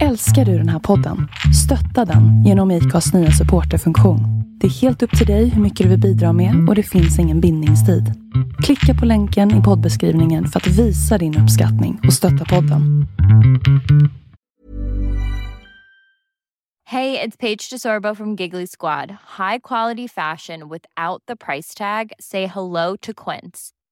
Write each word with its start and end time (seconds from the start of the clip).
Älskar 0.00 0.44
du 0.44 0.58
den 0.58 0.68
här 0.68 0.78
podden? 0.78 1.28
Stötta 1.64 2.12
den 2.12 2.44
genom 2.44 2.70
IKAs 2.70 3.14
nya 3.14 3.30
supporterfunktion. 3.30 4.20
Det 4.60 4.66
är 4.66 4.70
helt 4.70 5.02
upp 5.02 5.18
till 5.18 5.26
dig 5.26 5.48
hur 5.48 5.62
mycket 5.62 5.84
du 5.84 5.90
vill 5.90 6.00
bidra 6.00 6.32
med 6.32 6.68
och 6.68 6.74
det 6.74 6.82
finns 6.82 7.18
ingen 7.18 7.40
bindningstid. 7.40 8.04
Klicka 8.64 9.00
på 9.00 9.06
länken 9.06 9.60
i 9.60 9.62
poddbeskrivningen 9.62 10.46
för 10.46 10.60
att 10.60 10.66
visa 10.66 11.18
din 11.18 11.38
uppskattning 11.38 12.00
och 12.06 12.12
stötta 12.12 12.44
podden. 12.44 13.06
Hej, 16.84 17.12
det 17.12 17.22
är 17.22 17.30
Paige 17.30 17.70
DeSorbo 17.72 18.14
från 18.14 18.36
Giggly 18.36 18.66
Squad. 18.66 19.10
High 19.10 19.58
quality 19.62 20.08
fashion 20.08 20.60
without 20.60 21.26
the 21.28 21.36
price 21.36 21.78
tag. 21.78 22.12
Say 22.18 22.46
hello 22.46 22.96
to 23.00 23.12
Quince. 23.16 23.81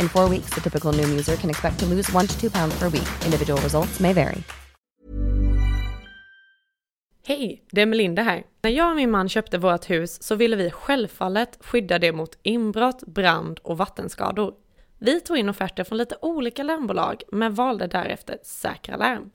In 0.00 0.08
four 0.08 0.30
weeks, 0.30 0.50
the 0.54 0.60
typical 0.60 0.92
new 0.92 1.18
user 1.18 1.36
can 1.36 1.50
expect 1.50 1.80
to 1.80 1.86
lose 1.86 2.16
one 2.16 2.26
to 2.26 2.40
two 2.40 2.50
pounds 2.50 2.78
per 2.78 2.88
week. 2.90 3.08
Individual 3.24 3.60
results 3.60 4.00
may 4.00 4.14
vary. 4.14 4.42
Hej, 7.26 7.64
det 7.70 7.82
är 7.82 7.86
Melinda 7.86 8.22
här. 8.22 8.44
När 8.62 8.70
jag 8.70 8.90
och 8.90 8.96
min 8.96 9.10
man 9.10 9.28
köpte 9.28 9.58
vårt 9.58 9.90
hus 9.90 10.22
så 10.22 10.34
ville 10.34 10.56
vi 10.56 10.70
självfallet 10.70 11.58
skydda 11.60 11.98
det 11.98 12.12
mot 12.12 12.38
inbrott, 12.42 13.02
brand 13.06 13.58
och 13.58 13.78
vattenskador. 13.78 14.54
Vi 14.98 15.20
tog 15.20 15.38
in 15.38 15.48
offerter 15.48 15.84
från 15.84 15.98
lite 15.98 16.16
olika 16.22 16.62
larmbolag 16.62 17.22
men 17.32 17.54
valde 17.54 17.86
därefter 17.86 18.38
Säkra 18.42 18.96
Larm. 18.96 19.30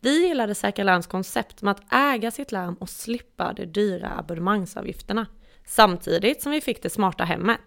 Vi 0.00 0.28
gillade 0.28 0.54
Säkra 0.54 0.84
Larms 0.84 1.06
koncept 1.06 1.62
med 1.62 1.70
att 1.70 1.92
äga 1.92 2.30
sitt 2.30 2.52
larm 2.52 2.74
och 2.74 2.88
slippa 2.88 3.52
de 3.52 3.66
dyra 3.66 4.18
abonnemangsavgifterna. 4.18 5.26
Samtidigt 5.66 6.42
som 6.42 6.52
vi 6.52 6.60
fick 6.60 6.82
det 6.82 6.90
smarta 6.90 7.24
hemmet. 7.24 7.58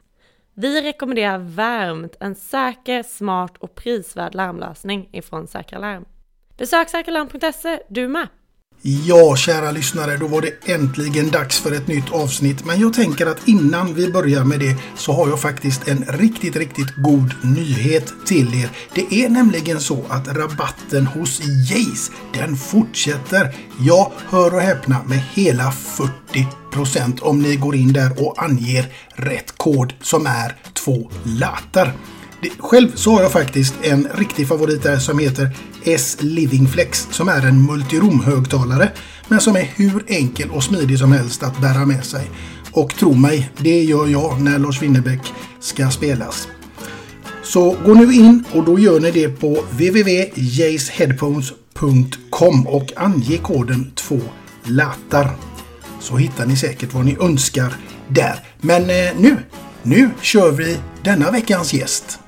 Vi 0.54 0.82
rekommenderar 0.82 1.38
varmt 1.38 2.16
en 2.20 2.36
säker, 2.36 3.04
smart 3.04 3.58
och 3.58 3.76
prisvärd 3.76 4.36
larmlösning 4.36 5.10
ifrån 5.12 5.48
Säkra 5.48 5.80
Larm. 5.80 6.06
Besök 6.58 6.90
säkralarm.se 6.90 7.80
du 7.90 8.08
med! 8.08 8.28
Ja, 8.84 9.36
kära 9.36 9.72
lyssnare, 9.72 10.18
då 10.18 10.28
var 10.28 10.42
det 10.42 10.72
äntligen 10.72 11.32
dags 11.32 11.60
för 11.60 11.72
ett 11.72 11.88
nytt 11.88 12.12
avsnitt. 12.12 12.66
Men 12.66 12.80
jag 12.80 12.94
tänker 12.94 13.26
att 13.26 13.48
innan 13.48 13.94
vi 13.94 14.12
börjar 14.12 14.44
med 14.44 14.60
det 14.60 14.76
så 14.98 15.12
har 15.14 15.28
jag 15.28 15.40
faktiskt 15.40 15.88
en 15.88 16.06
riktigt, 16.08 16.56
riktigt 16.56 16.96
god 16.96 17.34
nyhet 17.44 18.14
till 18.26 18.64
er. 18.64 18.70
Det 18.94 19.14
är 19.24 19.30
nämligen 19.30 19.82
så 19.82 20.06
att 20.10 20.28
rabatten 20.28 21.08
hos 21.08 21.42
Jace, 21.70 22.12
den 22.34 22.58
fortsätter. 22.58 23.56
Ja, 23.80 24.12
hör 24.30 24.56
och 24.56 24.62
häpna 24.62 25.04
med 25.04 25.22
hela 25.34 25.74
40% 26.84 27.22
om 27.22 27.42
ni 27.42 27.56
går 27.56 27.76
in 27.76 27.94
där 27.94 28.28
och 28.28 28.44
anger 28.44 28.94
rätt 29.16 29.58
kod 29.58 29.94
som 30.02 30.26
är 30.26 30.56
två 30.74 31.12
latar. 31.24 31.94
Själv 32.60 32.92
så 32.96 33.12
har 33.12 33.22
jag 33.22 33.32
faktiskt 33.32 33.74
en 33.82 34.08
riktig 34.14 34.48
favorit 34.48 34.84
där 34.84 34.98
som 34.98 35.20
heter 35.20 35.50
S 35.84 36.18
Living 36.20 36.68
Flex 36.68 37.08
som 37.12 37.28
är 37.28 37.48
en 37.48 37.62
multiroom-högtalare 37.62 38.92
men 39.28 39.40
som 39.40 39.56
är 39.56 39.70
hur 39.76 40.04
enkel 40.08 40.52
och 40.52 40.64
smidig 40.64 41.00
som 41.00 41.12
helst 41.12 41.44
att 41.44 41.62
bära 41.62 41.86
med 41.86 42.06
sig. 42.06 42.32
Och 42.72 42.96
tro 42.96 43.14
mig, 43.14 43.52
det 43.58 43.84
gör 43.84 44.08
jag 44.08 44.42
när 44.42 44.60
Lars 44.60 44.82
Winnerbäck 44.82 45.34
ska 45.60 45.90
spelas. 45.90 46.48
Så 47.44 47.78
gå 47.86 47.94
nu 47.94 48.14
in 48.14 48.44
och 48.54 48.66
då 48.66 48.80
gör 48.80 49.00
ni 49.00 49.12
det 49.12 49.30
på 49.30 49.64
www.jaceheadphones.com 49.72 52.68
och 52.68 52.94
ange 52.96 53.38
koden 53.38 53.92
2 53.96 54.20
latar. 54.64 55.30
Så 56.00 56.18
hittar 56.18 56.46
ni 56.46 56.56
säkert 56.56 56.94
vad 56.94 57.06
ni 57.06 57.18
önskar 57.22 57.74
där. 58.08 58.36
Men 58.62 58.82
eh, 58.82 59.12
nu, 59.20 59.38
nu 59.84 60.10
kör 60.22 60.52
vi 60.52 60.78
denna 61.04 61.32
veckans 61.32 61.74
gäst. 61.74 62.20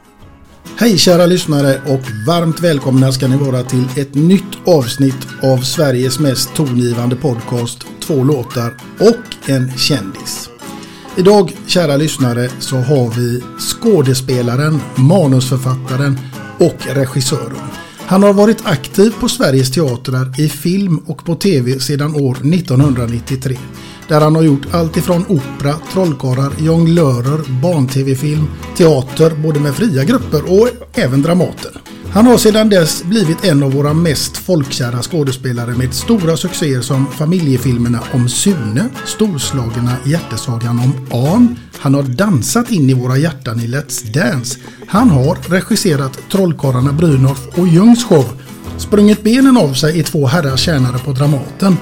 Hej 0.77 0.97
kära 0.97 1.25
lyssnare 1.25 1.81
och 1.85 2.01
varmt 2.27 2.59
välkomna 2.59 3.11
ska 3.11 3.27
ni 3.27 3.37
vara 3.37 3.63
till 3.63 3.85
ett 3.95 4.15
nytt 4.15 4.67
avsnitt 4.67 5.27
av 5.41 5.57
Sveriges 5.57 6.19
mest 6.19 6.55
tongivande 6.55 7.15
podcast 7.15 7.85
Två 7.99 8.23
låtar 8.23 8.73
och 8.99 9.49
en 9.49 9.77
kändis. 9.77 10.49
Idag 11.17 11.51
kära 11.67 11.97
lyssnare 11.97 12.49
så 12.59 12.75
har 12.75 13.09
vi 13.09 13.41
skådespelaren, 13.59 14.79
manusförfattaren 14.95 16.19
och 16.59 16.95
regissören. 16.95 17.69
Han 17.99 18.23
har 18.23 18.33
varit 18.33 18.65
aktiv 18.65 19.13
på 19.19 19.29
Sveriges 19.29 19.71
teatrar 19.71 20.39
i 20.39 20.49
film 20.49 20.97
och 20.97 21.25
på 21.25 21.35
tv 21.35 21.79
sedan 21.79 22.15
år 22.15 22.35
1993. 22.35 23.57
Där 24.07 24.21
han 24.21 24.35
har 24.35 24.43
gjort 24.43 24.73
allt 24.73 24.97
ifrån 24.97 25.25
opera, 25.29 25.73
trollkarlar, 25.93 26.53
jonglörer, 26.59 27.61
barn-tv-film, 27.61 28.47
teater 28.77 29.35
både 29.43 29.59
med 29.59 29.75
fria 29.75 30.03
grupper 30.03 30.41
och 30.51 30.69
även 30.93 31.21
Dramaten. 31.21 31.71
Han 32.13 32.27
har 32.27 32.37
sedan 32.37 32.69
dess 32.69 33.03
blivit 33.03 33.45
en 33.45 33.63
av 33.63 33.71
våra 33.71 33.93
mest 33.93 34.37
folkkära 34.37 35.01
skådespelare 35.01 35.75
med 35.75 35.93
stora 35.93 36.37
succéer 36.37 36.81
som 36.81 37.07
familjefilmerna 37.07 37.99
om 38.13 38.29
Sune, 38.29 38.89
storslagna 39.05 39.95
hjärtesagan 40.05 40.79
om 40.79 41.07
An. 41.25 41.59
Han 41.79 41.93
har 41.93 42.03
dansat 42.03 42.71
in 42.71 42.89
i 42.89 42.93
våra 42.93 43.17
hjärtan 43.17 43.59
i 43.59 43.67
Let's 43.67 44.13
Dance. 44.13 44.59
Han 44.87 45.09
har 45.09 45.37
regisserat 45.49 46.19
Trollkarlarna 46.31 46.91
Brynolf 46.91 47.47
och 47.57 47.67
Ljungs 47.67 48.05
show, 48.05 48.25
sprungit 48.77 49.23
benen 49.23 49.57
av 49.57 49.73
sig 49.73 49.99
i 49.99 50.03
två 50.03 50.27
herrar 50.27 50.57
tjänare 50.57 50.99
på 51.05 51.11
Dramaten 51.11 51.77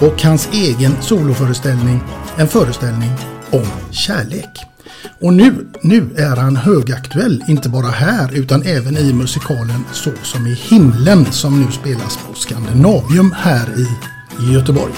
och 0.00 0.22
hans 0.22 0.48
egen 0.52 1.02
soloföreställning, 1.02 2.00
en 2.36 2.48
föreställning 2.48 3.10
om 3.50 3.66
kärlek. 3.90 4.50
Och 5.20 5.32
nu, 5.32 5.66
nu 5.82 6.14
är 6.16 6.36
han 6.36 6.56
högaktuell, 6.56 7.44
inte 7.48 7.68
bara 7.68 7.86
här 7.86 8.30
utan 8.34 8.62
även 8.62 8.96
i 8.96 9.12
musikalen 9.12 9.84
Så 9.92 10.10
som 10.22 10.46
i 10.46 10.54
himlen 10.54 11.32
som 11.32 11.62
nu 11.62 11.72
spelas 11.72 12.16
på 12.16 12.34
Skandinavium 12.34 13.34
här 13.36 13.68
i 13.78 14.52
Göteborg. 14.52 14.92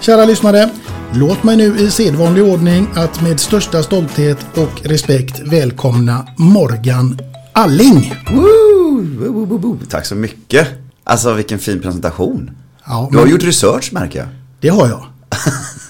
Kära 0.00 0.24
lyssnare, 0.24 0.70
låt 1.14 1.42
mig 1.42 1.56
nu 1.56 1.78
i 1.78 1.90
sedvanlig 1.90 2.44
ordning 2.44 2.88
att 2.94 3.20
med 3.22 3.40
största 3.40 3.82
stolthet 3.82 4.38
och 4.54 4.82
respekt 4.86 5.40
välkomna 5.44 6.26
Morgan 6.36 7.18
Alling. 7.52 8.14
Woo! 8.30 9.06
Woo, 9.18 9.46
woo, 9.46 9.58
woo. 9.58 9.78
Tack 9.88 10.06
så 10.06 10.14
mycket. 10.14 10.68
Alltså 11.04 11.32
vilken 11.34 11.58
fin 11.58 11.80
presentation. 11.80 12.50
Ja, 12.86 13.08
Du 13.10 13.18
har 13.18 13.24
men 13.24 13.32
gjort 13.32 13.42
research 13.42 13.92
märker 13.92 14.18
jag. 14.18 14.28
Det 14.60 14.68
har 14.68 14.88
jag. 14.88 15.06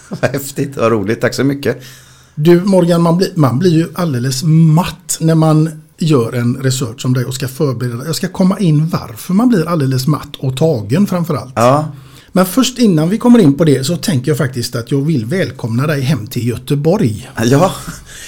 Vad 0.21 0.31
häftigt, 0.31 0.77
vad 0.77 0.93
roligt. 0.93 1.21
Tack 1.21 1.35
så 1.35 1.45
mycket. 1.45 1.83
Du 2.35 2.61
Morgan, 2.65 3.03
man 3.03 3.17
blir, 3.17 3.33
man 3.35 3.59
blir 3.59 3.71
ju 3.71 3.89
alldeles 3.95 4.43
matt 4.45 5.17
när 5.21 5.35
man 5.35 5.83
gör 5.99 6.33
en 6.33 6.57
research 6.57 7.01
som 7.01 7.15
dig 7.15 7.25
och 7.25 7.35
ska 7.35 7.49
förbereda. 7.49 8.07
Jag 8.07 8.17
ska 8.17 8.29
komma 8.29 8.59
in 8.59 8.89
varför 8.89 9.35
man 9.35 9.49
blir 9.49 9.69
alldeles 9.69 10.07
matt 10.07 10.37
och 10.39 10.57
tagen 10.57 11.07
framförallt. 11.07 11.53
Ja, 11.57 11.89
Men 12.39 12.47
först 12.47 12.79
innan 12.79 13.09
vi 13.09 13.19
kommer 13.19 13.39
in 13.39 13.55
på 13.55 13.65
det 13.65 13.85
så 13.85 13.97
tänker 13.97 14.31
jag 14.31 14.39
faktiskt 14.39 14.77
att 14.77 14.91
jag 14.91 15.01
vill 15.01 15.25
välkomna 15.27 15.87
dig 15.87 16.01
hem 16.01 16.27
till 16.27 16.49
Göteborg. 16.49 17.31
Ja, 17.45 17.73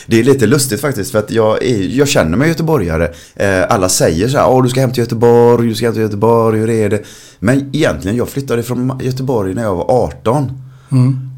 det 0.06 0.20
är 0.20 0.24
lite 0.24 0.46
lustigt 0.46 0.80
faktiskt 0.80 1.10
för 1.10 1.18
att 1.18 1.30
jag, 1.30 1.62
är, 1.62 1.78
jag 1.78 2.08
känner 2.08 2.36
mig 2.36 2.48
göteborgare. 2.48 3.10
Eh, 3.34 3.62
alla 3.68 3.88
säger 3.88 4.28
så 4.28 4.38
här, 4.38 4.48
åh 4.48 4.62
du 4.62 4.68
ska 4.68 4.80
hem 4.80 4.92
till 4.92 5.02
Göteborg, 5.02 5.68
du 5.68 5.74
ska 5.74 5.86
hem 5.86 5.92
till 5.92 6.02
Göteborg, 6.02 6.58
hur 6.58 6.70
är 6.70 6.88
det? 6.88 7.02
Men 7.38 7.70
egentligen, 7.72 8.16
jag 8.16 8.28
flyttade 8.28 8.62
från 8.62 9.00
Göteborg 9.02 9.54
när 9.54 9.62
jag 9.62 9.74
var 9.74 9.90
18. 9.90 10.52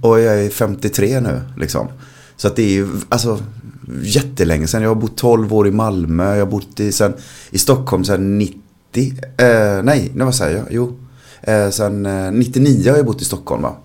Och 0.02 0.20
jag 0.20 0.44
är 0.44 0.50
53 0.50 1.20
nu 1.20 1.40
liksom. 1.56 1.88
Så 2.36 2.48
att 2.48 2.56
det 2.56 2.62
är 2.62 2.72
ju, 2.72 2.88
alltså 3.08 3.38
jättelänge 4.02 4.66
sedan. 4.66 4.82
Jag 4.82 4.90
har 4.90 4.94
bott 4.94 5.16
12 5.16 5.54
år 5.54 5.68
i 5.68 5.70
Malmö, 5.70 6.36
jag 6.36 6.44
har 6.44 6.50
bott 6.50 6.80
i, 6.80 6.92
sen, 6.92 7.12
i 7.50 7.58
Stockholm 7.58 8.04
sedan 8.04 8.38
90. 8.38 8.58
Eh, 8.94 9.04
nej, 9.36 9.82
nej, 9.82 10.10
vad 10.14 10.34
säger 10.34 10.56
jag? 10.56 10.66
Jo. 10.70 10.98
Eh, 11.42 11.70
sen 11.70 12.06
eh, 12.06 12.32
99 12.32 12.90
har 12.90 12.96
jag 12.96 13.06
bott 13.06 13.22
i 13.22 13.24
Stockholm 13.24 13.62
va. 13.62 13.76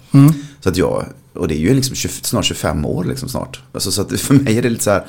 Så 0.60 0.70
att 0.70 0.78
jag, 0.78 1.06
och 1.34 1.48
det 1.48 1.56
är 1.56 1.60
ju 1.60 1.74
liksom 1.74 1.96
20, 1.96 2.10
snart 2.24 2.46
25 2.46 2.86
år 2.86 3.04
liksom 3.04 3.30
snart. 3.30 3.62
Alltså, 3.74 3.92
så 3.92 4.02
att 4.02 4.20
för 4.20 4.34
mig 4.34 4.58
är 4.58 4.62
det 4.62 4.70
lite 4.70 4.84
så 4.84 4.92
här. 4.92 5.06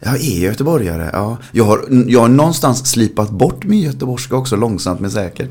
Jag 0.00 0.14
är 0.14 0.40
göteborgare, 0.40 1.10
ja. 1.12 1.36
Jag 1.52 1.64
har, 1.64 1.84
jag 2.08 2.20
har 2.20 2.28
någonstans 2.28 2.86
slipat 2.90 3.30
bort 3.30 3.64
min 3.64 3.80
göteborgska 3.80 4.36
också 4.36 4.56
långsamt 4.56 5.00
men 5.00 5.10
säkert. 5.10 5.50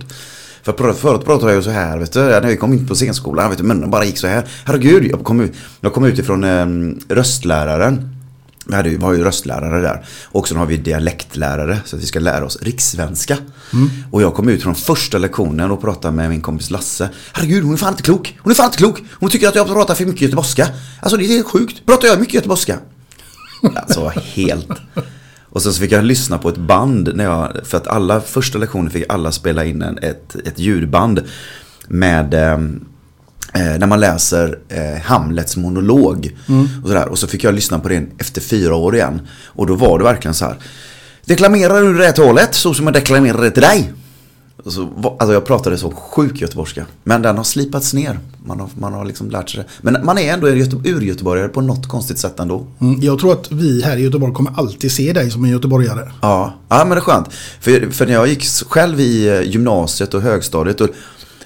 För 0.64 0.94
förut 0.94 1.26
pratade 1.26 1.52
jag 1.52 1.58
ju 1.58 1.64
så 1.64 1.70
här, 1.70 1.98
vet 1.98 2.14
du, 2.14 2.20
när 2.20 2.50
jag 2.50 2.60
kom 2.60 2.74
in 2.74 2.88
på 2.88 2.96
scenskolan, 2.96 3.50
vet 3.50 3.58
du, 3.58 3.64
munnen 3.64 3.92
bara 3.92 4.06
gick 4.06 4.18
så 4.18 4.28
här. 4.28 4.48
Herregud, 4.66 5.12
jag 5.12 5.24
kom 5.24 5.40
ut, 5.40 5.54
jag 5.82 5.94
kom 5.94 6.04
ut 6.04 6.20
ifrån 6.20 6.44
eh, 6.44 6.66
röstläraren. 7.16 8.21
Vi 8.72 8.76
hade 8.78 8.90
ju, 8.90 8.98
var 8.98 9.14
ju 9.14 9.24
röstlärare 9.24 9.82
där. 9.82 10.06
Och 10.26 10.48
sen 10.48 10.58
har 10.58 10.66
vi 10.66 10.78
dialektlärare 10.78 11.80
så 11.86 11.96
att 11.96 12.02
vi 12.02 12.06
ska 12.06 12.20
lära 12.20 12.46
oss 12.46 12.58
rikssvenska. 12.62 13.38
Och 14.12 14.22
jag 14.22 14.34
kom 14.34 14.50
ut 14.50 14.64
från 14.64 14.76
första 14.76 15.18
lektionen 15.18 15.72
och 15.72 15.82
pratade 15.82 16.16
med 16.16 16.30
min 16.30 16.42
kompis 16.42 16.70
Lasse. 16.70 17.10
Herregud, 17.34 17.64
hon 17.64 17.74
är 17.74 17.78
fan 17.78 17.94
inte 17.94 18.04
klok. 18.04 18.40
Hon 18.40 18.52
är 18.52 18.56
fan 18.56 18.66
inte 18.66 18.78
klok. 18.78 19.04
Hon 19.12 19.30
tycker 19.30 19.48
att 19.48 19.56
jag 19.56 19.68
pratar 19.68 19.96
för 19.96 20.06
mycket 20.06 20.22
göteborgska. 20.22 20.68
Alltså 21.02 21.18
det 21.18 21.26
är 21.26 21.28
helt 21.28 21.48
sjukt. 21.48 21.86
Pratar 21.86 22.08
jag 22.08 22.20
mycket 22.20 22.34
göteborgska? 22.34 22.78
Alltså 23.76 24.12
helt. 24.16 24.68
Och 25.50 25.62
sen 25.62 25.74
så 25.74 25.82
fick 25.82 25.92
jag 25.92 26.04
lyssna 26.04 26.38
på 26.38 26.50
ett 26.50 26.58
band 26.58 27.12
när 27.16 27.24
jag, 27.24 27.58
för 27.64 27.78
att 27.78 27.88
alla 27.88 28.22
första 28.22 28.58
lektioner 28.58 28.90
fick 28.90 29.06
alla 29.10 29.32
spela 29.32 29.66
in 29.66 29.82
en, 29.82 29.98
ett, 29.98 30.36
ett 30.36 30.60
ljudband 30.60 31.22
med 31.88 32.36
eh, 33.54 33.62
när 33.80 33.88
man 33.88 34.00
läser 34.00 34.60
eh, 34.70 35.02
Hamlets 35.04 35.58
monolog. 35.58 36.36
Och, 36.84 36.88
sådär. 36.90 37.08
och 37.10 37.20
så 37.20 37.28
fick 37.28 37.44
jag 37.44 37.54
lyssna 37.54 37.80
på 37.80 37.90
det 37.90 38.04
efter 38.18 38.42
fyra 38.42 38.76
år 38.76 38.96
igen. 38.96 39.22
Och 39.46 39.68
då 39.68 39.76
var 39.76 39.98
det 40.00 40.04
verkligen 40.04 40.34
så 40.36 40.46
här. 40.46 40.56
Deklamerar 41.26 41.82
du 41.94 42.04
här 42.06 42.12
talet 42.12 42.56
så 42.56 42.74
som 42.74 42.86
jag 42.86 42.94
deklamerar 42.94 43.42
det 43.42 43.52
till 43.52 43.62
dig? 43.62 43.94
Så, 44.66 44.90
alltså 45.20 45.34
jag 45.34 45.46
pratade 45.46 45.78
så 45.78 45.92
sjuk 45.92 46.42
göteborgska. 46.42 46.86
Men 47.04 47.22
den 47.22 47.38
har 47.38 47.44
slipats 47.44 47.94
ner. 47.94 48.20
Man 48.46 48.60
har, 48.60 48.70
man 48.80 48.94
har 48.94 49.06
liksom 49.06 49.30
lärt 49.30 49.50
sig 49.50 49.60
det. 49.64 49.70
Men 49.82 50.06
man 50.06 50.18
är 50.18 50.34
ändå 50.34 50.48
en 50.48 50.58
Göte- 50.58 50.90
urgöteborgare 50.90 51.48
på 51.48 51.62
något 51.62 51.88
konstigt 51.88 52.18
sätt 52.18 52.40
ändå. 52.40 52.66
Mm, 52.82 53.00
Jag 53.02 53.20
tror 53.20 53.34
att 53.34 53.52
vi 53.52 53.82
här 53.84 53.98
i 53.98 54.02
Göteborg 54.02 54.34
kommer 54.34 54.52
alltid 54.60 54.92
se 54.92 55.14
dig 55.14 55.32
som 55.32 55.44
en 55.44 55.50
göteborgare. 55.52 56.12
Ja, 56.22 56.54
ja 56.70 56.78
men 56.78 56.90
det 56.90 56.96
är 56.96 57.00
skönt. 57.02 57.28
För, 57.60 57.92
för 57.92 58.06
när 58.06 58.14
jag 58.14 58.28
gick 58.28 58.44
själv 58.70 59.00
i 59.00 59.28
eh, 59.30 59.42
gymnasiet 59.42 60.14
och 60.14 60.22
högstadiet 60.22 60.82
och, 60.82 60.90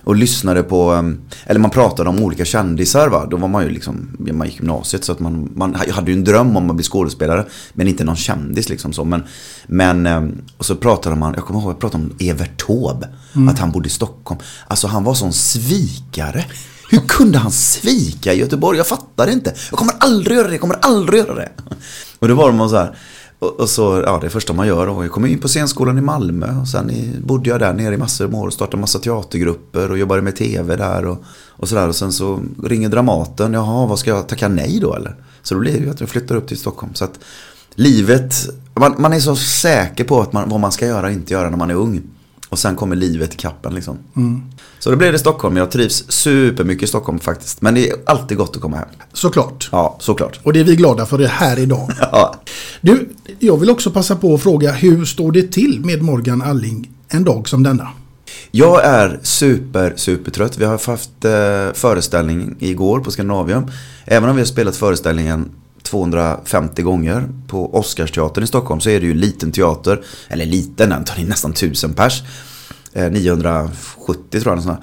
och 0.06 0.16
lyssnade 0.16 0.64
på, 0.64 0.92
em, 0.92 1.22
eller 1.46 1.60
man 1.60 1.72
pratade 1.72 2.10
om 2.10 2.20
olika 2.20 2.46
kändisar 2.46 3.10
va. 3.10 3.28
Då 3.32 3.38
var 3.38 3.48
man 3.48 3.64
ju 3.64 3.70
liksom, 3.70 4.18
man 4.20 4.48
gick 4.48 4.60
gymnasiet 4.60 5.04
så 5.04 5.12
att 5.12 5.20
man, 5.20 5.52
man 5.56 5.78
jag 5.88 5.94
hade 5.94 6.12
ju 6.12 6.18
en 6.18 6.24
dröm 6.24 6.58
om 6.58 6.70
att 6.70 6.76
bli 6.76 6.86
skådespelare. 6.86 7.46
Men 7.74 7.88
inte 7.88 8.04
någon 8.04 8.16
kändis 8.16 8.70
liksom 8.70 8.94
så. 8.94 9.04
Men, 9.04 9.24
men 9.68 10.06
em, 10.06 10.42
och 10.58 10.66
så 10.66 10.76
pratade 10.76 11.16
man, 11.16 11.34
jag 11.34 11.46
kommer 11.46 11.60
ihåg 11.62 11.72
jag 11.72 11.80
pratade 11.80 12.04
om 12.04 12.14
Evert 12.20 12.66
Taube. 12.68 13.08
Att 13.50 13.60
han 13.60 13.72
bodde 13.72 13.88
i 13.88 13.90
Stockholm. 13.90 14.42
Alltså 14.68 14.88
han 14.88 15.04
var 15.04 15.14
sån 15.14 15.34
svikare. 15.34 16.46
Hur 16.90 17.00
kunde 17.08 17.38
han 17.38 17.52
svika 17.52 18.34
i 18.34 18.40
Göteborg? 18.40 18.78
Jag 18.78 18.88
fattar 18.88 19.28
inte. 19.32 19.54
Jag 19.70 19.80
kommer 19.80 19.94
aldrig 20.00 20.38
göra 20.38 20.48
det, 20.48 20.54
jag 20.54 20.62
kommer 20.62 20.80
aldrig 20.82 21.20
göra 21.20 21.36
det. 21.36 21.50
Och 22.20 22.28
då 22.28 22.36
var 22.36 22.52
de 22.52 22.70
så 22.70 22.76
här. 22.76 22.96
Och, 23.46 23.60
och 23.60 23.70
så, 23.70 24.04
ja 24.06 24.20
det 24.22 24.30
första 24.30 24.54
man 24.54 24.68
gör 24.68 24.88
då. 24.88 25.04
Jag 25.04 25.12
kom 25.12 25.26
in 25.26 25.40
på 25.40 25.48
scenskolan 25.48 25.98
i 25.98 26.02
Malmö 26.02 26.62
och 26.62 26.68
sen 26.68 26.92
i, 26.92 27.20
bodde 27.24 27.50
jag 27.50 27.60
där 27.60 27.74
nere 27.74 27.94
i 27.94 27.98
massor 27.98 28.26
av 28.26 28.36
år 28.36 28.48
och 28.48 28.54
startade 28.54 28.82
massa 28.82 29.00
teatergrupper 29.00 29.92
och 29.92 29.98
jobbade 29.98 30.22
med 30.22 30.36
tv 30.36 30.76
där 30.76 31.06
och, 31.06 31.24
och 31.50 31.70
sådär. 31.70 31.88
Och 31.88 31.96
sen 31.96 32.12
så 32.12 32.40
ringer 32.64 32.90
Dramaten. 32.90 33.54
Jaha, 33.54 33.86
vad 33.86 34.00
ska 34.00 34.10
jag 34.10 34.28
tacka 34.28 34.48
nej 34.48 34.80
då 34.82 34.94
eller? 34.94 35.16
Så 35.44 35.54
då 35.54 35.60
blir 35.60 35.74
det 35.74 35.86
ju 35.86 35.90
att 35.90 36.00
jag 36.00 36.10
flyttar 36.10 36.36
upp 36.36 36.48
till 36.48 36.58
Stockholm. 36.58 36.94
Så 36.94 37.04
att 37.04 37.20
livet, 37.76 38.36
man, 38.74 38.96
man 38.98 39.14
är 39.14 39.20
så 39.20 39.36
säker 39.36 40.04
på 40.04 40.22
att 40.22 40.34
man, 40.34 40.50
vad 40.50 40.60
man 40.60 40.72
ska 40.72 40.86
göra 40.86 41.06
och 41.06 41.14
inte 41.14 41.34
göra 41.34 41.50
när 41.50 41.58
man 41.58 41.70
är 41.70 41.76
ung. 41.76 42.02
Och 42.56 42.60
sen 42.60 42.76
kommer 42.76 42.96
livet 42.96 43.34
i 43.34 43.38
kappen 43.38 43.76
liksom. 43.76 43.98
Så 44.80 44.92
då 44.92 44.96
blev 44.96 45.12
det 45.12 45.20
Stockholm. 45.20 45.58
Jag 45.58 45.72
trivs 45.72 46.12
supermycket 46.12 46.84
i 46.84 46.88
Stockholm 46.88 47.20
faktiskt. 47.20 47.62
Men 47.62 47.74
det 47.76 47.90
är 47.90 47.96
alltid 48.06 48.38
gott 48.38 48.56
att 48.56 48.62
komma 48.62 48.78
hem. 48.78 48.88
Såklart. 49.14 49.70
Ja, 49.72 49.98
såklart. 50.00 50.40
Och 50.44 50.54
det 50.54 50.60
är 50.60 50.64
vi 50.64 50.76
glada 50.76 51.06
för 51.06 51.18
det 51.18 51.28
här 51.28 51.60
idag. 51.60 51.92
Ja. 52.12 52.36
Du, 52.82 53.10
jag 53.40 53.58
vill 53.58 53.70
också 53.70 53.92
passa 53.92 54.16
på 54.16 54.36
att 54.36 54.42
fråga 54.42 54.72
hur 54.72 55.06
står 55.06 55.32
det 55.32 55.52
till 55.52 55.82
med 55.86 56.02
Morgan 56.02 56.42
Alling 56.42 56.90
en 57.10 57.24
dag 57.24 57.50
som 57.50 57.64
denna? 57.64 57.88
Jag 58.52 58.86
är 58.86 59.20
super, 59.24 59.94
super 59.96 60.32
trött. 60.32 60.58
Vi 60.58 60.66
har 60.66 60.88
haft 60.88 61.26
eh, 61.26 61.74
föreställning 61.74 62.56
igår 62.60 63.00
på 63.00 63.12
Skandinavium. 63.12 63.72
Även 64.06 64.30
om 64.30 64.36
vi 64.36 64.42
har 64.42 64.48
spelat 64.48 64.76
föreställningen 64.76 65.50
250 65.86 66.82
gånger 66.82 67.30
på 67.48 67.76
Oscarsteatern 67.76 68.44
i 68.44 68.48
Stockholm 68.48 68.82
så 68.82 68.90
är 68.90 69.00
det 69.00 69.06
ju 69.06 69.14
liten 69.14 69.52
teater. 69.52 70.02
Eller 70.28 70.46
liten, 70.46 70.90
den 70.90 71.04
tar 71.04 71.20
in 71.20 71.28
nästan 71.28 71.52
1000 71.52 71.94
pers. 71.94 72.24
Eh, 72.94 73.12
970 73.12 74.42
tror 74.42 74.56
jag. 74.56 74.64
sån 74.64 74.72
eh, 74.72 74.78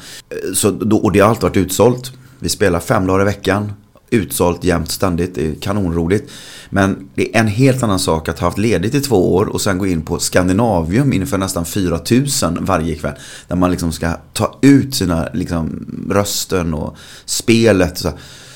Så 0.54 0.70
då, 0.70 0.96
och 0.96 1.12
det 1.12 1.20
har 1.20 1.28
alltid 1.28 1.42
varit 1.42 1.56
utsålt. 1.56 2.12
Vi 2.38 2.48
spelar 2.48 2.80
fem 2.80 3.06
dagar 3.06 3.22
i 3.22 3.24
veckan. 3.24 3.72
Utsålt 4.10 4.64
jämt 4.64 4.90
ständigt. 4.90 5.34
Det 5.34 5.48
är 5.48 5.54
kanonroligt. 5.54 6.30
Men 6.70 7.08
det 7.14 7.36
är 7.36 7.40
en 7.40 7.46
helt 7.46 7.82
annan 7.82 7.98
sak 7.98 8.28
att 8.28 8.38
ha 8.38 8.46
haft 8.46 8.58
ledigt 8.58 8.94
i 8.94 9.00
två 9.00 9.34
år 9.34 9.46
och 9.46 9.60
sen 9.60 9.78
gå 9.78 9.86
in 9.86 10.02
på 10.02 10.18
Skandinavium 10.18 11.12
inför 11.12 11.38
nästan 11.38 11.64
4000 11.64 12.58
varje 12.60 12.94
kväll. 12.94 13.14
Där 13.48 13.56
man 13.56 13.70
liksom 13.70 13.92
ska 13.92 14.12
ta 14.32 14.58
ut 14.62 14.94
sina 14.94 15.28
liksom, 15.32 15.86
rösten 16.10 16.74
och 16.74 16.96
spelet. 17.24 17.98
Så, 17.98 18.12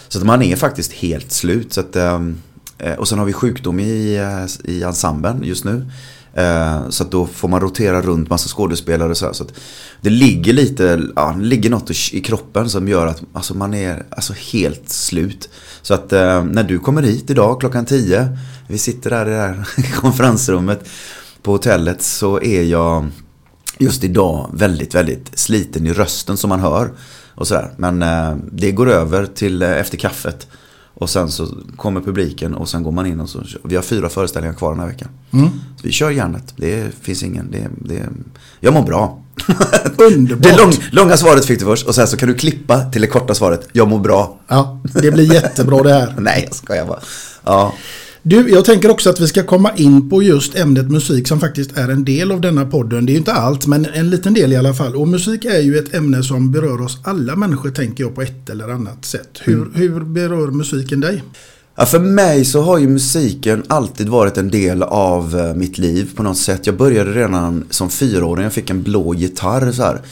så 0.09 0.19
att 0.19 0.25
man 0.27 0.43
är 0.43 0.57
faktiskt 0.57 0.93
helt 0.93 1.33
slut. 1.33 1.73
Så 1.73 1.81
att, 1.81 1.97
ehm, 1.97 2.37
eh, 2.79 2.95
och 2.95 3.09
sen 3.09 3.19
har 3.19 3.27
vi 3.27 3.33
sjukdom 3.33 3.81
i, 3.81 4.17
eh, 4.17 4.71
i 4.73 4.83
ensemblen 4.83 5.41
just 5.45 5.65
nu. 5.65 5.87
Eh, 6.35 6.89
så 6.89 7.03
att 7.05 7.11
då 7.11 7.27
får 7.27 7.49
man 7.49 7.61
rotera 7.61 8.03
runt 8.03 8.31
massa 8.31 8.49
skådespelare 8.49 9.11
och 9.11 9.17
så, 9.17 9.27
här. 9.27 9.33
så 9.33 9.45
att 9.45 9.53
Det 10.01 10.11
ligger 10.11 10.53
lite, 10.53 11.01
ja, 11.17 11.35
det 11.39 11.45
ligger 11.45 11.71
något 11.71 11.91
i- 11.91 12.17
i 12.19 12.21
kroppen 12.21 12.69
som 12.71 12.89
gör 12.89 13.07
att 13.07 13.23
alltså, 13.33 13.55
man 13.57 13.75
är 13.75 14.07
alltså, 14.11 14.33
helt 14.53 14.89
slut. 14.89 15.49
Så 15.83 15.95
att 15.95 16.13
eh, 16.13 16.45
när 16.45 16.63
du 16.63 16.79
kommer 16.79 17.03
hit 17.03 17.31
idag 17.31 17.61
klockan 17.61 17.85
10, 17.87 18.29
vi 18.69 18.79
sitter 18.79 19.11
där 19.11 19.27
i 19.27 19.31
det 19.31 19.37
här 19.37 19.69
konferensrummet 20.01 20.89
på 21.43 21.53
hotellet 21.53 22.03
så 22.03 22.41
är 22.43 22.63
jag 22.63 23.07
just 23.79 24.05
idag 24.05 24.51
väldigt, 24.55 24.95
väldigt 24.95 25.39
sliten 25.39 25.87
i 25.87 25.93
rösten 25.93 26.37
som 26.37 26.49
man 26.49 26.61
hör. 26.61 26.91
Och 27.37 27.47
sådär. 27.47 27.71
Men 27.77 28.03
eh, 28.03 28.37
det 28.53 28.73
går 28.73 28.91
över 28.91 29.27
till 29.27 29.63
eh, 29.63 29.71
efter 29.71 29.97
kaffet. 29.99 30.47
Och 30.99 31.11
sen 31.11 31.31
så 31.31 31.49
kommer 31.77 32.01
publiken 32.01 32.55
och 32.55 32.69
sen 32.69 32.83
går 32.83 32.93
man 32.93 33.07
in 33.07 33.21
och 33.21 33.29
så 33.29 33.43
Vi 33.65 33.77
har 33.77 33.83
fyra 33.83 34.09
föreställningar 34.09 34.55
kvar 34.55 34.71
den 34.71 34.81
här 34.81 34.87
veckan. 34.87 35.09
Så 35.77 35.83
vi 35.83 35.93
kör 35.93 36.11
järnet. 36.11 36.55
Det 36.57 36.95
finns 37.01 37.23
ingen, 37.23 37.51
det, 37.51 37.69
det, 37.79 38.09
jag 38.61 38.75
mår 38.75 38.83
bra. 38.83 39.23
Underbart. 39.97 40.43
Det 40.43 40.57
lång, 40.57 40.73
långa 40.91 41.17
svaret 41.17 41.45
fick 41.45 41.59
du 41.59 41.65
först 41.65 41.87
och 41.87 41.95
sen 41.95 42.07
så 42.07 42.17
kan 42.17 42.29
du 42.29 42.35
klippa 42.35 42.81
till 42.81 43.01
det 43.01 43.07
korta 43.07 43.35
svaret. 43.35 43.69
Jag 43.73 43.89
mår 43.89 43.99
bra. 43.99 44.39
Ja, 44.49 44.81
det 44.95 45.11
blir 45.11 45.35
jättebra 45.35 45.83
det 45.83 45.93
här. 45.93 46.15
Nej, 46.19 46.45
jag 46.47 46.55
skojar 46.55 46.87
bara. 46.87 47.01
Ja. 47.45 47.75
Du, 48.29 48.51
jag 48.51 48.65
tänker 48.65 48.91
också 48.91 49.11
att 49.11 49.21
vi 49.21 49.27
ska 49.27 49.43
komma 49.43 49.73
in 49.77 50.11
på 50.11 50.23
just 50.23 50.57
ämnet 50.57 50.91
musik 50.91 51.29
som 51.29 51.41
faktiskt 51.41 51.77
är 51.77 51.89
en 51.89 52.05
del 52.05 52.33
av 52.33 52.41
denna 52.41 52.67
podden. 52.67 53.07
Det 53.07 53.11
är 53.11 53.15
ju 53.15 53.19
inte 53.19 53.33
allt, 53.33 53.67
men 53.67 53.87
en 53.87 54.11
liten 54.11 54.35
del 54.35 54.53
i 54.53 54.57
alla 54.57 54.75
fall. 54.75 54.97
Och 54.97 55.09
musik 55.09 55.45
är 55.45 55.61
ju 55.61 55.79
ett 55.79 55.95
ämne 55.95 56.23
som 56.23 56.53
berör 56.53 56.81
oss 56.81 56.99
alla 57.03 57.37
människor, 57.37 57.71
tänker 57.71 58.05
jag, 58.05 58.15
på 58.15 58.23
ett 58.23 58.51
eller 58.51 58.69
annat 58.69 59.05
sätt. 59.05 59.41
Hur, 59.41 59.71
hur 59.75 60.01
berör 60.01 60.51
musiken 60.51 61.01
dig? 61.01 61.23
Ja, 61.77 61.87
för 61.87 61.99
mig 61.99 62.45
så 62.45 62.63
har 62.63 62.79
ju 62.79 62.89
musiken 62.89 63.63
alltid 63.67 64.09
varit 64.09 64.39
en 64.39 64.51
del 64.51 64.83
av 64.83 65.39
eh, 65.39 65.55
mitt 65.55 65.79
liv 65.79 66.11
på 66.17 66.23
något 66.23 66.39
sätt. 66.39 66.67
Jag 66.67 66.77
började 66.77 67.13
redan 67.13 67.65
som 67.71 67.91
fyraåring, 67.91 68.45
jag 68.45 68.53
fick 68.53 68.71
en 68.71 68.83
blå 68.83 69.15
gitarr 69.15 69.73
så 69.73 69.83
här. 69.83 70.03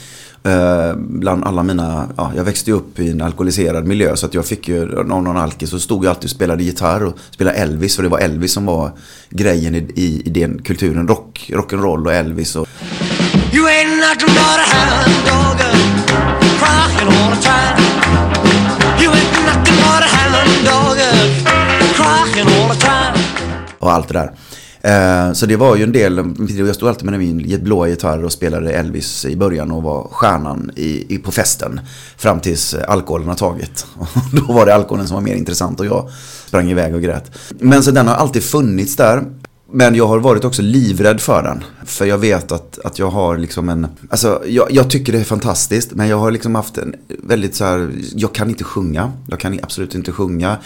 Eh, 0.45 0.95
bland 0.95 1.43
alla 1.43 1.63
mina, 1.63 2.07
ja, 2.17 2.31
jag 2.35 2.43
växte 2.43 2.69
ju 2.69 2.75
upp 2.75 2.99
i 2.99 3.11
en 3.11 3.21
alkoholiserad 3.21 3.85
miljö 3.85 4.15
så 4.15 4.25
att 4.25 4.33
jag 4.33 4.45
fick 4.45 4.67
ju, 4.67 4.99
av 4.99 5.07
någon 5.07 5.37
alkis 5.37 5.69
så 5.69 5.79
stod 5.79 6.05
jag 6.05 6.09
alltid 6.09 6.23
och 6.23 6.29
spelade 6.29 6.63
gitarr 6.63 7.03
och 7.03 7.17
spelade 7.31 7.57
Elvis 7.57 7.95
för 7.95 8.03
det 8.03 8.09
var 8.09 8.19
Elvis 8.19 8.53
som 8.53 8.65
var 8.65 8.91
grejen 9.29 9.75
i, 9.75 9.77
i, 9.95 10.21
i 10.25 10.29
den 10.29 10.61
kulturen. 10.61 11.07
Rock, 11.07 11.51
rock'n'roll 11.53 12.05
och 12.05 12.13
Elvis 12.13 12.55
och 12.55 12.67
You 13.53 13.67
ain't 13.67 13.95
nothing 13.99 14.33
but 14.35 14.59
a 14.59 14.67
hound 14.73 15.15
dog, 15.27 15.59
crying 16.59 17.07
all 17.07 17.35
the 17.35 17.41
time. 17.41 17.77
You 19.01 19.11
ain't 19.11 19.45
nothing 19.45 19.75
but 19.75 20.01
a 20.03 20.09
hound 20.17 20.65
dog, 20.65 20.97
crying 21.95 22.47
all 22.47 22.75
the 22.75 22.81
time. 22.81 23.25
och 23.79 23.91
allt 23.91 24.07
det 24.07 24.13
där. 24.13 24.31
Eh, 24.85 25.33
så 25.33 25.45
det 25.45 25.55
var 25.55 25.75
ju 25.75 25.83
en 25.83 25.91
del, 25.91 26.33
jag 26.49 26.75
stod 26.75 26.89
alltid 26.89 27.09
med 27.09 27.19
min 27.19 27.63
blåa 27.63 27.87
gitarr 27.87 28.23
och 28.23 28.31
spelade 28.31 28.73
Elvis 28.73 29.25
i 29.25 29.35
början 29.35 29.71
och 29.71 29.83
var 29.83 30.07
stjärnan 30.11 30.71
i, 30.75 31.15
i, 31.15 31.17
på 31.17 31.31
festen. 31.31 31.79
Fram 32.17 32.39
tills 32.39 32.73
alkoholen 32.73 33.27
har 33.27 33.35
tagit. 33.35 33.85
Då 34.31 34.53
var 34.53 34.65
det 34.65 34.75
alkoholen 34.75 35.07
som 35.07 35.15
var 35.15 35.21
mer 35.21 35.35
intressant 35.35 35.79
och 35.79 35.85
jag 35.85 36.09
sprang 36.47 36.71
iväg 36.71 36.95
och 36.95 37.01
grät. 37.01 37.31
Men 37.59 37.83
så 37.83 37.91
den 37.91 38.07
har 38.07 38.15
alltid 38.15 38.43
funnits 38.43 38.95
där. 38.95 39.23
Men 39.71 39.95
jag 39.95 40.07
har 40.07 40.19
varit 40.19 40.45
också 40.45 40.61
livrädd 40.61 41.21
för 41.21 41.43
den. 41.43 41.63
För 41.85 42.05
jag 42.05 42.17
vet 42.17 42.51
att, 42.51 42.79
att 42.79 42.99
jag 42.99 43.09
har 43.09 43.37
liksom 43.37 43.69
en... 43.69 43.87
Alltså 44.09 44.43
jag, 44.47 44.71
jag 44.71 44.89
tycker 44.89 45.13
det 45.13 45.19
är 45.19 45.23
fantastiskt. 45.23 45.91
Men 45.91 46.07
jag 46.07 46.17
har 46.17 46.31
liksom 46.31 46.55
haft 46.55 46.77
en 46.77 46.95
väldigt 47.23 47.55
så 47.55 47.65
här... 47.65 47.91
Jag 48.15 48.33
kan 48.33 48.49
inte 48.49 48.63
sjunga. 48.63 49.11
Jag 49.27 49.39
kan 49.39 49.59
absolut 49.63 49.95
inte 49.95 50.11
sjunga 50.11 50.57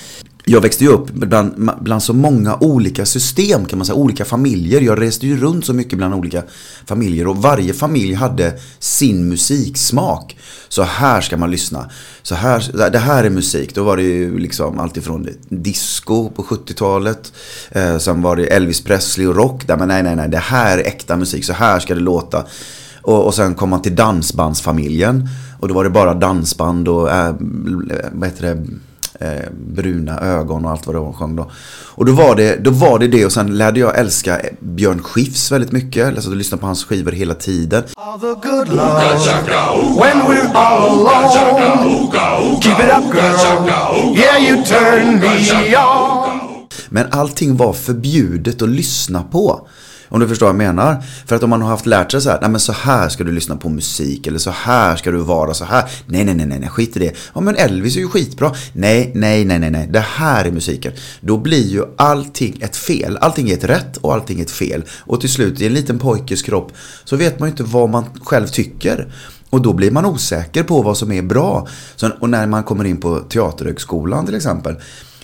jag 0.46 0.62
växte 0.62 0.84
ju 0.84 0.90
upp 0.90 1.12
bland, 1.12 1.72
bland 1.82 2.04
så 2.04 2.14
många 2.14 2.58
olika 2.60 3.06
system 3.06 3.66
kan 3.66 3.80
man 3.80 3.86
säga, 3.86 3.96
olika 3.96 4.26
familjer. 4.26 4.82
Jag 4.82 5.02
reste 5.02 5.28
ju 5.28 5.38
runt 5.38 5.66
så 5.66 5.74
mycket 5.74 5.98
bland 5.98 6.14
olika 6.14 6.44
familjer 6.86 7.28
och 7.28 7.38
varje 7.38 7.74
familj 7.74 8.14
hade 8.14 8.54
sin 8.80 9.30
musiksmak. 9.30 10.38
Så 10.70 10.84
här 10.84 11.22
ska 11.22 11.38
man 11.38 11.52
lyssna. 11.52 11.90
Så 12.22 12.36
här, 12.36 12.90
det 12.90 13.00
här 13.00 13.24
är 13.24 13.30
musik. 13.30 13.76
Då 13.76 13.84
var 13.84 13.98
det 13.98 14.04
ju 14.04 14.40
liksom 14.40 14.80
alltifrån 14.80 15.28
disco 15.50 16.30
på 16.30 16.44
70-talet. 16.44 17.34
Eh, 17.72 17.98
sen 17.98 18.22
var 18.22 18.36
det 18.36 18.46
Elvis 18.46 18.82
Presley 18.84 19.28
och 19.28 19.36
rock. 19.36 19.68
Där, 19.68 19.78
men 19.78 19.88
nej, 19.88 20.04
nej, 20.04 20.16
nej, 20.16 20.30
det 20.30 20.38
här 20.38 20.78
är 20.78 20.88
äkta 20.88 21.18
musik. 21.18 21.46
Så 21.46 21.54
här 21.54 21.80
ska 21.80 21.96
det 21.96 22.02
låta. 22.02 22.46
Och, 23.02 23.26
och 23.26 23.36
sen 23.36 23.56
kom 23.56 23.70
man 23.70 23.82
till 23.82 23.96
dansbandsfamiljen. 23.96 25.30
Och 25.60 25.68
då 25.68 25.74
var 25.74 25.84
det 25.84 25.90
bara 25.90 26.14
dansband 26.14 26.88
och, 26.88 27.12
äh, 27.12 27.36
vad 28.12 28.30
heter 28.30 28.44
det? 28.44 28.66
Eh, 29.20 29.52
bruna 29.52 30.20
ögon 30.20 30.66
och 30.66 30.72
allt 30.72 30.86
vad 30.88 30.96
det 30.96 31.00
var 31.00 31.14
sjöng 31.14 31.36
då. 31.36 31.52
Och 31.96 32.06
då 32.06 32.12
var, 32.12 32.36
det, 32.36 32.56
då 32.64 32.72
var 32.72 33.00
det 33.00 33.08
det 33.08 33.26
och 33.26 33.32
sen 33.32 33.58
lärde 33.58 33.80
jag 33.80 34.00
älska 34.00 34.40
Björn 34.60 35.04
Skifs 35.04 35.52
väldigt 35.52 35.72
mycket. 35.72 36.08
Alltså, 36.08 36.30
jag 36.30 36.38
lyssnade 36.38 36.62
på 36.62 36.66
hans 36.66 36.86
skivor 36.86 37.12
hela 37.12 37.34
tiden. 37.34 37.84
Men 46.90 47.08
allting 47.12 47.58
var 47.58 47.74
förbjudet 47.74 48.62
att 48.62 48.70
lyssna 48.70 49.24
på. 49.24 49.68
Om 50.10 50.20
du 50.20 50.28
förstår 50.28 50.46
vad 50.46 50.54
jag 50.54 50.58
menar. 50.58 51.04
För 51.26 51.36
att 51.36 51.44
om 51.44 51.50
man 51.50 51.62
har 51.62 51.70
haft 51.70 51.86
lärt 51.86 52.12
sig 52.12 52.22
så 52.22 52.30
här, 52.30 52.42
nej 52.42 52.50
men 52.50 52.60
så 52.60 52.72
här 52.72 53.10
ska 53.10 53.24
du 53.24 53.32
lyssna 53.32 53.56
på 53.56 53.70
musik 53.70 54.28
eller 54.28 54.40
så 54.40 54.52
här 54.52 54.96
ska 54.96 55.12
du 55.12 55.18
vara 55.18 55.54
så 55.54 55.66
här. 55.66 55.90
Nej, 56.06 56.26
nej, 56.26 56.36
nej, 56.36 56.60
nej, 56.60 56.70
skit 56.70 56.98
i 56.98 57.00
det. 57.00 57.16
Ja 57.34 57.42
men 57.42 57.56
Elvis 57.56 57.96
är 57.96 58.00
ju 58.00 58.08
skitbra. 58.08 58.52
Nej, 58.74 59.12
nej, 59.16 59.46
nej, 59.46 59.60
nej, 59.60 59.72
nej, 59.72 59.88
det 59.92 60.00
här 60.00 60.46
är 60.46 60.52
musiken. 60.52 60.94
Då 61.22 61.38
blir 61.38 61.68
ju 61.68 61.84
allting 61.98 62.60
ett 62.62 62.76
fel. 62.76 63.18
Allting 63.22 63.50
är 63.50 63.54
ett 63.54 63.64
rätt 63.64 63.98
och 63.98 64.14
allting 64.14 64.40
är 64.40 64.44
ett 64.44 64.52
fel. 64.52 64.84
Och 65.00 65.22
till 65.22 65.30
slut 65.30 65.62
i 65.62 65.68
en 65.68 65.74
liten 65.74 66.00
pojkes 66.00 66.42
kropp 66.42 66.72
så 67.04 67.16
vet 67.16 67.40
man 67.40 67.50
ju 67.50 67.52
inte 67.52 67.64
vad 67.64 67.90
man 67.90 68.06
själv 68.24 68.48
tycker. 68.48 69.08
Och 69.50 69.62
då 69.62 69.74
blir 69.74 69.92
man 69.92 70.06
osäker 70.06 70.64
på 70.64 70.82
vad 70.82 70.98
som 70.98 71.12
är 71.12 71.22
bra. 71.22 71.68
Så, 71.96 72.10
och 72.20 72.30
när 72.30 72.48
man 72.48 72.64
kommer 72.64 72.86
in 72.86 72.98
på 72.98 73.20
Teaterhögskolan 73.20 74.26
till 74.26 74.36
exempel 74.36 74.76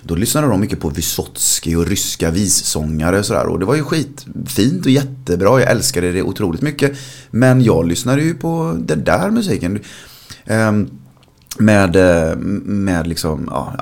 då 0.07 0.15
lyssnade 0.15 0.47
de 0.47 0.59
mycket 0.61 0.79
på 0.79 0.89
Vysotsky 0.89 1.75
och 1.75 1.87
ryska 1.87 2.31
vissångare 2.31 3.19
och 3.19 3.25
sådär. 3.25 3.47
Och 3.47 3.59
det 3.59 3.65
var 3.65 3.75
ju 3.75 3.83
skitfint 3.83 4.85
och 4.85 4.91
jättebra. 4.91 5.59
Jag 5.59 5.71
älskade 5.71 6.11
det 6.11 6.21
otroligt 6.21 6.61
mycket. 6.61 6.97
Men 7.31 7.61
jag 7.61 7.87
lyssnade 7.87 8.21
ju 8.21 8.33
på 8.33 8.77
den 8.79 9.03
där 9.03 9.31
musiken. 9.31 9.79
Um, 10.47 10.89
med, 11.57 11.95
eh, 11.95 12.35
med 12.65 13.07
liksom, 13.07 13.49
ja, 13.51 13.75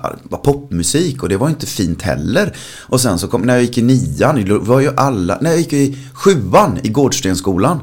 popmusik 0.43 1.23
och 1.23 1.29
det 1.29 1.37
var 1.37 1.49
inte 1.49 1.65
fint 1.65 2.01
heller. 2.01 2.55
Och 2.79 3.01
sen 3.01 3.19
så 3.19 3.27
kom, 3.27 3.41
när 3.41 3.53
jag 3.53 3.63
gick 3.63 3.77
i 3.77 3.81
nian, 3.81 4.65
var 4.65 4.79
ju 4.79 4.91
alla, 4.95 5.37
när 5.41 5.49
jag 5.49 5.59
gick 5.59 5.73
i 5.73 5.97
sjuan 6.13 6.79
i 6.83 6.89
Gårdstenskolan, 6.89 7.79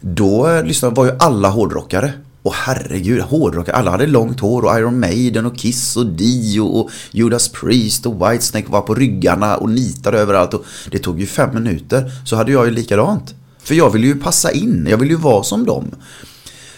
då 0.00 0.48
eh, 0.48 0.64
lyssnade, 0.64 0.94
var 0.94 1.04
ju 1.04 1.12
alla 1.18 1.48
hårdrockare. 1.48 2.12
Och 2.44 2.54
herregud, 2.54 3.20
hårdrockare. 3.20 3.76
Alla 3.76 3.90
hade 3.90 4.06
långt 4.06 4.40
hår 4.40 4.64
och 4.64 4.78
Iron 4.78 5.00
Maiden 5.00 5.46
och 5.46 5.58
Kiss 5.58 5.96
och 5.96 6.06
Dio 6.06 6.60
och 6.60 6.90
Judas 7.10 7.48
Priest 7.48 8.06
och 8.06 8.14
Whitesnake 8.14 8.66
var 8.70 8.80
på 8.80 8.94
ryggarna 8.94 9.56
och 9.56 9.70
nitade 9.70 10.18
överallt. 10.18 10.54
Och 10.54 10.64
det 10.90 10.98
tog 10.98 11.20
ju 11.20 11.26
fem 11.26 11.54
minuter 11.54 12.12
så 12.24 12.36
hade 12.36 12.52
jag 12.52 12.66
ju 12.66 12.70
likadant. 12.70 13.34
För 13.58 13.74
jag 13.74 13.90
ville 13.90 14.06
ju 14.06 14.14
passa 14.20 14.52
in, 14.52 14.86
jag 14.90 14.96
ville 14.96 15.12
ju 15.12 15.18
vara 15.18 15.42
som 15.42 15.64
dem. 15.64 15.90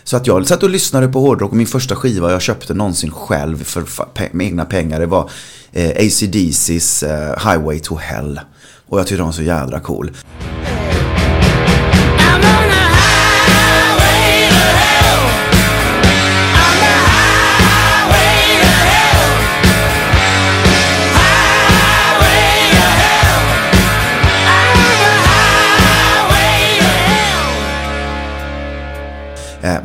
Så 0.05 0.17
att 0.17 0.27
jag 0.27 0.47
satt 0.47 0.63
och 0.63 0.71
lyssnade 0.71 1.09
på 1.09 1.21
hårdrock 1.21 1.51
och 1.51 1.57
min 1.57 1.67
första 1.67 1.97
skiva 1.97 2.33
jag 2.33 2.43
köpte 2.43 2.75
någonsin 2.75 3.11
själv 3.11 3.65
för, 3.65 3.85
med 4.33 4.47
egna 4.47 4.65
pengar 4.65 5.01
det 5.01 5.07
var 5.07 5.31
eh, 5.73 5.89
ACDC's 5.89 7.07
eh, 7.07 7.51
Highway 7.51 7.81
to 7.81 7.97
Hell. 7.97 8.41
Och 8.89 8.99
jag 8.99 9.07
tyckte 9.07 9.17
den 9.17 9.27
var 9.27 9.33
så 9.33 9.43
jädra 9.43 9.81
cool. 9.81 10.11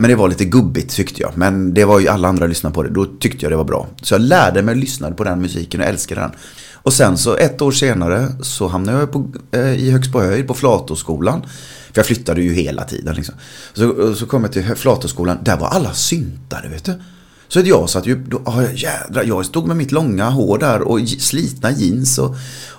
Men 0.01 0.09
det 0.09 0.15
var 0.15 0.29
lite 0.29 0.45
gubbigt 0.45 0.95
tyckte 0.95 1.21
jag. 1.21 1.31
Men 1.35 1.73
det 1.73 1.85
var 1.85 1.99
ju 1.99 2.07
alla 2.07 2.27
andra 2.27 2.47
lyssnade 2.47 2.73
på 2.73 2.83
det. 2.83 2.89
Då 2.89 3.05
tyckte 3.05 3.45
jag 3.45 3.51
det 3.51 3.55
var 3.55 3.63
bra. 3.63 3.87
Så 4.01 4.13
jag 4.13 4.21
lärde 4.21 4.61
mig 4.61 4.71
att 4.71 4.77
lyssna 4.77 5.11
på 5.11 5.23
den 5.23 5.41
musiken 5.41 5.81
och 5.81 5.87
älskade 5.87 6.21
den. 6.21 6.31
Och 6.73 6.93
sen 6.93 7.17
så 7.17 7.35
ett 7.35 7.61
år 7.61 7.71
senare 7.71 8.27
så 8.41 8.67
hamnade 8.67 8.99
jag 8.99 9.11
på, 9.11 9.27
eh, 9.51 9.73
i 9.73 9.91
Högsbohöjd 9.91 10.47
på 10.47 10.53
Flatoskolan. 10.53 11.41
För 11.91 11.99
jag 11.99 12.05
flyttade 12.05 12.41
ju 12.41 12.53
hela 12.53 12.83
tiden 12.83 13.15
liksom. 13.15 13.35
Så, 13.73 14.15
så 14.15 14.25
kom 14.25 14.43
jag 14.43 14.51
till 14.51 14.75
Flatoskolan. 14.75 15.37
Där 15.43 15.57
var 15.57 15.67
alla 15.67 15.93
syntare 15.93 16.69
vet 16.69 16.85
du. 16.85 16.93
Så 17.47 17.59
att 17.59 17.67
jag 17.67 17.89
satt 17.89 18.07
ju, 18.07 18.15
då, 18.15 18.37
oh, 18.37 18.65
jädra, 18.75 19.23
jag 19.23 19.45
stod 19.45 19.67
med 19.67 19.77
mitt 19.77 19.91
långa 19.91 20.29
hår 20.29 20.57
där 20.57 20.81
och 20.81 20.99
slitna 21.19 21.71
jeans 21.71 22.17
och, 22.17 22.35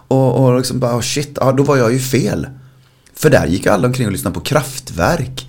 och, 0.09 0.45
och 0.45 0.57
liksom 0.57 0.79
bara 0.79 0.97
oh, 0.97 1.01
shit, 1.01 1.39
ah, 1.39 1.53
då 1.53 1.63
var 1.63 1.77
jag 1.77 1.93
ju 1.93 1.99
fel. 1.99 2.47
För 3.15 3.31
där 3.31 3.47
gick 3.47 3.67
alla 3.67 3.87
omkring 3.87 4.07
och 4.07 4.13
lyssnade 4.13 4.35
på 4.35 4.41
kraftverk. 4.41 5.49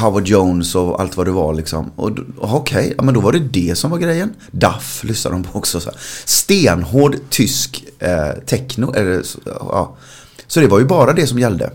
Howard 0.00 0.26
Jones 0.26 0.74
och 0.74 1.00
allt 1.00 1.16
vad 1.16 1.26
det 1.26 1.30
var 1.30 1.54
liksom. 1.54 1.90
Och 1.96 2.10
okej, 2.38 2.56
okay, 2.78 2.94
ja, 2.96 3.02
men 3.02 3.14
då 3.14 3.20
var 3.20 3.32
det 3.32 3.38
det 3.38 3.78
som 3.78 3.90
var 3.90 3.98
grejen. 3.98 4.34
Duff 4.50 5.04
lyssnade 5.04 5.36
de 5.36 5.42
på 5.42 5.58
också. 5.58 5.80
Så 5.80 5.90
Stenhård 6.24 7.16
tysk 7.28 7.84
eh, 7.98 8.32
techno. 8.46 8.94
Eller, 8.94 9.22
ja. 9.44 9.96
Så 10.46 10.60
det 10.60 10.66
var 10.66 10.78
ju 10.78 10.84
bara 10.84 11.12
det 11.12 11.26
som 11.26 11.38
gällde. 11.38 11.70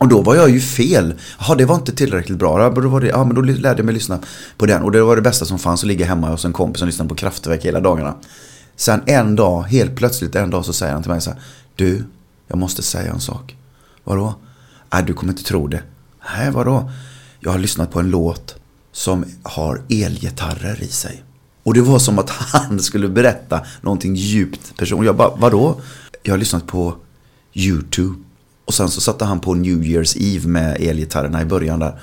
Och 0.00 0.08
då 0.08 0.22
var 0.22 0.34
jag 0.34 0.50
ju 0.50 0.60
fel. 0.60 1.14
Jaha, 1.38 1.54
det 1.54 1.64
var 1.64 1.74
inte 1.74 1.92
tillräckligt 1.92 2.38
bra. 2.38 2.62
Ja, 2.62 2.70
då, 2.70 2.88
var 2.88 3.00
det, 3.00 3.06
ja, 3.06 3.24
men 3.24 3.34
då 3.34 3.40
lärde 3.40 3.78
jag 3.78 3.84
mig 3.84 3.94
lyssna 3.94 4.18
på 4.56 4.66
den. 4.66 4.82
Och 4.82 4.92
det 4.92 5.02
var 5.02 5.16
det 5.16 5.22
bästa 5.22 5.44
som 5.44 5.58
fanns 5.58 5.82
att 5.82 5.86
ligga 5.86 6.06
hemma 6.06 6.30
hos 6.30 6.44
en 6.44 6.52
kompis 6.52 6.82
och 6.82 6.86
lyssna 6.86 7.04
på 7.04 7.14
Kraftwerk 7.14 7.64
hela 7.64 7.80
dagarna. 7.80 8.14
Sen 8.76 9.02
en 9.06 9.36
dag, 9.36 9.62
helt 9.62 9.96
plötsligt 9.96 10.34
en 10.34 10.50
dag 10.50 10.64
så 10.64 10.72
säger 10.72 10.92
han 10.92 11.02
till 11.02 11.10
mig 11.10 11.20
så 11.20 11.30
här. 11.30 11.40
Du, 11.76 12.04
jag 12.48 12.58
måste 12.58 12.82
säga 12.82 13.12
en 13.12 13.20
sak. 13.20 13.56
Vadå? 14.04 14.34
Nej, 14.92 15.02
du 15.06 15.14
kommer 15.14 15.32
inte 15.32 15.44
tro 15.44 15.66
det. 15.66 15.82
Nej, 16.36 16.50
vadå? 16.50 16.90
Jag 17.44 17.50
har 17.50 17.58
lyssnat 17.58 17.90
på 17.90 18.00
en 18.00 18.10
låt 18.10 18.54
som 18.92 19.24
har 19.42 19.82
elgitarrer 19.88 20.82
i 20.82 20.88
sig. 20.88 21.22
Och 21.62 21.74
det 21.74 21.80
var 21.80 21.98
som 21.98 22.18
att 22.18 22.30
han 22.52 22.80
skulle 22.80 23.08
berätta 23.08 23.60
någonting 23.80 24.14
djupt 24.14 24.76
personligt. 24.76 25.06
Jag 25.06 25.16
bara, 25.16 25.36
vadå? 25.36 25.80
Jag 26.22 26.32
har 26.32 26.38
lyssnat 26.38 26.66
på 26.66 26.94
YouTube. 27.54 28.14
Och 28.64 28.74
sen 28.74 28.88
så 28.88 29.00
satte 29.00 29.24
han 29.24 29.40
på 29.40 29.54
New 29.54 29.82
Year's 29.82 30.16
Eve 30.18 30.48
med 30.48 30.80
elgitarrerna 30.80 31.42
i 31.42 31.44
början 31.44 31.78
där. 31.78 32.00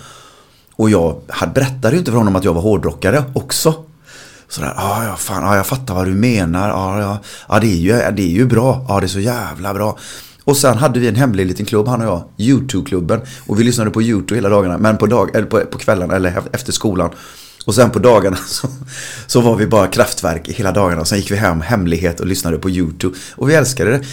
Och 0.76 0.90
jag 0.90 1.22
berättade 1.54 1.92
ju 1.92 2.00
inte 2.00 2.12
för 2.12 2.18
honom 2.18 2.36
att 2.36 2.44
jag 2.44 2.54
var 2.54 2.62
hårdrockare 2.62 3.24
också. 3.34 3.86
Sådär, 4.48 4.74
ja, 4.78 5.06
ja, 5.06 5.16
fan, 5.16 5.44
ja, 5.44 5.56
jag 5.56 5.68
fattar 5.68 5.96
vad 5.96 6.06
du 6.08 6.14
menar. 6.14 6.70
Ja, 6.70 7.02
ja, 7.02 7.20
ja 7.50 7.60
det, 7.60 7.68
är 7.68 7.78
ju, 7.78 7.92
det 7.92 8.22
är 8.22 8.34
ju 8.34 8.46
bra. 8.46 8.86
Ja, 8.88 9.00
det 9.00 9.06
är 9.06 9.08
så 9.08 9.20
jävla 9.20 9.74
bra. 9.74 9.98
Och 10.50 10.58
sen 10.58 10.78
hade 10.78 11.00
vi 11.00 11.08
en 11.08 11.16
hemlig 11.16 11.46
liten 11.46 11.66
klubb, 11.66 11.88
han 11.88 12.02
och 12.02 12.08
jag, 12.08 12.24
YouTube-klubben. 12.38 13.22
Och 13.48 13.60
vi 13.60 13.64
lyssnade 13.64 13.92
på 13.92 14.02
YouTube 14.02 14.36
hela 14.36 14.50
dagarna, 14.50 14.78
men 14.78 14.98
på, 14.98 15.06
dag, 15.06 15.36
eller 15.36 15.48
på, 15.48 15.60
på 15.60 15.78
kvällarna 15.78 16.16
eller 16.16 16.42
efter 16.54 16.72
skolan. 16.72 17.10
Och 17.66 17.76
sen 17.76 17.90
på 17.90 18.00
dagarna 18.00 18.38
så, 18.48 18.68
så 19.28 19.42
var 19.42 19.56
vi 19.56 19.68
bara 19.68 19.88
kraftverk 19.88 20.48
hela 20.48 20.72
dagarna. 20.72 21.02
Och 21.02 21.08
sen 21.08 21.18
gick 21.18 21.32
vi 21.32 21.36
hem, 21.36 21.62
hemlighet 21.62 22.20
och 22.20 22.28
lyssnade 22.28 22.58
på 22.58 22.70
YouTube. 22.70 23.18
Och 23.36 23.50
vi 23.50 23.56
älskade 23.56 23.92
det. 23.92 24.06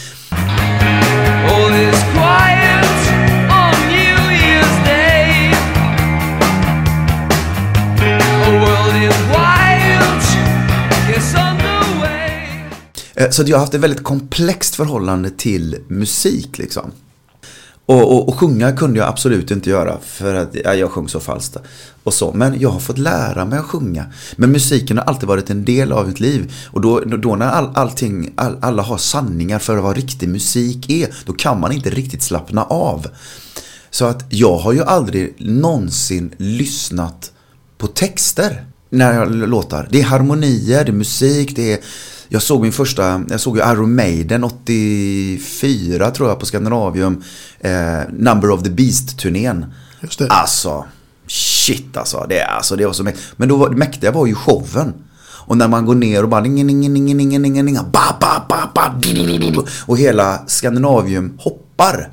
Eh, 13.17 13.31
så 13.31 13.43
jag 13.47 13.57
har 13.57 13.61
haft 13.61 13.75
ett 13.75 13.81
väldigt 13.81 14.05
komplext 14.05 14.75
förhållande 14.75 15.31
till 15.31 15.79
musik 15.89 16.59
liksom. 16.59 16.93
Och, 17.87 18.13
och, 18.13 18.29
och 18.29 18.39
sjunga 18.39 18.73
kunde 18.73 18.99
jag 18.99 19.09
absolut 19.09 19.51
inte 19.51 19.71
göra 19.71 19.99
för 20.03 20.35
att 20.35 20.57
ja, 20.65 20.75
jag 20.75 20.91
sjöng 20.91 21.09
så 21.09 21.21
falskt. 21.21 21.57
Och 22.03 22.15
så. 22.15 22.33
Men 22.33 22.61
jag 22.61 22.71
har 22.71 22.81
fått 22.81 22.99
lära 22.99 23.45
mig 23.45 23.59
att 23.59 23.65
sjunga. 23.65 24.05
Men 24.37 24.53
musiken 24.53 24.99
har 24.99 25.05
alltid 25.05 25.29
varit 25.29 25.51
en 25.51 25.65
del 25.65 25.93
av 25.93 26.09
mitt 26.09 26.21
liv. 26.21 26.55
Och 26.67 26.81
då, 26.81 27.01
då 27.01 27.37
när 27.37 27.47
all, 27.47 27.71
allting, 27.75 28.33
all, 28.37 28.59
alla 28.61 28.83
har 28.83 28.99
sanningar 28.99 29.59
för 29.59 29.77
vad 29.77 29.97
riktig 29.97 30.29
musik 30.29 30.91
är, 30.91 31.15
då 31.25 31.33
kan 31.33 31.61
man 31.61 31.73
inte 31.73 31.91
riktigt 31.91 32.23
slappna 32.23 32.65
av. 32.65 33.07
Så 33.91 34.05
att 34.05 34.25
jag 34.29 34.59
har 34.59 34.73
ju 34.73 34.83
aldrig 34.83 35.35
någonsin 35.39 36.35
lyssnat 36.37 37.33
på 37.79 37.87
texter 37.87 38.65
när 38.91 39.15
jag 39.15 39.31
låtar. 39.35 39.89
Det 39.91 40.01
är 40.01 40.05
harmonier, 40.05 40.85
det 40.85 40.91
är 40.91 40.93
musik, 40.93 41.57
det 41.57 41.73
är 41.73 41.79
jag 42.29 42.43
såg 42.43 42.63
min 42.63 42.73
första, 42.73 43.25
jag 43.29 43.41
såg 43.41 43.57
ju 43.57 43.63
Iron 43.73 43.95
Maiden 43.95 44.45
84 44.45 46.11
tror 46.11 46.29
jag 46.29 46.41
på 46.41 46.47
Skandinavium. 46.47 47.23
Eh, 47.61 48.01
Number 48.13 48.51
of 48.51 48.63
the 48.63 48.71
Beast-turnén. 48.71 49.67
Just 50.01 50.19
det. 50.19 50.27
Alltså, 50.29 50.85
shit 51.27 51.97
alltså. 51.97 52.27
Det, 52.29 52.43
alltså, 52.43 52.77
det 52.77 52.87
var 52.87 52.93
så 52.93 53.03
mäktigt. 53.03 53.27
Men 53.37 53.49
då 53.49 53.57
var, 53.57 53.71
det 53.71 53.77
mäktiga 53.77 54.11
var 54.11 54.27
ju 54.27 54.35
showen. 54.35 54.95
Och 55.47 55.57
när 55.57 55.69
man 55.69 55.87
går 55.87 55.95
ner 55.95 56.23
och 56.23 56.29
bara 56.29 56.41
ning, 56.41 56.67
ning, 56.67 56.81
ning, 56.81 57.17
ning, 57.17 57.43
ning, 57.43 57.65
ning, 57.65 57.75
ba, 57.75 58.17
ba, 58.21 58.47
ba, 58.49 58.71
ba, 58.75 59.01
och 59.87 59.99
hela 59.99 60.39
Skandinavium 60.47 61.39
hoppar 61.39 62.11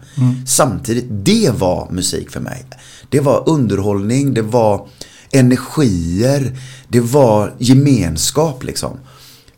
samtidigt. 0.48 1.06
Det 1.10 1.52
var 1.58 1.88
musik 1.92 2.32
för 2.32 2.40
mig. 2.40 2.66
Det 3.10 3.20
var 3.20 3.50
underhållning, 3.50 4.34
det 4.34 4.42
var 4.42 4.88
energier, 5.32 6.58
det 6.88 7.00
var 7.00 7.54
gemenskap 7.58 8.64
liksom. 8.64 9.00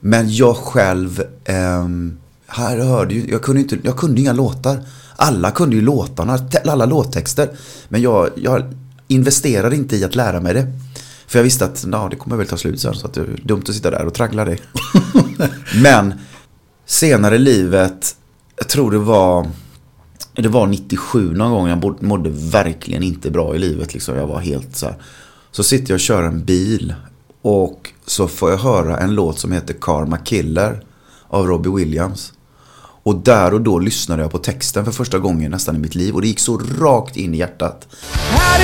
Men 0.07 0.33
jag 0.33 0.55
själv, 0.55 1.23
ehm, 1.45 2.17
här 2.47 2.77
hörde 2.77 3.13
ju, 3.13 3.31
jag 3.31 3.41
kunde, 3.41 3.61
inte, 3.61 3.77
jag 3.83 3.97
kunde 3.97 4.21
inga 4.21 4.33
låtar. 4.33 4.79
Alla 5.15 5.51
kunde 5.51 5.75
ju 5.75 5.81
låtarna, 5.81 6.39
alla 6.65 6.85
låttexter. 6.85 7.49
Men 7.89 8.01
jag, 8.01 8.29
jag 8.35 8.73
investerade 9.07 9.75
inte 9.75 9.95
i 9.95 10.03
att 10.03 10.15
lära 10.15 10.41
mig 10.41 10.53
det. 10.53 10.67
För 11.27 11.39
jag 11.39 11.43
visste 11.43 11.65
att 11.65 11.85
na, 11.85 12.09
det 12.09 12.15
kommer 12.15 12.35
väl 12.35 12.47
ta 12.47 12.57
slut 12.57 12.81
sen 12.81 12.93
så 12.93 13.07
att 13.07 13.13
det 13.13 13.21
är 13.21 13.41
dumt 13.43 13.63
att 13.67 13.75
sitta 13.75 13.91
där 13.91 14.05
och 14.05 14.13
traggla 14.13 14.45
det. 14.45 14.57
Men 15.83 16.13
senare 16.85 17.35
i 17.35 17.39
livet, 17.39 18.15
jag 18.57 18.67
tror 18.67 18.91
det 18.91 18.97
var 18.97 19.49
det 20.33 20.49
var 20.49 20.67
97 20.67 21.33
någon 21.33 21.51
gång 21.51 21.67
jag 21.67 22.03
mådde 22.03 22.29
verkligen 22.29 23.03
inte 23.03 23.31
bra 23.31 23.55
i 23.55 23.59
livet. 23.59 23.93
Liksom. 23.93 24.15
Jag 24.15 24.27
var 24.27 24.39
helt 24.39 24.75
så 24.75 24.85
här. 24.85 24.95
Så 25.51 25.63
sitter 25.63 25.91
jag 25.91 25.95
och 25.95 25.99
kör 25.99 26.23
en 26.23 26.45
bil 26.45 26.93
och 27.41 27.91
så 28.07 28.27
får 28.27 28.51
jag 28.51 28.57
höra 28.57 28.97
en 28.97 29.15
låt 29.15 29.39
som 29.39 29.51
heter 29.51 29.75
Karma 29.81 30.17
Killer 30.17 30.83
av 31.27 31.47
Robbie 31.47 31.69
Williams. 31.69 32.33
Och 33.03 33.15
där 33.15 33.53
och 33.53 33.61
då 33.61 33.79
lyssnade 33.79 34.21
jag 34.21 34.31
på 34.31 34.37
texten 34.37 34.85
för 34.85 34.91
första 34.91 35.19
gången 35.19 35.51
nästan 35.51 35.75
i 35.75 35.79
mitt 35.79 35.95
liv 35.95 36.13
och 36.13 36.21
det 36.21 36.27
gick 36.27 36.39
så 36.39 36.57
rakt 36.57 37.17
in 37.17 37.33
i 37.33 37.37
hjärtat. 37.37 37.87
How 38.31 38.57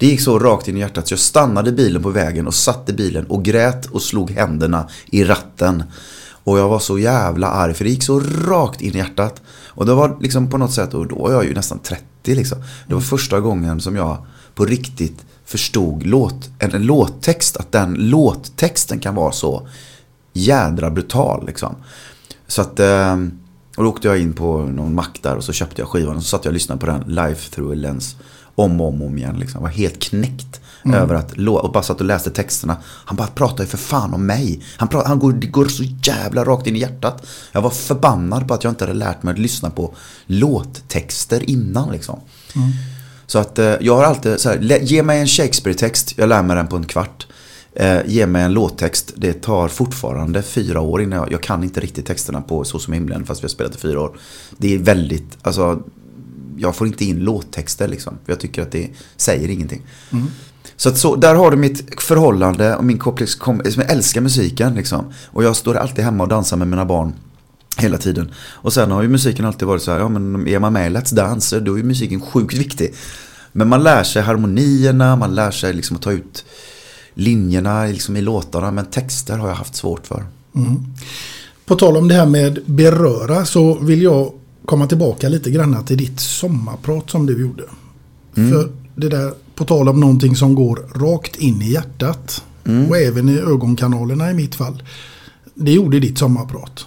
Det 0.00 0.06
gick 0.06 0.20
så 0.20 0.38
rakt 0.38 0.68
in 0.68 0.76
i 0.76 0.80
hjärtat 0.80 1.08
så 1.08 1.12
jag 1.12 1.18
stannade 1.18 1.72
bilen 1.72 2.02
på 2.02 2.10
vägen 2.10 2.46
och 2.46 2.54
satte 2.54 2.92
bilen 2.92 3.26
och 3.26 3.44
grät 3.44 3.86
och 3.86 4.02
slog 4.02 4.30
händerna 4.30 4.88
i 5.06 5.24
ratten. 5.24 5.82
Och 6.44 6.58
jag 6.58 6.68
var 6.68 6.78
så 6.78 6.98
jävla 6.98 7.46
arg 7.46 7.74
för 7.74 7.84
det 7.84 7.90
gick 7.90 8.02
så 8.02 8.20
rakt 8.20 8.80
in 8.80 8.94
i 8.94 8.98
hjärtat. 8.98 9.42
Och 9.66 9.86
det 9.86 9.94
var 9.94 10.18
liksom 10.20 10.50
på 10.50 10.58
något 10.58 10.72
sätt, 10.72 10.94
och 10.94 11.08
då 11.08 11.16
var 11.16 11.32
jag 11.32 11.44
ju 11.44 11.54
nästan 11.54 11.78
30 11.78 12.04
liksom. 12.24 12.58
Det 12.88 12.94
var 12.94 13.00
första 13.00 13.40
gången 13.40 13.80
som 13.80 13.96
jag 13.96 14.26
på 14.54 14.64
riktigt 14.64 15.24
förstod 15.44 16.06
låt, 16.06 16.50
en, 16.58 16.74
en 16.74 16.82
låttext, 16.82 17.56
att 17.56 17.72
den 17.72 17.94
låttexten 17.94 18.98
kan 18.98 19.14
vara 19.14 19.32
så 19.32 19.68
jädra 20.32 20.90
brutal 20.90 21.46
liksom. 21.46 21.76
Så 22.46 22.62
att, 22.62 22.80
ehm, 22.80 23.38
och 23.76 23.84
då 23.84 23.90
åkte 23.90 24.08
jag 24.08 24.18
in 24.18 24.32
på 24.32 24.58
någon 24.58 24.94
mack 24.94 25.18
där 25.22 25.36
och 25.36 25.44
så 25.44 25.52
köpte 25.52 25.82
jag 25.82 25.88
skivan 25.88 26.16
och 26.16 26.22
så 26.22 26.28
satt 26.28 26.44
jag 26.44 26.50
och 26.50 26.54
lyssnade 26.54 26.80
på 26.80 26.86
den 26.86 27.02
Life 27.06 27.50
through 27.50 27.72
a 27.72 27.74
lens. 27.74 28.16
Om 28.54 28.80
och 28.80 28.88
om, 28.88 29.02
om 29.02 29.18
igen 29.18 29.36
liksom. 29.38 29.62
Var 29.62 29.68
helt 29.68 30.02
knäckt 30.02 30.60
över 30.84 31.14
att 31.14 31.32
och 31.38 31.72
bara 31.72 31.82
satt 31.82 32.00
och 32.00 32.06
läste 32.06 32.30
texterna. 32.30 32.76
Han 32.84 33.16
bara 33.16 33.26
pratar 33.26 33.64
ju 33.64 33.68
för 33.68 33.78
fan 33.78 34.14
om 34.14 34.26
mig. 34.26 34.62
Han, 34.76 34.88
pratar, 34.88 35.08
han 35.08 35.18
går, 35.18 35.32
det 35.32 35.46
går 35.46 35.64
så 35.64 35.84
jävla 36.02 36.44
rakt 36.44 36.66
in 36.66 36.76
i 36.76 36.78
hjärtat. 36.78 37.26
Jag 37.52 37.62
var 37.62 37.70
förbannad 37.70 38.48
på 38.48 38.54
att 38.54 38.64
jag 38.64 38.70
inte 38.70 38.84
hade 38.84 38.98
lärt 38.98 39.22
mig 39.22 39.32
att 39.32 39.38
lyssna 39.38 39.70
på 39.70 39.94
låttexter 40.26 41.50
innan 41.50 41.92
liksom. 41.92 42.20
Så 43.26 43.38
att 43.38 43.58
eh, 43.58 43.74
jag 43.80 43.96
har 43.96 44.04
alltid 44.04 44.40
så 44.40 44.48
här, 44.48 44.78
ge 44.82 45.02
mig 45.02 45.20
en 45.20 45.26
Shakespeare-text, 45.26 46.14
jag 46.16 46.28
lär 46.28 46.42
mig 46.42 46.56
den 46.56 46.66
på 46.66 46.76
en 46.76 46.84
kvart. 46.84 47.26
Eh, 47.72 47.98
ge 48.06 48.26
mig 48.26 48.42
en 48.42 48.52
låttext, 48.52 49.12
det 49.16 49.32
tar 49.32 49.68
fortfarande 49.68 50.42
fyra 50.42 50.80
år 50.80 51.02
innan 51.02 51.18
jag, 51.18 51.32
jag 51.32 51.42
kan 51.42 51.64
inte 51.64 51.80
riktigt 51.80 52.06
texterna 52.06 52.40
på 52.40 52.64
Så 52.64 52.78
som 52.78 52.92
himlen 52.92 53.26
fast 53.26 53.42
vi 53.42 53.44
har 53.44 53.50
spelat 53.50 53.74
i 53.74 53.78
fyra 53.78 54.00
år. 54.00 54.18
Det 54.58 54.74
är 54.74 54.78
väldigt, 54.78 55.38
alltså 55.42 55.82
jag 56.56 56.76
får 56.76 56.86
inte 56.86 57.04
in 57.04 57.18
låttexter 57.18 57.88
liksom. 57.88 58.18
För 58.24 58.32
jag 58.32 58.40
tycker 58.40 58.62
att 58.62 58.72
det 58.72 58.88
säger 59.16 59.48
ingenting. 59.48 59.82
Så, 60.76 60.88
att 60.88 60.98
så 60.98 61.16
där 61.16 61.34
har 61.34 61.50
du 61.50 61.56
mitt 61.56 62.02
förhållande 62.02 62.76
och 62.76 62.84
min 62.84 62.98
komplex, 62.98 63.34
kom, 63.34 63.62
jag 63.64 63.90
älskar 63.90 64.20
musiken 64.20 64.74
liksom. 64.74 65.12
Och 65.26 65.44
jag 65.44 65.56
står 65.56 65.74
alltid 65.74 66.04
hemma 66.04 66.24
och 66.24 66.28
dansar 66.28 66.56
med 66.56 66.68
mina 66.68 66.84
barn. 66.84 67.12
Hela 67.76 67.98
tiden. 67.98 68.30
Och 68.36 68.72
sen 68.72 68.90
har 68.90 69.02
ju 69.02 69.08
musiken 69.08 69.44
alltid 69.44 69.68
varit 69.68 69.82
så 69.82 69.92
här, 69.92 69.98
ja 69.98 70.08
men 70.08 70.48
är 70.48 70.58
man 70.58 70.72
med 70.72 70.92
i 70.92 70.94
Let's 70.94 71.14
Dance 71.14 71.60
då 71.60 71.72
är 71.72 71.76
ju 71.76 71.84
musiken 71.84 72.20
sjukt 72.20 72.54
viktig. 72.54 72.94
Men 73.52 73.68
man 73.68 73.82
lär 73.82 74.02
sig 74.02 74.22
harmonierna, 74.22 75.16
man 75.16 75.34
lär 75.34 75.50
sig 75.50 75.72
liksom 75.72 75.96
att 75.96 76.02
ta 76.02 76.12
ut 76.12 76.44
linjerna 77.14 77.84
liksom 77.84 78.16
i 78.16 78.20
låtarna. 78.20 78.70
Men 78.70 78.86
texter 78.86 79.38
har 79.38 79.48
jag 79.48 79.54
haft 79.54 79.74
svårt 79.74 80.06
för. 80.06 80.24
Mm. 80.54 80.84
På 81.66 81.74
tal 81.74 81.96
om 81.96 82.08
det 82.08 82.14
här 82.14 82.26
med 82.26 82.58
beröra 82.66 83.44
så 83.44 83.74
vill 83.74 84.02
jag 84.02 84.32
komma 84.64 84.86
tillbaka 84.86 85.28
lite 85.28 85.50
grann 85.50 85.84
till 85.84 85.96
ditt 85.98 86.20
sommarprat 86.20 87.10
som 87.10 87.26
du 87.26 87.40
gjorde. 87.40 87.62
För 88.34 88.70
det 88.94 89.08
där, 89.08 89.32
på 89.54 89.64
tal 89.64 89.88
om 89.88 90.00
någonting 90.00 90.36
som 90.36 90.54
går 90.54 90.76
rakt 90.94 91.36
in 91.36 91.62
i 91.62 91.72
hjärtat 91.72 92.44
och 92.88 92.96
även 92.96 93.28
i 93.28 93.38
ögonkanalerna 93.38 94.30
i 94.30 94.34
mitt 94.34 94.54
fall. 94.54 94.82
Det 95.54 95.72
gjorde 95.72 96.00
ditt 96.00 96.18
sommarprat. 96.18 96.86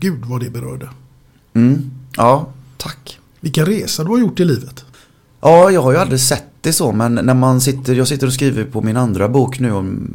Gud 0.00 0.24
vad 0.24 0.40
det 0.40 0.50
berörde. 0.50 0.88
Mm. 1.54 1.90
Ja, 2.16 2.48
tack. 2.76 3.18
Vilken 3.40 3.66
resa 3.66 4.04
du 4.04 4.10
har 4.10 4.18
gjort 4.18 4.40
i 4.40 4.44
livet. 4.44 4.84
Ja, 5.40 5.70
jag 5.70 5.82
har 5.82 5.92
ju 5.92 5.98
aldrig 5.98 6.20
sett 6.20 6.44
det 6.60 6.72
så, 6.72 6.92
men 6.92 7.14
när 7.14 7.34
man 7.34 7.60
sitter, 7.60 7.94
jag 7.94 8.08
sitter 8.08 8.26
och 8.26 8.32
skriver 8.32 8.64
på 8.64 8.82
min 8.82 8.96
andra 8.96 9.28
bok 9.28 9.60
nu 9.60 9.72
om 9.72 10.08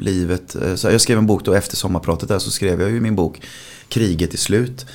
livet. 0.00 0.56
Eh, 0.62 0.74
Så 0.74 0.90
jag 0.90 1.00
skrev 1.00 1.18
en 1.18 1.26
bok 1.26 1.44
då 1.44 1.52
efter 1.54 1.76
sommarpratet 1.76 2.28
där 2.28 2.38
så 2.38 2.50
skrev 2.50 2.80
jag 2.80 2.90
ju 2.90 3.00
min 3.00 3.16
bok 3.16 3.40
Kriget 3.88 4.34
är 4.34 4.38
slut. 4.38 4.86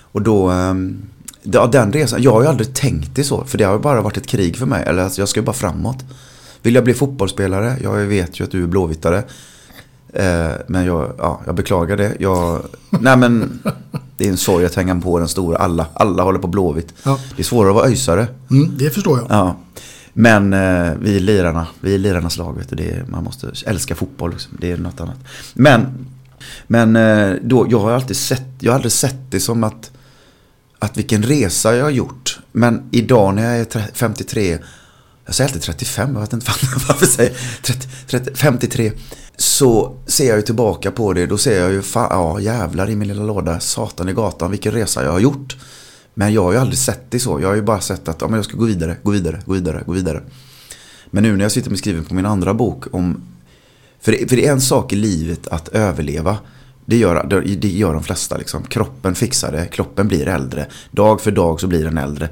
Och 0.00 0.22
då, 0.22 0.48
ehm, 0.50 0.96
ja, 1.44 1.66
den 1.66 1.92
resan, 1.92 2.22
jag 2.22 2.32
har 2.32 2.42
ju 2.42 2.48
aldrig 2.48 2.74
tänkt 2.74 3.10
det 3.14 3.24
så, 3.24 3.44
för 3.44 3.58
det 3.58 3.64
har 3.64 3.72
ju 3.72 3.78
bara 3.78 4.00
varit 4.00 4.16
ett 4.16 4.26
krig 4.26 4.56
för 4.56 4.66
mig. 4.66 4.84
Eller 4.86 5.02
alltså, 5.02 5.20
jag 5.20 5.28
ska 5.28 5.40
ju 5.40 5.46
bara 5.46 5.52
framåt. 5.52 6.04
Vill 6.62 6.74
jag 6.74 6.84
bli 6.84 6.94
fotbollsspelare? 6.94 7.76
Jag 7.82 7.94
vet 7.94 8.40
ju 8.40 8.44
att 8.44 8.50
du 8.50 8.62
är 8.62 8.66
blåvittare. 8.66 9.22
Eh, 10.12 10.50
Men 10.66 10.84
jag, 10.84 11.12
ja, 11.18 11.40
jag 11.46 11.54
beklagar 11.54 11.96
det. 11.96 12.12
Jag, 12.18 12.62
nej 12.90 13.16
men, 13.16 13.58
det 14.16 14.24
är 14.24 14.28
en 14.28 14.36
sorg 14.36 14.64
att 14.66 14.74
hänga 14.74 15.00
på 15.00 15.18
den 15.18 15.28
stora. 15.28 15.58
Alla, 15.58 15.86
alla 15.94 16.22
håller 16.22 16.38
på 16.38 16.48
blåvitt. 16.48 16.94
Ja. 17.02 17.18
Det 17.36 17.42
är 17.42 17.44
svårare 17.44 17.70
att 17.70 17.74
vara 17.76 17.86
öjsare. 17.86 18.26
Mm, 18.50 18.74
det 18.78 18.90
förstår 18.90 19.18
jag. 19.18 19.26
Ja. 19.30 19.56
Men 20.12 20.52
eh, 20.52 20.92
vi 21.00 21.16
är 21.16 21.20
lirarna, 21.20 21.66
vi 21.80 21.94
är 21.94 21.98
lirarnas 21.98 22.38
lag. 22.38 22.56
Vet 22.58 22.68
du. 22.70 22.76
Det 22.76 22.90
är, 22.90 23.04
man 23.08 23.24
måste 23.24 23.52
älska 23.66 23.94
fotboll, 23.94 24.30
liksom. 24.30 24.52
det 24.60 24.70
är 24.70 24.76
något 24.76 25.00
annat. 25.00 25.16
Men, 25.54 26.06
men 26.66 26.96
eh, 26.96 27.36
då, 27.42 27.66
jag 27.70 27.80
har 27.80 27.92
alltid 27.92 28.16
sett, 28.16 28.46
jag 28.60 28.72
har 28.72 28.74
aldrig 28.74 28.92
sett 28.92 29.30
det 29.30 29.40
som 29.40 29.64
att, 29.64 29.90
att 30.84 30.96
vilken 30.96 31.22
resa 31.22 31.76
jag 31.76 31.84
har 31.84 31.90
gjort. 31.90 32.38
Men 32.52 32.88
idag 32.90 33.34
när 33.34 33.56
jag 33.56 33.60
är 33.74 33.90
53, 33.94 34.58
jag 35.26 35.34
säger 35.34 35.48
alltid 35.48 35.62
35, 35.62 36.14
jag 36.14 36.20
vet 36.20 36.32
inte 36.32 36.46
varför 36.88 37.06
jag 37.06 37.08
säger 37.08 37.36
30, 37.62 37.88
30, 38.06 38.34
53. 38.34 38.92
Så 39.36 39.96
ser 40.06 40.28
jag 40.28 40.36
ju 40.36 40.42
tillbaka 40.42 40.90
på 40.90 41.12
det, 41.12 41.26
då 41.26 41.38
ser 41.38 41.60
jag 41.60 41.72
ju, 41.72 41.82
fan, 41.82 42.08
ja 42.10 42.40
jävlar 42.40 42.90
i 42.90 42.96
min 42.96 43.08
lilla 43.08 43.22
låda, 43.22 43.60
satan 43.60 44.08
i 44.08 44.12
gatan, 44.12 44.50
vilken 44.50 44.72
resa 44.72 45.04
jag 45.04 45.12
har 45.12 45.20
gjort. 45.20 45.56
Men 46.14 46.32
jag 46.32 46.42
har 46.42 46.52
ju 46.52 46.58
aldrig 46.58 46.78
sett 46.78 47.10
det 47.10 47.20
så. 47.20 47.40
Jag 47.40 47.48
har 47.48 47.54
ju 47.54 47.62
bara 47.62 47.80
sett 47.80 48.08
att 48.08 48.20
ja, 48.20 48.28
men 48.28 48.36
jag 48.36 48.44
ska 48.44 48.56
gå 48.56 48.64
vidare, 48.64 48.96
gå 49.02 49.10
vidare, 49.10 49.42
gå 49.46 49.52
vidare, 49.52 49.82
gå 49.86 49.92
vidare. 49.92 50.22
Men 51.10 51.22
nu 51.22 51.36
när 51.36 51.44
jag 51.44 51.52
sitter 51.52 51.70
med 51.70 51.78
skriven 51.78 52.04
på 52.04 52.14
min 52.14 52.26
andra 52.26 52.54
bok 52.54 52.94
om... 52.94 53.22
För 54.00 54.12
det, 54.12 54.28
för 54.28 54.36
det 54.36 54.46
är 54.46 54.52
en 54.52 54.60
sak 54.60 54.92
i 54.92 54.96
livet 54.96 55.48
att 55.48 55.68
överleva. 55.68 56.38
Det 56.86 56.96
gör, 56.96 57.26
det- 57.54 57.68
gör 57.68 57.94
de 57.94 58.02
flesta. 58.02 58.36
Liksom. 58.36 58.62
Kroppen 58.62 59.14
fixar 59.14 59.52
det, 59.52 59.66
kroppen 59.66 60.08
blir 60.08 60.28
äldre. 60.28 60.66
Dag 60.90 61.20
för 61.20 61.30
dag 61.30 61.60
så 61.60 61.66
blir 61.66 61.84
den 61.84 61.98
äldre. 61.98 62.28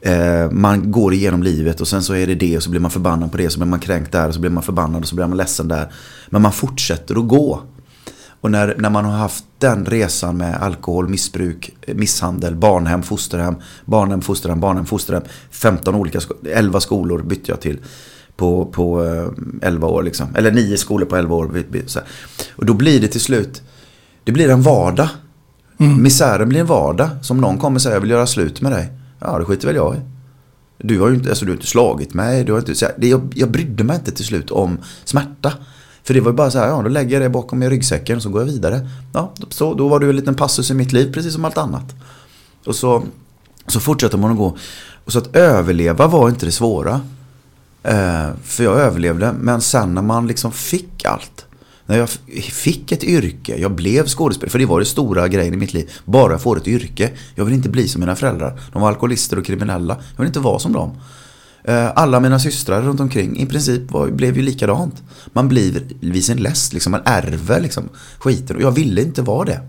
Eh, 0.00 0.50
man 0.50 0.90
går 0.92 1.14
igenom 1.14 1.42
livet 1.42 1.80
och 1.80 1.88
sen 1.88 2.02
så 2.02 2.14
är 2.14 2.26
det 2.26 2.34
det 2.34 2.56
och 2.56 2.62
så 2.62 2.70
blir 2.70 2.80
man 2.80 2.90
förbannad 2.90 3.30
på 3.32 3.36
det. 3.38 3.50
Så 3.50 3.58
blir 3.58 3.66
man 3.68 3.80
kränkt 3.80 4.12
där 4.12 4.28
och 4.28 4.34
så 4.34 4.40
blir 4.40 4.50
man 4.50 4.62
förbannad 4.62 5.02
och 5.02 5.08
så 5.08 5.14
blir 5.14 5.26
man 5.26 5.36
ledsen 5.36 5.68
där. 5.68 5.92
Men 6.28 6.42
man 6.42 6.52
fortsätter 6.52 7.18
att 7.18 7.28
gå. 7.28 7.62
Och 8.40 8.50
när, 8.50 8.74
när 8.78 8.90
man 8.90 9.04
har 9.04 9.12
haft 9.12 9.44
den 9.58 9.84
resan 9.86 10.36
med 10.36 10.62
alkohol, 10.62 11.08
missbruk, 11.08 11.76
eh, 11.82 11.94
misshandel, 11.94 12.54
barnhem, 12.54 13.02
fosterhem, 13.02 13.54
barnhem, 13.84 14.20
fosterhem, 14.22 14.60
barnhem, 14.60 14.86
fosterhem. 14.86 15.22
15 15.50 15.94
olika, 15.94 16.20
skolor. 16.20 16.40
11 16.52 16.80
skolor 16.80 17.22
bytte 17.22 17.50
jag 17.52 17.60
till 17.60 17.78
på, 18.36 18.66
på 18.66 19.04
eh, 19.04 19.28
11 19.68 19.88
år 19.88 20.02
liksom. 20.02 20.26
Eller 20.36 20.50
9 20.52 20.76
skolor 20.76 21.06
på 21.06 21.16
11 21.16 21.34
år. 21.36 21.64
Och 22.56 22.66
då 22.66 22.74
blir 22.74 23.00
det 23.00 23.08
till 23.08 23.20
slut, 23.20 23.62
det 24.24 24.32
blir 24.32 24.50
en 24.50 24.62
vardag. 24.62 25.08
Mm. 25.78 26.02
Misären 26.02 26.48
blir 26.48 26.60
en 26.60 26.66
vardag. 26.66 27.08
Som 27.22 27.40
någon 27.40 27.58
kommer 27.58 27.78
säga, 27.78 27.94
jag 27.94 28.00
vill 28.00 28.10
göra 28.10 28.26
slut 28.26 28.60
med 28.60 28.72
dig. 28.72 28.92
Ja, 29.18 29.38
det 29.38 29.44
skiter 29.44 29.66
väl 29.66 29.76
jag 29.76 29.96
i. 29.96 29.98
Du 30.78 31.00
har 31.00 31.08
ju 31.08 31.14
inte, 31.14 31.28
alltså, 31.28 31.44
du 31.44 31.50
har 31.50 31.56
inte 31.56 31.66
slagit 31.66 32.14
mig. 32.14 32.44
Du 32.44 32.52
har 32.52 32.58
inte, 32.58 32.74
så 32.74 32.84
här, 32.84 32.94
det, 32.98 33.08
jag, 33.08 33.32
jag 33.36 33.50
brydde 33.50 33.84
mig 33.84 33.96
inte 33.96 34.12
till 34.12 34.24
slut 34.24 34.50
om 34.50 34.78
smärta. 35.04 35.52
För 36.02 36.14
det 36.14 36.20
var 36.20 36.30
ju 36.30 36.36
bara 36.36 36.50
så 36.50 36.58
här, 36.58 36.68
ja 36.68 36.82
då 36.82 36.88
lägger 36.88 37.12
jag 37.12 37.22
det 37.22 37.28
bakom 37.28 37.62
i 37.62 37.68
ryggsäcken 37.68 38.16
och 38.16 38.22
så 38.22 38.28
går 38.28 38.40
jag 38.40 38.46
vidare. 38.46 38.88
Ja, 39.12 39.32
så, 39.48 39.74
då 39.74 39.88
var 39.88 40.00
det 40.00 40.06
ju 40.06 40.10
en 40.10 40.16
liten 40.16 40.34
passus 40.34 40.70
i 40.70 40.74
mitt 40.74 40.92
liv, 40.92 41.12
precis 41.12 41.32
som 41.32 41.44
allt 41.44 41.58
annat. 41.58 41.94
Och 42.66 42.74
så, 42.74 43.02
så 43.66 43.80
fortsätter 43.80 44.18
man 44.18 44.30
att 44.30 44.36
gå. 44.36 44.56
Och 45.04 45.12
så 45.12 45.18
att 45.18 45.36
överleva 45.36 46.06
var 46.06 46.28
inte 46.28 46.46
det 46.46 46.52
svåra. 46.52 47.00
Eh, 47.82 48.28
för 48.42 48.64
jag 48.64 48.78
överlevde, 48.80 49.32
men 49.32 49.60
sen 49.60 49.94
när 49.94 50.02
man 50.02 50.26
liksom 50.26 50.52
fick 50.52 51.04
allt. 51.04 51.46
När 51.90 51.98
jag 51.98 52.10
fick 52.52 52.92
ett 52.92 53.04
yrke, 53.04 53.56
jag 53.56 53.72
blev 53.72 54.06
skådespelare, 54.06 54.50
för 54.50 54.58
det 54.58 54.66
var 54.66 54.78
det 54.78 54.86
stora 54.86 55.28
grejen 55.28 55.54
i 55.54 55.56
mitt 55.56 55.74
liv. 55.74 55.90
Bara 56.04 56.32
jag 56.32 56.42
får 56.42 56.56
ett 56.56 56.68
yrke. 56.68 57.10
Jag 57.34 57.44
vill 57.44 57.54
inte 57.54 57.68
bli 57.68 57.88
som 57.88 58.00
mina 58.00 58.16
föräldrar. 58.16 58.60
De 58.72 58.82
var 58.82 58.88
alkoholister 58.88 59.38
och 59.38 59.46
kriminella. 59.46 59.96
Jag 60.16 60.18
vill 60.18 60.26
inte 60.26 60.40
vara 60.40 60.58
som 60.58 60.72
dem. 60.72 61.00
Eh, 61.64 61.90
alla 61.94 62.20
mina 62.20 62.38
systrar 62.38 62.82
runt 62.82 63.00
omkring 63.00 63.38
i 63.38 63.46
princip 63.46 63.90
var, 63.90 64.08
blev 64.08 64.36
ju 64.36 64.42
likadant. 64.42 65.02
Man 65.32 65.48
blir 65.48 65.82
vid 66.00 66.24
sin 66.24 66.42
läst, 66.42 66.72
liksom, 66.72 66.90
man 66.90 67.02
ärver 67.04 67.60
liksom, 67.60 67.88
skiten. 68.18 68.56
Och 68.56 68.62
jag 68.62 68.72
ville 68.72 69.02
inte 69.02 69.22
vara 69.22 69.44
det. 69.44 69.60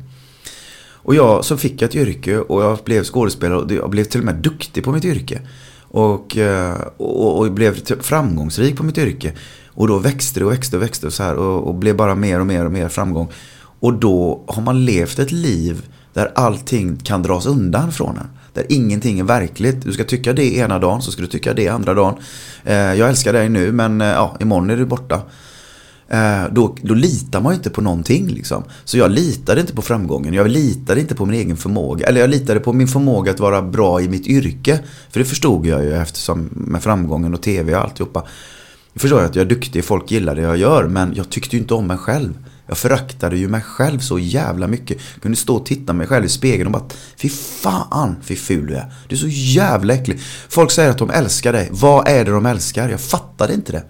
Och 0.93 1.15
jag, 1.15 1.45
så 1.45 1.57
fick 1.57 1.81
jag 1.81 1.89
ett 1.89 1.95
yrke 1.95 2.37
och 2.37 2.63
jag 2.63 2.79
blev 2.83 3.03
skådespelare 3.03 3.59
och 3.59 3.71
jag 3.71 3.89
blev 3.89 4.03
till 4.03 4.19
och 4.19 4.25
med 4.25 4.35
duktig 4.35 4.83
på 4.83 4.91
mitt 4.91 5.05
yrke. 5.05 5.41
Och, 5.81 6.37
eh, 6.37 6.77
och, 6.97 7.39
och 7.39 7.51
blev 7.51 8.01
framgångsrik 8.01 8.77
på 8.77 8.83
mitt 8.83 8.97
yrke. 8.97 9.33
Och 9.73 9.87
då 9.87 9.97
växte 9.97 10.39
det 10.39 10.45
och 10.45 10.51
växte 10.51 10.75
och 10.75 10.83
växte 10.83 11.07
och 11.07 11.13
så 11.13 11.23
här 11.23 11.35
och, 11.35 11.67
och 11.67 11.75
blev 11.75 11.95
bara 11.95 12.15
mer 12.15 12.39
och 12.39 12.47
mer 12.47 12.65
och 12.65 12.71
mer 12.71 12.89
framgång. 12.89 13.31
Och 13.79 13.93
då 13.93 14.43
har 14.47 14.61
man 14.61 14.85
levt 14.85 15.19
ett 15.19 15.31
liv 15.31 15.81
där 16.13 16.31
allting 16.35 16.97
kan 16.97 17.23
dras 17.23 17.45
undan 17.45 17.91
från 17.91 18.17
en. 18.17 18.27
Där 18.53 18.65
ingenting 18.69 19.19
är 19.19 19.23
verkligt. 19.23 19.81
Du 19.81 19.93
ska 19.93 20.03
tycka 20.03 20.33
det 20.33 20.57
ena 20.57 20.79
dagen 20.79 21.01
så 21.01 21.11
ska 21.11 21.21
du 21.21 21.27
tycka 21.27 21.53
det 21.53 21.67
andra 21.67 21.93
dagen. 21.93 22.15
Eh, 22.63 22.75
jag 22.75 23.09
älskar 23.09 23.33
dig 23.33 23.49
nu 23.49 23.71
men 23.71 24.01
eh, 24.01 24.07
ja, 24.07 24.37
imorgon 24.39 24.69
är 24.69 24.77
du 24.77 24.85
borta. 24.85 25.21
Eh, 26.11 26.43
då, 26.51 26.75
då 26.81 26.93
litar 26.93 27.41
man 27.41 27.53
ju 27.53 27.57
inte 27.57 27.69
på 27.69 27.81
någonting 27.81 28.27
liksom. 28.27 28.63
Så 28.83 28.97
jag 28.97 29.11
litade 29.11 29.61
inte 29.61 29.75
på 29.75 29.81
framgången. 29.81 30.33
Jag 30.33 30.49
litade 30.49 31.01
inte 31.01 31.15
på 31.15 31.25
min 31.25 31.39
egen 31.39 31.57
förmåga. 31.57 32.07
Eller 32.07 32.21
jag 32.21 32.29
litade 32.29 32.59
på 32.59 32.73
min 32.73 32.87
förmåga 32.87 33.31
att 33.31 33.39
vara 33.39 33.61
bra 33.61 34.01
i 34.01 34.09
mitt 34.09 34.27
yrke. 34.27 34.79
För 35.09 35.19
det 35.19 35.25
förstod 35.25 35.65
jag 35.65 35.83
ju 35.83 35.93
eftersom 35.93 36.49
med 36.51 36.83
framgången 36.83 37.33
och 37.33 37.41
tv 37.41 37.75
och 37.75 37.81
alltihopa. 37.81 38.27
Jag 38.93 39.01
förstår 39.01 39.23
att 39.23 39.35
jag 39.35 39.45
är 39.45 39.49
duktig, 39.49 39.85
folk 39.85 40.11
gillar 40.11 40.35
det 40.35 40.41
jag 40.41 40.57
gör. 40.57 40.87
Men 40.87 41.13
jag 41.15 41.29
tyckte 41.29 41.55
ju 41.55 41.61
inte 41.61 41.73
om 41.73 41.87
mig 41.87 41.97
själv. 41.97 42.33
Jag 42.67 42.77
föraktade 42.77 43.37
ju 43.37 43.47
mig 43.47 43.61
själv 43.61 43.99
så 43.99 44.19
jävla 44.19 44.67
mycket. 44.67 44.97
Jag 45.13 45.21
kunde 45.21 45.37
stå 45.37 45.55
och 45.55 45.65
titta 45.65 45.93
mig 45.93 46.07
själv 46.07 46.25
i 46.25 46.29
spegeln 46.29 46.65
och 46.67 46.81
bara 46.81 46.89
Fy 47.17 47.29
fan, 47.29 48.15
fy 48.21 48.35
ful 48.35 48.67
du 48.67 48.75
är. 48.75 48.93
Du 49.07 49.15
är 49.15 49.19
så 49.19 49.27
jävla 49.27 49.93
äcklig. 49.93 50.19
Folk 50.49 50.71
säger 50.71 50.89
att 50.89 50.97
de 50.97 51.09
älskar 51.09 51.53
dig. 51.53 51.69
Vad 51.71 52.07
är 52.07 52.25
det 52.25 52.31
de 52.31 52.45
älskar? 52.45 52.89
Jag 52.89 53.01
fattade 53.01 53.53
inte 53.53 53.71
det. 53.71 53.83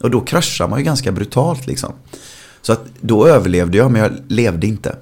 Och 0.00 0.10
då 0.10 0.20
kraschar 0.20 0.68
man 0.68 0.78
ju 0.78 0.84
ganska 0.84 1.12
brutalt 1.12 1.66
liksom. 1.66 1.92
Så 2.62 2.72
att 2.72 2.84
då 3.00 3.26
överlevde 3.26 3.78
jag, 3.78 3.90
men 3.90 4.02
jag 4.02 4.12
levde 4.28 4.66
inte. 4.66 4.96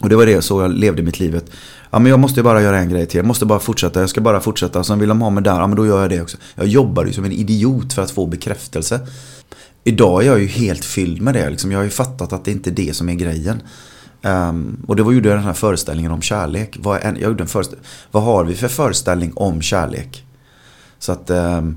Och 0.00 0.08
det 0.08 0.16
var 0.16 0.26
det 0.26 0.42
så 0.42 0.62
jag 0.62 0.70
levde 0.70 1.02
mitt 1.02 1.20
livet. 1.20 1.50
Ja 1.90 1.98
men 1.98 2.10
jag 2.10 2.20
måste 2.20 2.42
bara 2.42 2.62
göra 2.62 2.78
en 2.78 2.88
grej 2.88 3.06
till. 3.06 3.16
Jag 3.16 3.26
måste 3.26 3.46
bara 3.46 3.60
fortsätta. 3.60 4.00
Jag 4.00 4.10
ska 4.10 4.20
bara 4.20 4.40
fortsätta. 4.40 4.84
Sen 4.84 4.98
vill 4.98 5.08
de 5.08 5.22
ha 5.22 5.30
mig 5.30 5.44
där. 5.44 5.60
Ja 5.60 5.66
men 5.66 5.76
då 5.76 5.86
gör 5.86 6.00
jag 6.00 6.10
det 6.10 6.22
också. 6.22 6.36
Jag 6.54 6.66
jobbade 6.66 7.08
ju 7.08 7.14
som 7.14 7.24
en 7.24 7.32
idiot 7.32 7.92
för 7.92 8.02
att 8.02 8.10
få 8.10 8.26
bekräftelse. 8.26 9.00
Idag 9.84 10.22
är 10.22 10.26
jag 10.26 10.40
ju 10.40 10.46
helt 10.46 10.84
fylld 10.84 11.22
med 11.22 11.34
det. 11.34 11.50
Liksom. 11.50 11.72
Jag 11.72 11.78
har 11.78 11.84
ju 11.84 11.90
fattat 11.90 12.32
att 12.32 12.44
det 12.44 12.50
inte 12.50 12.70
är 12.70 12.74
det 12.74 12.96
som 12.96 13.08
är 13.08 13.14
grejen. 13.14 13.62
Um, 14.22 14.84
och 14.88 14.96
det 14.96 15.02
var 15.02 15.12
ju 15.12 15.20
den 15.20 15.38
här 15.38 15.52
föreställningen 15.52 16.12
om 16.12 16.22
kärlek. 16.22 16.76
Vad, 16.80 17.02
en, 17.02 17.16
jag 17.20 17.28
gjorde 17.28 17.42
en 17.42 17.64
vad 18.10 18.22
har 18.22 18.44
vi 18.44 18.54
för 18.54 18.68
föreställning 18.68 19.32
om 19.36 19.62
kärlek? 19.62 20.24
Så 20.98 21.12
att 21.12 21.30
um, 21.30 21.76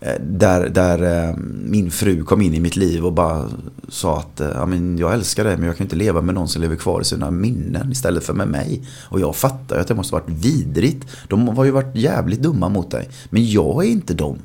Eh, 0.00 0.14
där, 0.20 0.68
där 0.68 1.28
eh, 1.28 1.36
min 1.64 1.90
fru 1.90 2.24
kom 2.24 2.42
in 2.42 2.54
i 2.54 2.60
mitt 2.60 2.76
liv 2.76 3.06
och 3.06 3.12
bara 3.12 3.48
sa 3.88 4.18
att 4.18 4.40
eh, 4.40 4.48
ja, 4.48 4.66
men 4.66 4.98
jag 4.98 5.12
älskar 5.12 5.44
dig 5.44 5.56
men 5.56 5.66
jag 5.66 5.76
kan 5.76 5.84
inte 5.84 5.96
leva 5.96 6.20
med 6.20 6.34
någon 6.34 6.48
som 6.48 6.62
lever 6.62 6.76
kvar 6.76 7.00
i 7.00 7.04
sina 7.04 7.30
minnen 7.30 7.92
istället 7.92 8.24
för 8.24 8.34
med 8.34 8.48
mig. 8.48 8.82
Och 9.02 9.20
jag 9.20 9.36
fattar 9.36 9.76
ju 9.76 9.82
att 9.82 9.88
det 9.88 9.94
måste 9.94 10.14
varit 10.14 10.28
vidrigt. 10.28 11.06
De 11.28 11.48
har 11.48 11.64
ju 11.64 11.70
varit 11.70 11.96
jävligt 11.96 12.42
dumma 12.42 12.68
mot 12.68 12.90
dig. 12.90 13.08
Men 13.30 13.50
jag 13.50 13.84
är 13.84 13.88
inte 13.88 14.14
dem. 14.14 14.38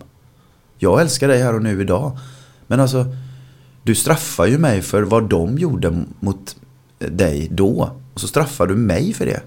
Jag 0.78 1.02
älskar 1.02 1.28
dig 1.28 1.42
här 1.42 1.56
och 1.56 1.64
nu 1.64 1.82
idag. 1.82 2.18
Men 2.68 2.80
alltså, 2.80 3.06
du 3.84 3.96
straffar 3.96 4.46
ju 4.46 4.58
mig 4.58 4.82
för 4.82 5.02
vad 5.02 5.30
de 5.30 5.58
gjorde 5.58 6.04
mot 6.20 6.56
dig 7.00 7.48
då. 7.52 7.92
Och 8.14 8.22
så 8.22 8.28
straffar 8.28 8.68
du 8.68 8.76
mig 8.76 9.14
för 9.14 9.26
det. 9.26 9.42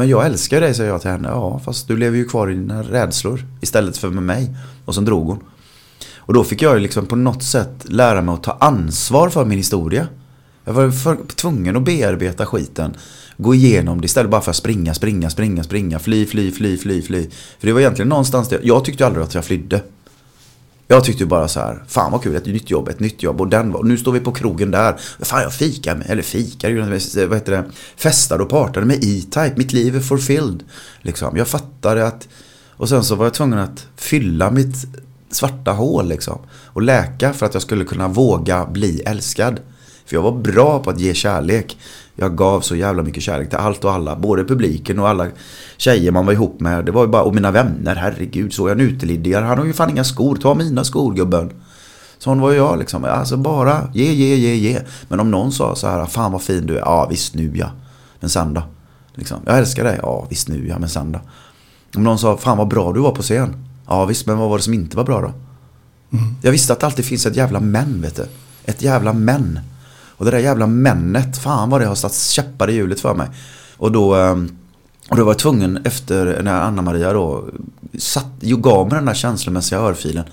Men 0.00 0.08
jag 0.08 0.26
älskar 0.26 0.60
dig, 0.60 0.74
säger 0.74 0.90
jag 0.90 1.00
till 1.00 1.10
henne. 1.10 1.28
Ja, 1.28 1.60
fast 1.64 1.88
du 1.88 1.96
lever 1.96 2.16
ju 2.16 2.24
kvar 2.24 2.50
i 2.50 2.54
dina 2.54 2.82
rädslor 2.82 3.46
istället 3.60 3.96
för 3.96 4.10
med 4.10 4.22
mig. 4.22 4.54
Och 4.84 4.94
sen 4.94 5.04
drog 5.04 5.26
hon. 5.26 5.38
Och 6.16 6.34
då 6.34 6.44
fick 6.44 6.62
jag 6.62 6.80
liksom 6.80 7.06
på 7.06 7.16
något 7.16 7.42
sätt 7.42 7.84
lära 7.84 8.22
mig 8.22 8.34
att 8.34 8.42
ta 8.42 8.56
ansvar 8.60 9.28
för 9.28 9.44
min 9.44 9.58
historia. 9.58 10.06
Jag 10.64 10.72
var 10.72 10.90
för, 10.90 11.16
tvungen 11.34 11.76
att 11.76 11.82
bearbeta 11.82 12.46
skiten. 12.46 12.96
Gå 13.36 13.54
igenom 13.54 14.00
det 14.00 14.04
istället 14.04 14.30
bara 14.30 14.40
för 14.40 14.50
att 14.50 14.56
springa, 14.56 14.94
springa, 14.94 15.30
springa, 15.30 15.62
springa. 15.62 15.98
Fly, 15.98 16.26
fly, 16.26 16.52
fly, 16.52 16.76
fly, 16.76 17.02
fly. 17.02 17.30
För 17.58 17.66
det 17.66 17.72
var 17.72 17.80
egentligen 17.80 18.08
någonstans 18.08 18.48
där. 18.48 18.60
Jag 18.62 18.84
tyckte 18.84 19.06
aldrig 19.06 19.24
att 19.24 19.34
jag 19.34 19.44
flydde. 19.44 19.82
Jag 20.92 21.04
tyckte 21.04 21.26
bara 21.26 21.48
så 21.48 21.60
här, 21.60 21.84
fan 21.88 22.12
vad 22.12 22.22
kul, 22.22 22.36
ett 22.36 22.46
nytt 22.46 22.70
jobb, 22.70 22.88
ett 22.88 23.00
nytt 23.00 23.22
jobb. 23.22 23.40
Och 23.40 23.48
den 23.48 23.72
var, 23.72 23.82
nu 23.82 23.96
står 23.96 24.12
vi 24.12 24.20
på 24.20 24.32
krogen 24.32 24.70
där. 24.70 24.96
Fan 25.20 25.42
jag 25.42 25.52
fikar 25.52 25.96
med, 25.96 26.10
eller 26.10 26.22
fikar, 26.22 27.26
vad 27.26 27.38
heter 27.38 27.52
det, 27.52 27.64
festade 27.96 28.42
och 28.42 28.48
partade 28.48 28.86
med 28.86 28.96
E-Type. 28.96 29.52
Mitt 29.56 29.72
liv 29.72 29.96
är 29.96 30.00
fulfilled. 30.00 30.62
Liksom. 31.02 31.36
Jag 31.36 31.48
fattade 31.48 32.06
att, 32.06 32.28
och 32.76 32.88
sen 32.88 33.04
så 33.04 33.14
var 33.14 33.26
jag 33.26 33.34
tvungen 33.34 33.58
att 33.58 33.86
fylla 33.96 34.50
mitt 34.50 34.76
svarta 35.30 35.72
hål 35.72 36.08
liksom. 36.08 36.38
Och 36.66 36.82
läka 36.82 37.32
för 37.32 37.46
att 37.46 37.54
jag 37.54 37.62
skulle 37.62 37.84
kunna 37.84 38.08
våga 38.08 38.66
bli 38.66 39.00
älskad. 39.00 39.60
För 40.06 40.16
jag 40.16 40.22
var 40.22 40.32
bra 40.32 40.82
på 40.82 40.90
att 40.90 41.00
ge 41.00 41.14
kärlek. 41.14 41.78
Jag 42.20 42.36
gav 42.36 42.60
så 42.60 42.76
jävla 42.76 43.02
mycket 43.02 43.22
kärlek 43.22 43.48
till 43.48 43.58
allt 43.58 43.84
och 43.84 43.92
alla. 43.92 44.16
Både 44.16 44.44
publiken 44.44 44.98
och 44.98 45.08
alla 45.08 45.26
tjejer 45.76 46.12
man 46.12 46.26
var 46.26 46.32
ihop 46.32 46.60
med. 46.60 46.84
Det 46.84 46.92
var 46.92 47.02
ju 47.02 47.08
bara, 47.08 47.22
och 47.22 47.34
mina 47.34 47.50
vänner, 47.50 47.94
herregud. 47.96 48.52
Såg 48.52 48.68
jag 48.68 48.80
en 48.80 48.86
uteliggare, 48.86 49.44
han 49.44 49.58
har 49.58 49.64
ju 49.64 49.72
fan 49.72 49.90
inga 49.90 50.04
skor. 50.04 50.36
Ta 50.36 50.54
mina 50.54 50.84
skor 50.84 51.14
gubben. 51.14 51.52
Sån 52.18 52.40
var 52.40 52.52
jag 52.52 52.78
liksom. 52.78 53.04
Alltså 53.04 53.36
bara 53.36 53.88
ge, 53.94 54.12
ge, 54.12 54.34
ge, 54.34 54.54
ge. 54.54 54.80
Men 55.08 55.20
om 55.20 55.30
någon 55.30 55.52
sa 55.52 55.74
så 55.74 55.88
här, 55.88 56.06
fan 56.06 56.32
vad 56.32 56.42
fin 56.42 56.66
du 56.66 56.76
är. 56.76 56.80
Ja 56.80 57.06
visst 57.10 57.34
nu 57.34 57.52
ja. 57.54 57.70
Men 58.20 58.30
sen 58.30 58.54
då? 58.54 58.62
Liksom, 59.14 59.38
jag 59.46 59.58
älskar 59.58 59.84
dig. 59.84 59.98
Ja 60.02 60.26
visst 60.30 60.48
nu 60.48 60.68
ja, 60.68 60.78
men 60.78 60.88
sen 60.88 61.12
då? 61.12 61.20
Om 61.96 62.04
någon 62.04 62.18
sa, 62.18 62.36
fan 62.36 62.58
vad 62.58 62.68
bra 62.68 62.92
du 62.92 63.00
var 63.00 63.12
på 63.12 63.22
scen. 63.22 63.66
Ja 63.86 64.04
visst, 64.04 64.26
men 64.26 64.38
vad 64.38 64.50
var 64.50 64.56
det 64.56 64.64
som 64.64 64.74
inte 64.74 64.96
var 64.96 65.04
bra 65.04 65.20
då? 65.20 65.32
Mm. 66.18 66.34
Jag 66.42 66.52
visste 66.52 66.72
att 66.72 66.80
det 66.80 66.86
alltid 66.86 67.04
finns 67.04 67.26
ett 67.26 67.36
jävla 67.36 67.60
män, 67.60 68.02
vet 68.02 68.16
du. 68.16 68.26
Ett 68.64 68.82
jävla 68.82 69.12
män. 69.12 69.60
Och 70.20 70.26
det 70.26 70.30
där 70.30 70.38
jävla 70.38 70.66
männet, 70.66 71.38
fan 71.38 71.70
vad 71.70 71.80
det 71.80 71.86
har 71.86 71.94
satt 71.94 72.14
käppar 72.14 72.70
i 72.70 72.74
hjulet 72.74 73.00
för 73.00 73.14
mig. 73.14 73.28
Och 73.76 73.92
då, 73.92 74.16
eh, 74.16 74.36
och 75.08 75.16
då 75.16 75.24
var 75.24 75.30
jag 75.30 75.38
tvungen 75.38 75.78
efter 75.84 76.42
när 76.42 76.60
Anna-Maria 76.60 77.12
då 77.12 77.44
satt, 77.98 78.40
gav 78.40 78.88
mig 78.88 78.96
den 78.96 79.04
där 79.04 79.14
känslomässiga 79.14 79.78
örfilen. 79.78 80.24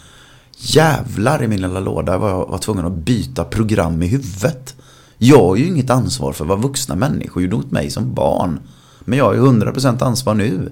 Jävlar 0.58 1.43
i 1.43 1.47
min 1.47 1.62
lilla 1.62 1.80
låda 1.80 2.17
var 2.17 2.30
jag 2.30 2.47
var 2.47 2.58
tvungen 2.58 2.86
att 2.86 2.93
byta 2.93 3.43
program 3.43 4.04
i 4.04 4.08
huvudet. 4.08 4.76
Jag 5.17 5.47
har 5.47 5.56
ju 5.56 5.67
inget 5.67 5.89
ansvar 5.89 6.34
för 6.34 6.45
vad 6.45 6.62
vuxna 6.62 6.95
människor 6.95 7.43
gjorde 7.43 7.56
mot 7.56 7.71
mig 7.71 7.89
som 7.89 8.13
barn. 8.13 8.60
Men 9.00 9.17
jag 9.17 9.26
har 9.26 9.34
ju 9.34 9.39
100% 9.39 10.04
ansvar 10.04 10.34
nu. 10.34 10.71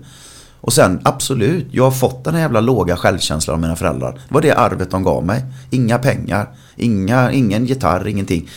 Och 0.61 0.73
sen 0.73 0.99
absolut, 1.03 1.67
jag 1.71 1.83
har 1.83 1.91
fått 1.91 2.23
den 2.23 2.33
här 2.33 2.41
jävla 2.41 2.61
låga 2.61 2.97
självkänslan 2.97 3.53
av 3.53 3.61
mina 3.61 3.75
föräldrar. 3.75 4.11
Det 4.11 4.33
var 4.33 4.41
det 4.41 4.51
arvet 4.51 4.91
de 4.91 5.03
gav 5.03 5.25
mig. 5.25 5.45
Inga 5.69 5.99
pengar, 5.99 6.49
inga, 6.75 7.31
ingen 7.31 7.65
gitarr, 7.65 8.07
ingenting. 8.07 8.49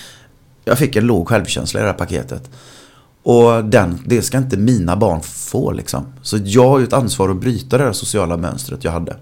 Jag 0.69 0.79
fick 0.79 0.97
en 0.97 1.07
låg 1.07 1.29
självkänsla 1.29 1.81
i 1.81 1.83
det 1.83 1.89
här 1.89 1.99
paketet. 1.99 2.51
Och 3.23 3.65
den, 3.65 3.99
det 4.07 4.23
ska 4.23 4.39
inte 4.39 4.57
mina 4.57 4.97
barn 4.97 5.23
få 5.23 5.73
liksom. 5.73 6.07
Så 6.23 6.39
jag 6.45 6.69
har 6.69 6.79
ju 6.79 6.85
ett 6.85 6.93
ansvar 6.93 7.29
att 7.29 7.37
bryta 7.37 7.79
det 7.79 7.85
här 7.85 7.93
sociala 7.93 8.37
mönstret 8.37 8.85
jag 8.85 8.93
hade. 8.93 9.17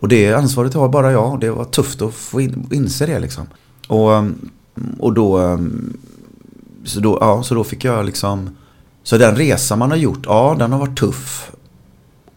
Och 0.00 0.08
det 0.08 0.32
ansvaret 0.32 0.74
har 0.74 0.88
bara 0.88 1.12
jag. 1.12 1.40
Det 1.40 1.50
var 1.50 1.64
tufft 1.64 2.02
att 2.02 2.14
få 2.14 2.40
in, 2.40 2.68
inse 2.72 3.06
det 3.06 3.18
liksom. 3.18 3.46
Och, 3.88 4.10
och 4.98 5.12
då, 5.12 5.58
så 6.84 7.00
då, 7.00 7.18
ja, 7.20 7.42
så 7.42 7.54
då 7.54 7.64
fick 7.64 7.84
jag 7.84 8.06
liksom... 8.06 8.56
Så 9.02 9.18
den 9.18 9.36
resa 9.36 9.76
man 9.76 9.90
har 9.90 9.98
gjort, 9.98 10.22
ja 10.26 10.56
den 10.58 10.72
har 10.72 10.78
varit 10.78 10.98
tuff. 10.98 11.50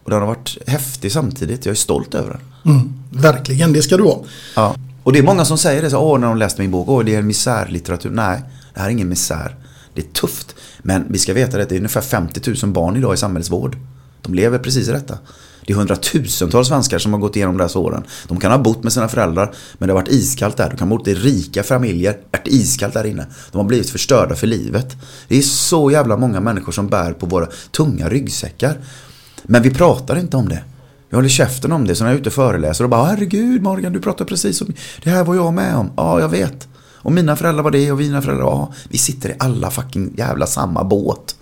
Och 0.04 0.10
den 0.10 0.20
har 0.20 0.26
varit 0.26 0.58
häftig 0.66 1.12
samtidigt. 1.12 1.66
Jag 1.66 1.72
är 1.72 1.76
stolt 1.76 2.14
över 2.14 2.30
den. 2.30 2.74
Mm, 2.74 2.92
verkligen, 3.10 3.72
det 3.72 3.82
ska 3.82 3.96
du 3.96 4.02
vara. 4.02 4.18
Ja. 4.56 4.74
Och 5.08 5.12
det 5.12 5.18
är 5.18 5.22
många 5.22 5.44
som 5.44 5.58
säger 5.58 5.82
det, 5.82 5.90
så, 5.90 5.98
åh 5.98 6.18
när 6.18 6.26
de 6.26 6.36
läste 6.36 6.60
min 6.60 6.70
bok, 6.70 6.88
åh 6.88 7.04
det 7.04 7.14
är 7.14 7.18
en 7.18 7.26
misärlitteratur. 7.26 8.10
Nej, 8.10 8.42
Det 8.74 8.80
här 8.80 8.86
är 8.86 8.90
ingen 8.90 9.08
misär. 9.08 9.56
Det 9.94 10.00
är 10.00 10.06
tufft. 10.12 10.54
Men 10.78 11.04
vi 11.08 11.18
ska 11.18 11.34
veta 11.34 11.62
att 11.62 11.68
det 11.68 11.74
är 11.74 11.76
ungefär 11.76 12.00
50 12.00 12.64
000 12.64 12.72
barn 12.72 12.96
idag 12.96 13.14
i 13.14 13.16
samhällsvård. 13.16 13.76
De 14.22 14.34
lever 14.34 14.58
precis 14.58 14.88
i 14.88 14.92
detta. 14.92 15.18
Det 15.66 15.72
är 15.72 15.76
hundratusentals 15.76 16.68
svenskar 16.68 16.98
som 16.98 17.12
har 17.12 17.20
gått 17.20 17.36
igenom 17.36 17.56
de 17.56 17.62
här 17.62 17.68
såren. 17.68 18.04
De 18.28 18.40
kan 18.40 18.50
ha 18.50 18.58
bott 18.58 18.82
med 18.82 18.92
sina 18.92 19.08
föräldrar, 19.08 19.54
men 19.78 19.86
det 19.86 19.92
har 19.92 20.00
varit 20.00 20.12
iskallt 20.12 20.56
där. 20.56 20.70
De 20.70 20.76
kan 20.76 20.88
ha 20.88 20.96
bott 20.96 21.08
i 21.08 21.14
rika 21.14 21.62
familjer, 21.62 22.12
det 22.12 22.38
har 22.38 22.38
varit 22.38 22.48
iskallt 22.48 22.94
där 22.94 23.06
inne. 23.06 23.26
De 23.52 23.58
har 23.58 23.64
blivit 23.64 23.90
förstörda 23.90 24.34
för 24.34 24.46
livet. 24.46 24.96
Det 25.28 25.38
är 25.38 25.42
så 25.42 25.90
jävla 25.90 26.16
många 26.16 26.40
människor 26.40 26.72
som 26.72 26.88
bär 26.88 27.12
på 27.12 27.26
våra 27.26 27.46
tunga 27.70 28.08
ryggsäckar. 28.08 28.78
Men 29.42 29.62
vi 29.62 29.70
pratar 29.70 30.18
inte 30.18 30.36
om 30.36 30.48
det. 30.48 30.62
Vi 31.10 31.16
håller 31.16 31.28
käften 31.28 31.72
om 31.72 31.86
det, 31.86 31.94
så 31.94 32.04
när 32.04 32.10
jag 32.10 32.16
är 32.16 32.20
ute 32.20 32.28
och 32.28 32.34
föreläser 32.34 32.84
och 32.84 32.90
bara 32.90 33.04
Herregud 33.04 33.62
Morgan, 33.62 33.92
du 33.92 34.00
pratar 34.00 34.24
precis 34.24 34.60
om 34.60 34.72
det 35.02 35.10
här 35.10 35.24
var 35.24 35.34
jag 35.34 35.54
med 35.54 35.76
om. 35.76 35.90
Ja, 35.96 36.20
jag 36.20 36.28
vet. 36.28 36.68
Och 37.00 37.12
mina 37.12 37.36
föräldrar 37.36 37.62
var 37.62 37.70
det 37.70 37.92
och 37.92 37.98
mina 37.98 38.22
föräldrar 38.22 38.44
var 38.44 38.52
ja. 38.52 38.72
Vi 38.88 38.98
sitter 38.98 39.28
i 39.28 39.34
alla 39.38 39.70
fucking 39.70 40.14
jävla 40.16 40.46
samma 40.46 40.84
båt. 40.84 41.36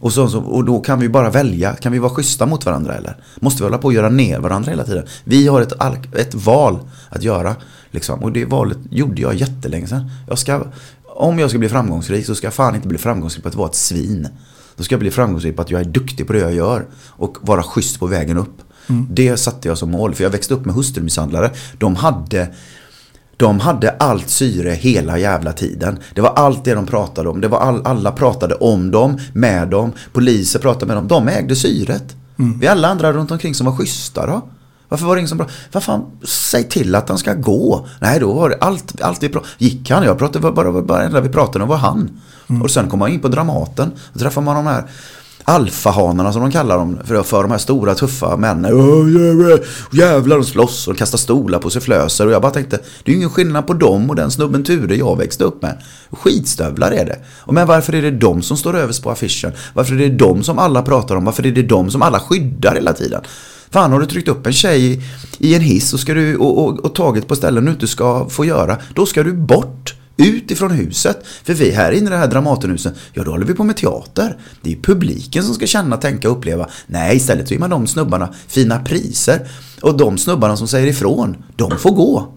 Och, 0.00 0.12
så, 0.12 0.28
så, 0.28 0.40
och 0.40 0.64
då 0.64 0.80
kan 0.80 1.00
vi 1.00 1.08
bara 1.08 1.30
välja. 1.30 1.74
Kan 1.74 1.92
vi 1.92 1.98
vara 1.98 2.14
schyssta 2.14 2.46
mot 2.46 2.66
varandra 2.66 2.94
eller? 2.94 3.16
Måste 3.40 3.62
vi 3.62 3.64
hålla 3.64 3.78
på 3.78 3.86
och 3.86 3.92
göra 3.92 4.08
ner 4.08 4.38
varandra 4.38 4.70
hela 4.70 4.84
tiden? 4.84 5.06
Vi 5.24 5.48
har 5.48 5.60
ett, 5.60 5.72
ett 6.14 6.34
val 6.34 6.78
att 7.08 7.22
göra. 7.22 7.56
Liksom. 7.90 8.22
Och 8.22 8.32
det 8.32 8.44
valet 8.44 8.78
gjorde 8.90 9.22
jag 9.22 9.34
jättelänge 9.34 9.86
sedan. 9.86 10.10
Jag 10.28 10.38
ska, 10.38 10.64
om 11.04 11.38
jag 11.38 11.50
ska 11.50 11.58
bli 11.58 11.68
framgångsrik 11.68 12.26
så 12.26 12.34
ska 12.34 12.46
jag 12.46 12.54
fan 12.54 12.74
inte 12.74 12.88
bli 12.88 12.98
framgångsrik 12.98 13.42
på 13.42 13.48
att 13.48 13.54
vara 13.54 13.68
ett 13.68 13.74
svin. 13.74 14.28
Då 14.76 14.84
ska 14.84 14.92
jag 14.92 15.00
bli 15.00 15.10
framgångsrik 15.10 15.56
på 15.56 15.62
att 15.62 15.70
jag 15.70 15.80
är 15.80 15.84
duktig 15.84 16.26
på 16.26 16.32
det 16.32 16.38
jag 16.38 16.54
gör. 16.54 16.86
Och 17.08 17.36
vara 17.40 17.62
schysst 17.62 18.00
på 18.00 18.06
vägen 18.06 18.38
upp. 18.38 18.62
Det 19.10 19.36
satte 19.36 19.68
jag 19.68 19.78
som 19.78 19.90
mål. 19.90 20.14
För 20.14 20.24
jag 20.24 20.30
växte 20.30 20.54
upp 20.54 20.64
med 20.64 20.74
hustrumisshandlare. 20.74 21.50
De 21.78 21.96
hade 21.96 22.48
de 23.36 23.60
hade 23.60 23.90
allt 23.90 24.30
syre 24.30 24.70
hela 24.70 25.18
jävla 25.18 25.52
tiden. 25.52 25.98
Det 26.14 26.20
var 26.20 26.30
allt 26.30 26.64
det 26.64 26.74
de 26.74 26.86
pratade 26.86 27.28
om. 27.28 27.40
Det 27.40 27.48
var 27.48 27.58
all, 27.58 27.86
alla 27.86 28.12
pratade 28.12 28.54
om 28.54 28.90
dem, 28.90 29.18
med 29.32 29.68
dem. 29.68 29.92
Poliser 30.12 30.58
pratade 30.58 30.86
med 30.86 30.96
dem. 30.96 31.08
De 31.08 31.28
ägde 31.28 31.56
syret. 31.56 32.16
Vi 32.60 32.66
alla 32.66 32.88
andra 32.88 33.12
runt 33.12 33.30
omkring 33.30 33.54
som 33.54 33.66
var 33.66 33.76
schyssta 33.76 34.26
då. 34.26 34.42
Varför 34.88 35.06
var 35.06 35.16
det 35.16 35.20
ingen 35.20 35.28
som 35.28 35.38
pratade? 35.38 35.58
Vad 35.72 35.82
fan, 35.82 36.04
säg 36.24 36.64
till 36.64 36.94
att 36.94 37.08
han 37.08 37.18
ska 37.18 37.34
gå. 37.34 37.86
Nej, 38.00 38.20
då 38.20 38.32
var 38.32 38.48
det 38.48 38.56
allt, 38.60 39.00
allt 39.00 39.22
vi 39.22 39.28
pratade 39.28 39.52
Gick 39.58 39.90
han? 39.90 40.04
Jag 40.04 40.18
pratade 40.18 40.52
bara, 40.52 40.72
bara, 40.72 40.82
bara 40.82 41.04
enda 41.04 41.20
vi 41.20 41.28
pratade 41.28 41.62
om 41.62 41.68
var 41.68 41.76
han. 41.76 42.20
Och 42.62 42.70
sen 42.70 42.88
kom 42.88 42.98
man 42.98 43.10
in 43.10 43.20
på 43.20 43.28
Dramaten. 43.28 43.92
Då 44.12 44.18
träffade 44.18 44.44
man 44.44 44.56
de 44.56 44.66
här 44.66 44.84
alfahanarna 45.48 46.32
som 46.32 46.42
de 46.42 46.50
kallar 46.50 46.78
dem 46.78 46.98
för, 47.04 47.22
för 47.22 47.42
de 47.42 47.50
här 47.50 47.58
stora 47.58 47.94
tuffa 47.94 48.36
männen. 48.36 48.72
Oh, 48.72 49.10
jävlar, 49.10 49.60
jävlar 49.92 50.36
de 50.36 50.44
slåss 50.44 50.88
och 50.88 50.96
kastar 50.98 51.18
stolar 51.18 51.58
på 51.58 51.70
sig 51.70 51.82
flöser. 51.82 52.26
Och 52.26 52.32
jag 52.32 52.42
bara 52.42 52.52
tänkte, 52.52 52.76
det 52.76 53.10
är 53.10 53.12
ju 53.12 53.16
ingen 53.16 53.30
skillnad 53.30 53.66
på 53.66 53.72
dem 53.72 54.10
och 54.10 54.16
den 54.16 54.30
snubben 54.30 54.64
Ture 54.64 54.96
jag 54.96 55.16
växte 55.18 55.44
upp 55.44 55.62
med. 55.62 55.82
Skitstövlar 56.10 56.90
är 56.90 57.04
det. 57.04 57.18
Och 57.38 57.54
men 57.54 57.66
varför 57.66 57.92
är 57.92 58.02
det 58.02 58.10
de 58.10 58.42
som 58.42 58.56
står 58.56 58.76
överst 58.76 59.02
på 59.02 59.10
affischen? 59.10 59.52
Varför 59.74 59.94
är 59.94 59.98
det 59.98 60.08
de 60.08 60.42
som 60.42 60.58
alla 60.58 60.82
pratar 60.82 61.16
om? 61.16 61.24
Varför 61.24 61.46
är 61.46 61.52
det 61.52 61.62
de 61.62 61.90
som 61.90 62.02
alla 62.02 62.20
skyddar 62.20 62.74
hela 62.74 62.92
tiden? 62.92 63.20
Fan, 63.70 63.92
har 63.92 64.00
du 64.00 64.06
tryckt 64.06 64.28
upp 64.28 64.46
en 64.46 64.52
tjej 64.52 65.02
i 65.38 65.54
en 65.54 65.60
hiss 65.60 65.94
och, 65.94 66.00
ska 66.00 66.14
du, 66.14 66.36
och, 66.36 66.64
och, 66.64 66.84
och 66.84 66.94
tagit 66.94 67.28
på 67.28 67.36
ställen 67.36 67.64
du 67.64 67.70
inte 67.70 67.86
ska 67.86 68.28
få 68.28 68.44
göra, 68.44 68.76
då 68.94 69.06
ska 69.06 69.22
du 69.22 69.32
bort. 69.32 69.94
Ut 70.16 70.50
ifrån 70.50 70.70
huset. 70.70 71.26
För 71.44 71.54
vi 71.54 71.70
här 71.70 71.92
inne 71.92 72.06
i 72.06 72.10
det 72.10 72.16
här 72.16 72.26
Dramatenhuset, 72.26 72.94
ja 73.12 73.24
då 73.24 73.30
håller 73.30 73.46
vi 73.46 73.54
på 73.54 73.64
med 73.64 73.76
teater. 73.76 74.38
Det 74.62 74.72
är 74.72 74.76
publiken 74.76 75.42
som 75.42 75.54
ska 75.54 75.66
känna, 75.66 75.96
tänka 75.96 76.30
och 76.30 76.38
uppleva. 76.38 76.68
Nej, 76.86 77.16
istället 77.16 77.48
så 77.48 77.54
ger 77.54 77.60
man 77.60 77.70
de 77.70 77.86
snubbarna 77.86 78.34
fina 78.48 78.78
priser. 78.78 79.48
Och 79.82 79.96
de 79.96 80.18
snubbarna 80.18 80.56
som 80.56 80.68
säger 80.68 80.86
ifrån, 80.86 81.36
de 81.56 81.78
får 81.78 81.90
gå. 81.90 82.32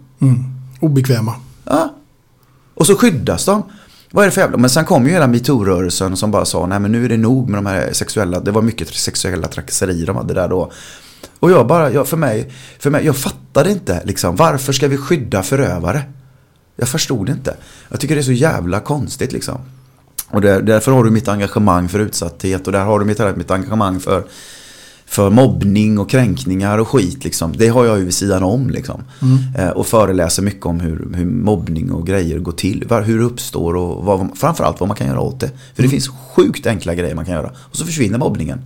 Obekväma. 0.79 1.35
Ja. 1.65 1.95
Och 2.73 2.85
så 2.85 2.95
skyddas 2.95 3.45
de. 3.45 3.63
Vad 4.11 4.23
är 4.23 4.27
det 4.27 4.31
för 4.31 4.41
jävla... 4.41 4.57
Men 4.57 4.69
sen 4.69 4.85
kom 4.85 5.05
ju 5.05 5.11
hela 5.11 5.27
metoo-rörelsen 5.27 6.15
som 6.15 6.31
bara 6.31 6.45
sa, 6.45 6.65
nej 6.65 6.79
men 6.79 6.91
nu 6.91 7.05
är 7.05 7.09
det 7.09 7.17
nog 7.17 7.49
med 7.49 7.57
de 7.57 7.65
här 7.65 7.93
sexuella, 7.93 8.39
det 8.39 8.51
var 8.51 8.61
mycket 8.61 8.87
sexuella 8.87 9.47
trakasserier 9.47 10.05
de 10.05 10.15
hade 10.15 10.33
där 10.33 10.47
då. 10.47 10.71
Och 11.39 11.51
jag 11.51 11.67
bara, 11.67 11.91
jag, 11.91 12.07
för, 12.07 12.17
mig, 12.17 12.51
för 12.79 12.89
mig, 12.89 13.05
jag 13.05 13.17
fattade 13.17 13.71
inte 13.71 14.01
liksom, 14.05 14.35
varför 14.35 14.73
ska 14.73 14.87
vi 14.87 14.97
skydda 14.97 15.43
förövare? 15.43 16.01
Jag 16.79 16.89
förstod 16.89 17.29
inte. 17.29 17.55
Jag 17.89 17.99
tycker 17.99 18.15
det 18.15 18.21
är 18.21 18.23
så 18.23 18.31
jävla 18.31 18.79
konstigt 18.79 19.31
liksom. 19.31 19.57
Och 20.27 20.41
där, 20.41 20.61
därför 20.61 20.91
har 20.91 21.03
du 21.03 21.11
mitt 21.11 21.27
engagemang 21.27 21.89
för 21.89 21.99
utsatthet 21.99 22.67
och 22.67 22.73
där 22.73 22.85
har 22.85 22.99
du 22.99 23.05
mitt, 23.05 23.37
mitt 23.37 23.51
engagemang 23.51 23.99
för, 23.99 24.23
för 25.05 25.29
mobbning 25.29 25.99
och 25.99 26.09
kränkningar 26.09 26.77
och 26.77 26.87
skit 26.87 27.23
liksom. 27.23 27.53
Det 27.57 27.67
har 27.67 27.85
jag 27.85 27.97
ju 27.99 28.05
vid 28.05 28.13
sidan 28.13 28.43
om 28.43 28.69
liksom. 28.69 29.03
Eh, 29.57 29.69
och 29.69 29.87
föreläser 29.87 30.43
mycket 30.43 30.65
om 30.65 30.79
hur, 30.79 31.13
hur 31.15 31.25
mobbning 31.25 31.91
och 31.91 32.07
grejer 32.07 32.39
går 32.39 32.51
till. 32.51 32.85
Var, 32.89 33.01
hur 33.01 33.19
det 33.19 33.25
uppstår 33.25 33.75
och 33.75 34.05
vad, 34.05 34.37
framförallt 34.37 34.79
vad 34.79 34.87
man 34.87 34.97
kan 34.97 35.07
göra 35.07 35.21
åt 35.21 35.39
det. 35.39 35.51
För 35.75 35.83
det 35.83 35.89
finns 35.89 36.09
sjukt 36.35 36.67
enkla 36.67 36.95
grejer 36.95 37.15
man 37.15 37.25
kan 37.25 37.33
göra. 37.33 37.51
Och 37.57 37.75
så 37.75 37.85
försvinner 37.85 38.17
mobbningen. 38.17 38.61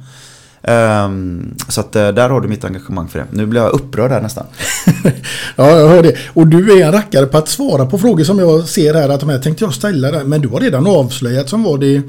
Um, 0.68 1.56
så 1.68 1.82
att 1.82 1.96
eh, 1.96 2.08
där 2.08 2.30
har 2.30 2.42
du 2.42 2.48
mitt 2.48 2.66
engagemang 2.66 3.08
för 3.08 3.20
det. 3.20 3.26
Nu 3.32 3.46
blir 3.46 3.62
jag 3.62 3.74
upprörd 3.74 4.12
här 4.12 4.22
nästan. 4.22 4.46
Ja, 5.56 5.70
jag 5.70 5.88
hör 5.88 6.04
det. 6.04 6.16
Och 6.34 6.48
du 6.48 6.80
är 6.80 6.86
en 6.86 6.92
rackare 6.92 7.26
på 7.26 7.38
att 7.38 7.48
svara 7.48 7.86
på 7.86 7.98
frågor 7.98 8.24
som 8.24 8.40
jag 8.40 8.68
ser 8.68 8.94
här 8.94 9.10
att 9.10 9.20
de 9.20 9.30
här 9.30 9.40
tänkte 9.40 9.64
jag 9.64 9.74
ställa 9.74 10.12
där. 10.12 10.24
Men 10.24 10.42
du 10.42 10.48
har 10.48 10.60
redan 10.60 10.88
avslöjat 10.88 11.50
som 11.50 11.64
var 11.64 11.78
det 11.78 12.02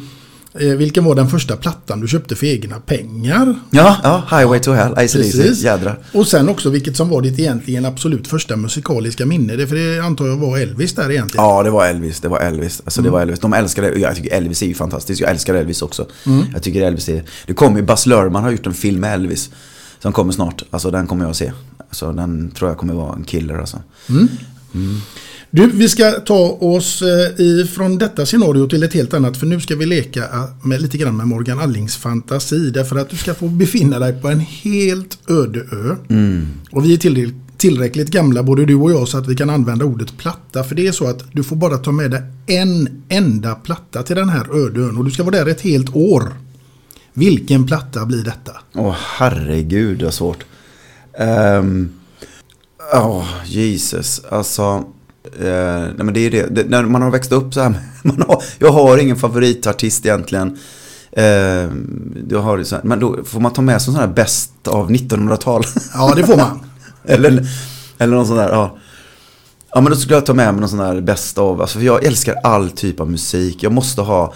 vilken 0.59 1.05
var 1.05 1.15
den 1.15 1.29
första 1.29 1.57
plattan 1.57 2.01
du 2.01 2.09
köpte 2.09 2.37
för 2.37 2.47
egna 2.47 2.81
pengar? 2.81 3.55
Ja, 3.71 3.97
ja 4.03 4.39
Highway 4.39 4.61
to 4.61 4.73
Hell, 4.73 4.93
AC/DC, 4.93 5.53
jädrar. 5.53 5.99
Och 6.13 6.27
sen 6.27 6.49
också 6.49 6.71
vilket 6.71 6.97
som 6.97 7.09
var 7.09 7.23
ditt 7.23 7.39
egentligen 7.39 7.85
absolut 7.85 8.29
första 8.29 8.57
musikaliska 8.57 9.27
minne. 9.27 9.57
Det 9.57 9.67
för 9.67 9.77
det 9.77 10.01
antar 10.01 10.27
jag 10.27 10.37
var 10.37 10.59
Elvis 10.59 10.95
där 10.95 11.11
egentligen. 11.11 11.45
Ja, 11.45 11.63
det 11.63 11.71
var 11.71 11.87
Elvis. 11.87 12.21
Det 12.21 12.29
var 12.29 12.41
Elvis. 12.41 12.83
Alltså, 12.85 13.03
det 13.03 13.11
var 13.11 13.21
Elvis. 13.21 13.41
De 13.41 13.53
älskade. 13.53 13.99
Jag 13.99 14.17
tycker 14.17 14.37
Elvis 14.37 14.63
är 14.63 14.67
ju 14.67 14.75
fantastisk. 14.75 15.23
Jag 15.23 15.31
älskar 15.31 15.55
Elvis 15.55 15.83
också. 15.83 16.07
Jag 16.53 16.63
tycker 16.63 16.83
Elvis 16.83 17.09
är... 17.09 17.25
Det 17.47 17.55
kommer 17.55 17.77
ju... 17.77 17.87
Buzz 17.87 18.07
Lerman 18.07 18.43
har 18.43 18.51
gjort 18.51 18.67
en 18.67 18.75
film 18.75 19.01
med 19.01 19.15
Elvis. 19.15 19.51
Som 20.03 20.13
kommer 20.13 20.33
snart. 20.33 20.63
Alltså 20.71 20.91
den 20.91 21.07
kommer 21.07 21.25
jag 21.25 21.31
att 21.31 21.37
se. 21.37 21.53
Alltså 21.89 22.13
den 22.13 22.51
tror 22.51 22.71
jag 22.71 22.79
kommer 22.79 22.95
vara 22.95 23.15
en 23.15 23.25
killer 23.25 23.59
alltså. 23.59 23.79
Du, 25.55 25.67
vi 25.67 25.89
ska 25.89 26.11
ta 26.11 26.59
oss 26.61 27.03
eh, 27.03 27.41
ifrån 27.41 27.99
detta 27.99 28.27
scenario 28.27 28.67
till 28.67 28.83
ett 28.83 28.95
helt 28.95 29.15
annat. 29.15 29.37
För 29.37 29.47
nu 29.47 29.61
ska 29.61 29.77
vi 29.77 29.87
leka 29.87 30.21
eh, 30.21 30.45
med, 30.63 30.83
lite 30.83 30.99
grann 30.99 31.17
med 31.17 31.27
Morgan 31.27 31.61
Allings 31.61 31.97
fantasi. 31.97 32.71
Därför 32.71 32.97
att 32.97 33.11
du 33.11 33.17
ska 33.17 33.35
få 33.35 33.49
befinna 33.49 33.99
dig 33.99 34.21
på 34.21 34.29
en 34.29 34.41
helt 34.41 35.31
öde 35.31 35.61
ö. 35.61 35.97
Och 36.71 36.85
vi 36.85 36.95
är 36.95 36.97
till, 36.97 37.35
tillräckligt 37.57 38.09
gamla, 38.09 38.43
både 38.43 38.65
du 38.65 38.75
och 38.75 38.91
jag, 38.91 39.09
så 39.09 39.19
att 39.19 39.29
vi 39.29 39.37
kan 39.37 39.51
använda 39.51 39.85
ordet 39.85 40.17
platta. 40.17 40.65
För 40.65 40.75
det 40.75 40.87
är 40.87 40.93
så 40.93 41.07
att 41.07 41.25
du 41.33 41.43
får 41.43 41.57
bara 41.57 41.79
ta 41.79 41.93
med 41.93 42.11
dig 42.11 42.23
en 42.47 43.03
enda 43.09 43.55
platta 43.55 44.03
till 44.03 44.17
den 44.17 44.29
här 44.29 44.67
öde 44.67 44.81
ön. 44.81 44.97
Och 44.97 45.05
du 45.05 45.11
ska 45.11 45.23
vara 45.23 45.37
där 45.37 45.47
ett 45.47 45.61
helt 45.61 45.97
år. 45.97 46.33
Vilken 47.13 47.67
platta 47.67 48.07
blir 48.07 48.25
detta? 48.25 48.53
Åh 48.75 48.97
herregud 49.19 50.03
vad 50.03 50.15
svårt. 50.15 50.45
Ehm, 51.19 51.89
Åh 52.95 53.27
Jesus. 53.47 54.23
Alltså. 54.29 54.85
Eh, 55.25 55.81
nej 55.81 56.05
men 56.05 56.15
det 56.15 56.21
är 56.21 56.31
det. 56.31 56.47
det. 56.51 56.65
När 56.69 56.83
man 56.83 57.03
har 57.03 57.11
växt 57.11 57.33
upp 57.33 57.55
så 57.55 57.61
här. 57.61 57.75
Man 58.03 58.25
har, 58.29 58.43
jag 58.59 58.73
har 58.73 58.99
ingen 58.99 59.17
favoritartist 59.17 60.07
egentligen. 60.07 60.59
Ehm, 61.17 62.27
jag 62.31 62.41
har, 62.41 62.59
det 62.59 62.65
så 62.65 62.75
här, 62.75 62.83
men 62.85 63.01
då 63.01 63.25
får 63.25 63.41
man 63.41 63.53
ta 63.53 63.63
med 63.63 63.83
sig 63.83 63.93
sån 63.93 64.01
här 64.01 64.09
bäst 64.09 64.69
av 64.69 64.91
1900-tal. 64.91 65.65
Ja, 65.95 66.13
det 66.17 66.27
får 66.27 66.37
man. 66.37 66.61
eller, 67.05 67.47
eller 67.99 68.17
någon 68.17 68.27
sån 68.27 68.37
där. 68.37 68.49
Ja. 68.49 68.77
ja 69.75 69.81
men 69.81 69.93
då 69.93 69.97
skulle 69.99 70.15
jag 70.15 70.27
ta 70.27 70.35
med 70.35 70.55
mig 70.55 70.61
någon 70.61 70.71
sån 70.71 70.79
där 70.79 71.01
bäst 71.01 71.39
av. 71.39 71.61
Alltså, 71.61 71.79
för 71.79 71.87
jag 71.87 72.05
älskar 72.05 72.35
all 72.43 72.71
typ 72.71 73.01
av 73.01 73.11
musik. 73.11 73.63
Jag 73.63 73.73
måste 73.73 74.01
ha. 74.01 74.35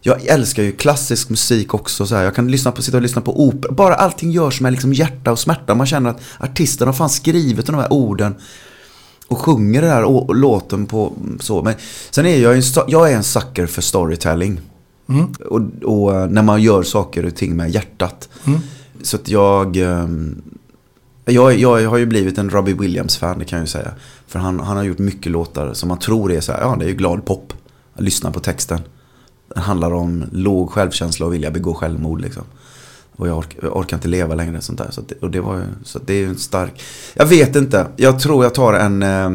Jag 0.00 0.26
älskar 0.26 0.62
ju 0.62 0.72
klassisk 0.72 1.30
musik 1.30 1.74
också. 1.74 2.06
Så 2.06 2.16
här. 2.16 2.24
Jag 2.24 2.34
kan 2.34 2.50
lyssna 2.50 2.72
på, 2.72 2.82
sitta 2.82 2.96
och 2.96 3.02
lyssna 3.02 3.22
på 3.22 3.46
opera. 3.46 3.72
Bara 3.72 3.94
allting 3.94 4.30
görs 4.30 4.60
med 4.60 4.72
liksom 4.72 4.92
hjärta 4.92 5.32
och 5.32 5.38
smärta. 5.38 5.74
Man 5.74 5.86
känner 5.86 6.10
att 6.10 6.20
artisten 6.38 6.88
har 6.88 6.94
fan 6.94 7.10
skrivit 7.10 7.66
de 7.66 7.74
här 7.74 7.92
orden. 7.92 8.34
Och 9.28 9.38
sjunger 9.38 9.82
det 9.82 9.88
här 9.88 10.34
låten 10.34 10.86
på 10.86 11.12
så. 11.40 11.62
Men 11.62 11.74
sen 12.10 12.26
är 12.26 12.38
jag, 12.38 12.56
en, 12.56 12.62
jag 12.88 13.12
är 13.12 13.16
en 13.16 13.22
sucker 13.22 13.66
för 13.66 13.82
storytelling. 13.82 14.60
Och, 15.50 15.60
och 15.84 16.14
eh, 16.14 16.28
när 16.28 16.42
man 16.42 16.62
gör 16.62 16.82
saker 16.82 17.26
och 17.26 17.34
ting 17.34 17.56
med 17.56 17.70
hjärtat. 17.70 18.28
Så 19.02 19.16
att 19.16 19.28
jag... 19.28 19.76
ehm, 19.76 20.42
jag, 21.24 21.58
jag 21.58 21.90
har 21.90 21.98
ju 21.98 22.06
blivit 22.06 22.38
en 22.38 22.50
Robbie 22.50 22.72
Williams-fan, 22.72 23.38
det 23.38 23.44
kan 23.44 23.58
jag 23.58 23.64
ju 23.64 23.70
säga. 23.70 23.90
För 24.26 24.38
han, 24.38 24.60
han 24.60 24.76
har 24.76 24.84
gjort 24.84 24.98
mycket 24.98 25.32
låtar 25.32 25.74
som 25.74 25.88
man 25.88 25.98
tror 25.98 26.32
är 26.32 26.40
så 26.40 26.52
här, 26.52 26.60
ja 26.60 26.76
det 26.78 26.84
är 26.84 26.88
ju 26.88 26.94
glad 26.94 27.24
pop. 27.24 27.52
Lyssna 27.98 28.32
på 28.32 28.40
texten. 28.40 28.80
Det 29.54 29.60
handlar 29.60 29.92
om 29.94 30.24
låg 30.32 30.70
självkänsla 30.70 31.26
och 31.26 31.34
vilja 31.34 31.50
begå 31.50 31.74
självmord 31.74 32.20
liksom. 32.20 32.42
Och 33.16 33.28
jag, 33.28 33.38
ork, 33.38 33.56
jag 33.62 33.76
orkar 33.76 33.96
inte 33.96 34.08
leva 34.08 34.34
längre 34.34 34.60
sånt 34.60 34.78
där. 34.78 34.90
Så, 34.90 35.00
att 35.00 35.08
det, 35.08 35.14
och 35.20 35.30
det 35.30 35.40
var 35.40 35.56
ju, 35.56 35.64
så 35.84 35.98
att 35.98 36.06
det 36.06 36.14
är 36.14 36.18
ju 36.18 36.28
en 36.28 36.38
stark... 36.38 36.82
Jag 37.14 37.26
vet 37.26 37.56
inte. 37.56 37.86
Jag 37.96 38.20
tror 38.20 38.44
jag 38.44 38.54
tar 38.54 38.72
en 38.72 39.02
eh, 39.02 39.30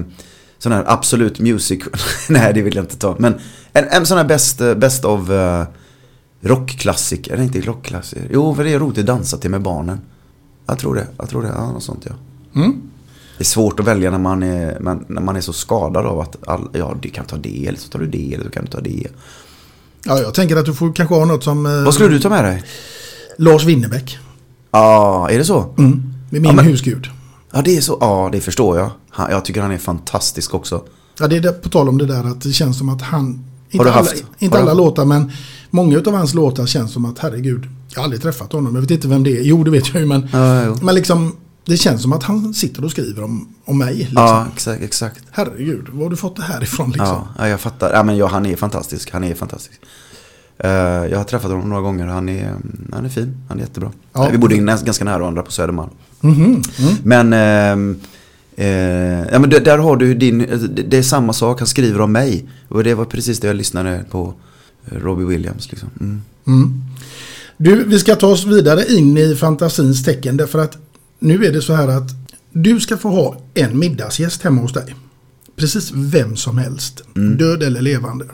sån 0.57 0.71
här 0.71 0.83
absolut 0.87 1.39
music... 1.39 1.83
Nej 2.29 2.53
det 2.53 2.61
vill 2.61 2.75
jag 2.75 2.83
inte 2.83 2.97
ta. 2.97 3.15
Men 3.19 3.33
en, 3.73 3.87
en 3.87 4.05
sån 4.05 4.17
här 4.17 4.25
best, 4.25 4.61
eh, 4.61 4.75
best 4.75 5.05
of 5.05 5.29
uh, 5.29 5.63
rockklassiker. 6.41 7.33
Eller 7.33 7.43
inte 7.43 7.61
rockklassiker. 7.61 8.27
Jo, 8.31 8.55
för 8.55 8.63
det 8.63 8.73
är 8.73 8.79
roligt 8.79 8.97
att 8.97 9.05
dansa 9.05 9.37
till 9.37 9.51
med 9.51 9.61
barnen. 9.61 9.99
Jag 10.65 10.79
tror 10.79 10.95
det. 10.95 11.07
Jag 11.17 11.29
tror 11.29 11.41
det. 11.41 11.47
Ja, 11.47 11.71
något 11.71 11.83
sånt 11.83 12.05
ja. 12.09 12.13
Det 13.37 13.43
är 13.43 13.45
svårt 13.45 13.79
att 13.79 13.85
välja 13.85 14.11
när 14.11 14.17
man 14.17 14.43
är, 14.43 14.77
när 15.07 15.21
man 15.21 15.35
är 15.35 15.41
så 15.41 15.53
skadad 15.53 16.05
av 16.05 16.19
att 16.19 16.47
all, 16.47 16.69
ja, 16.73 16.95
du 17.01 17.09
kan 17.09 17.25
ta 17.25 17.37
det, 17.37 17.67
eller 17.67 17.77
så 17.77 17.89
tar 17.89 17.99
du 17.99 18.07
det, 18.07 18.33
eller 18.33 18.43
så 18.43 18.49
kan 18.49 18.65
du 18.65 18.71
ta 18.71 18.81
det. 18.81 19.07
Ja, 20.03 20.19
jag 20.19 20.33
tänker 20.33 20.55
att 20.55 20.65
du 20.65 20.73
får 20.73 20.93
kanske 20.93 21.15
ha 21.15 21.25
något 21.25 21.43
som 21.43 21.65
eh, 21.65 21.83
Vad 21.83 21.93
skulle 21.93 22.09
du 22.09 22.19
ta 22.19 22.29
med 22.29 22.43
dig? 22.43 22.63
Lars 23.37 23.63
Winnerbäck. 23.65 24.17
Ja, 24.71 25.29
är 25.29 25.37
det 25.37 25.45
så? 25.45 25.73
Mm. 25.77 25.91
Med 26.29 26.41
min 26.41 26.43
Ja, 26.43 26.51
men- 26.53 26.65
husgud. 26.65 27.07
Ja, 27.53 27.61
det 27.61 27.77
är 27.77 27.81
så. 27.81 27.97
Ja, 28.01 28.29
det 28.31 28.41
förstår 28.41 28.77
jag. 28.79 28.89
Han, 29.09 29.31
jag 29.31 29.45
tycker 29.45 29.61
han 29.61 29.71
är 29.71 29.77
fantastisk 29.77 30.53
också. 30.53 30.83
Ja, 31.19 31.27
det 31.27 31.37
är 31.37 31.51
på 31.51 31.69
tal 31.69 31.89
om 31.89 31.97
det 31.97 32.05
där 32.05 32.23
att 32.23 32.41
det 32.41 32.51
känns 32.51 32.77
som 32.77 32.89
att 32.89 33.01
han... 33.01 33.43
Inte 33.69 33.85
du 33.85 33.89
alla, 33.89 33.99
haft- 33.99 34.23
inte 34.39 34.57
har 34.57 34.63
du 34.65 34.71
alla 34.71 34.71
haft- 34.71 34.77
låtar 34.77 35.05
men 35.05 35.31
många 35.69 35.97
av 35.99 36.13
hans 36.13 36.33
låtar 36.33 36.65
känns 36.65 36.93
som 36.93 37.05
att 37.05 37.19
herregud, 37.19 37.67
jag 37.89 37.99
har 37.99 38.03
aldrig 38.03 38.21
träffat 38.21 38.51
honom. 38.53 38.75
Jag 38.75 38.81
vet 38.81 38.91
inte 38.91 39.07
vem 39.07 39.23
det 39.23 39.37
är. 39.37 39.41
Jo, 39.43 39.63
det 39.63 39.71
vet 39.71 39.87
jag 39.93 40.01
ju 40.01 40.05
men... 40.07 40.27
Ja. 40.33 40.75
Men 40.81 40.95
liksom, 40.95 41.35
det 41.65 41.77
känns 41.77 42.01
som 42.01 42.13
att 42.13 42.23
han 42.23 42.53
sitter 42.53 42.85
och 42.85 42.91
skriver 42.91 43.23
om, 43.23 43.47
om 43.65 43.77
mig. 43.77 43.95
Liksom. 43.95 44.13
Ja, 44.15 44.45
exakt. 44.53 44.81
exakt. 44.83 45.21
Herregud, 45.31 45.89
var 45.89 46.03
har 46.03 46.09
du 46.09 46.15
fått 46.15 46.35
det 46.35 46.43
här 46.43 46.63
ifrån 46.63 46.87
liksom? 46.91 47.07
Ja, 47.07 47.27
ja, 47.37 47.47
jag 47.47 47.59
fattar. 47.59 47.93
Ja, 47.93 48.03
men 48.03 48.17
ja, 48.17 48.27
han 48.27 48.45
är 48.45 48.55
fantastisk. 48.55 49.11
Han 49.11 49.23
är 49.23 49.35
fantastisk. 49.35 49.81
Eh, 50.59 50.69
jag 51.11 51.17
har 51.17 51.23
träffat 51.23 51.51
honom 51.51 51.69
några 51.69 51.81
gånger. 51.81 52.05
Han 52.05 52.29
är, 52.29 52.47
mm, 52.47 52.87
han 52.91 53.05
är 53.05 53.09
fin. 53.09 53.37
Han 53.49 53.57
är 53.57 53.61
jättebra. 53.61 53.91
Ja. 54.13 54.25
Eh, 54.25 54.31
Vi 54.31 54.37
bodde 54.37 54.57
ganska 54.57 55.03
nära 55.05 55.17
varandra 55.17 55.43
på 55.43 55.51
Södermalm. 55.51 55.89
Mhm, 56.21 56.43
mm. 56.79 56.93
Men, 57.03 57.33
ehm, 57.33 57.99
eh, 58.55 58.67
ja, 59.31 59.39
men 59.39 59.49
där 59.49 59.77
har 59.77 59.97
du 59.97 60.13
din, 60.13 60.37
det, 60.69 60.83
det 60.83 60.97
är 60.97 61.01
samma 61.03 61.33
sak. 61.33 61.59
Han 61.59 61.67
skriver 61.67 62.01
om 62.01 62.11
mig. 62.11 62.45
Och 62.67 62.83
det 62.83 62.93
var 62.93 63.05
precis 63.05 63.39
det 63.39 63.47
jag 63.47 63.55
lyssnade 63.55 64.05
på 64.11 64.33
eh, 64.91 64.97
Robbie 64.97 65.25
Williams. 65.25 65.71
Liksom. 65.71 65.89
Mm. 65.99 66.21
Mm. 66.47 66.83
Du, 67.57 67.83
vi 67.83 67.99
ska 67.99 68.15
ta 68.15 68.27
oss 68.27 68.45
vidare 68.45 68.85
in 68.93 69.17
i 69.17 69.35
fantasins 69.35 70.03
tecken 70.03 70.37
därför 70.37 70.59
att 70.59 70.77
nu 71.19 71.45
är 71.45 71.53
det 71.53 71.61
så 71.61 71.73
här 71.73 71.87
att 71.87 72.09
du 72.51 72.79
ska 72.79 72.97
få 72.97 73.09
ha 73.09 73.41
en 73.53 73.79
middagsgäst 73.79 74.41
hemma 74.43 74.61
hos 74.61 74.73
dig. 74.73 74.95
Precis 75.55 75.91
vem 75.95 76.35
som 76.35 76.57
helst, 76.57 77.01
död 77.37 77.63
eller 77.63 77.81
levande. 77.81 78.25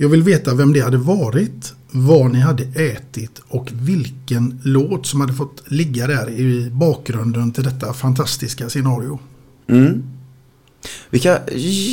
Jag 0.00 0.08
vill 0.08 0.22
veta 0.22 0.54
vem 0.54 0.72
det 0.72 0.80
hade 0.80 0.96
varit, 0.96 1.72
vad 1.90 2.32
ni 2.32 2.40
hade 2.40 2.62
ätit 2.62 3.40
och 3.48 3.68
vilken 3.72 4.60
låt 4.64 5.06
som 5.06 5.20
hade 5.20 5.32
fått 5.32 5.62
ligga 5.66 6.06
där 6.06 6.30
i 6.30 6.70
bakgrunden 6.70 7.52
till 7.52 7.64
detta 7.64 7.92
fantastiska 7.92 8.68
scenario. 8.68 9.18
Mm. 9.68 10.02
Vilka 11.10 11.40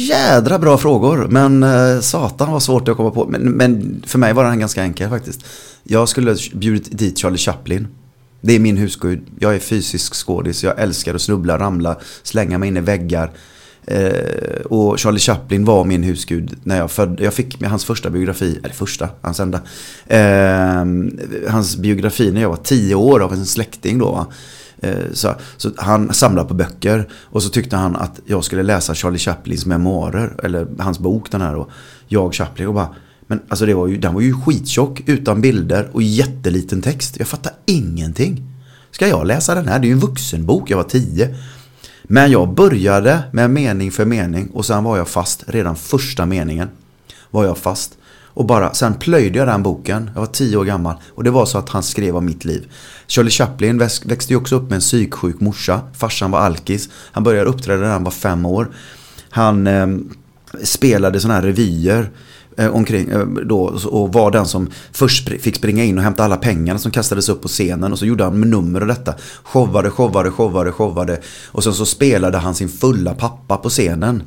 jädra 0.09 0.59
bra 0.59 0.77
frågor. 0.77 1.27
Men 1.29 1.63
eh, 1.63 1.99
satan 1.99 2.51
var 2.51 2.59
svårt 2.59 2.87
att 2.87 2.97
komma 2.97 3.11
på. 3.11 3.27
Men, 3.27 3.41
men 3.41 4.03
för 4.07 4.19
mig 4.19 4.33
var 4.33 4.43
den 4.43 4.59
ganska 4.59 4.83
enkel 4.83 5.09
faktiskt. 5.09 5.45
Jag 5.83 6.09
skulle 6.09 6.35
bjudit 6.53 6.97
dit 6.97 7.17
Charlie 7.17 7.37
Chaplin. 7.37 7.87
Det 8.41 8.53
är 8.53 8.59
min 8.59 8.77
husgud. 8.77 9.21
Jag 9.39 9.55
är 9.55 9.59
fysisk 9.59 10.15
skådis. 10.25 10.63
Jag 10.63 10.79
älskar 10.79 11.15
att 11.15 11.21
snubbla, 11.21 11.59
ramla, 11.59 11.97
slänga 12.23 12.57
mig 12.57 12.67
in 12.67 12.77
i 12.77 12.81
väggar. 12.81 13.31
Eh, 13.87 14.61
och 14.65 14.99
Charlie 14.99 15.19
Chaplin 15.19 15.65
var 15.65 15.83
min 15.83 16.03
husgud 16.03 16.55
när 16.63 16.77
jag 16.77 16.91
födde. 16.91 17.23
Jag 17.23 17.33
fick 17.33 17.59
med 17.59 17.69
hans 17.69 17.85
första 17.85 18.09
biografi, 18.09 18.59
eller 18.63 18.73
första, 18.73 19.09
hans 19.21 19.39
enda. 19.39 19.61
Eh, 20.07 20.85
hans 21.51 21.77
biografi 21.77 22.31
när 22.31 22.41
jag 22.41 22.49
var 22.49 22.55
tio 22.55 22.95
år 22.95 23.19
av 23.19 23.33
en 23.33 23.45
släkting 23.45 23.97
då. 23.97 24.11
Va? 24.11 24.27
Eh, 24.81 25.11
så, 25.13 25.35
så 25.57 25.71
han 25.77 26.13
samlade 26.13 26.47
på 26.47 26.53
böcker 26.53 27.09
och 27.13 27.43
så 27.43 27.49
tyckte 27.49 27.75
han 27.75 27.95
att 27.95 28.19
jag 28.25 28.43
skulle 28.43 28.63
läsa 28.63 28.95
Charlie 28.95 29.17
Chaplins 29.17 29.65
memoarer, 29.65 30.35
eller 30.43 30.67
hans 30.79 30.99
bok 30.99 31.31
den 31.31 31.41
här 31.41 31.53
då. 31.53 31.69
Jag 32.07 32.33
Chaplin 32.33 32.67
och 32.67 32.73
bara, 32.73 32.95
men 33.27 33.39
alltså 33.49 33.65
det 33.65 33.73
var 33.73 33.87
ju, 33.87 33.97
den 33.97 34.13
var 34.13 34.21
ju 34.21 34.33
skittjock 34.33 35.01
utan 35.05 35.41
bilder 35.41 35.89
och 35.93 36.01
jätteliten 36.03 36.81
text. 36.81 37.15
Jag 37.19 37.27
fattar 37.27 37.53
ingenting. 37.65 38.43
Ska 38.91 39.07
jag 39.07 39.27
läsa 39.27 39.55
den 39.55 39.67
här? 39.67 39.79
Det 39.79 39.85
är 39.85 39.87
ju 39.87 39.93
en 39.93 39.99
vuxenbok, 39.99 40.69
jag 40.69 40.77
var 40.77 40.83
tio. 40.83 41.35
Men 42.07 42.31
jag 42.31 42.53
började 42.53 43.23
med 43.31 43.49
mening 43.49 43.91
för 43.91 44.05
mening 44.05 44.49
och 44.53 44.65
sen 44.65 44.83
var 44.83 44.97
jag 44.97 45.07
fast 45.07 45.43
redan 45.47 45.75
första 45.75 46.25
meningen. 46.25 46.69
Var 47.31 47.45
jag 47.45 47.57
fast. 47.57 47.97
Och 48.35 48.45
bara, 48.45 48.73
sen 48.73 48.93
plöjde 48.93 49.37
jag 49.39 49.47
den 49.47 49.63
boken, 49.63 50.09
jag 50.13 50.21
var 50.21 50.27
tio 50.27 50.57
år 50.57 50.65
gammal. 50.65 50.95
Och 51.09 51.23
det 51.23 51.31
var 51.31 51.45
så 51.45 51.57
att 51.57 51.69
han 51.69 51.83
skrev 51.83 52.17
om 52.17 52.25
mitt 52.25 52.45
liv. 52.45 52.71
Charlie 53.07 53.29
Chaplin 53.29 53.77
växte 53.77 54.33
ju 54.33 54.37
också 54.37 54.55
upp 54.55 54.63
med 54.63 54.73
en 54.73 54.81
psyksjuk 54.81 55.39
morsa. 55.39 55.81
Farsan 55.93 56.31
var 56.31 56.39
alkis. 56.39 56.89
Han 57.11 57.23
började 57.23 57.49
uppträda 57.49 57.81
när 57.81 57.91
han 57.91 58.03
var 58.03 58.11
fem 58.11 58.45
år. 58.45 58.67
Han 59.29 59.67
eh, 59.67 59.87
spelade 60.63 61.19
sådana 61.19 61.39
här 61.39 61.47
revyer 61.47 62.09
eh, 62.57 62.75
omkring 62.75 63.09
eh, 63.09 63.25
då 63.25 63.79
och 63.85 64.13
var 64.13 64.31
den 64.31 64.45
som 64.45 64.69
först 64.91 65.29
fick 65.29 65.55
springa 65.55 65.83
in 65.83 65.97
och 65.97 66.03
hämta 66.03 66.23
alla 66.23 66.37
pengarna 66.37 66.79
som 66.79 66.91
kastades 66.91 67.29
upp 67.29 67.41
på 67.41 67.47
scenen 67.47 67.91
och 67.91 67.99
så 67.99 68.05
gjorde 68.05 68.23
han 68.23 68.41
nummer 68.41 68.81
av 68.81 68.87
detta. 68.87 69.13
Showade, 69.43 69.89
showade, 69.89 70.31
showade, 70.31 70.71
showade 70.71 71.21
och 71.47 71.63
sen 71.63 71.73
så 71.73 71.85
spelade 71.85 72.37
han 72.37 72.55
sin 72.55 72.69
fulla 72.69 73.13
pappa 73.13 73.57
på 73.57 73.69
scenen. 73.69 74.23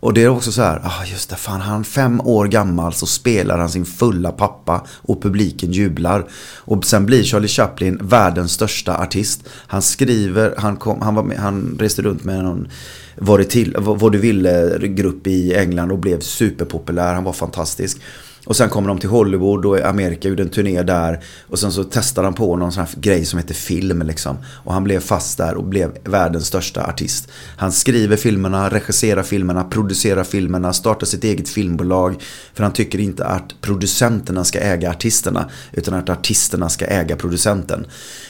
Och 0.00 0.14
det 0.14 0.22
är 0.22 0.28
också 0.28 0.52
så 0.52 0.62
här, 0.62 0.80
ah 0.84 1.04
just 1.04 1.30
det, 1.30 1.36
fan 1.36 1.60
han 1.60 1.84
fem 1.84 2.20
år 2.20 2.46
gammal 2.46 2.92
så 2.92 3.06
spelar 3.06 3.58
han 3.58 3.70
sin 3.70 3.86
fulla 3.86 4.32
pappa 4.32 4.86
och 4.90 5.22
publiken 5.22 5.72
jublar. 5.72 6.26
Och 6.56 6.84
sen 6.84 7.06
blir 7.06 7.22
Charlie 7.22 7.48
Chaplin 7.48 7.98
världens 8.02 8.52
största 8.52 8.98
artist. 8.98 9.48
Han 9.48 9.82
skriver, 9.82 10.54
han, 10.58 10.76
kom, 10.76 11.02
han, 11.02 11.14
var 11.14 11.22
med, 11.22 11.38
han 11.38 11.76
reste 11.80 12.02
runt 12.02 12.24
med 12.24 12.44
någon 12.44 12.68
vad, 13.16 13.48
till, 13.48 13.74
vad 13.78 14.12
du 14.12 14.18
ville-grupp 14.18 15.26
i 15.26 15.54
England 15.54 15.92
och 15.92 15.98
blev 15.98 16.20
superpopulär, 16.20 17.14
han 17.14 17.24
var 17.24 17.32
fantastisk. 17.32 18.00
Och 18.48 18.56
sen 18.56 18.68
kommer 18.68 18.88
de 18.88 18.98
till 18.98 19.08
Hollywood 19.08 19.66
och 19.66 19.80
Amerika 19.80 20.28
gjorde 20.28 20.42
en 20.42 20.48
turné 20.48 20.82
där. 20.82 21.20
Och 21.48 21.58
sen 21.58 21.72
så 21.72 21.84
testade 21.84 22.26
han 22.26 22.34
på 22.34 22.56
någon 22.56 22.72
sån 22.72 22.84
här 22.84 23.00
grej 23.00 23.24
som 23.24 23.38
heter 23.38 23.54
film 23.54 24.02
liksom. 24.02 24.36
Och 24.64 24.72
han 24.72 24.84
blev 24.84 25.00
fast 25.00 25.38
där 25.38 25.54
och 25.54 25.64
blev 25.64 25.98
världens 26.04 26.46
största 26.46 26.84
artist. 26.84 27.28
Han 27.56 27.72
skriver 27.72 28.16
filmerna, 28.16 28.68
regisserar 28.68 29.22
filmerna, 29.22 29.64
producerar 29.64 30.24
filmerna, 30.24 30.72
startar 30.72 31.06
sitt 31.06 31.24
eget 31.24 31.48
filmbolag. 31.48 32.22
För 32.54 32.62
han 32.62 32.72
tycker 32.72 33.00
inte 33.00 33.24
att 33.24 33.60
producenterna 33.60 34.44
ska 34.44 34.58
äga 34.58 34.90
artisterna. 34.90 35.50
Utan 35.72 35.94
att 35.94 36.08
artisterna 36.08 36.68
ska 36.68 36.86
äga 36.86 37.16
producenten. 37.16 37.86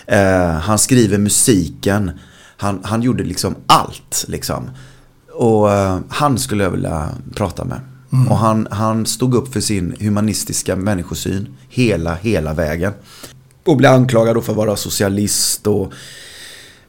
Eh, 0.07 0.50
han 0.50 0.78
skriver 0.78 1.18
musiken. 1.18 2.11
Han, 2.57 2.81
han 2.85 3.02
gjorde 3.02 3.24
liksom 3.24 3.54
allt 3.66 4.24
liksom. 4.28 4.70
Och 5.33 5.72
eh, 5.72 5.98
han 6.09 6.38
skulle 6.38 6.64
jag 6.64 6.70
vilja 6.70 7.09
prata 7.35 7.64
med. 7.64 7.81
Mm. 8.12 8.29
Och 8.29 8.37
han, 8.37 8.68
han 8.71 9.07
stod 9.07 9.35
upp 9.35 9.53
för 9.53 9.61
sin 9.61 9.97
humanistiska 10.01 10.77
människosyn 10.77 11.49
hela, 11.68 12.14
hela 12.14 12.55
vägen. 12.55 12.92
Och 13.64 13.77
blev 13.77 13.92
anklagad 13.92 14.37
då 14.37 14.40
för 14.40 14.53
att 14.53 14.57
vara 14.57 14.77
socialist 14.77 15.66
och 15.66 15.92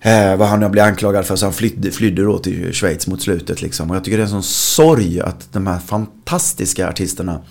eh, 0.02 0.36
vad 0.36 0.48
han 0.48 0.60
nu 0.60 0.70
blev 0.70 0.86
anklagad 0.86 1.26
för. 1.26 1.36
Så 1.36 1.46
han 1.46 1.54
flydde, 1.54 1.92
flydde 1.92 2.24
då 2.24 2.38
till 2.38 2.74
Schweiz 2.74 3.08
mot 3.08 3.22
slutet 3.22 3.62
liksom. 3.62 3.90
Och 3.90 3.96
jag 3.96 4.04
tycker 4.04 4.18
det 4.18 4.24
är 4.24 4.26
en 4.26 4.32
sån 4.32 4.44
sorg 4.44 5.22
att 5.22 5.54
de 5.54 5.68
här 5.68 5.80
fantastiska 5.80 6.90
artisterna 6.90 7.42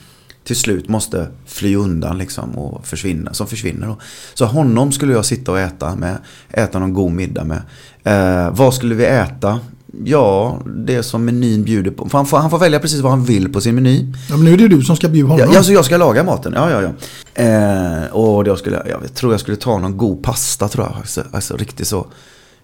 till 0.45 0.57
slut 0.57 0.89
måste 0.89 1.29
fly 1.47 1.77
undan 1.77 2.19
liksom 2.19 2.59
och 2.59 2.87
försvinna, 2.87 3.35
som 3.35 3.47
försvinner 3.47 3.87
då. 3.87 3.99
Så 4.35 4.45
honom 4.45 4.93
skulle 4.93 5.13
jag 5.13 5.25
sitta 5.25 5.53
och 5.53 5.61
äta 5.61 5.97
med, 5.97 6.19
äta 6.51 6.79
någon 6.79 6.93
god 6.93 7.13
middag 7.13 7.45
med. 7.45 7.63
Eh, 8.05 8.51
vad 8.51 8.75
skulle 8.75 8.95
vi 8.95 9.05
äta? 9.05 9.61
Ja, 10.05 10.59
det 10.67 11.03
som 11.03 11.25
menyn 11.25 11.65
bjuder 11.65 11.91
på. 11.91 12.09
Han 12.13 12.27
får, 12.27 12.39
han 12.39 12.51
får 12.51 12.59
välja 12.59 12.81
precis 12.81 13.01
vad 13.01 13.13
han 13.13 13.25
vill 13.25 13.53
på 13.53 13.61
sin 13.61 13.75
meny. 13.75 14.13
Ja, 14.29 14.37
men 14.37 14.45
nu 14.45 14.53
är 14.53 14.57
det 14.57 14.69
du 14.69 14.83
som 14.83 14.97
ska 14.97 15.09
bjuda 15.09 15.29
honom. 15.29 15.49
Ja, 15.53 15.59
alltså 15.59 15.73
jag 15.73 15.85
ska 15.85 15.97
laga 15.97 16.25
maten, 16.25 16.53
ja 16.57 16.71
ja 16.71 16.83
ja. 16.83 16.93
Eh, 17.43 18.07
och 18.13 18.47
jag, 18.47 18.59
skulle, 18.59 18.83
jag 18.91 19.15
tror 19.15 19.33
jag 19.33 19.41
skulle 19.41 19.57
ta 19.57 19.79
någon 19.79 19.97
god 19.97 20.23
pasta 20.23 20.69
tror 20.69 20.87
jag. 20.87 20.97
Alltså, 20.97 21.25
alltså 21.33 21.57
riktigt 21.57 21.87
så 21.87 22.07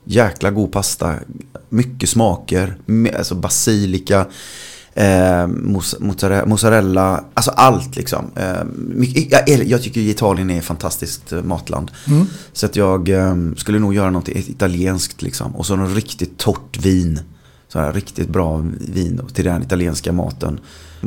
jäkla 0.05 0.51
god 0.51 0.73
pasta. 0.73 1.15
Mycket 1.69 2.09
smaker, 2.09 2.77
alltså 3.19 3.35
basilika, 3.35 4.27
eh, 4.95 5.47
mozzarella, 6.47 7.25
alltså 7.35 7.51
allt 7.51 7.97
liksom. 7.97 8.31
Eh, 8.37 8.63
jag, 9.31 9.65
jag 9.65 9.83
tycker 9.83 10.01
Italien 10.01 10.51
är 10.51 10.59
ett 10.59 10.65
fantastiskt 10.65 11.33
eh, 11.33 11.43
matland. 11.43 11.91
Mm. 12.07 12.27
Så 12.53 12.67
att 12.67 12.77
jag 12.77 13.09
eh, 13.09 13.37
skulle 13.57 13.79
nog 13.79 13.95
göra 13.95 14.11
något 14.11 14.29
italienskt 14.29 15.23
liksom. 15.23 15.57
Och 15.57 15.67
så 15.67 15.77
något 15.77 15.95
riktigt 15.97 16.39
torrt 16.39 16.77
vin. 16.77 17.21
Så 17.69 17.79
här, 17.79 17.93
riktigt 17.93 18.29
bra 18.29 18.65
vin 18.81 19.21
till 19.35 19.45
den 19.45 19.63
italienska 19.63 20.13
maten. 20.13 20.61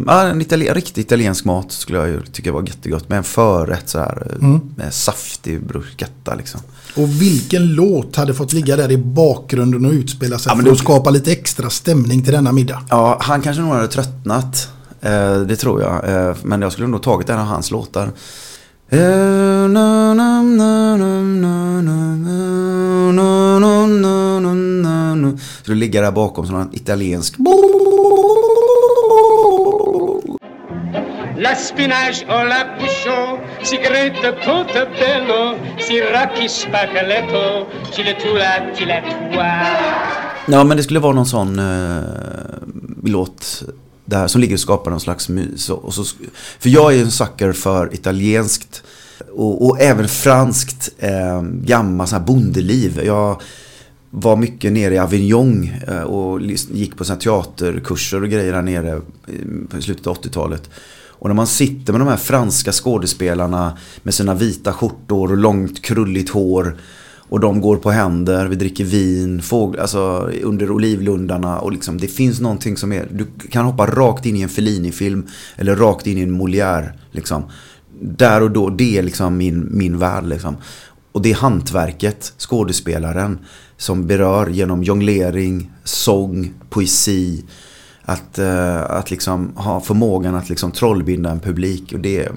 Ja, 0.07 0.23
en 0.23 0.41
itali- 0.41 0.73
riktigt 0.73 0.97
italiensk 0.97 1.45
mat 1.45 1.71
skulle 1.71 1.97
jag 1.97 2.07
ju 2.07 2.21
tycka 2.21 2.51
var 2.51 2.61
jättegott. 2.67 3.09
Med 3.09 3.17
en 3.17 3.23
förrätt 3.23 3.89
så 3.89 3.99
här. 3.99 4.27
Mm. 4.41 4.59
Med 4.75 4.93
saftig 4.93 5.63
bruschetta 5.67 6.35
liksom. 6.35 6.61
Och 6.95 7.21
vilken 7.21 7.67
låt 7.67 8.15
hade 8.15 8.33
fått 8.33 8.53
ligga 8.53 8.75
där 8.75 8.91
i 8.91 8.97
bakgrunden 8.97 9.85
och 9.85 9.91
utspela 9.91 10.39
sig 10.39 10.49
Ja, 10.51 10.55
för 10.55 10.63
då- 10.63 10.71
att 10.71 10.77
skapa 10.77 11.09
lite 11.09 11.31
extra 11.31 11.69
stämning 11.69 12.23
till 12.23 12.33
denna 12.33 12.51
middag? 12.51 12.83
Ja, 12.89 13.17
han 13.21 13.41
kanske 13.41 13.61
nog 13.61 13.73
hade 13.73 13.87
tröttnat. 13.87 14.69
Eh, 15.01 15.39
det 15.41 15.55
tror 15.55 15.81
jag. 15.81 16.09
Eh, 16.29 16.35
men 16.43 16.61
jag 16.61 16.71
skulle 16.71 16.87
nog 16.87 17.03
tagit 17.03 17.29
en 17.29 17.39
av 17.39 17.45
hans 17.45 17.71
låtar. 17.71 18.11
Så 18.89 18.95
det 25.65 25.75
ligger 25.75 26.01
där 26.01 26.11
bakom 26.11 26.47
som 26.47 26.55
en 26.55 26.69
italiensk... 26.73 27.35
La 31.37 31.55
spinach 31.55 32.25
o 32.29 32.43
la 32.43 32.65
bouchon, 32.79 33.39
si 33.63 33.77
grete 33.77 34.31
portobello, 34.31 35.55
si 35.79 36.01
raki 36.01 36.49
spacaletto, 36.49 37.67
chiletula 37.91 38.75
chiletua. 38.75 39.51
Ja, 40.47 40.63
men 40.63 40.77
det 40.77 40.83
skulle 40.83 40.99
vara 40.99 41.13
någon 41.13 41.25
sån 41.25 41.59
eh, 41.59 41.65
låt 43.03 43.63
där, 44.07 44.27
som 44.27 44.41
ligger 44.41 44.55
och 44.55 44.59
skapar 44.59 44.91
någon 44.91 44.99
slags 44.99 45.29
mys. 45.29 45.69
Och 45.69 45.93
så, 45.93 46.03
för 46.59 46.69
jag 46.69 46.95
är 46.95 47.01
en 47.01 47.11
sucker 47.11 47.51
för 47.51 47.93
italienskt 47.93 48.83
och, 49.33 49.65
och 49.65 49.81
även 49.81 50.07
franskt 50.07 50.89
eh, 50.97 51.41
gammalt 51.41 52.09
sån 52.09 52.19
här 52.19 52.25
bondeliv. 52.25 53.01
Jag 53.05 53.41
var 54.09 54.35
mycket 54.35 54.71
nere 54.71 54.93
i 54.93 54.99
Avignon 54.99 55.69
eh, 55.87 56.01
och 56.01 56.41
gick 56.71 56.97
på 56.97 57.05
såna 57.05 57.19
teaterkurser 57.19 58.23
och 58.23 58.29
grejer 58.29 58.53
där 58.53 58.61
nere 58.61 59.01
eh, 59.27 59.79
i 59.79 59.81
slutet 59.81 60.07
av 60.07 60.17
80-talet. 60.21 60.69
Och 61.19 61.27
när 61.27 61.35
man 61.35 61.47
sitter 61.47 61.93
med 61.93 62.01
de 62.01 62.07
här 62.07 62.17
franska 62.17 62.71
skådespelarna 62.71 63.77
med 64.03 64.13
sina 64.13 64.33
vita 64.33 64.73
skjortor 64.73 65.31
och 65.31 65.37
långt 65.37 65.81
krulligt 65.81 66.29
hår 66.29 66.77
och 67.29 67.39
de 67.39 67.61
går 67.61 67.77
på 67.77 67.91
händer, 67.91 68.47
vi 68.47 68.55
dricker 68.55 68.83
vin, 68.83 69.41
fågel, 69.41 69.81
alltså 69.81 70.29
under 70.43 70.71
olivlundarna 70.71 71.59
och 71.59 71.71
liksom 71.71 71.97
det 71.97 72.07
finns 72.07 72.39
någonting 72.39 72.77
som 72.77 72.93
är, 72.93 73.07
du 73.11 73.27
kan 73.49 73.65
hoppa 73.65 73.85
rakt 73.85 74.25
in 74.25 74.35
i 74.35 74.41
en 74.41 74.49
Fellini-film 74.49 75.27
eller 75.55 75.75
rakt 75.75 76.07
in 76.07 76.17
i 76.17 76.21
en 76.21 76.41
Molière 76.41 76.89
liksom. 77.11 77.43
Där 78.01 78.43
och 78.43 78.51
då, 78.51 78.69
det 78.69 78.97
är 78.97 79.03
liksom 79.03 79.37
min, 79.37 79.67
min 79.71 79.97
värld 79.97 80.25
liksom. 80.25 80.55
Och 81.11 81.21
det 81.21 81.31
är 81.31 81.35
hantverket, 81.35 82.33
skådespelaren, 82.37 83.39
som 83.77 84.07
berör 84.07 84.47
genom 84.47 84.83
jonglering, 84.83 85.71
sång, 85.83 86.53
poesi. 86.69 87.43
Att, 88.01 88.39
eh, 88.39 88.81
att 88.81 89.11
liksom 89.11 89.51
ha 89.55 89.81
förmågan 89.81 90.35
att 90.35 90.49
liksom 90.49 90.71
trollbinda 90.71 91.31
en 91.31 91.39
publik. 91.39 91.93
Och 91.93 91.99
det, 91.99 92.29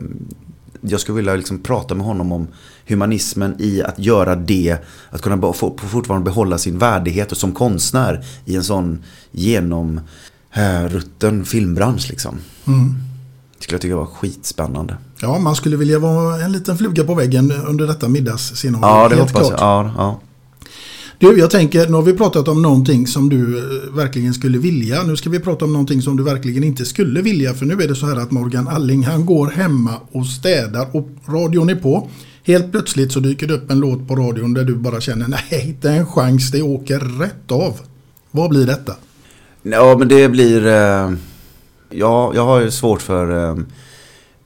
jag 0.80 1.00
skulle 1.00 1.16
vilja 1.16 1.34
liksom 1.34 1.58
prata 1.58 1.94
med 1.94 2.06
honom 2.06 2.32
om 2.32 2.48
humanismen 2.90 3.54
i 3.58 3.82
att 3.82 3.98
göra 3.98 4.36
det. 4.36 4.76
Att 5.10 5.22
kunna 5.22 5.52
få, 5.52 5.78
fortfarande 5.78 6.24
behålla 6.24 6.58
sin 6.58 6.78
värdighet 6.78 7.32
och 7.32 7.38
som 7.38 7.52
konstnär 7.52 8.24
i 8.44 8.56
en 8.56 8.64
sån 8.64 9.02
genomrutten 9.30 10.04
filmbransch. 11.44 12.10
Liksom. 12.10 12.38
Mm. 12.66 12.94
Det 13.58 13.64
skulle 13.64 13.74
jag 13.74 13.82
tycka 13.82 13.96
var 13.96 14.06
skitspännande. 14.06 14.96
Ja, 15.20 15.38
man 15.38 15.56
skulle 15.56 15.76
vilja 15.76 15.98
vara 15.98 16.44
en 16.44 16.52
liten 16.52 16.78
fluga 16.78 17.04
på 17.04 17.14
väggen 17.14 17.52
under 17.52 17.86
detta 17.86 18.08
middagsscenario. 18.08 18.86
Ja, 18.86 19.08
det 19.08 19.16
hoppas 19.16 19.32
klart. 19.32 19.50
jag. 19.50 19.60
Ja, 19.60 19.92
ja. 19.96 20.20
Du, 21.20 21.38
jag 21.38 21.50
tänker, 21.50 21.86
nu 21.86 21.92
har 21.92 22.02
vi 22.02 22.12
pratat 22.12 22.48
om 22.48 22.62
någonting 22.62 23.06
som 23.06 23.28
du 23.28 23.58
eh, 23.58 23.94
verkligen 23.94 24.34
skulle 24.34 24.58
vilja. 24.58 25.02
Nu 25.02 25.16
ska 25.16 25.30
vi 25.30 25.40
prata 25.40 25.64
om 25.64 25.72
någonting 25.72 26.02
som 26.02 26.16
du 26.16 26.22
verkligen 26.22 26.64
inte 26.64 26.84
skulle 26.84 27.22
vilja. 27.22 27.54
För 27.54 27.66
nu 27.66 27.74
är 27.74 27.88
det 27.88 27.94
så 27.94 28.06
här 28.06 28.16
att 28.16 28.30
Morgan 28.30 28.68
Alling, 28.68 29.04
han 29.04 29.26
går 29.26 29.46
hemma 29.50 29.94
och 30.12 30.26
städar 30.26 30.96
och 30.96 31.08
radion 31.28 31.70
är 31.70 31.74
på. 31.74 32.08
Helt 32.44 32.72
plötsligt 32.72 33.12
så 33.12 33.20
dyker 33.20 33.46
det 33.46 33.54
upp 33.54 33.70
en 33.70 33.80
låt 33.80 34.08
på 34.08 34.16
radion 34.16 34.54
där 34.54 34.64
du 34.64 34.74
bara 34.74 35.00
känner, 35.00 35.28
nej, 35.28 35.64
inte 35.68 35.90
en 35.90 36.06
chans, 36.06 36.50
det 36.50 36.62
åker 36.62 36.98
rätt 36.98 37.52
av. 37.52 37.80
Vad 38.30 38.50
blir 38.50 38.66
detta? 38.66 38.96
Ja, 39.62 39.96
men 39.98 40.08
det 40.08 40.28
blir... 40.28 40.66
Eh, 40.66 41.12
ja, 41.90 42.32
jag 42.34 42.44
har 42.44 42.60
ju 42.60 42.70
svårt 42.70 43.02
för 43.02 43.48
eh, 43.48 43.56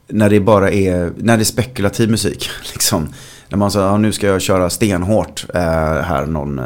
när 0.09 0.31
det 0.31 0.41
bara 0.41 0.71
är, 0.71 1.13
när 1.17 1.37
det 1.37 1.43
är 1.43 1.45
spekulativ 1.45 2.11
musik. 2.11 2.49
Liksom. 2.73 3.09
När 3.49 3.59
man 3.59 3.71
säger, 3.71 3.87
ja, 3.87 3.97
nu 3.97 4.13
ska 4.13 4.27
jag 4.27 4.43
köra 4.43 4.71
stenhårt 4.71 5.47
eh, 5.55 5.61
här 6.03 6.27
någon... 6.27 6.61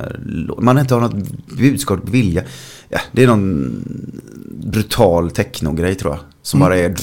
Man 0.59 0.79
inte 0.79 0.95
har 0.95 1.01
något 1.01 1.31
budskap, 1.59 2.01
vilja. 2.09 2.43
Ja, 2.89 3.01
det 3.13 3.23
är 3.23 3.27
någon 3.27 3.73
brutal 4.63 5.31
technogrej 5.31 5.95
tror 5.95 6.13
jag. 6.13 6.21
Som 6.43 6.61
bara 6.61 6.77
är... 6.77 6.95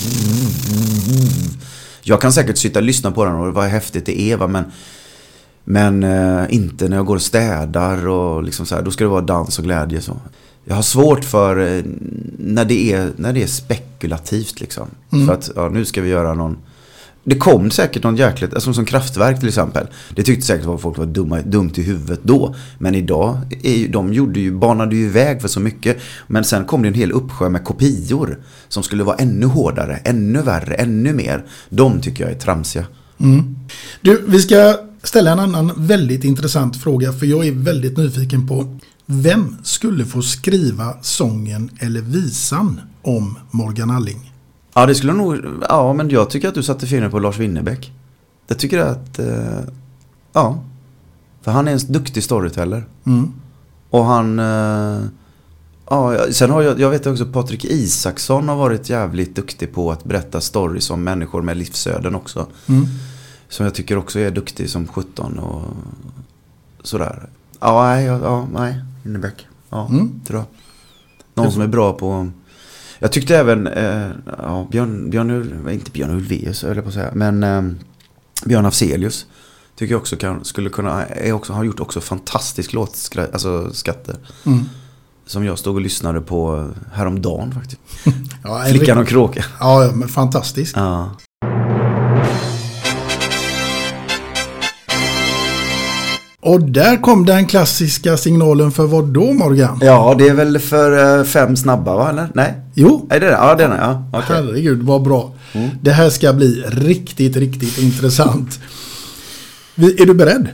Jag 2.07 2.21
kan 2.21 2.33
säkert 2.33 2.57
sitta 2.57 2.79
och 2.79 2.85
lyssna 2.85 3.11
på 3.11 3.25
den 3.25 3.35
och 3.35 3.53
vad 3.53 3.65
häftigt 3.65 4.05
det 4.05 4.21
är 4.21 4.37
va, 4.37 4.47
men... 4.47 4.63
Men 5.67 6.03
eh, 6.03 6.43
inte 6.49 6.89
när 6.89 6.97
jag 6.97 7.05
går 7.05 7.15
och 7.15 7.21
städar 7.21 8.07
och 8.07 8.43
liksom 8.43 8.65
så 8.65 8.75
här, 8.75 8.81
då 8.81 8.91
ska 8.91 9.03
det 9.03 9.09
vara 9.09 9.21
dans 9.21 9.59
och 9.59 9.65
glädje 9.65 10.01
så. 10.01 10.17
Jag 10.65 10.75
har 10.75 10.81
svårt 10.81 11.25
för 11.25 11.77
eh, 11.77 11.83
när 12.37 12.65
det 12.65 12.93
är, 12.93 13.11
när 13.15 13.33
det 13.33 13.43
är 13.43 13.47
spekulativt 13.47 14.59
liksom. 14.61 14.87
Mm. 15.11 15.27
För 15.27 15.33
att 15.33 15.51
ja, 15.55 15.69
nu 15.69 15.85
ska 15.85 16.01
vi 16.01 16.09
göra 16.09 16.33
någon... 16.33 16.57
Det 17.27 17.35
kom 17.35 17.71
säkert 17.71 18.03
någon 18.03 18.15
jäkligt, 18.15 18.53
alltså 18.53 18.73
som 18.73 18.85
kraftverk 18.85 19.39
till 19.39 19.47
exempel. 19.47 19.87
Det 20.15 20.23
tyckte 20.23 20.45
säkert 20.45 20.67
att 20.67 20.81
folk 20.81 20.97
var 20.97 21.05
dumma, 21.05 21.41
dumt 21.41 21.71
i 21.75 21.81
huvudet 21.81 22.19
då. 22.23 22.55
Men 22.77 22.95
idag, 22.95 23.37
är 23.63 23.73
ju, 23.73 23.87
de 23.87 24.13
gjorde 24.13 24.39
ju, 24.39 24.51
banade 24.51 24.95
ju 24.95 25.09
väg 25.09 25.41
för 25.41 25.47
så 25.47 25.59
mycket. 25.59 25.97
Men 26.27 26.43
sen 26.43 26.65
kom 26.65 26.81
det 26.81 26.87
en 26.87 26.93
hel 26.93 27.11
uppsjö 27.11 27.49
med 27.49 27.63
kopior. 27.63 28.39
Som 28.67 28.83
skulle 28.83 29.03
vara 29.03 29.15
ännu 29.15 29.45
hårdare, 29.45 29.95
ännu 29.95 30.41
värre, 30.41 30.73
ännu 30.75 31.13
mer. 31.13 31.45
De 31.69 32.01
tycker 32.01 32.23
jag 32.23 32.33
är 32.33 32.39
tramsiga. 32.39 32.85
Mm. 33.17 33.55
Du, 34.01 34.25
vi 34.27 34.39
ska 34.39 34.77
ställa 35.03 35.31
en 35.31 35.39
annan 35.39 35.71
väldigt 35.77 36.23
intressant 36.23 36.77
fråga 36.77 37.13
för 37.13 37.25
jag 37.25 37.47
är 37.47 37.51
väldigt 37.51 37.97
nyfiken 37.97 38.47
på 38.47 38.79
vem 39.05 39.57
skulle 39.63 40.05
få 40.05 40.21
skriva 40.21 40.93
sången 41.01 41.69
eller 41.79 42.01
visan 42.01 42.81
om 43.01 43.37
Morgan 43.51 43.91
Alling? 43.91 44.31
Ja, 44.77 44.85
det 44.85 44.95
skulle 44.95 45.13
nog... 45.13 45.37
Ja, 45.69 45.93
men 45.93 46.09
jag 46.09 46.29
tycker 46.29 46.47
att 46.47 46.55
du 46.55 46.63
satte 46.63 46.87
fingret 46.87 47.11
på 47.11 47.19
Lars 47.19 47.37
Winnerbäck. 47.37 47.91
Jag 48.47 48.59
tycker 48.59 48.79
att... 48.79 49.19
Eh, 49.19 49.59
ja. 50.33 50.59
För 51.41 51.51
han 51.51 51.67
är 51.67 51.71
en 51.71 51.79
duktig 51.87 52.23
storyteller. 52.23 52.85
Mm. 53.05 53.33
Och 53.89 54.05
han... 54.05 54.39
Eh, 54.39 54.99
ja, 55.89 56.17
sen 56.31 56.51
har 56.51 56.61
jag... 56.61 56.79
Jag 56.79 56.89
vet 56.89 57.07
också 57.07 57.25
Patrik 57.25 57.65
Isaksson 57.65 58.47
har 58.49 58.55
varit 58.55 58.89
jävligt 58.89 59.35
duktig 59.35 59.73
på 59.73 59.91
att 59.91 60.03
berätta 60.03 60.41
stories 60.41 60.89
om 60.89 61.03
människor 61.03 61.41
med 61.41 61.57
livsöden 61.57 62.15
också. 62.15 62.47
Mm. 62.67 62.85
Som 63.49 63.63
jag 63.65 63.73
tycker 63.75 63.97
också 63.97 64.19
är 64.19 64.31
duktig 64.31 64.69
som 64.69 64.87
17 64.87 65.39
och 65.39 65.61
sådär. 66.83 67.29
Ja, 67.59 67.83
nej, 67.83 68.05
ja, 68.05 68.19
ja, 68.23 68.47
nej. 68.53 68.81
Winnerbäck. 69.03 69.47
Ja, 69.69 69.87
Mm. 69.89 70.21
tror 70.27 70.39
jag. 70.39 70.45
Någon 71.43 71.51
som 71.51 71.61
är 71.61 71.67
bra 71.67 71.93
på... 71.93 72.27
Jag 72.99 73.11
tyckte 73.11 73.37
även, 73.37 73.67
eh, 73.67 74.09
ja, 74.37 74.67
Björn, 74.71 75.09
Björn, 75.09 75.69
inte 75.69 75.91
Björn 75.91 76.11
Ulvaeus 76.11 76.63
höll 76.63 76.75
jag 76.75 76.85
på 76.85 76.87
att 76.87 76.93
säga, 76.93 77.11
men 77.13 77.43
eh, 77.43 77.61
Björn 78.45 78.65
Afzelius. 78.65 79.25
Tycker 79.75 79.93
jag 79.93 80.01
också 80.01 80.15
kan, 80.15 80.45
skulle 80.45 80.69
kunna, 80.69 81.05
är 81.05 81.31
också, 81.31 81.53
har 81.53 81.63
gjort 81.63 81.79
också 81.79 82.01
fantastisk 82.01 82.73
låt, 82.73 83.09
alltså 83.33 83.73
skatter. 83.73 84.15
Mm. 84.45 84.65
Som 85.25 85.45
jag 85.45 85.59
stod 85.59 85.75
och 85.75 85.81
lyssnade 85.81 86.21
på 86.21 86.69
häromdagen 86.93 87.51
faktiskt. 87.51 87.81
Ja, 88.43 88.65
Flickan 88.69 88.97
och 88.97 89.07
kråkan. 89.07 89.43
Ja, 89.59 89.91
men 89.95 90.07
fantastiskt. 90.07 90.75
Ja. 90.75 91.11
Och 96.45 96.61
där 96.61 97.01
kom 97.01 97.25
den 97.25 97.45
klassiska 97.45 98.17
signalen 98.17 98.71
för 98.71 98.85
vad 98.85 99.05
då 99.05 99.33
Morgan? 99.33 99.79
ja, 99.81 100.15
det 100.17 100.27
är 100.27 100.33
väl 100.33 100.59
för 100.59 101.19
eh, 101.19 101.23
fem 101.23 101.55
snabba 101.55 101.95
va, 101.95 102.09
eller? 102.09 102.27
Nej? 102.33 102.53
Jo, 102.73 103.07
Är 103.09 103.19
det 103.19 103.25
det? 103.25 103.31
Ja, 103.31 103.55
det 103.55 103.63
är 103.63 103.69
det. 103.69 103.77
Ja, 103.77 104.03
okej. 104.13 104.23
herregud 104.27 104.83
vad 104.83 105.03
bra. 105.03 105.33
Mm. 105.53 105.69
Det 105.81 105.91
här 105.91 106.09
ska 106.09 106.33
bli 106.33 106.63
riktigt, 106.67 107.37
riktigt 107.37 107.77
intressant. 107.77 108.59
Är 109.75 110.05
du 110.05 110.13
beredd? 110.13 110.47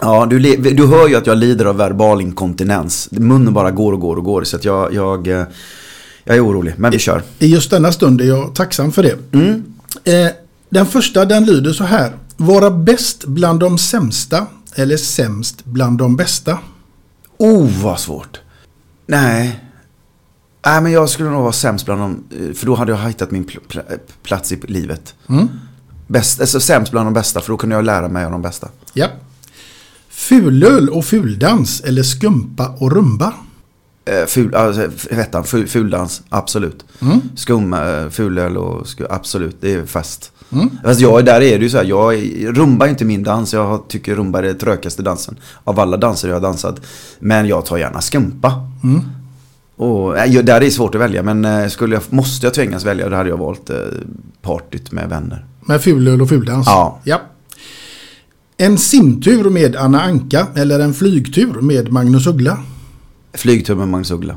Ja, 0.00 0.26
du, 0.30 0.38
du 0.56 0.86
hör 0.86 1.08
ju 1.08 1.16
att 1.16 1.26
jag 1.26 1.38
lider 1.38 1.64
av 1.64 1.76
verbal 1.76 2.20
inkontinens. 2.20 3.08
Munnen 3.12 3.54
bara 3.54 3.70
går 3.70 3.92
och 3.92 4.00
går 4.00 4.16
och 4.16 4.24
går. 4.24 4.44
Så 4.44 4.56
att 4.56 4.64
jag, 4.64 4.94
jag, 4.94 5.26
eh, 5.28 5.44
jag 6.24 6.36
är 6.36 6.46
orolig. 6.46 6.74
Men 6.76 6.90
vi 6.90 6.98
kör. 6.98 7.22
I 7.38 7.46
just 7.46 7.70
denna 7.70 7.92
stund 7.92 8.20
är 8.20 8.24
jag 8.24 8.54
tacksam 8.54 8.92
för 8.92 9.02
det. 9.02 9.16
Mm. 9.32 9.64
Eh, 10.04 10.32
den 10.70 10.86
första 10.86 11.24
den 11.24 11.44
lyder 11.44 11.72
så 11.72 11.84
här. 11.84 12.12
Vara 12.36 12.70
bäst 12.70 13.24
bland 13.24 13.60
de 13.60 13.78
sämsta 13.78 14.46
eller 14.74 14.96
sämst 14.96 15.64
bland 15.64 15.98
de 15.98 16.16
bästa? 16.16 16.58
Oh, 17.38 17.82
vad 17.82 18.00
svårt. 18.00 18.40
Nej. 19.06 19.64
Nej, 20.66 20.80
men 20.82 20.92
jag 20.92 21.08
skulle 21.10 21.30
nog 21.30 21.42
vara 21.42 21.52
sämst 21.52 21.84
bland 21.84 22.00
dem. 22.00 22.24
eh, 22.48 22.54
För 22.54 22.66
då 22.66 22.74
hade 22.74 22.92
jag 22.92 22.98
hittat 22.98 23.30
min 23.30 23.44
pl- 23.46 23.58
pl- 23.68 23.98
plats 24.22 24.52
i 24.52 24.56
livet. 24.56 25.14
Mm. 25.28 25.48
Bäst, 26.06 26.40
alltså 26.40 26.60
sämst 26.60 26.92
bland 26.92 27.06
de 27.06 27.14
bästa. 27.14 27.40
För 27.40 27.52
då 27.52 27.56
kunde 27.56 27.76
jag 27.76 27.84
lära 27.84 28.08
mig 28.08 28.24
av 28.24 28.30
de 28.30 28.42
bästa. 28.42 28.68
Ja. 28.92 29.06
Fulöl 30.08 30.88
och 30.88 31.04
fuldans 31.04 31.80
eller 31.80 32.02
skumpa 32.02 32.68
och 32.68 32.92
rumba? 32.92 33.34
Eh, 34.04 34.26
Ful, 34.26 34.54
alltså, 34.54 34.82
f- 34.96 35.06
ettan, 35.10 35.44
ful, 35.44 35.68
fuldans, 35.68 36.22
absolut. 36.28 36.84
Mm. 37.00 37.20
Skum, 37.36 37.72
eh, 37.74 38.08
fulöl 38.08 38.56
och 38.56 38.86
absolut, 39.10 39.56
det 39.60 39.74
är 39.74 39.86
fest. 39.86 40.32
Mm. 40.52 40.70
Fast 40.84 41.00
jag, 41.00 41.24
där 41.24 41.40
är 41.40 41.58
det 41.58 41.64
ju 41.64 41.70
så 41.70 41.76
här, 41.76 41.84
jag, 41.84 42.14
rumba 42.58 42.86
är 42.86 42.90
inte 42.90 43.04
min 43.04 43.22
dans. 43.22 43.52
Jag 43.52 43.88
tycker 43.88 44.14
rumba 44.14 44.38
är 44.38 44.42
den 44.42 44.58
trökaste 44.58 45.02
dansen. 45.02 45.36
Av 45.64 45.80
alla 45.80 45.96
danser 45.96 46.28
jag 46.28 46.34
har 46.36 46.40
dansat. 46.40 46.80
Men 47.18 47.46
jag 47.46 47.66
tar 47.66 47.76
gärna 47.78 48.00
skumpa. 48.00 48.68
Mm. 48.84 49.00
Och, 49.76 50.18
jag- 50.18 50.44
där 50.46 50.56
är 50.56 50.60
det 50.60 50.70
svårt 50.70 50.94
att 50.94 51.00
välja, 51.00 51.22
men 51.22 51.44
eh, 51.44 51.68
skulle 51.68 51.94
jag, 51.96 52.02
måste 52.10 52.46
jag 52.46 52.54
tvingas 52.54 52.84
välja, 52.84 53.08
då 53.08 53.16
hade 53.16 53.28
jag 53.28 53.36
valt 53.36 53.70
eh, 53.70 53.76
partyt 54.42 54.92
med 54.92 55.08
vänner. 55.08 55.44
Med 55.60 55.82
fulöl 55.82 56.22
och 56.22 56.28
fuldans? 56.28 56.66
Ja. 56.66 56.98
ja. 57.04 57.20
En 58.56 58.78
simtur 58.78 59.50
med 59.50 59.76
Anna 59.76 60.00
Anka 60.02 60.46
eller 60.54 60.80
en 60.80 60.94
flygtur 60.94 61.60
med 61.60 61.92
Magnus 61.92 62.26
Uggla? 62.26 62.58
Flygtur 63.34 63.74
med 63.74 63.88
Magnus 63.88 64.10
Uggla. 64.10 64.36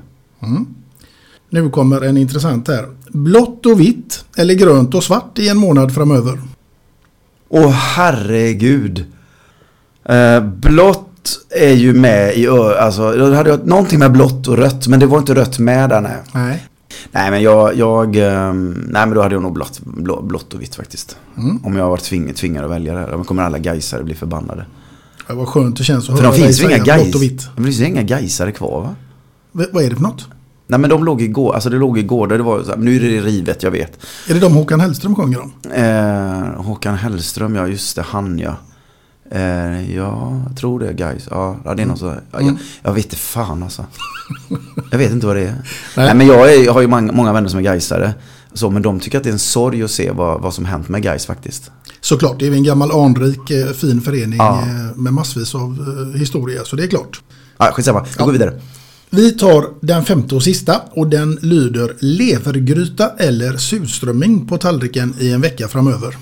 Nu 1.54 1.70
kommer 1.70 2.02
en 2.02 2.18
intressant 2.18 2.68
här. 2.68 2.86
Blått 3.10 3.66
och 3.66 3.80
vitt 3.80 4.26
eller 4.38 4.54
grönt 4.54 4.96
och 4.96 5.04
svart 5.04 5.40
i 5.40 5.50
en 5.50 5.58
månad 5.58 5.94
framöver? 5.94 6.42
Åh 7.50 7.70
herregud. 7.70 9.06
Eh, 10.06 10.44
blått 10.44 11.40
är 11.50 11.74
ju 11.74 11.94
med 11.94 12.38
i 12.38 12.48
alltså 12.48 13.12
då 13.12 13.34
hade 13.34 13.50
jag 13.50 13.68
någonting 13.68 14.00
med 14.00 14.12
blått 14.12 14.48
och 14.48 14.58
rött 14.58 14.88
men 14.88 15.00
det 15.00 15.06
var 15.06 15.18
inte 15.18 15.36
rött 15.36 15.60
med 15.60 15.90
där 15.90 16.02
nej. 16.02 16.18
Nej. 16.34 16.68
Nej 17.12 17.32
men 17.32 17.42
jag, 17.42 17.76
jag 17.78 18.16
ehm, 18.16 18.72
nej 18.90 19.06
men 19.06 19.14
då 19.16 19.22
hade 19.22 19.36
jag 19.36 19.42
nog 19.42 19.54
blått, 19.54 19.80
blå, 19.84 20.22
blått 20.22 20.54
och 20.54 20.62
vitt 20.62 20.76
faktiskt. 20.76 21.18
Mm. 21.38 21.66
Om 21.66 21.76
jag 21.76 21.90
var 21.90 21.98
tvingad, 21.98 22.36
tvingad 22.36 22.66
att 22.66 22.72
välja 22.72 22.94
det 22.94 23.00
här. 23.00 23.12
Då 23.12 23.24
kommer 23.24 23.44
alla 23.44 23.58
gaisare 23.58 24.04
bli 24.04 24.16
förbannade. 24.16 24.66
Det 25.28 25.34
var 25.34 25.46
skönt 25.46 25.78
det 25.78 25.84
känns 25.84 26.10
att 26.10 26.18
För 26.18 26.24
höra 26.24 26.36
de 26.36 26.42
finns 26.42 26.60
ju 26.62 26.64
inga 26.66 26.74
säga 26.74 26.84
gais, 26.86 27.04
blått 27.04 27.16
och 27.16 27.22
vitt. 27.22 27.48
det 27.58 27.64
finns 27.64 27.80
ju 27.80 27.86
inga 27.86 28.02
gaisare 28.04 28.52
kvar 28.52 28.82
va? 28.82 28.96
V- 29.52 29.66
vad 29.72 29.84
är 29.84 29.90
det 29.90 29.96
för 29.96 30.04
något? 30.04 30.26
Nej 30.72 30.80
men 30.80 30.90
de 30.90 31.04
låg 31.04 31.22
i 31.22 31.28
gård, 31.28 31.56
alltså 31.56 31.70
det 31.70 31.78
låg 31.78 31.98
i 31.98 32.04
gårdar, 32.04 32.38
det 32.38 32.44
var 32.44 32.64
så 32.64 32.70
här, 32.70 32.78
nu 32.78 32.96
är 32.96 33.00
det 33.00 33.22
rivet 33.22 33.64
jag 33.64 33.72
vet. 33.72 33.98
Är 34.30 34.34
det 34.34 34.40
de 34.40 34.54
Håkan 34.54 34.80
Hellström 34.80 35.16
sjunger 35.16 35.40
om? 35.42 35.52
Eh, 35.72 36.64
Håkan 36.66 36.96
Hellström, 36.96 37.56
ja 37.56 37.68
just 37.68 37.96
det, 37.96 38.02
han 38.02 38.40
ja. 38.40 38.56
Eh, 39.32 39.96
ja, 39.96 40.42
jag 40.48 40.58
tror 40.58 40.80
det 40.80 40.94
guys. 40.94 41.28
Ja, 41.32 41.58
ja 41.66 41.74
det 41.74 41.82
är 41.82 41.86
något 41.86 42.00
så. 42.00 42.06
Ja, 42.32 42.42
jag, 42.42 42.58
jag 42.82 42.94
vet 42.94 43.04
inte 43.06 43.16
fan 43.16 43.64
alltså. 43.64 43.86
Jag 44.92 44.98
vet 44.98 45.12
inte 45.12 45.28
vad 45.28 45.36
det 45.36 45.42
är. 45.42 45.56
Nej, 45.98 46.16
men 46.16 46.28
jag, 46.28 46.54
är, 46.54 46.66
jag 46.66 46.74
har 46.74 46.82
ju 46.82 46.88
många, 46.88 47.12
många 47.12 47.34
vänner 47.34 47.50
som 47.50 47.60
är 47.60 47.64
gaisare. 47.64 48.14
Så, 48.54 48.70
men 48.70 48.82
de 48.82 49.00
tycker 49.00 49.18
att 49.18 49.24
det 49.24 49.30
är 49.30 49.34
en 49.34 49.40
sorg 49.40 49.84
att 49.84 49.92
se 49.92 50.12
vad, 50.12 50.42
vad 50.42 50.54
som 50.54 50.66
hänt 50.66 50.90
med 50.90 51.04
guys 51.04 51.26
faktiskt. 51.26 51.72
Såklart, 52.02 52.40
det 52.40 52.48
är 52.48 52.52
en 52.52 52.64
gammal 52.64 52.92
anrik 52.92 53.52
eh, 53.52 53.68
fin 53.72 54.02
förening 54.02 54.38
Ja. 54.38 54.62
eh, 54.62 54.98
med 54.98 55.14
massvis 55.14 55.56
av 55.56 55.62
eh, 56.14 56.20
historia, 56.20 56.62
så 56.66 56.76
det 56.76 56.84
är 56.84 56.88
klart. 56.88 57.22
Ja, 57.58 57.72
skitsamma, 57.74 58.06
vi 58.18 58.24
går 58.24 58.32
vidare. 58.32 58.54
Vi 59.14 59.32
tar 59.32 59.66
den 59.82 60.06
femte 60.06 60.36
och 60.36 60.44
sista 60.44 60.82
och 60.92 61.08
den 61.08 61.38
lyder 61.42 61.96
levergryta 62.00 63.10
eller 63.18 63.58
surströmming 63.58 64.48
på 64.48 64.58
tallriken 64.58 65.16
i 65.20 65.32
en 65.32 65.42
vecka 65.42 65.68
framöver. 65.68 66.18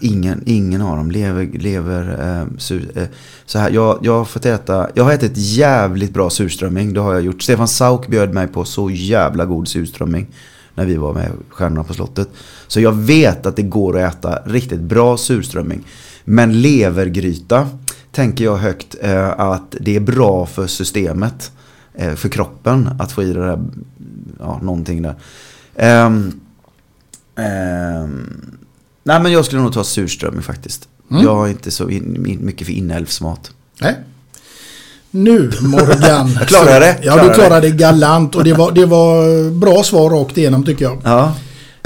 Ingen, 0.00 0.42
ingen 0.46 0.82
av 0.82 0.96
dem 0.96 1.10
lever, 1.10 1.58
lever 1.58 2.18
eh, 2.40 2.58
sur, 2.58 2.90
eh, 2.94 3.04
så 3.46 3.58
här. 3.58 3.70
Jag, 3.70 3.98
jag 4.02 4.18
har 4.18 4.24
fått 4.24 4.46
äta, 4.46 4.88
jag 4.94 5.04
har 5.04 5.12
ätit 5.12 5.32
jävligt 5.34 6.14
bra 6.14 6.30
surströmming, 6.30 6.92
det 6.92 7.00
har 7.00 7.12
jag 7.12 7.22
gjort. 7.22 7.42
Stefan 7.42 7.68
Sauk 7.68 8.08
bjöd 8.08 8.34
mig 8.34 8.46
på 8.46 8.64
så 8.64 8.90
jävla 8.90 9.44
god 9.44 9.68
surströmming 9.68 10.26
när 10.74 10.86
vi 10.86 10.96
var 10.96 11.14
med 11.14 11.32
Stjärnorna 11.48 11.84
på 11.84 11.94
slottet. 11.94 12.28
Så 12.66 12.80
jag 12.80 12.92
vet 12.92 13.46
att 13.46 13.56
det 13.56 13.62
går 13.62 13.98
att 13.98 14.14
äta 14.14 14.42
riktigt 14.44 14.80
bra 14.80 15.16
surströmming. 15.16 15.84
Men 16.24 16.60
levergryta 16.60 17.68
tänker 18.12 18.44
jag 18.44 18.56
högt 18.56 18.96
eh, 19.00 19.40
att 19.40 19.74
det 19.80 19.96
är 19.96 20.00
bra 20.00 20.46
för 20.46 20.66
systemet. 20.66 21.52
Eh, 21.98 22.14
för 22.14 22.28
kroppen 22.28 22.88
att 22.98 23.12
få 23.12 23.22
i 23.22 23.32
det 23.32 23.46
där, 23.46 23.60
ja 24.38 24.60
någonting 24.62 25.02
där. 25.02 25.14
Ehm, 25.76 26.40
ehm, 27.36 28.56
nej 29.02 29.20
men 29.20 29.32
jag 29.32 29.44
skulle 29.44 29.62
nog 29.62 29.72
ta 29.72 29.84
surströmming 29.84 30.42
faktiskt. 30.42 30.88
Jag 31.08 31.46
är 31.46 31.50
inte 31.50 31.70
så 31.70 31.88
in, 31.88 32.38
mycket 32.40 32.66
för 32.66 32.74
inälvsmat. 32.74 33.50
Nej. 33.80 33.96
Nu 35.10 35.50
Morgan. 35.60 36.30
Jag 36.38 36.48
klarar 36.48 36.80
det. 36.80 36.98
Ja, 37.02 37.28
du 37.28 37.34
klarade 37.34 37.70
det 37.70 37.76
galant 37.76 38.34
och 38.34 38.44
det 38.44 38.52
var, 38.52 38.72
det 38.72 38.86
var 38.86 39.50
bra 39.50 39.82
svar 39.82 40.10
rakt 40.10 40.38
igenom 40.38 40.64
tycker 40.64 40.84
jag. 40.84 41.00
Ja, 41.04 41.34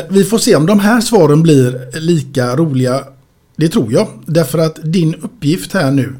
Vi 0.08 0.24
får 0.24 0.38
se 0.38 0.56
om 0.56 0.66
de 0.66 0.80
här 0.80 1.00
svaren 1.00 1.42
blir 1.42 1.98
lika 2.00 2.56
roliga. 2.56 3.04
Det 3.56 3.68
tror 3.68 3.92
jag. 3.92 4.08
Därför 4.26 4.58
att 4.58 4.78
din 4.82 5.14
uppgift 5.14 5.72
här 5.72 5.90
nu. 5.90 6.14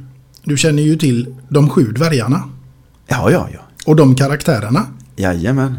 Du 0.45 0.57
känner 0.57 0.83
ju 0.83 0.97
till 0.97 1.35
de 1.49 1.71
sju 1.71 1.93
dvärgarna. 1.93 2.43
ja, 3.07 3.31
ja. 3.31 3.49
ja. 3.53 3.61
Och 3.87 3.97
de 3.97 4.15
karaktärerna. 4.15 4.87
Jajamän. 5.17 5.79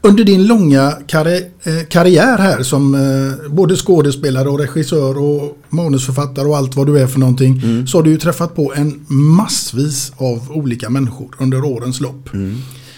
Under 0.00 0.24
din 0.24 0.46
långa 0.46 0.92
karri- 1.06 1.50
eh, 1.62 1.86
karriär 1.88 2.38
här 2.38 2.62
som 2.62 2.94
eh, 2.94 3.50
både 3.50 3.76
skådespelare 3.76 4.48
och 4.48 4.58
regissör 4.58 5.18
och 5.18 5.58
manusförfattare 5.68 6.48
och 6.48 6.56
allt 6.56 6.76
vad 6.76 6.86
du 6.86 6.98
är 6.98 7.06
för 7.06 7.18
någonting. 7.20 7.86
Så 7.86 7.98
har 7.98 8.02
du 8.02 8.10
ju 8.10 8.16
träffat 8.18 8.54
på 8.56 8.72
en 8.74 9.04
massvis 9.08 10.12
av 10.16 10.50
olika 10.52 10.90
människor 10.90 11.34
under 11.38 11.64
årens 11.64 12.00
lopp. 12.00 12.28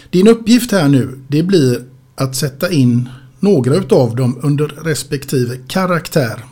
Din 0.09 0.27
uppgift 0.27 0.71
här 0.71 0.87
nu 0.89 1.19
det 1.27 1.43
blir 1.43 1.81
att 2.15 2.35
sätta 2.35 2.71
in 2.71 3.09
några 3.39 3.75
utav 3.75 4.15
dem 4.15 4.37
under 4.41 4.67
respektive 4.67 5.55
karaktär. 5.67 6.43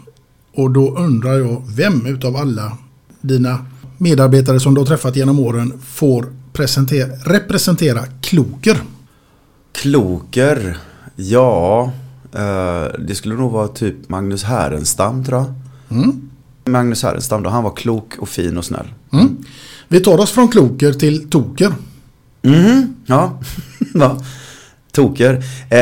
Och 0.56 0.72
då 0.72 0.98
undrar 0.98 1.34
jag 1.34 1.64
vem 1.76 2.06
utav 2.06 2.36
alla 2.36 2.78
dina 3.22 3.66
medarbetare 3.98 4.60
som 4.60 4.74
du 4.74 4.82
har 4.82 4.86
träffat 4.86 5.16
genom 5.16 5.40
åren 5.40 5.74
får 5.86 6.26
presentera, 6.56 7.08
representera 7.26 8.06
Kloker. 8.22 8.78
Kloker. 9.72 10.78
Ja, 11.16 11.92
eh, 12.34 12.86
det 13.00 13.16
skulle 13.16 13.36
nog 13.36 13.52
vara 13.52 13.68
typ 13.68 14.10
Magnus 14.10 14.44
Härenstam 14.44 15.26
tror 15.26 15.40
jag. 15.40 15.54
Magnus 16.66 17.04
Härenstam 17.04 17.44
då, 17.44 17.50
han 17.50 17.64
var 17.64 17.76
klok 17.76 18.14
och 18.20 18.30
fin 18.30 18.58
och 18.58 18.66
snäll. 18.66 18.88
Mm. 19.14 19.38
Vi 19.88 20.00
tar 20.00 20.18
oss 20.18 20.32
från 20.32 20.48
Kloker 20.48 20.94
till 20.94 21.30
Toker. 21.30 21.74
Mhm, 22.42 22.96
ja. 23.06 23.40
ja. 23.94 24.20
Toker. 24.92 25.44
Eh, 25.70 25.80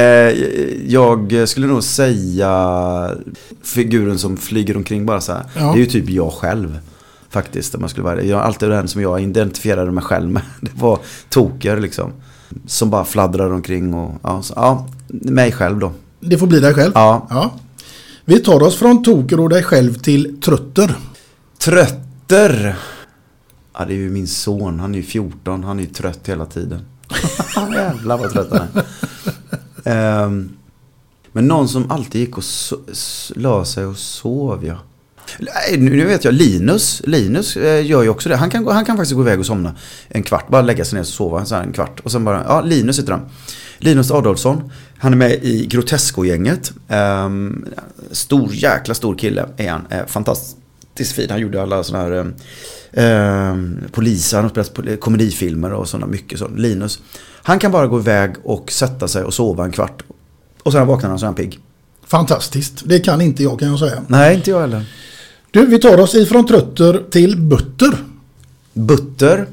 jag 0.87 1.49
skulle 1.49 1.67
nog 1.67 1.83
säga 1.83 3.11
figuren 3.63 4.19
som 4.19 4.37
flyger 4.37 4.77
omkring 4.77 5.05
bara 5.05 5.21
så 5.21 5.31
här. 5.31 5.45
Ja. 5.55 5.61
Det 5.61 5.77
är 5.77 5.79
ju 5.79 5.85
typ 5.85 6.09
jag 6.09 6.33
själv. 6.33 6.79
Faktiskt 7.33 7.75
om 7.75 7.81
man 7.81 7.89
skulle 7.89 8.03
vara 8.03 8.15
det. 8.15 8.23
Jag 8.23 8.39
är 8.39 8.43
alltid 8.43 8.69
den 8.69 8.87
som 8.87 9.01
jag 9.01 9.21
identifierade 9.21 9.91
mig 9.91 10.03
själv 10.03 10.29
med. 10.29 10.41
Det 10.61 10.71
var 10.75 10.99
Toker 11.29 11.79
liksom. 11.79 12.11
Som 12.67 12.89
bara 12.89 13.05
fladdrar 13.05 13.53
omkring 13.53 13.93
och 13.93 14.19
ja, 14.23 14.41
så, 14.41 14.53
ja 14.55 14.87
mig 15.07 15.51
själv 15.51 15.79
då. 15.79 15.91
Det 16.19 16.37
får 16.37 16.47
bli 16.47 16.59
dig 16.59 16.73
själv. 16.73 16.91
Ja. 16.95 17.53
Vi 18.25 18.39
tar 18.39 18.63
oss 18.63 18.75
från 18.75 19.03
Toker 19.03 19.39
och 19.39 19.49
dig 19.49 19.63
själv 19.63 19.93
till 19.93 20.41
Trötter. 20.41 20.95
Trötter. 21.57 22.75
Ja 23.73 23.85
det 23.85 23.93
är 23.93 23.97
ju 23.97 24.09
min 24.09 24.27
son, 24.27 24.79
han 24.79 24.93
är 24.93 24.97
ju 24.97 25.03
14, 25.03 25.63
han 25.63 25.79
är 25.79 25.83
ju 25.83 25.89
trött 25.89 26.29
hela 26.29 26.45
tiden. 26.45 26.79
Jävlar 27.73 28.17
vad 28.17 28.31
trött 28.31 28.49
han 28.51 28.67
är. 28.73 28.83
Ehm, 30.23 30.49
men 31.31 31.47
någon 31.47 31.67
som 31.67 31.91
alltid 31.91 32.21
gick 32.21 32.37
och 32.37 32.43
so- 32.43 33.33
la 33.35 33.65
sig 33.65 33.85
och 33.85 33.97
sov 33.97 34.65
ja. 34.65 34.77
Nu 35.77 36.05
vet 36.05 36.23
jag, 36.23 36.33
Linus, 36.33 37.01
Linus 37.05 37.57
eh, 37.57 37.85
gör 37.85 38.03
ju 38.03 38.09
också 38.09 38.29
det. 38.29 38.35
Han 38.35 38.49
kan, 38.49 38.67
han 38.67 38.85
kan 38.85 38.97
faktiskt 38.97 39.15
gå 39.15 39.21
iväg 39.21 39.39
och 39.39 39.45
somna 39.45 39.75
en 40.07 40.23
kvart. 40.23 40.49
Bara 40.49 40.61
lägga 40.61 40.85
sig 40.85 40.95
ner 40.95 41.01
och 41.01 41.07
sova 41.07 41.45
så 41.45 41.55
en 41.55 41.71
kvart. 41.71 41.99
Och 41.99 42.11
sen 42.11 42.25
bara, 42.25 42.43
ja 42.47 42.61
Linus 42.61 42.99
heter 42.99 43.11
han. 43.11 43.21
Linus 43.77 44.11
Adolfsson. 44.11 44.71
Han 44.97 45.13
är 45.13 45.17
med 45.17 45.31
i 45.31 45.65
Grotesco-gänget. 45.65 46.71
Ehm, 46.87 47.65
stor, 48.11 48.49
jäkla 48.53 48.93
stor 48.93 49.15
kille 49.15 49.45
är 49.57 49.69
han. 49.69 49.87
Eh, 49.89 50.05
fantastiskt 50.07 51.11
fin. 51.15 51.29
Han 51.29 51.39
gjorde 51.39 51.61
alla 51.61 51.83
sådana 51.83 52.03
här 52.03 52.33
eh, 52.91 53.57
poliser, 53.91 54.37
han 54.37 54.51
har 54.55 54.63
spelat 54.63 54.99
komedifilmer 54.99 55.73
och 55.73 55.89
sådana 55.89 56.07
mycket 56.07 56.39
sånt. 56.39 56.59
Linus. 56.59 56.99
Han 57.43 57.59
kan 57.59 57.71
bara 57.71 57.87
gå 57.87 57.99
iväg 57.99 58.35
och 58.43 58.71
sätta 58.71 59.07
sig 59.07 59.23
och 59.23 59.33
sova 59.33 59.65
en 59.65 59.71
kvart. 59.71 60.03
Och 60.63 60.71
sen 60.71 60.87
vaknar 60.87 61.09
han 61.09 61.19
så 61.19 61.25
är 61.25 61.27
han 61.27 61.35
pigg. 61.35 61.59
Fantastiskt. 62.07 62.81
Det 62.85 62.99
kan 62.99 63.21
inte 63.21 63.43
jag 63.43 63.59
kan 63.59 63.69
jag 63.69 63.79
säga. 63.79 64.01
Nej, 64.07 64.35
inte 64.35 64.49
jag 64.49 64.61
heller. 64.61 64.85
Du, 65.53 65.65
vi 65.65 65.79
tar 65.79 65.99
oss 65.99 66.15
ifrån 66.15 66.45
Trötter 66.45 67.03
till 67.11 67.41
Butter. 67.41 67.97
Butter. 68.73 69.47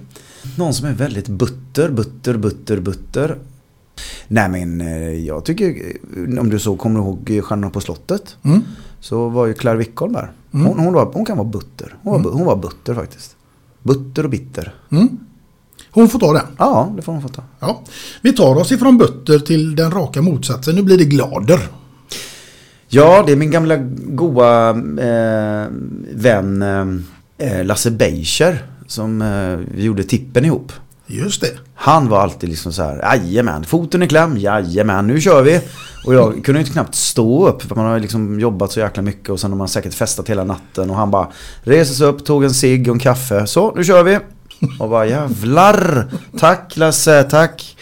Någon 0.57 0.74
som 0.74 0.86
är 0.88 0.92
väldigt 0.92 1.28
butter, 1.28 1.88
butter, 1.90 2.36
butter, 2.36 2.80
butter. 2.80 3.38
Nej 4.28 4.48
men 4.48 4.80
eh, 4.80 5.26
jag 5.26 5.44
tycker, 5.44 5.66
eh, 6.16 6.40
om 6.40 6.51
du 6.51 6.59
så 6.59 6.76
kommer 6.76 7.01
ihåg 7.01 7.30
eh, 7.30 7.42
Stjärnorna 7.42 7.70
på 7.70 7.80
slottet. 7.80 8.36
Mm. 8.42 8.62
Så 9.01 9.28
var 9.28 9.46
ju 9.46 9.55
Claire 9.55 9.78
Wickholm 9.78 10.12
där. 10.12 10.32
Hon, 10.53 10.78
hon, 10.78 10.92
var, 10.94 11.05
hon 11.12 11.24
kan 11.24 11.36
vara 11.36 11.48
butter. 11.48 11.94
Hon 12.03 12.12
var, 12.12 12.30
bu- 12.30 12.32
hon 12.32 12.46
var 12.46 12.57
butter 12.57 12.94
faktiskt. 12.94 13.36
Butter 13.82 14.24
och 14.24 14.30
bitter. 14.30 14.74
Mm. 14.90 15.09
Hon 15.90 16.09
får 16.09 16.18
ta 16.18 16.32
den. 16.32 16.46
Ja, 16.59 16.92
det 16.96 17.03
får 17.03 17.12
hon 17.12 17.22
få 17.22 17.28
ta. 17.28 17.42
Ja. 17.61 17.82
Vi 18.22 18.32
tar 18.32 18.57
oss 18.57 18.72
ifrån 18.72 18.98
Butter 18.98 19.38
till 19.38 19.76
den 19.76 19.90
raka 19.90 20.22
motsatsen. 20.22 20.74
Nu 20.74 20.82
blir 20.82 20.98
det 20.98 21.05
Glader. 21.05 21.61
Ja, 22.93 23.22
det 23.26 23.32
är 23.32 23.36
min 23.36 23.51
gamla 23.51 23.76
goa 23.97 24.70
eh, 24.70 25.66
vän 26.12 26.62
eh, 27.38 27.64
Lasse 27.64 27.91
Beischer. 27.91 28.64
Som 28.86 29.22
eh, 29.22 29.74
vi 29.76 29.84
gjorde 29.84 30.03
tippen 30.03 30.45
ihop. 30.45 30.72
Just 31.07 31.41
det. 31.41 31.51
Han 31.74 32.09
var 32.09 32.20
alltid 32.20 32.49
liksom 32.49 32.72
så 32.72 32.82
här, 32.82 32.97
jajamän, 33.03 33.64
foten 33.64 34.03
i 34.03 34.09
kläm, 34.09 34.36
jajamän, 34.38 35.07
nu 35.07 35.20
kör 35.20 35.43
vi. 35.43 35.61
Och 36.07 36.14
jag 36.14 36.45
kunde 36.45 36.61
inte 36.61 36.72
knappt 36.72 36.95
stå 36.95 37.49
upp 37.49 37.62
för 37.62 37.76
man 37.76 37.86
har 37.86 37.99
liksom 37.99 38.41
jobbat 38.41 38.72
så 38.72 38.80
jäkla 38.80 39.03
mycket 39.03 39.28
och 39.28 39.41
sen 39.41 39.51
har 39.51 39.59
man 39.59 39.68
säkert 39.68 39.95
festat 39.95 40.30
hela 40.30 40.45
natten. 40.45 40.91
Och 40.91 40.97
han 40.97 41.11
bara 41.11 41.28
reser 41.62 41.95
sig 41.95 42.07
upp, 42.07 42.24
tog 42.24 42.45
en 42.45 42.55
cigg 42.55 42.88
och 42.88 42.95
en 42.95 43.01
kaffe. 43.01 43.47
Så, 43.47 43.74
nu 43.76 43.84
kör 43.84 44.03
vi. 44.03 44.18
Och 44.78 44.88
bara 44.88 45.07
jävlar, 45.07 46.11
tack 46.38 46.76
Lasse, 46.76 47.22
tack. 47.22 47.76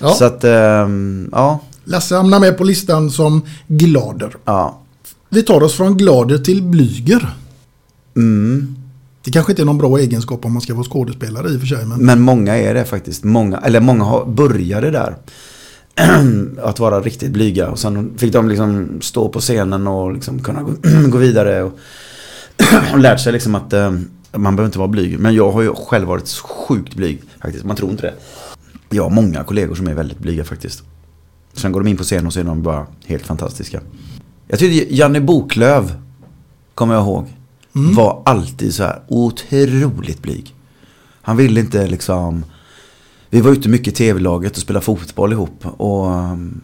Ja. 0.00 0.10
Så 0.10 0.24
att, 0.24 0.44
ehm, 0.44 1.28
ja, 1.32 1.60
Lasse 1.84 2.16
hamnar 2.16 2.40
med 2.40 2.58
på 2.58 2.64
listan 2.64 3.10
som 3.10 3.42
Glader. 3.66 4.36
ja. 4.44 4.80
Vi 5.28 5.42
tar 5.42 5.62
oss 5.62 5.74
från 5.74 5.96
Glader 5.96 6.38
till 6.38 6.62
Blyger. 6.62 7.34
Mm. 8.16 8.76
Det 9.24 9.30
kanske 9.30 9.52
inte 9.52 9.62
är 9.62 9.66
någon 9.66 9.78
bra 9.78 9.98
egenskap 9.98 10.44
om 10.44 10.52
man 10.52 10.62
ska 10.62 10.74
vara 10.74 10.84
skådespelare 10.84 11.48
i 11.50 11.56
och 11.56 11.60
för 11.60 11.66
sig. 11.66 11.86
Men 11.86 11.98
Men 12.06 12.20
många 12.20 12.56
är 12.56 12.74
det 12.74 12.84
faktiskt. 12.84 13.24
Många, 13.24 13.58
eller 13.58 13.80
många 13.80 14.04
har, 14.04 14.24
började 14.24 14.90
där. 14.90 15.16
att 16.62 16.78
vara 16.78 17.00
riktigt 17.00 17.30
blyga. 17.30 17.70
Och 17.70 17.78
sen 17.78 18.18
fick 18.18 18.32
de 18.32 18.48
liksom 18.48 18.98
stå 19.00 19.28
på 19.28 19.40
scenen 19.40 19.86
och 19.86 20.12
liksom 20.12 20.38
kunna 20.42 20.62
gå, 20.62 20.72
gå 21.08 21.18
vidare. 21.18 21.62
Och, 21.62 21.78
och 22.92 22.98
lärt 22.98 23.20
sig 23.20 23.32
liksom 23.32 23.54
att, 23.54 23.72
eh, 23.72 23.92
Man 24.32 24.56
behöver 24.56 24.66
inte 24.66 24.78
vara 24.78 24.88
blyg. 24.88 25.18
Men 25.18 25.34
jag 25.34 25.50
har 25.50 25.62
ju 25.62 25.74
själv 25.74 26.08
varit 26.08 26.28
sjukt 26.28 26.94
blyg 26.94 27.22
faktiskt. 27.42 27.64
Man 27.64 27.76
tror 27.76 27.90
inte 27.90 28.02
det. 28.02 28.14
Jag 28.96 29.02
har 29.02 29.10
många 29.10 29.44
kollegor 29.44 29.74
som 29.74 29.86
är 29.88 29.94
väldigt 29.94 30.18
blyga 30.18 30.44
faktiskt. 30.44 30.82
Sen 31.54 31.72
går 31.72 31.80
de 31.80 31.90
in 31.90 31.96
på 31.96 32.04
scen 32.04 32.26
och 32.26 32.32
så 32.32 32.40
är 32.40 32.44
de 32.44 32.62
bara 32.62 32.86
helt 33.06 33.26
fantastiska. 33.26 33.80
Jag 34.48 34.58
tyckte 34.58 34.94
Janne 34.94 35.20
Boklöv, 35.20 35.94
kommer 36.74 36.94
jag 36.94 37.02
ihåg, 37.02 37.26
var 37.72 38.22
alltid 38.24 38.74
så 38.74 38.82
här 38.82 39.02
otroligt 39.08 40.22
blyg. 40.22 40.54
Han 41.22 41.36
ville 41.36 41.60
inte 41.60 41.86
liksom... 41.86 42.44
Vi 43.30 43.40
var 43.40 43.50
ute 43.50 43.68
mycket 43.68 43.88
i 43.88 43.96
tv-laget 43.96 44.52
och 44.52 44.62
spelade 44.62 44.84
fotboll 44.84 45.32
ihop. 45.32 45.66
Och, 45.66 46.06
um, 46.10 46.60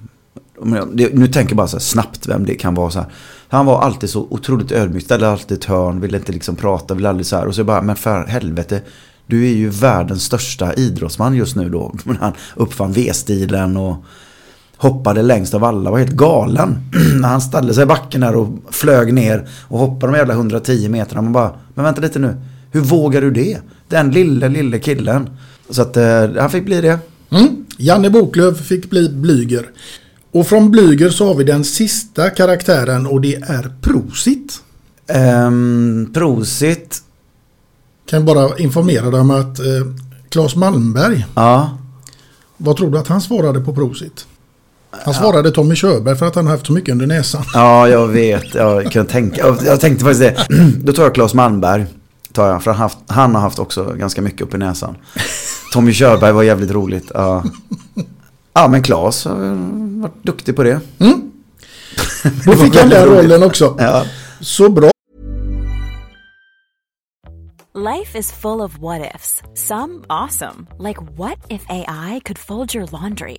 nu 1.12 1.26
tänker 1.26 1.50
jag 1.50 1.56
bara 1.56 1.68
så 1.68 1.76
här 1.76 1.80
snabbt 1.80 2.28
vem 2.28 2.46
det 2.46 2.54
kan 2.54 2.74
vara. 2.74 2.90
Så 2.90 2.98
här. 2.98 3.08
Han 3.48 3.66
var 3.66 3.80
alltid 3.80 4.10
så 4.10 4.26
otroligt 4.30 4.72
ödmjuk, 4.72 5.04
ställde 5.04 5.28
alltid 5.30 5.58
ett 5.58 5.64
hörn, 5.64 6.00
ville 6.00 6.18
inte 6.18 6.32
liksom 6.32 6.56
prata, 6.56 6.94
ville 6.94 7.08
aldrig 7.08 7.26
så 7.26 7.36
här. 7.36 7.46
Och 7.46 7.54
så 7.54 7.64
bara, 7.64 7.82
men 7.82 7.96
för 7.96 8.26
helvete, 8.26 8.82
du 9.26 9.46
är 9.46 9.54
ju 9.54 9.68
världens 9.68 10.24
största 10.24 10.74
idrottsman 10.74 11.34
just 11.34 11.56
nu 11.56 11.68
då. 11.68 11.94
Han 12.20 12.32
uppfann 12.56 12.92
V-stilen 12.92 13.76
och 13.76 14.04
hoppade 14.80 15.22
längst 15.22 15.54
av 15.54 15.64
alla, 15.64 15.90
var 15.90 15.98
helt 15.98 16.10
galen. 16.10 16.78
När 17.20 17.28
han 17.28 17.40
ställde 17.40 17.74
sig 17.74 17.82
i 17.82 17.86
backen 17.86 18.20
där 18.20 18.36
och 18.36 18.48
flög 18.70 19.14
ner 19.14 19.48
och 19.68 19.78
hoppade 19.78 20.12
de 20.12 20.18
jävla 20.18 20.34
110 20.34 20.88
meterna. 20.88 21.22
Man 21.22 21.32
bara, 21.32 21.52
men 21.74 21.84
vänta 21.84 22.00
lite 22.00 22.18
nu, 22.18 22.36
hur 22.70 22.80
vågar 22.80 23.20
du 23.20 23.30
det? 23.30 23.58
Den 23.88 24.10
lille, 24.10 24.48
lille 24.48 24.78
killen. 24.78 25.30
Så 25.70 25.82
att 25.82 25.96
eh, 25.96 26.28
han 26.38 26.50
fick 26.50 26.64
bli 26.64 26.80
det. 26.80 26.98
Mm. 27.30 27.66
Janne 27.76 28.10
Boklöv 28.10 28.54
fick 28.54 28.90
bli 28.90 29.08
Blyger. 29.08 29.66
Och 30.32 30.46
från 30.46 30.70
Blyger 30.70 31.10
så 31.10 31.26
har 31.26 31.34
vi 31.34 31.44
den 31.44 31.64
sista 31.64 32.30
karaktären 32.30 33.06
och 33.06 33.20
det 33.20 33.34
är 33.34 33.72
Prosit. 33.80 34.60
Ehm, 35.08 36.10
prosit. 36.14 37.02
Kan 38.10 38.24
bara 38.24 38.58
informera 38.58 39.10
dig 39.10 39.20
om 39.20 39.30
att 39.30 39.58
eh, 39.58 39.66
Claes 40.28 40.56
Malmberg, 40.56 41.26
Ja. 41.34 41.78
vad 42.56 42.76
tror 42.76 42.90
du 42.90 42.98
att 42.98 43.08
han 43.08 43.20
svarade 43.20 43.60
på 43.60 43.74
Prosit? 43.74 44.26
Han 44.90 45.14
svarade 45.14 45.50
Tommy 45.50 45.74
Körberg 45.74 46.16
för 46.16 46.26
att 46.26 46.34
han 46.34 46.46
har 46.46 46.52
haft 46.52 46.66
så 46.66 46.72
mycket 46.72 46.92
under 46.92 47.06
näsan. 47.06 47.44
Ja, 47.54 47.88
jag 47.88 48.08
vet. 48.08 48.54
Jag 48.54 48.92
kan 48.92 49.06
tänka. 49.06 49.56
Jag, 49.64 49.80
tänkte 49.80 50.04
faktiskt 50.04 50.20
det. 50.20 50.46
Då 50.82 50.92
tar 50.92 51.02
jag 51.02 51.14
Claes 51.14 51.34
Malmberg. 51.34 51.86
Tar 52.32 52.48
jag, 52.48 52.62
för 52.62 52.70
han, 52.70 52.80
haft, 52.80 52.98
han 53.06 53.34
har 53.34 53.42
haft 53.42 53.58
också 53.58 53.84
ganska 53.84 54.22
mycket 54.22 54.40
upp 54.40 54.54
i 54.54 54.58
näsan. 54.58 54.96
Tommy 55.72 55.92
Körberg 55.92 56.32
var 56.32 56.42
jävligt 56.42 56.70
roligt. 56.70 57.10
Ja, 57.14 57.44
ja 58.52 58.68
men 58.68 58.82
Claes 58.82 59.24
har 59.24 59.34
varit 60.00 60.22
duktig 60.24 60.56
på 60.56 60.62
det. 60.62 60.80
Då 62.44 62.52
fick 62.52 62.76
han 62.76 62.88
den 62.88 63.06
rollen 63.06 63.42
också. 63.42 63.76
Ja. 63.78 64.04
Så 64.40 64.68
bra. 64.68 64.90
Life 67.74 68.18
is 68.18 68.32
full 68.32 68.60
of 68.60 68.78
what 68.78 69.14
ifs. 69.14 69.42
Some 69.54 70.04
awesome, 70.08 70.66
like 70.78 70.98
what 71.16 71.38
if 71.48 71.64
AI 71.68 72.20
could 72.24 72.38
fold 72.38 72.74
your 72.74 72.86
laundry? 72.92 73.38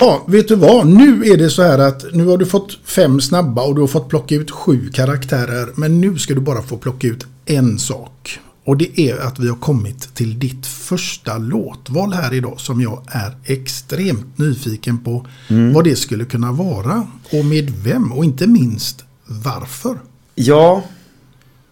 Ja, 0.00 0.24
vet 0.28 0.48
du 0.48 0.54
vad? 0.56 0.86
Nu 0.86 1.24
är 1.24 1.36
det 1.36 1.50
så 1.50 1.62
här 1.62 1.78
att 1.78 2.04
nu 2.12 2.26
har 2.26 2.38
du 2.38 2.46
fått 2.46 2.78
fem 2.84 3.20
snabba 3.20 3.62
och 3.62 3.74
du 3.74 3.80
har 3.80 3.88
fått 3.88 4.08
plocka 4.08 4.34
ut 4.34 4.50
sju 4.50 4.90
karaktärer. 4.92 5.68
Men 5.74 6.00
nu 6.00 6.18
ska 6.18 6.34
du 6.34 6.40
bara 6.40 6.62
få 6.62 6.76
plocka 6.76 7.06
ut 7.06 7.26
en 7.46 7.78
sak. 7.78 8.38
Och 8.64 8.76
det 8.76 9.00
är 9.00 9.18
att 9.18 9.38
vi 9.38 9.48
har 9.48 9.56
kommit 9.56 10.14
till 10.14 10.38
ditt 10.38 10.66
första 10.66 11.38
låtval 11.38 12.12
här 12.12 12.34
idag 12.34 12.60
som 12.60 12.80
jag 12.80 13.02
är 13.06 13.36
extremt 13.44 14.38
nyfiken 14.38 14.98
på 14.98 15.26
Mm. 15.48 15.72
vad 15.72 15.84
det 15.84 15.96
skulle 15.96 16.24
kunna 16.24 16.52
vara 16.52 17.06
och 17.32 17.44
med 17.44 17.70
vem 17.84 18.12
och 18.12 18.24
inte 18.24 18.46
minst 18.46 19.04
varför. 19.26 19.98
Ja, 20.34 20.84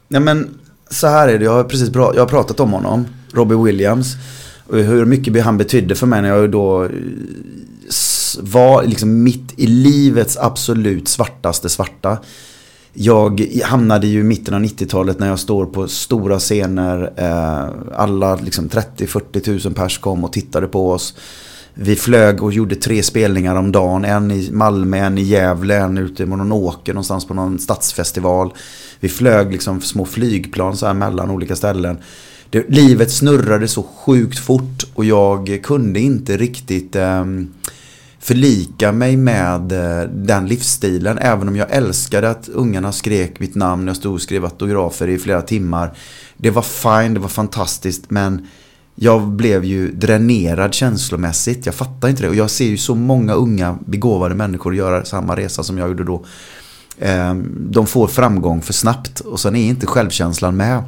nej 0.09 0.20
men 0.20 0.59
så 0.91 1.07
här 1.07 1.29
är 1.29 1.39
det. 1.39 1.45
Jag 1.45 1.53
har 1.53 1.64
precis 1.64 1.91
bra, 1.91 2.12
jag 2.14 2.22
har 2.22 2.29
pratat 2.29 2.61
om 2.61 2.72
honom, 2.72 3.07
Robbie 3.33 3.57
Williams. 3.57 4.14
Och 4.66 4.79
hur 4.79 5.05
mycket 5.05 5.45
han 5.45 5.59
betydde 5.59 5.95
för 5.95 6.07
mig 6.07 6.22
när 6.22 6.29
jag 6.29 6.51
då 6.51 6.85
eh, 6.85 6.91
var 8.43 8.85
liksom 8.85 9.22
mitt 9.22 9.53
i 9.57 9.66
livets 9.66 10.37
absolut 10.37 11.09
svartaste 11.09 11.68
svarta. 11.68 12.18
Jag 12.93 13.41
hamnade 13.64 14.07
ju 14.07 14.20
i 14.20 14.22
mitten 14.22 14.55
av 14.55 14.61
90-talet 14.61 15.18
när 15.18 15.28
jag 15.28 15.39
står 15.39 15.66
på 15.66 15.89
stora 15.89 16.39
scener. 16.39 17.12
Eh, 17.16 17.99
alla 18.01 18.37
liksom 18.37 18.68
30-40 18.68 19.41
tusen 19.41 19.74
pers 19.74 19.99
kom 19.99 20.24
och 20.24 20.32
tittade 20.32 20.66
på 20.66 20.91
oss. 20.91 21.14
Vi 21.74 21.97
flög 21.97 22.43
och 22.43 22.53
gjorde 22.53 22.76
tre 22.76 23.03
spelningar 23.03 23.55
om 23.55 23.72
dagen. 23.72 24.05
En 24.05 24.30
i 24.30 24.51
Malmö, 24.53 24.97
en 24.97 25.18
i 25.18 25.22
Gävle, 25.22 25.76
en 25.76 25.99
ute 25.99 26.26
på 26.26 26.37
någon 26.37 26.53
åker 26.53 26.93
någonstans 26.93 27.26
på 27.26 27.35
någon 27.35 27.59
stadsfestival. 27.59 28.55
Vi 29.01 29.09
flög 29.09 29.53
liksom 29.53 29.80
små 29.80 30.05
flygplan 30.05 30.76
så 30.76 30.87
här 30.87 30.95
mellan 30.95 31.30
olika 31.30 31.57
ställen. 31.57 31.99
det, 32.51 32.68
livet 32.68 33.12
snurrade 33.12 33.68
så 33.68 33.82
sjukt 33.82 34.39
fort 34.39 34.85
och 34.95 35.05
jag 35.05 35.61
kunde 35.62 36.01
inte 36.01 36.37
riktigt 36.37 36.97
eh, 36.97 37.24
förlika 38.25 38.93
mig 38.93 39.16
med 39.16 39.72
eh, 39.72 40.09
den 40.09 40.47
livsstilen. 40.47 41.18
Även 41.18 41.49
om 41.49 41.57
jag 41.57 41.70
älskade 41.70 42.31
att 42.31 42.49
ungarna 42.49 42.93
skrek 42.93 43.41
mitt 43.41 43.55
namn. 43.55 43.87
Jag 43.87 43.97
stod 43.97 44.14
och 44.14 44.22
skrev 44.22 44.45
autografer 44.45 45.09
i 45.09 45.18
flera 45.18 45.43
timmar. 45.43 45.97
Det 46.37 46.51
var 46.51 46.62
fine, 46.62 47.14
det 47.14 47.20
var 47.20 47.29
fantastiskt. 47.29 48.11
Men 48.11 48.47
jag 48.95 49.29
blev 49.29 49.64
ju 49.64 49.93
dränerad 49.93 50.75
känslomässigt. 50.75 51.66
Jag 51.66 51.75
fattar 51.75 52.09
inte 52.09 52.22
det. 52.22 52.29
Och 52.29 52.35
jag 52.35 52.51
ser 52.51 52.64
ju 52.64 52.77
så 52.77 52.95
många 52.95 53.33
unga 53.33 53.79
begåvade 53.87 54.35
människor 54.35 54.75
göra 54.75 55.05
samma 55.05 55.37
resa 55.37 55.62
som 55.62 55.79
jag 55.79 55.89
gjorde 55.89 56.05
då. 56.05 56.25
Ehm, 56.99 57.68
de 57.70 57.87
får 57.87 58.07
framgång 58.07 58.62
för 58.62 58.72
snabbt 58.72 59.20
och 59.20 59.41
sen 59.41 59.57
är 59.57 59.68
inte 59.68 59.87
självkänslan 59.87 60.57
med. 60.57 60.83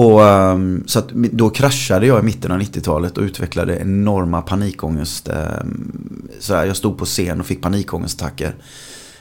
Och, 0.00 0.24
ehm, 0.24 0.84
så 0.86 0.98
att, 0.98 1.08
då 1.08 1.50
kraschade 1.50 2.06
jag 2.06 2.20
i 2.20 2.22
mitten 2.22 2.52
av 2.52 2.60
90-talet 2.60 3.18
och 3.18 3.22
utvecklade 3.22 3.78
enorma 3.78 4.42
panikångest. 4.42 5.28
Ehm, 5.28 6.28
så 6.38 6.54
här, 6.54 6.66
jag 6.66 6.76
stod 6.76 6.98
på 6.98 7.04
scen 7.04 7.40
och 7.40 7.46
fick 7.46 7.62
panikångestattacker. 7.62 8.54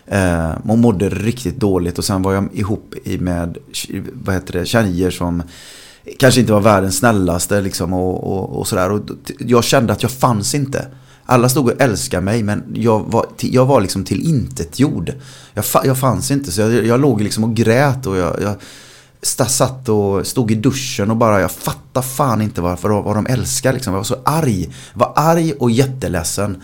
Ehm, 0.08 0.62
och 0.70 0.78
mådde 0.78 1.10
riktigt 1.10 1.60
dåligt 1.60 1.98
och 1.98 2.06
sen 2.06 2.22
var 2.22 2.34
jag 2.34 2.50
ihop 2.54 2.96
med 3.20 3.58
vad 4.14 4.36
heter 4.36 4.54
det, 4.54 4.66
tjejer 4.66 5.12
som 5.12 5.44
kanske 6.20 6.40
inte 6.40 6.54
var 6.54 6.62
världens 6.62 6.98
snällaste 6.98 7.62
liksom 7.62 7.94
och, 7.94 8.24
och, 8.24 8.60
och 8.60 8.68
sådär. 8.68 8.92
Och 8.92 9.02
jag 9.40 9.64
kände 9.64 9.94
att 9.94 10.04
jag 10.04 10.12
fanns 10.12 10.56
inte. 10.56 10.88
Alla 11.26 11.50
stod 11.50 11.70
och 11.70 11.82
älskade 11.82 12.24
mig 12.24 12.44
men 12.44 12.64
jag 12.74 13.00
var, 13.00 13.26
jag 13.38 13.66
var 13.66 13.82
liksom 13.82 14.04
till 14.04 14.22
intet 14.22 14.80
jord. 14.80 15.14
Jag, 15.54 15.66
jag 15.84 15.98
fanns 15.98 16.32
inte 16.32 16.52
så 16.52 16.62
jag, 16.62 16.86
jag 16.86 17.02
låg 17.02 17.22
liksom 17.22 17.44
och 17.44 17.56
grät 17.56 18.06
och 18.06 18.18
jag, 18.18 18.42
jag 18.42 18.56
satt 19.22 19.90
och 19.90 20.28
stod 20.28 20.52
i 20.52 20.56
duschen 20.56 21.12
och 21.12 21.18
bara 21.18 21.42
jag 21.42 21.52
fattar 21.52 22.02
fan 22.02 22.42
inte 22.42 22.62
varför 22.62 22.90
vad 22.90 23.16
de 23.16 23.26
älskar 23.26 23.74
liksom. 23.74 23.94
Jag 23.94 24.00
var 24.00 24.04
så 24.04 24.18
arg. 24.26 24.62
Jag 24.94 25.00
var 25.00 25.14
arg 25.16 25.54
och 25.54 25.72
jätteledsen. 25.72 26.64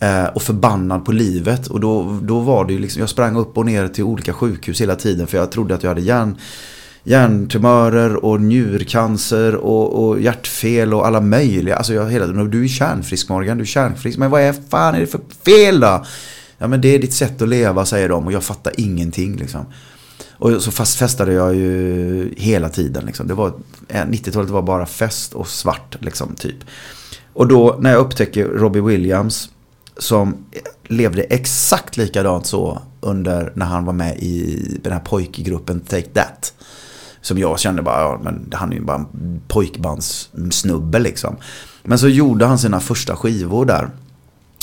Eh, 0.00 0.24
och 0.24 0.42
förbannad 0.42 1.04
på 1.04 1.12
livet. 1.12 1.66
Och 1.66 1.80
då, 1.80 2.18
då 2.22 2.40
var 2.40 2.64
det 2.64 2.72
ju 2.72 2.78
liksom, 2.78 3.00
jag 3.00 3.08
sprang 3.08 3.36
upp 3.36 3.58
och 3.58 3.66
ner 3.66 3.88
till 3.88 4.04
olika 4.04 4.32
sjukhus 4.32 4.80
hela 4.80 4.96
tiden 4.96 5.26
för 5.26 5.38
jag 5.38 5.52
trodde 5.52 5.74
att 5.74 5.82
jag 5.82 5.90
hade 5.90 6.00
hjärn, 6.00 6.36
hjärntumörer 7.04 8.24
och 8.24 8.40
njurcancer 8.40 9.54
och, 9.54 10.04
och 10.04 10.20
hjärtfel 10.20 10.94
och 10.94 11.06
alla 11.06 11.20
möjliga. 11.20 11.76
Alltså 11.76 11.94
jag 11.94 12.10
hela 12.10 12.26
tiden, 12.26 12.50
du 12.50 12.64
är 12.64 12.68
kärnfrisk 12.68 13.28
Morgan, 13.28 13.56
du 13.56 13.62
är 13.62 13.66
kärnfrisk. 13.66 14.18
Men 14.18 14.30
vad 14.30 14.40
är 14.40 14.54
fan 14.70 14.94
är 14.94 15.00
det 15.00 15.06
för 15.06 15.20
fel 15.44 15.80
då? 15.80 16.04
Ja 16.58 16.66
men 16.66 16.80
det 16.80 16.88
är 16.88 16.98
ditt 16.98 17.14
sätt 17.14 17.42
att 17.42 17.48
leva 17.48 17.86
säger 17.86 18.08
de 18.08 18.26
och 18.26 18.32
jag 18.32 18.42
fattar 18.42 18.72
ingenting 18.76 19.36
liksom. 19.36 19.66
Och 20.38 20.62
så 20.62 20.70
fast 20.70 20.98
festade 20.98 21.32
jag 21.32 21.54
ju 21.54 22.34
hela 22.36 22.68
tiden. 22.68 23.06
Liksom. 23.06 23.28
Det 23.28 23.34
var, 23.34 23.52
eh, 23.88 24.04
90-talet 24.06 24.50
var 24.50 24.62
bara 24.62 24.86
fest 24.86 25.32
och 25.34 25.48
svart 25.48 25.96
liksom, 26.00 26.34
typ. 26.34 26.56
Och 27.32 27.48
då 27.48 27.76
när 27.80 27.90
jag 27.90 28.00
upptäcker 28.00 28.44
Robbie 28.44 28.80
Williams 28.80 29.50
som 29.96 30.36
levde 30.88 31.22
exakt 31.22 31.96
likadant 31.96 32.46
så 32.46 32.82
under 33.00 33.52
när 33.54 33.66
han 33.66 33.84
var 33.84 33.92
med 33.92 34.18
i 34.18 34.78
den 34.82 34.92
här 34.92 35.00
pojkgruppen 35.00 35.80
Take 35.80 36.08
That. 36.08 36.54
Som 37.20 37.38
jag 37.38 37.60
kände 37.60 37.82
bara, 37.82 38.00
ja, 38.00 38.20
men 38.22 38.50
han 38.52 38.72
är 38.72 38.76
ju 38.76 38.82
bara 38.82 38.96
en 38.96 39.40
pojkbandssnubbe 39.48 40.98
liksom. 40.98 41.36
Men 41.82 41.98
så 41.98 42.08
gjorde 42.08 42.46
han 42.46 42.58
sina 42.58 42.80
första 42.80 43.16
skivor 43.16 43.64
där. 43.64 43.90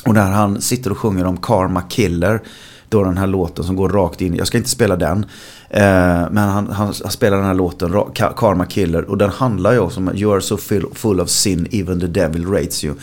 Och 0.05 0.13
där 0.13 0.31
han 0.31 0.61
sitter 0.61 0.91
och 0.91 0.97
sjunger 0.97 1.25
om 1.25 1.37
Karma 1.37 1.81
Killer. 1.81 2.41
Då 2.89 3.03
den 3.03 3.17
här 3.17 3.27
låten 3.27 3.65
som 3.65 3.75
går 3.75 3.89
rakt 3.89 4.21
in. 4.21 4.35
Jag 4.35 4.47
ska 4.47 4.57
inte 4.57 4.69
spela 4.69 4.95
den. 4.95 5.25
Eh, 5.73 6.27
men 6.31 6.37
han, 6.37 6.69
han, 6.69 6.93
han, 7.03 7.11
spelar 7.11 7.37
den 7.37 7.45
här 7.45 7.53
låten, 7.53 8.03
Karma 8.13 8.65
Killer. 8.65 9.09
Och 9.09 9.17
den 9.17 9.29
handlar 9.29 9.71
ju 9.71 9.79
också 9.79 9.99
om 9.99 10.15
You 10.15 10.33
are 10.33 10.41
so 10.41 10.57
full 10.93 11.19
of 11.19 11.29
sin, 11.29 11.67
even 11.71 11.99
the 11.99 12.07
devil 12.07 12.47
rates 12.47 12.83
you. 12.83 12.95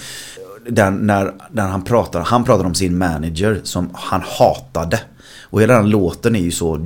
Den, 0.69 0.95
när, 0.95 1.33
när 1.51 1.69
han 1.69 1.83
pratar, 1.83 2.21
han 2.21 2.45
pratar 2.45 2.65
om 2.65 2.75
sin 2.75 2.99
manager 2.99 3.61
som 3.63 3.91
han 3.93 4.23
hatade. 4.39 5.01
Och 5.43 5.63
hela 5.63 5.75
den 5.75 5.91
låten 5.91 6.37
är 6.37 6.41
ju 6.41 6.51
så 6.51 6.81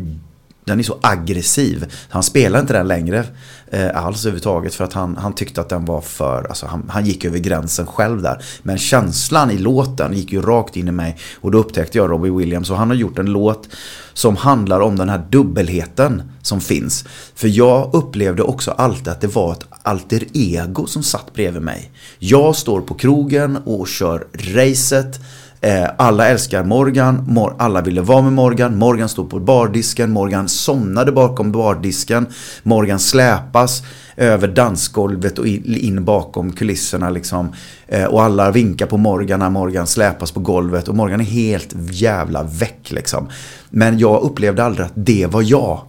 den 0.65 0.79
är 0.79 0.83
så 0.83 0.99
aggressiv. 1.01 1.93
Han 2.09 2.23
spelar 2.23 2.61
inte 2.61 2.73
den 2.73 2.89
längre 2.89 3.25
eh, 3.73 4.05
alls 4.05 4.25
överhuvudtaget 4.25 4.75
för 4.75 4.85
att 4.85 4.93
han, 4.93 5.17
han 5.17 5.35
tyckte 5.35 5.61
att 5.61 5.69
den 5.69 5.85
var 5.85 6.01
för, 6.01 6.47
alltså 6.49 6.67
han, 6.67 6.85
han 6.89 7.07
gick 7.07 7.25
över 7.25 7.39
gränsen 7.39 7.87
själv 7.87 8.23
där. 8.23 8.45
Men 8.63 8.79
känslan 8.79 9.51
i 9.51 9.59
låten 9.59 10.13
gick 10.13 10.33
ju 10.33 10.43
rakt 10.43 10.77
in 10.77 10.89
i 10.89 10.93
mig 10.93 11.19
och 11.41 11.51
då 11.51 11.59
upptäckte 11.59 11.99
jag 11.99 12.11
Robbie 12.11 12.31
Williams 12.31 12.71
och 12.71 12.77
han 12.77 12.89
har 12.89 12.97
gjort 12.97 13.19
en 13.19 13.27
låt 13.27 13.69
som 14.15 14.37
handlar 14.37 14.81
om 14.81 14.97
den 14.97 15.09
här 15.09 15.27
dubbelheten 15.31 16.23
som 16.43 16.61
finns. 16.61 17.05
För 17.35 17.49
jag 17.49 17.95
upplevde 17.95 18.43
också 18.43 18.71
alltid 18.71 19.09
att 19.09 19.21
det 19.21 19.35
var 19.35 19.53
ett 19.53 19.67
alter 19.83 20.25
ego 20.33 20.87
som 20.87 21.03
satt 21.03 21.33
bredvid 21.33 21.63
mig. 21.63 21.91
Jag 22.19 22.57
står 22.57 22.81
på 22.81 22.95
krogen 22.95 23.57
och 23.57 23.89
kör 23.89 24.27
racet 24.33 25.21
Eh, 25.65 25.89
alla 25.97 26.29
älskar 26.29 26.65
Morgan, 26.65 27.39
alla 27.59 27.81
ville 27.81 28.01
vara 28.01 28.23
med 28.23 28.33
Morgan, 28.33 28.79
Morgan 28.79 29.09
stod 29.09 29.31
på 29.31 29.41
bardisken, 29.41 30.11
Morgan 30.11 30.49
somnade 30.49 31.13
bakom 31.13 31.53
bardisken, 31.53 32.27
Morgan 32.63 32.99
släpas 32.99 33.83
över 34.17 34.49
dansgolvet 34.49 35.39
och 35.39 35.47
in 35.47 36.05
bakom 36.05 36.53
kulisserna 36.53 37.11
liksom. 37.11 37.53
Eh, 37.89 38.05
och 38.05 38.23
alla 38.23 38.51
vinkar 38.51 38.87
på 38.87 38.97
Morgan 38.97 39.39
när 39.39 39.51
Morgan 39.51 39.87
släpas 39.87 40.33
på 40.33 40.41
golvet 40.41 40.89
och 40.89 40.97
Morgan 40.97 41.21
är 41.21 41.25
helt 41.25 41.75
jävla 41.91 42.43
väck 42.43 42.91
liksom. 42.91 43.29
Men 43.71 43.99
jag 43.99 44.23
upplevde 44.23 44.65
aldrig 44.65 44.87
att 44.87 44.93
det 44.95 45.27
var 45.27 45.43
jag. 45.43 45.81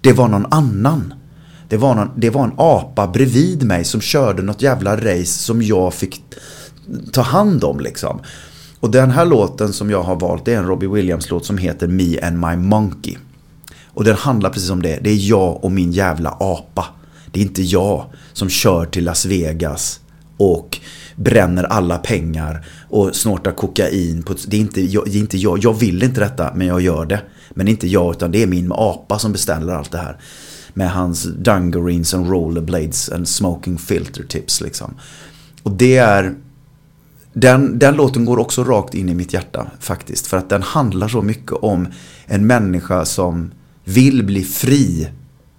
Det 0.00 0.12
var 0.12 0.28
någon 0.28 0.46
annan. 0.50 1.14
Det 1.68 1.76
var, 1.76 1.94
någon, 1.94 2.10
det 2.16 2.30
var 2.30 2.44
en 2.44 2.54
apa 2.56 3.06
bredvid 3.06 3.62
mig 3.62 3.84
som 3.84 4.00
körde 4.00 4.42
något 4.42 4.62
jävla 4.62 4.96
race 4.96 5.26
som 5.38 5.62
jag 5.62 5.94
fick 5.94 6.22
ta 7.12 7.22
hand 7.22 7.64
om 7.64 7.80
liksom. 7.80 8.20
Och 8.80 8.90
den 8.90 9.10
här 9.10 9.24
låten 9.24 9.72
som 9.72 9.90
jag 9.90 10.02
har 10.02 10.16
valt 10.16 10.44
det 10.44 10.54
är 10.54 10.58
en 10.58 10.66
Robbie 10.66 10.86
Williams-låt 10.86 11.46
som 11.46 11.58
heter 11.58 11.86
Me 11.86 12.20
and 12.20 12.38
My 12.38 12.56
Monkey. 12.56 13.16
Och 13.86 14.04
den 14.04 14.16
handlar 14.16 14.50
precis 14.50 14.70
om 14.70 14.82
det. 14.82 14.98
Det 15.02 15.10
är 15.10 15.28
jag 15.28 15.64
och 15.64 15.72
min 15.72 15.92
jävla 15.92 16.36
apa. 16.40 16.86
Det 17.32 17.40
är 17.40 17.44
inte 17.44 17.62
jag 17.62 18.04
som 18.32 18.48
kör 18.48 18.86
till 18.86 19.04
Las 19.04 19.24
Vegas 19.26 20.00
och 20.36 20.78
bränner 21.16 21.64
alla 21.64 21.98
pengar 21.98 22.66
och 22.88 23.16
snortar 23.16 23.52
kokain. 23.52 24.22
På, 24.22 24.34
det, 24.46 24.56
är 24.56 24.60
inte, 24.60 24.80
jag, 24.80 25.04
det 25.06 25.18
är 25.18 25.20
inte 25.20 25.38
jag. 25.38 25.58
Jag 25.64 25.78
vill 25.78 26.02
inte 26.02 26.20
detta 26.20 26.52
men 26.54 26.66
jag 26.66 26.80
gör 26.80 27.06
det. 27.06 27.20
Men 27.50 27.66
det 27.66 27.70
är 27.70 27.72
inte 27.72 27.88
jag 27.88 28.14
utan 28.14 28.30
det 28.30 28.42
är 28.42 28.46
min 28.46 28.72
apa 28.72 29.18
som 29.18 29.32
beställer 29.32 29.72
allt 29.74 29.90
det 29.92 29.98
här. 29.98 30.16
Med 30.74 30.90
hans 30.90 31.24
dungareens 31.24 32.14
and 32.14 32.30
rollerblades 32.30 33.08
and 33.08 33.28
smoking 33.28 33.78
filter 33.78 34.22
tips 34.22 34.60
liksom. 34.60 34.94
Och 35.62 35.70
det 35.70 35.96
är 35.96 36.34
den, 37.40 37.78
den 37.78 37.94
låten 37.94 38.24
går 38.24 38.38
också 38.38 38.64
rakt 38.64 38.94
in 38.94 39.08
i 39.08 39.14
mitt 39.14 39.32
hjärta 39.32 39.66
faktiskt. 39.80 40.26
För 40.26 40.36
att 40.36 40.48
den 40.48 40.62
handlar 40.62 41.08
så 41.08 41.22
mycket 41.22 41.52
om 41.52 41.88
en 42.26 42.46
människa 42.46 43.04
som 43.04 43.50
vill 43.84 44.24
bli 44.24 44.44
fri 44.44 45.08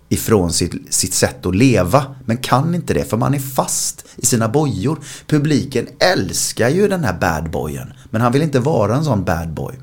ifrån 0.10 0.54
sitt, 0.54 0.94
sitt 0.94 1.14
sätt 1.14 1.46
att 1.46 1.56
leva. 1.56 2.06
Men 2.26 2.38
kan 2.38 2.76
inte 2.76 2.94
det 2.94 3.10
för 3.10 3.18
man 3.18 3.34
är 3.34 3.40
fast 3.40 4.06
i 4.16 4.26
sina 4.26 4.48
bojor. 4.48 5.00
Publiken 5.28 5.88
älskar 6.00 6.70
ju 6.70 6.88
den 6.88 7.04
här 7.04 7.18
badboyen. 7.20 7.94
Men 8.10 8.22
han 8.22 8.32
vill 8.32 8.42
inte 8.42 8.60
vara 8.60 8.96
en 8.96 9.04
sån 9.04 9.24
badboy. 9.24 9.76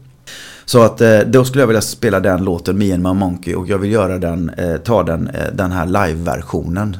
Så 0.65 0.83
att 0.83 1.01
eh, 1.01 1.19
då 1.19 1.45
skulle 1.45 1.63
jag 1.63 1.67
vilja 1.67 1.83
spela 1.83 2.21
den 2.21 2.45
låten 2.45 2.79
Me 2.79 2.93
and 2.93 3.03
My 3.03 3.13
Monkey 3.13 3.55
och 3.55 3.69
jag 3.69 3.79
vill 3.79 3.93
göra 3.93 4.19
den, 4.19 4.51
eh, 4.51 4.77
ta 4.77 5.03
den, 5.03 5.29
eh, 5.29 5.53
den 5.53 5.73
här 5.73 5.87
live-versionen 5.87 6.97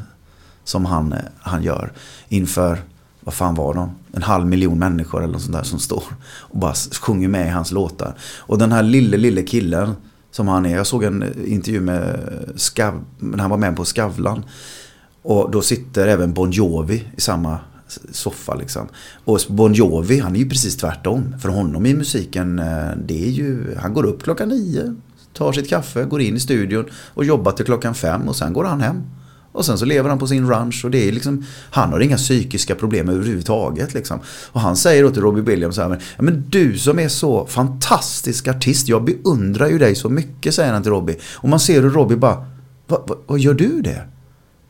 som 0.65 0.85
han, 0.85 1.15
han 1.41 1.63
gör 1.63 1.93
inför 2.29 2.79
vad 3.27 3.35
fan 3.35 3.55
var 3.55 3.75
de? 3.75 3.91
En 4.13 4.23
halv 4.23 4.47
miljon 4.47 4.79
människor 4.79 5.23
eller 5.23 5.33
något 5.33 5.43
sånt 5.43 5.57
där 5.57 5.63
som 5.63 5.79
står 5.79 6.05
och 6.39 6.59
bara 6.59 6.75
sjunger 6.75 7.29
med 7.29 7.47
i 7.47 7.51
hans 7.51 7.73
låtar. 7.73 8.15
Och 8.39 8.59
den 8.59 8.73
här 8.73 8.83
lille, 8.83 9.17
lille 9.17 9.43
killen 9.43 9.95
som 10.31 10.49
han 10.49 10.67
är. 10.67 10.77
Jag 10.77 10.87
såg 10.87 11.05
en 11.05 11.47
intervju 11.47 11.81
med 11.81 12.19
Skav, 12.57 13.05
när 13.19 13.39
han 13.39 13.51
var 13.51 13.57
med 13.57 13.77
på 13.77 13.85
Skavlan. 13.85 14.45
Och 15.23 15.51
då 15.51 15.63
sitter 15.63 16.09
även 16.09 16.33
Bon 16.33 16.51
Jovi 16.51 17.05
i 17.17 17.21
samma 17.21 17.59
soffa 18.11 18.55
liksom. 18.55 18.89
Och 19.25 19.41
Bon 19.49 19.75
Jovi, 19.75 20.19
han 20.21 20.37
är 20.37 20.41
ju 20.41 20.49
precis 20.49 20.77
tvärtom. 20.77 21.35
För 21.41 21.49
honom 21.49 21.87
i 21.87 21.95
musiken, 21.95 22.59
eh, 22.59 22.91
det 23.05 23.25
är 23.25 23.31
ju, 23.31 23.77
han 23.79 23.95
går 23.95 24.07
upp 24.07 24.23
klockan 24.23 24.49
nio, 24.49 24.97
tar 25.33 25.53
sitt 25.53 25.69
kaffe, 25.69 26.05
går 26.05 26.21
in 26.21 26.37
i 26.37 26.41
studion 26.41 26.85
och 26.93 27.25
jobbar 27.25 27.53
till 27.53 27.65
klockan 27.65 27.95
fem 27.95 28.29
och 28.29 28.37
sen 28.37 28.53
går 28.53 28.65
han 28.65 28.81
hem. 28.81 29.03
Och 29.57 29.65
sen 29.65 29.79
så 29.79 29.85
lever 29.85 30.09
han 30.09 30.19
på 30.19 30.27
sin 30.27 30.49
ranch 30.49 30.85
och 30.85 30.91
det 30.91 31.09
är 31.09 31.13
liksom, 31.13 31.45
han 31.71 31.93
har 31.93 32.01
inga 32.01 32.17
psykiska 32.17 32.75
problem 32.75 33.09
överhuvudtaget. 33.09 33.95
Liksom. 33.95 34.21
Och 34.53 34.61
han 34.61 34.77
säger 34.77 35.03
då 35.03 35.11
till 35.11 35.23
Robbie 35.23 35.41
Williams 35.41 35.75
så 35.75 35.83
här, 35.83 36.03
men 36.19 36.45
du 36.49 36.79
som 36.79 36.99
är 36.99 37.09
så 37.09 37.47
fantastisk 37.47 38.49
artist, 38.49 38.89
jag 38.89 39.05
beundrar 39.05 39.69
ju 39.69 39.79
dig 39.79 39.95
så 39.95 40.09
mycket, 40.09 40.55
säger 40.55 40.73
han 40.73 40.83
till 40.83 40.93
Robbie. 40.93 41.17
Och 41.35 41.49
man 41.49 41.61
ser 41.61 41.83
hur 41.83 41.91
Robbie 41.91 42.17
bara, 42.17 42.47
vad, 42.87 43.09
vad, 43.09 43.19
vad 43.27 43.39
gör 43.39 43.55
du 43.55 43.83
det? 43.83 44.03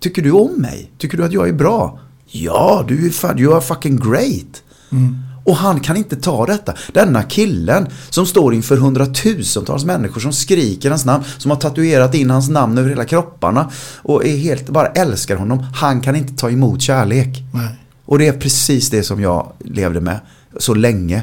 Tycker 0.01 0.22
du 0.22 0.30
om 0.30 0.53
mig? 0.57 0.91
Tycker 0.99 1.16
du 1.16 1.24
att 1.24 1.32
jag 1.32 1.49
är 1.49 1.53
bra? 1.53 2.01
Ja, 2.26 2.84
du 2.89 3.07
är 3.07 3.11
fan, 3.11 3.39
you 3.39 3.55
are 3.55 3.61
fucking 3.61 3.97
great. 3.97 4.62
Mm. 4.93 5.18
Och 5.47 5.57
han 5.57 5.80
kan 5.80 5.97
inte 5.97 6.16
ta 6.16 6.47
detta. 6.47 6.74
Denna 6.92 7.22
killen 7.22 7.86
som 8.11 8.26
står 8.26 8.55
inför 8.55 8.76
hundratusentals 8.76 9.84
människor 9.84 10.20
som 10.20 10.32
skriker 10.32 10.90
hans 10.90 11.05
namn, 11.05 11.24
som 11.38 11.51
har 11.51 11.59
tatuerat 11.59 12.14
in 12.14 12.30
hans 12.30 12.49
namn 12.49 12.78
över 12.78 12.88
hela 12.88 13.05
kropparna 13.05 13.70
och 14.03 14.26
är 14.26 14.36
helt, 14.36 14.68
bara 14.68 14.86
älskar 14.86 15.36
honom. 15.36 15.66
Han 15.74 16.01
kan 16.01 16.16
inte 16.16 16.34
ta 16.34 16.51
emot 16.51 16.82
kärlek. 16.82 17.42
Nej. 17.55 17.68
Och 18.05 18.18
det 18.18 18.26
är 18.26 18.32
precis 18.32 18.90
det 18.90 19.03
som 19.03 19.20
jag 19.20 19.53
levde 19.64 20.01
med 20.01 20.20
så 20.59 20.74
länge. 20.74 21.22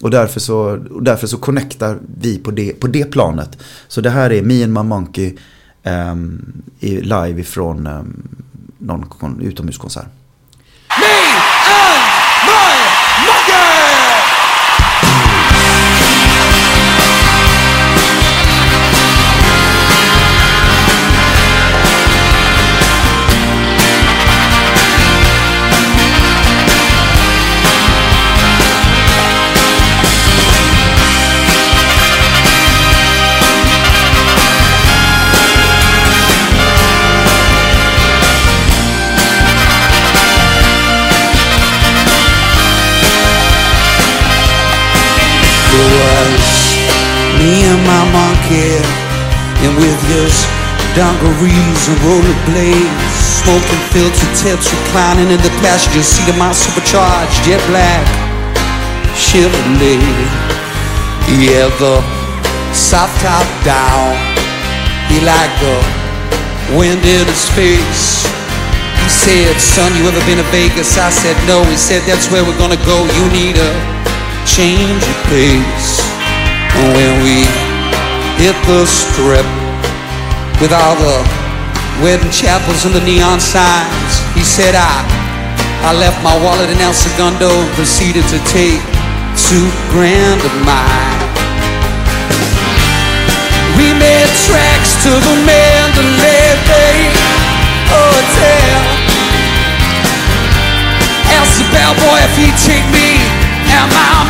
Och 0.00 0.10
därför 0.10 0.40
så, 0.40 0.58
och 0.90 1.02
därför 1.02 1.26
så 1.26 1.36
connectar 1.36 1.98
vi 2.20 2.38
på 2.38 2.50
det, 2.50 2.72
på 2.72 2.86
det 2.86 3.04
planet. 3.04 3.58
Så 3.88 4.00
det 4.00 4.10
här 4.10 4.32
är 4.32 4.42
Me 4.42 4.64
and 4.64 4.72
My 4.72 4.82
Monkey 4.82 5.36
i, 6.80 7.00
live 7.00 7.40
ifrån 7.40 7.86
um, 7.86 8.28
någon 8.78 9.06
kon- 9.06 9.40
utomhuskonsert. 9.40 10.06
It 10.86 12.17
with 49.78 50.00
his 50.10 50.34
dungarees 50.98 51.82
and 51.86 51.98
rollerblades, 52.02 53.14
smoking 53.46 53.82
filter 53.94 54.30
tips, 54.34 54.66
reclining 54.66 55.30
in 55.30 55.40
the 55.46 55.54
passenger 55.62 56.02
seat 56.02 56.26
of 56.26 56.38
my 56.38 56.50
supercharged 56.50 57.38
jet 57.46 57.62
black 57.70 58.02
Chevrolet. 59.14 60.02
He 61.30 61.54
had 61.54 61.70
the 61.78 62.02
soft 62.74 63.14
top 63.22 63.46
down, 63.62 64.18
he 65.06 65.22
liked 65.22 65.58
the 65.62 65.78
wind 66.76 67.02
in 67.06 67.24
his 67.26 67.46
face. 67.54 68.26
He 69.02 69.10
said, 69.10 69.56
son, 69.56 69.94
you 69.96 70.04
ever 70.04 70.20
been 70.26 70.36
to 70.36 70.48
Vegas? 70.50 70.98
I 70.98 71.08
said, 71.08 71.36
no. 71.48 71.64
He 71.64 71.76
said, 71.76 72.02
that's 72.04 72.28
where 72.28 72.44
we're 72.44 72.58
gonna 72.58 72.80
go. 72.84 73.08
You 73.08 73.24
need 73.32 73.56
a 73.56 73.72
change 74.44 75.00
of 75.00 75.18
pace. 75.32 76.04
And 76.76 76.92
when 76.92 77.14
we 77.24 77.48
hit 78.36 78.54
the 78.68 78.84
strip 78.84 79.46
with 80.60 80.74
all 80.74 80.96
the 80.98 81.22
wedding 82.02 82.30
chapels 82.30 82.84
and 82.84 82.94
the 82.94 83.02
neon 83.02 83.38
signs, 83.38 84.12
he 84.34 84.42
said, 84.42 84.74
I, 84.74 85.06
I 85.86 85.94
left 85.94 86.18
my 86.22 86.34
wallet 86.42 86.70
in 86.70 86.78
El 86.82 86.94
Segundo 86.94 87.46
and 87.46 87.70
proceeded 87.78 88.26
to 88.34 88.38
take 88.50 88.82
two 89.38 89.70
grand 89.94 90.42
of 90.42 90.54
mine. 90.66 91.18
We 93.78 93.94
made 93.94 94.30
tracks 94.50 94.98
to 95.06 95.14
the 95.14 95.34
Mandalay 95.46 96.50
Bay 96.66 96.98
Hotel. 97.86 98.78
Asked 101.38 101.62
the 101.62 101.66
bellboy 101.70 102.18
if 102.26 102.34
he'd 102.34 102.58
take 102.66 102.86
me 102.90 103.22
and 103.70 103.86
my 103.94 104.27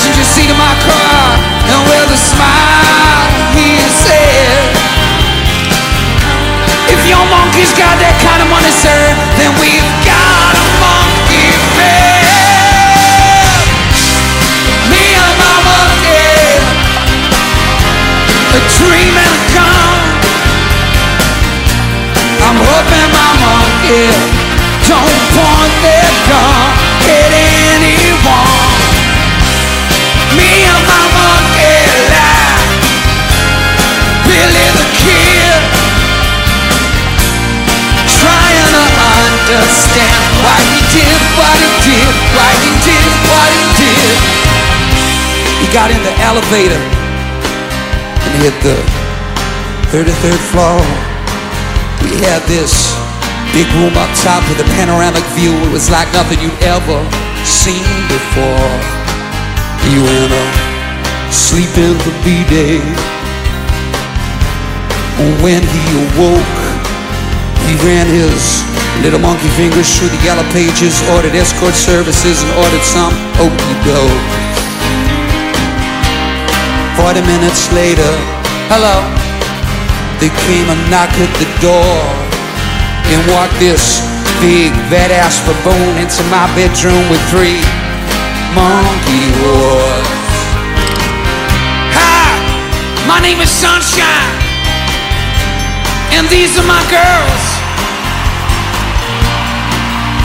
passenger 0.00 0.24
seat 0.24 0.48
of 0.48 0.56
my 0.56 0.72
car 0.80 1.36
and 1.68 1.80
with 1.84 2.08
a 2.08 2.16
smile 2.16 3.28
he 3.52 3.76
said, 4.00 4.72
If 6.88 7.04
your 7.04 7.20
monkey's 7.28 7.76
got 7.76 8.00
that 8.00 8.16
kind 8.24 8.40
of 8.40 8.48
money, 8.48 8.72
sir, 8.72 8.96
then 9.36 9.52
we've 9.60 9.92
got 10.08 10.56
a 10.56 10.64
monkey 10.80 11.52
band. 11.76 12.32
Me 14.88 15.04
and 15.20 15.36
my 15.36 15.56
monkey, 15.68 16.32
a 18.56 18.60
dream 18.80 19.14
and 19.20 19.32
a 19.36 19.42
gun. 19.52 20.00
I'm 22.40 22.56
hoping 22.56 23.08
my 23.12 23.32
monkey 23.36 24.08
don't 24.88 25.49
understand 39.90 40.22
why 40.38 40.58
he 40.70 40.80
did 40.94 41.18
what 41.34 41.56
he 41.58 41.70
did, 41.82 42.14
why 42.38 42.50
he 42.62 42.72
did 42.86 43.10
what 43.26 43.50
he 43.50 43.64
did. 43.82 44.18
He 45.58 45.66
got 45.74 45.90
in 45.90 46.00
the 46.06 46.14
elevator 46.22 46.78
and 46.78 48.32
hit 48.38 48.54
the 48.62 48.78
33rd 49.90 50.42
floor. 50.54 50.78
We 52.06 52.22
had 52.22 52.42
this 52.46 52.94
big 53.50 53.66
room 53.82 53.94
up 53.98 54.10
top 54.22 54.46
with 54.46 54.62
a 54.62 54.68
panoramic 54.78 55.24
view. 55.34 55.52
It 55.66 55.72
was 55.72 55.90
like 55.90 56.06
nothing 56.14 56.38
you'd 56.38 56.62
ever 56.62 56.98
seen 57.42 57.86
before. 58.06 58.70
You 59.90 60.06
went 60.06 60.30
a 60.30 60.44
sleep 61.32 61.74
in 61.74 61.98
the 61.98 62.14
B-day. 62.22 62.78
When 65.42 65.60
he 65.60 65.84
awoke, 66.00 66.56
he 67.66 67.74
ran 67.84 68.06
his 68.06 68.69
little 69.00 69.18
monkey 69.20 69.48
fingers 69.56 69.88
through 69.96 70.12
the 70.12 70.20
yellow 70.20 70.44
pages, 70.52 71.00
ordered 71.16 71.32
escort 71.34 71.72
services, 71.74 72.44
and 72.44 72.50
ordered 72.60 72.84
some 72.84 73.12
okey 73.40 73.74
doke. 73.84 74.28
Forty 77.00 77.24
minutes 77.24 77.72
later, 77.72 78.12
hello. 78.68 79.00
There 80.20 80.32
came 80.44 80.68
a 80.68 80.76
knock 80.92 81.08
at 81.16 81.32
the 81.40 81.48
door 81.64 81.96
and 83.08 83.18
walked 83.32 83.56
this 83.56 84.04
big 84.44 84.68
badass 84.92 85.40
bone 85.64 85.96
into 85.96 86.20
my 86.28 86.44
bedroom 86.52 87.00
with 87.08 87.22
three 87.32 87.64
monkey 88.52 89.24
wars. 89.40 90.12
Hi, 91.96 92.36
my 93.08 93.18
name 93.24 93.40
is 93.40 93.48
Sunshine, 93.48 94.36
and 96.12 96.28
these 96.28 96.52
are 96.60 96.68
my 96.68 96.84
girls. 96.92 97.49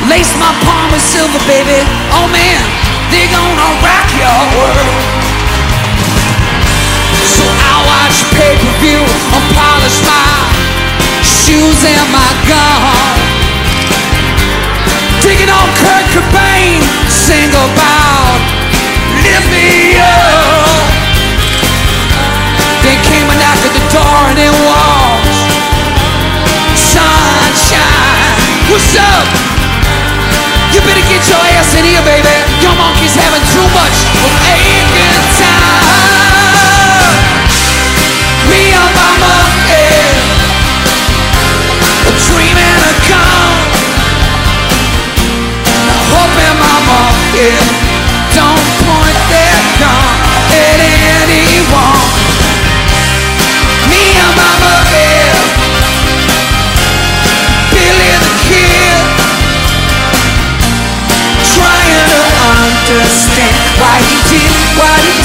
Lace 0.10 0.38
my 0.38 0.54
palm 0.62 0.92
with 0.94 1.02
silver, 1.02 1.42
baby. 1.50 1.82
Oh 2.14 2.30
man, 2.30 2.62
they're 3.10 3.32
gonna 3.34 3.70
rock 3.82 4.08
your 4.14 4.42
world. 4.54 5.02
So 7.26 7.42
I 7.42 7.74
watch 7.90 8.18
pay-per-view 8.38 9.02
and 9.02 9.46
polish 9.58 9.98
my 10.06 10.46
shoes 11.26 11.82
and 11.90 12.08
my 12.14 12.32
gun. 12.46 13.18
Digging 15.26 15.50
on 15.50 15.68
Kurt 15.82 16.06
Cobain, 16.14 16.86
sing 17.10 17.50
about 17.50 18.40
lift 19.26 19.50
me 19.50 19.98
up. 19.98 20.86
Then 22.86 23.02
came 23.10 23.26
a 23.26 23.36
knock 23.42 23.58
at 23.58 23.74
the 23.74 23.86
door 23.90 24.22
and 24.30 24.38
it 24.38 24.54
was 24.70 25.34
sunshine. 26.78 28.38
What's 28.70 28.94
up? 29.02 29.55
Better 30.86 31.02
get 31.10 31.26
your 31.26 31.42
ass 31.58 31.74
in 31.74 31.84
here, 31.84 32.06
baby. 32.06 32.30
Your 32.62 32.76
monkey's 32.78 33.18
having 33.18 33.42
too 33.50 33.68
much 33.74 33.98
of 34.22 34.30
a 34.38 34.62
good 34.94 35.26
time. 35.42 35.82
Me 38.46 38.70
and 38.70 38.94
my 38.94 39.12
monkey, 39.18 39.90
a 42.06 42.14
dream 42.30 42.54
and 42.54 42.82
a 42.86 42.94
gun. 43.10 43.66
I 45.90 45.98
hope 46.14 46.38
in 46.38 46.54
my 46.62 46.78
monkey 46.86 47.85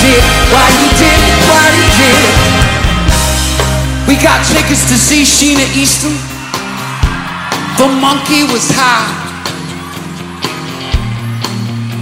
did, 0.00 0.22
why 0.48 0.66
he 0.80 0.88
did 0.96 1.20
what 1.44 1.70
he 1.76 1.86
did. 2.00 2.32
We 4.08 4.16
got 4.16 4.40
tickets 4.48 4.88
to 4.90 4.96
see 4.96 5.22
Sheena 5.22 5.62
Easton 5.76 6.16
The 7.78 7.86
monkey 8.00 8.42
was 8.48 8.66
high. 8.72 9.06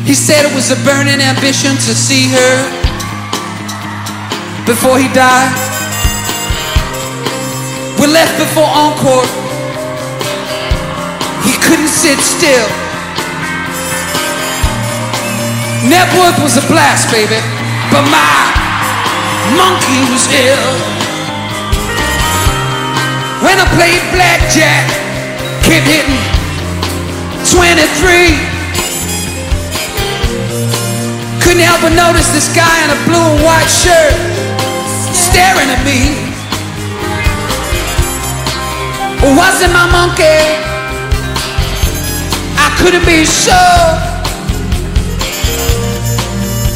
He 0.06 0.14
said 0.14 0.46
it 0.48 0.54
was 0.54 0.70
a 0.70 0.78
burning 0.88 1.20
ambition 1.20 1.76
to 1.76 1.92
see 1.92 2.32
her 2.32 2.54
before 4.64 4.96
he 4.96 5.08
died. 5.12 5.52
We 8.00 8.06
left 8.06 8.38
before 8.38 8.64
encore. 8.64 9.26
He 11.44 11.52
couldn't 11.60 11.92
sit 11.92 12.18
still. 12.20 12.68
Network 15.88 16.38
was 16.42 16.56
a 16.56 16.64
blast, 16.68 17.10
baby, 17.12 17.40
but 17.90 18.04
my 18.12 18.34
monkey 19.56 20.00
was 20.12 20.28
ill. 20.28 20.72
When 23.40 23.56
I 23.56 23.66
played 23.78 24.02
blackjack, 24.12 24.84
kept 25.64 25.86
hitting 25.88 26.20
23. 27.48 28.36
Couldn't 31.40 31.64
help 31.64 31.80
but 31.80 31.94
notice 31.96 32.28
this 32.34 32.52
guy 32.54 32.76
in 32.84 32.90
a 32.92 32.98
blue 33.08 33.24
and 33.24 33.40
white 33.44 33.70
shirt 33.70 34.16
staring 35.14 35.70
at 35.72 35.80
me. 35.86 36.28
Was 39.36 39.62
it 39.62 39.72
my 39.72 39.86
monkey? 39.90 40.44
I 42.58 42.68
couldn't 42.78 43.06
be 43.06 43.24
sure. 43.24 44.17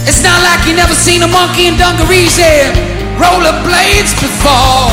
It's 0.05 0.23
not 0.23 0.43
like 0.43 0.67
you 0.67 0.75
never 0.75 0.95
seen 0.95 1.23
a 1.23 1.29
monkey 1.29 1.69
in 1.69 1.77
dungarees 1.79 2.39
and 2.39 2.75
rollerblades 3.15 4.13
before. 4.19 4.91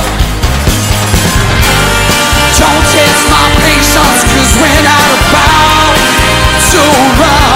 Don't 2.62 2.86
test 2.93 3.22
my 3.26 3.45
patience, 3.66 4.22
cause 4.30 4.51
when 4.62 4.84
I'm 4.86 5.10
about 5.18 5.97
to 6.70 6.82
run, 7.18 7.49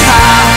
high, 0.00 0.51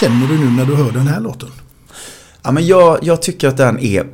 känner 0.00 0.26
du 0.28 0.38
nu 0.38 0.50
när 0.50 0.66
du 0.66 0.74
hör 0.74 0.92
den 0.92 1.06
här 1.06 1.20
låten? 1.20 1.48
Ja, 2.42 2.52
men 2.52 2.66
jag, 2.66 2.98
jag 3.02 3.22
tycker 3.22 3.48
att 3.48 3.56
den 3.56 3.78
är 3.78 4.06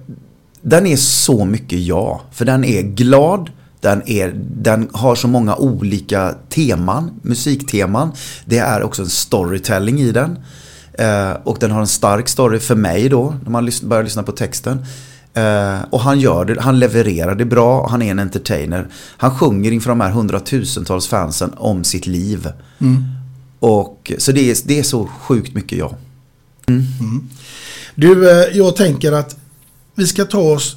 Den 0.63 0.87
är 0.87 0.97
så 0.97 1.45
mycket 1.45 1.79
jag. 1.79 2.21
För 2.33 2.45
den 2.45 2.65
är 2.65 2.83
glad 2.83 3.51
den, 3.81 4.03
är, 4.07 4.33
den 4.57 4.89
har 4.93 5.15
så 5.15 5.29
många 5.29 5.57
olika 5.57 6.35
teman, 6.49 7.11
musikteman. 7.23 8.13
Det 8.45 8.59
är 8.59 8.83
också 8.83 9.03
en 9.03 9.09
storytelling 9.09 10.01
i 10.01 10.13
den. 10.13 10.39
Eh, 10.93 11.31
och 11.45 11.57
den 11.61 11.71
har 11.71 11.81
en 11.81 11.87
stark 11.87 12.29
story 12.29 12.59
för 12.59 12.75
mig 12.75 13.09
då, 13.09 13.35
när 13.43 13.51
man 13.51 13.69
lys- 13.69 13.85
börjar 13.85 14.05
lyssna 14.05 14.23
på 14.23 14.33
texten. 14.33 14.85
Eh, 15.35 15.79
och 15.91 16.01
han 16.01 16.21
gör 16.21 16.45
det, 16.45 16.61
han 16.61 16.79
levererar 16.79 17.35
det 17.35 17.45
bra, 17.45 17.89
han 17.89 18.03
är 18.03 18.11
en 18.11 18.19
entertainer. 18.19 18.89
Han 19.17 19.39
sjunger 19.39 19.73
inför 19.73 19.91
de 19.91 20.01
här 20.01 20.11
hundratusentals 20.11 21.09
fansen 21.09 21.53
om 21.57 21.85
sitt 21.85 22.07
liv. 22.07 22.49
Mm. 22.81 23.05
Och, 23.61 24.13
så 24.19 24.33
det 24.33 24.51
är, 24.51 24.57
det 24.65 24.79
är 24.79 24.83
så 24.83 25.07
sjukt 25.07 25.55
mycket 25.55 25.79
jag. 25.79 25.95
Du, 27.95 28.31
eh, 28.31 28.57
jag 28.57 28.77
tänker 28.77 29.13
att 29.13 29.37
vi 29.95 30.07
ska 30.07 30.25
ta 30.25 30.39
oss 30.41 30.77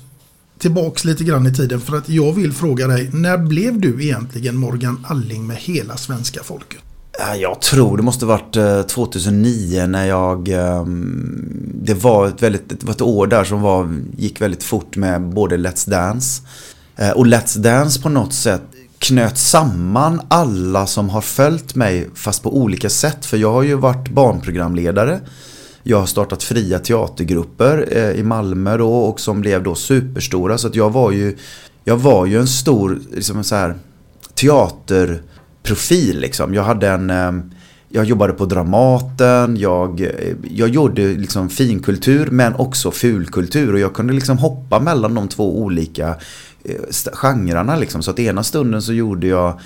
tillbaks 0.59 1.05
lite 1.05 1.23
grann 1.23 1.47
i 1.47 1.53
tiden 1.53 1.81
för 1.81 1.97
att 1.97 2.09
jag 2.09 2.33
vill 2.33 2.53
fråga 2.53 2.87
dig, 2.87 3.09
när 3.13 3.37
blev 3.37 3.79
du 3.79 4.03
egentligen 4.03 4.57
Morgan 4.57 5.05
Alling 5.09 5.47
med 5.47 5.57
hela 5.57 5.97
svenska 5.97 6.43
folket? 6.43 6.79
Ja, 7.19 7.35
Jag 7.35 7.61
tror 7.61 7.97
det 7.97 8.03
måste 8.03 8.25
varit 8.25 8.55
eh, 8.55 8.81
2009 8.81 9.85
när 9.87 10.05
jag... 10.05 10.47
ehm, 10.47 11.71
Det 11.83 11.93
var 11.93 12.27
ett, 12.27 12.43
väldigt, 12.43 12.69
det 12.69 12.83
var 12.83 12.91
ett 12.93 13.01
år 13.01 13.27
där 13.27 13.43
som 13.43 13.61
var, 13.61 13.95
gick 14.17 14.41
väldigt 14.41 14.63
fort 14.63 14.95
med 14.95 15.21
både 15.21 15.57
Let's 15.57 15.89
Dance. 15.89 16.41
Eh, 16.95 17.09
Och 17.09 17.25
Let's 17.25 17.57
Dance 17.59 18.01
på 18.01 18.09
något 18.09 18.33
sätt 18.33 18.61
knöt 19.03 19.37
samman 19.37 20.21
alla 20.27 20.87
som 20.87 21.09
har 21.09 21.21
följt 21.21 21.75
mig 21.75 22.09
fast 22.15 22.43
på 22.43 22.57
olika 22.57 22.89
sätt. 22.89 23.25
För 23.25 23.37
jag 23.37 23.51
har 23.51 23.63
ju 23.63 23.75
varit 23.75 24.09
barnprogramledare. 24.09 25.19
Jag 25.83 25.99
har 25.99 26.05
startat 26.05 26.43
fria 26.43 26.79
teatergrupper 26.79 27.87
eh, 27.91 28.11
i 28.19 28.23
Malmö 28.23 28.77
då 28.77 28.93
och 28.93 29.19
som 29.19 29.41
blev 29.41 29.63
då 29.63 29.75
superstora. 29.75 30.57
Så 30.57 30.67
att 30.67 30.75
jag 30.75 30.89
var 30.89 31.11
ju, 31.11 31.37
jag 31.83 31.97
var 31.97 32.25
ju 32.25 32.39
en 32.39 32.47
stor 32.47 32.99
liksom 33.15 33.43
så 33.43 33.55
här, 33.55 33.75
teaterprofil 34.35 36.19
liksom. 36.19 36.53
Jag 36.53 36.63
hade 36.63 36.89
en... 36.89 37.09
Eh, 37.09 37.31
jag 37.95 38.05
jobbade 38.05 38.33
på 38.33 38.45
Dramaten, 38.45 39.57
jag, 39.57 40.01
eh, 40.01 40.35
jag 40.51 40.69
gjorde 40.69 41.07
liksom 41.07 41.49
finkultur 41.49 42.27
men 42.31 42.55
också 42.55 42.91
fulkultur 42.91 43.73
och 43.73 43.79
jag 43.79 43.93
kunde 43.93 44.13
liksom 44.13 44.37
hoppa 44.37 44.79
mellan 44.79 45.13
de 45.13 45.27
två 45.27 45.59
olika 45.59 46.15
Eh, 46.63 46.75
genrerna 47.13 47.75
liksom. 47.75 48.03
Så 48.03 48.11
att 48.11 48.19
ena 48.19 48.43
stunden 48.43 48.81
så 48.81 48.93
gjorde 48.93 49.27
jag 49.27 49.59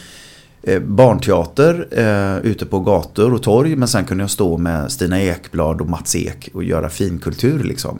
eh, 0.63 0.79
barnteater 0.79 1.87
eh, 1.91 2.51
ute 2.51 2.65
på 2.65 2.79
gator 2.79 3.33
och 3.33 3.43
torg 3.43 3.75
men 3.75 3.87
sen 3.87 4.05
kunde 4.05 4.23
jag 4.23 4.31
stå 4.31 4.57
med 4.57 4.91
Stina 4.91 5.21
Ekblad 5.21 5.81
och 5.81 5.89
Mats 5.89 6.15
Ek 6.15 6.49
och 6.53 6.63
göra 6.63 6.89
finkultur 6.89 7.63
liksom. 7.63 7.99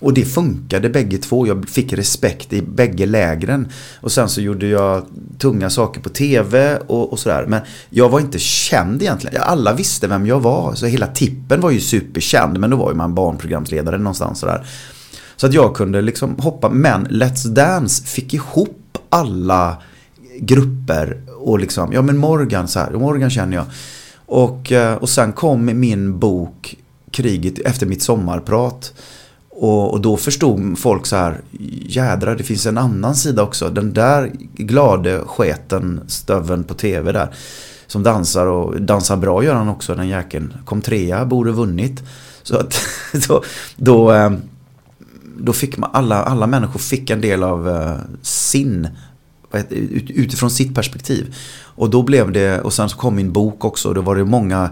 Och 0.00 0.14
det 0.14 0.24
funkade 0.24 0.88
bägge 0.90 1.18
två. 1.18 1.46
Jag 1.46 1.68
fick 1.68 1.92
respekt 1.92 2.52
i 2.52 2.62
bägge 2.62 3.06
lägren. 3.06 3.68
Och 4.00 4.12
sen 4.12 4.28
så 4.28 4.40
gjorde 4.40 4.66
jag 4.66 5.06
tunga 5.38 5.70
saker 5.70 6.00
på 6.00 6.08
tv 6.08 6.76
och, 6.76 7.12
och 7.12 7.18
sådär. 7.18 7.44
Men 7.48 7.60
jag 7.90 8.08
var 8.08 8.20
inte 8.20 8.38
känd 8.38 9.02
egentligen. 9.02 9.42
Alla 9.42 9.72
visste 9.72 10.06
vem 10.08 10.26
jag 10.26 10.40
var. 10.40 10.74
Så 10.74 10.86
hela 10.86 11.06
tippen 11.06 11.60
var 11.60 11.70
ju 11.70 11.80
superkänd. 11.80 12.58
Men 12.58 12.70
då 12.70 12.76
var 12.76 12.90
ju 12.90 12.96
man 12.96 13.14
barnprogramsledare 13.14 13.98
någonstans 13.98 14.38
sådär. 14.38 14.66
Så 15.40 15.46
att 15.46 15.52
jag 15.52 15.76
kunde 15.76 16.02
liksom 16.02 16.36
hoppa. 16.38 16.68
Men 16.68 17.06
Let's 17.06 17.48
Dance 17.48 18.04
fick 18.04 18.34
ihop 18.34 18.98
alla 19.08 19.76
grupper. 20.40 21.22
Och 21.38 21.58
liksom, 21.58 21.92
ja 21.92 22.02
men 22.02 22.18
Morgan 22.18 22.68
så 22.68 22.78
här. 22.78 22.90
Morgan 22.90 23.30
känner 23.30 23.56
jag. 23.56 23.66
Och, 24.26 24.72
eh, 24.72 24.94
och 24.94 25.08
sen 25.08 25.32
kom 25.32 25.80
min 25.80 26.18
bok 26.18 26.76
Kriget 27.10 27.58
efter 27.58 27.86
mitt 27.86 28.02
sommarprat. 28.02 28.92
Och, 29.50 29.92
och 29.92 30.00
då 30.00 30.16
förstod 30.16 30.78
folk 30.78 31.06
så 31.06 31.16
här, 31.16 31.40
jädrar 31.86 32.36
det 32.36 32.44
finns 32.44 32.66
en 32.66 32.78
annan 32.78 33.14
sida 33.14 33.42
också. 33.42 33.70
Den 33.70 33.92
där 33.92 34.32
glade 34.54 35.20
sketen, 35.26 36.00
stöven 36.06 36.64
på 36.64 36.74
tv 36.74 37.12
där. 37.12 37.34
Som 37.86 38.02
dansar 38.02 38.46
och 38.46 38.82
dansar 38.82 39.16
bra 39.16 39.44
gör 39.44 39.54
han 39.54 39.68
också 39.68 39.94
den 39.94 40.08
jäkeln. 40.08 40.54
Kom 40.64 40.82
trea, 40.82 41.24
borde 41.24 41.50
vunnit. 41.50 42.02
Så 42.42 42.56
att 42.56 42.80
då, 43.28 43.42
då, 43.76 44.12
då 45.38 45.52
fick 45.52 45.76
man, 45.76 45.90
alla, 45.92 46.22
alla 46.22 46.46
människor 46.46 46.78
fick 46.78 47.10
en 47.10 47.20
del 47.20 47.42
av 47.42 47.68
eh, 47.68 47.96
sin, 48.22 48.88
utifrån 50.08 50.50
sitt 50.50 50.74
perspektiv. 50.74 51.34
Och 51.60 51.90
då 51.90 52.02
blev 52.02 52.32
det, 52.32 52.60
och 52.60 52.72
sen 52.72 52.88
så 52.88 52.96
kom 52.96 53.16
min 53.16 53.32
bok 53.32 53.64
också, 53.64 53.88
och 53.88 53.94
då 53.94 54.00
var 54.00 54.16
det 54.16 54.24
många 54.24 54.70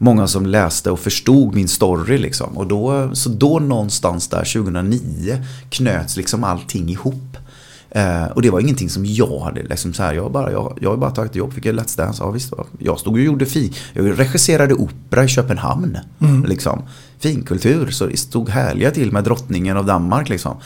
Många 0.00 0.26
som 0.26 0.46
läste 0.46 0.90
och 0.90 1.00
förstod 1.00 1.54
min 1.54 1.68
story 1.68 2.18
liksom. 2.18 2.58
Och 2.58 2.66
då, 2.66 3.10
så 3.14 3.28
då 3.28 3.58
någonstans 3.58 4.28
där 4.28 4.52
2009 4.62 5.44
knöts 5.70 6.16
liksom 6.16 6.44
allting 6.44 6.88
ihop. 6.88 7.36
Eh, 7.90 8.24
och 8.24 8.42
det 8.42 8.50
var 8.50 8.60
ingenting 8.60 8.90
som 8.90 9.06
jag 9.06 9.40
hade 9.40 9.62
liksom 9.62 9.92
så 9.92 10.02
här, 10.02 10.14
jag 10.14 10.32
bara, 10.32 10.52
jag, 10.52 10.78
jag 10.80 10.90
har 10.90 10.96
bara 10.96 11.10
tagit 11.10 11.34
jobb, 11.34 11.52
fick 11.52 11.66
ett 11.66 11.74
Let's 11.74 11.96
Dance, 11.96 12.22
ja 12.22 12.30
visst. 12.30 12.52
Jag 12.78 12.98
stod 12.98 13.12
och 13.12 13.20
gjorde 13.20 13.46
fin, 13.46 13.74
jag 13.92 14.18
regisserade 14.18 14.74
opera 14.74 15.24
i 15.24 15.28
Köpenhamn. 15.28 15.98
Mm. 16.20 16.44
Liksom. 16.44 16.82
Finkultur, 17.20 17.90
så 17.90 18.06
det 18.06 18.16
stod 18.16 18.48
härliga 18.48 18.90
till 18.90 19.12
med 19.12 19.24
drottningen 19.24 19.76
av 19.76 19.86
Danmark 19.86 20.28
liksom. 20.28 20.56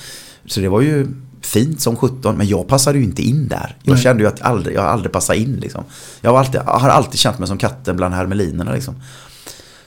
Så 0.47 0.61
det 0.61 0.69
var 0.69 0.81
ju 0.81 1.07
fint 1.41 1.81
som 1.81 1.97
17 1.97 2.37
men 2.37 2.47
jag 2.47 2.69
passade 2.69 2.99
ju 2.99 3.05
inte 3.05 3.23
in 3.23 3.49
där. 3.49 3.77
Jag 3.83 3.95
Nej. 3.95 4.03
kände 4.03 4.23
ju 4.23 4.29
att 4.29 4.43
aldrig, 4.43 4.77
jag 4.77 4.85
aldrig 4.85 5.13
passade 5.13 5.39
in 5.39 5.57
liksom. 5.57 5.85
Jag 6.21 6.31
har 6.31 6.39
alltid, 6.39 6.61
jag 6.67 6.79
har 6.79 6.89
alltid 6.89 7.21
känt 7.21 7.39
mig 7.39 7.49
som 7.49 7.59
katten 7.59 7.97
bland 7.97 8.15
hermelinerna 8.15 8.73
liksom. 8.73 8.95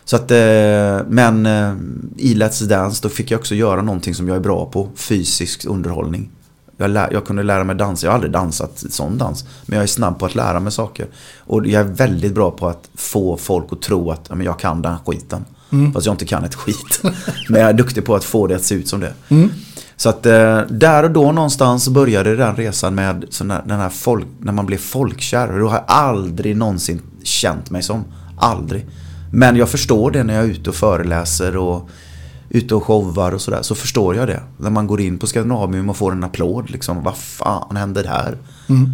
Så 0.05 0.15
att, 0.15 0.31
eh, 0.31 1.07
men 1.07 1.45
eh, 1.45 1.73
i 2.17 2.33
Let's 2.35 2.65
Dance 2.67 2.99
då 3.03 3.09
fick 3.09 3.31
jag 3.31 3.39
också 3.39 3.55
göra 3.55 3.81
någonting 3.81 4.15
som 4.15 4.27
jag 4.27 4.37
är 4.37 4.41
bra 4.41 4.65
på. 4.65 4.89
Fysisk 4.95 5.65
underhållning. 5.65 6.29
Jag, 6.77 6.89
lär, 6.89 7.13
jag 7.13 7.25
kunde 7.25 7.43
lära 7.43 7.63
mig 7.63 7.75
dansa, 7.75 8.07
jag 8.07 8.11
har 8.11 8.15
aldrig 8.15 8.31
dansat 8.31 8.83
sån 8.89 9.17
dans. 9.17 9.45
Men 9.65 9.75
jag 9.75 9.83
är 9.83 9.87
snabb 9.87 10.19
på 10.19 10.25
att 10.25 10.35
lära 10.35 10.59
mig 10.59 10.71
saker. 10.71 11.07
Och 11.39 11.67
jag 11.67 11.81
är 11.81 11.93
väldigt 11.93 12.33
bra 12.33 12.51
på 12.51 12.67
att 12.67 12.89
få 12.95 13.37
folk 13.37 13.65
att 13.71 13.81
tro 13.81 14.11
att 14.11 14.25
ja, 14.29 14.35
men 14.35 14.45
jag 14.45 14.59
kan 14.59 14.81
den 14.81 14.97
skiten. 15.05 15.45
Mm. 15.71 15.93
Fast 15.93 16.05
jag 16.05 16.13
inte 16.13 16.25
kan 16.25 16.43
ett 16.43 16.55
skit. 16.55 17.01
men 17.49 17.61
jag 17.61 17.69
är 17.69 17.73
duktig 17.73 18.05
på 18.05 18.15
att 18.15 18.23
få 18.23 18.47
det 18.47 18.55
att 18.55 18.63
se 18.63 18.75
ut 18.75 18.87
som 18.87 18.99
det. 18.99 19.13
Mm. 19.29 19.49
Så 19.97 20.09
att 20.09 20.25
eh, 20.25 20.61
där 20.69 21.03
och 21.03 21.11
då 21.11 21.31
någonstans 21.31 21.89
började 21.89 22.35
den 22.35 22.55
resan 22.55 22.95
med 22.95 23.25
sån 23.29 23.47
där, 23.47 23.61
den 23.65 23.79
här 23.79 23.89
folk, 23.89 24.27
när 24.39 24.51
man 24.51 24.65
blev 24.65 24.77
folkkär. 24.77 25.51
Och 25.53 25.59
då 25.59 25.67
har 25.67 25.75
jag 25.75 25.85
aldrig 25.87 26.57
någonsin 26.57 27.01
känt 27.23 27.69
mig 27.69 27.83
som. 27.83 28.03
Aldrig. 28.37 28.85
Men 29.31 29.55
jag 29.55 29.69
förstår 29.69 30.11
det 30.11 30.23
när 30.23 30.33
jag 30.33 30.43
är 30.43 30.47
ute 30.47 30.69
och 30.69 30.75
föreläser 30.75 31.57
och 31.57 31.89
ute 32.49 32.75
och 32.75 32.83
showar 32.83 33.31
och 33.31 33.41
sådär. 33.41 33.61
Så 33.61 33.75
förstår 33.75 34.15
jag 34.15 34.27
det. 34.27 34.41
När 34.57 34.69
man 34.69 34.87
går 34.87 35.01
in 35.01 35.17
på 35.17 35.27
Skandinavium 35.27 35.89
och 35.89 35.97
får 35.97 36.11
en 36.11 36.23
applåd 36.23 36.69
liksom. 36.69 37.03
Vad 37.03 37.17
fan 37.17 37.75
händer 37.75 38.03
här? 38.03 38.37
Mm. 38.69 38.89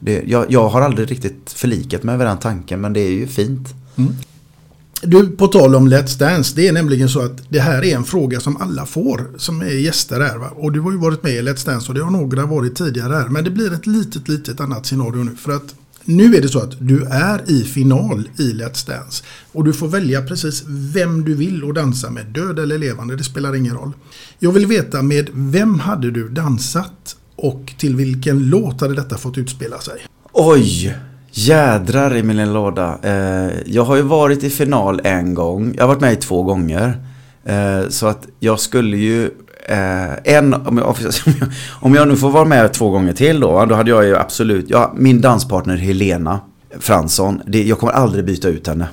Det, 0.00 0.22
jag, 0.26 0.52
jag 0.52 0.68
har 0.68 0.80
aldrig 0.80 1.10
riktigt 1.10 1.52
förlikat 1.56 2.02
mig 2.02 2.16
med 2.16 2.26
den 2.26 2.38
tanken 2.38 2.80
men 2.80 2.92
det 2.92 3.00
är 3.00 3.10
ju 3.10 3.26
fint. 3.26 3.74
Du, 5.06 5.28
på 5.28 5.46
tal 5.46 5.74
om 5.74 5.88
Let's 5.88 6.18
Dance, 6.18 6.52
det 6.56 6.68
är 6.68 6.72
nämligen 6.72 7.08
så 7.08 7.20
att 7.20 7.42
det 7.48 7.60
här 7.60 7.84
är 7.84 7.96
en 7.96 8.04
fråga 8.04 8.40
som 8.40 8.56
alla 8.56 8.86
får 8.86 9.30
som 9.36 9.60
är 9.60 9.66
gäster 9.66 10.20
här. 10.20 10.38
Va? 10.38 10.50
Och 10.56 10.72
du 10.72 10.80
har 10.80 10.92
ju 10.92 10.98
varit 10.98 11.22
med 11.22 11.32
i 11.32 11.40
Let's 11.40 11.66
Dance 11.66 11.88
och 11.88 11.94
det 11.94 12.02
har 12.02 12.10
några 12.10 12.46
varit 12.46 12.76
tidigare 12.76 13.12
här. 13.12 13.28
Men 13.28 13.44
det 13.44 13.50
blir 13.50 13.72
ett 13.72 13.86
litet, 13.86 14.28
litet 14.28 14.60
annat 14.60 14.86
scenario 14.86 15.24
nu. 15.24 15.36
För 15.36 15.52
att 15.52 15.74
nu 16.04 16.36
är 16.36 16.42
det 16.42 16.48
så 16.48 16.58
att 16.58 16.76
du 16.78 17.04
är 17.04 17.50
i 17.50 17.64
final 17.64 18.28
i 18.38 18.52
Let's 18.52 18.86
Dance. 18.86 19.24
Och 19.52 19.64
du 19.64 19.72
får 19.72 19.88
välja 19.88 20.22
precis 20.22 20.64
vem 20.68 21.24
du 21.24 21.34
vill 21.34 21.68
att 21.68 21.74
dansa 21.74 22.10
med. 22.10 22.26
Död 22.26 22.58
eller 22.58 22.78
levande, 22.78 23.16
det 23.16 23.24
spelar 23.24 23.54
ingen 23.54 23.74
roll. 23.74 23.92
Jag 24.38 24.52
vill 24.52 24.66
veta 24.66 25.02
med 25.02 25.30
vem 25.32 25.80
hade 25.80 26.10
du 26.10 26.28
dansat? 26.28 27.16
Och 27.36 27.74
till 27.78 27.96
vilken 27.96 28.38
låt 28.38 28.80
hade 28.80 28.94
detta 28.94 29.18
fått 29.18 29.38
utspela 29.38 29.80
sig? 29.80 30.06
Oj! 30.32 30.94
Jädrar 31.36 32.16
i 32.16 32.22
min 32.22 32.36
lilla 32.36 32.52
låda. 32.52 32.98
Eh, 33.02 33.52
jag 33.66 33.84
har 33.84 33.96
ju 33.96 34.02
varit 34.02 34.44
i 34.44 34.50
final 34.50 35.00
en 35.04 35.34
gång. 35.34 35.74
Jag 35.76 35.82
har 35.82 35.88
varit 35.88 36.00
med 36.00 36.12
i 36.12 36.16
två 36.16 36.42
gånger. 36.42 37.06
Eh, 37.44 37.88
så 37.88 38.06
att 38.06 38.26
jag 38.40 38.60
skulle 38.60 38.96
ju... 38.96 39.30
Eh, 39.68 40.34
en, 40.34 40.54
om 40.66 40.78
jag, 40.78 40.96
om 41.80 41.94
jag 41.94 42.08
nu 42.08 42.16
får 42.16 42.30
vara 42.30 42.44
med 42.44 42.72
två 42.72 42.90
gånger 42.90 43.12
till 43.12 43.40
då. 43.40 43.64
Då 43.64 43.74
hade 43.74 43.90
jag 43.90 44.04
ju 44.04 44.16
absolut... 44.16 44.66
Ja, 44.68 44.92
min 44.96 45.20
danspartner 45.20 45.76
Helena 45.76 46.40
Fransson. 46.78 47.42
Det, 47.46 47.62
jag 47.62 47.78
kommer 47.78 47.92
aldrig 47.92 48.24
byta 48.24 48.48
ut 48.48 48.66
henne. 48.66 48.86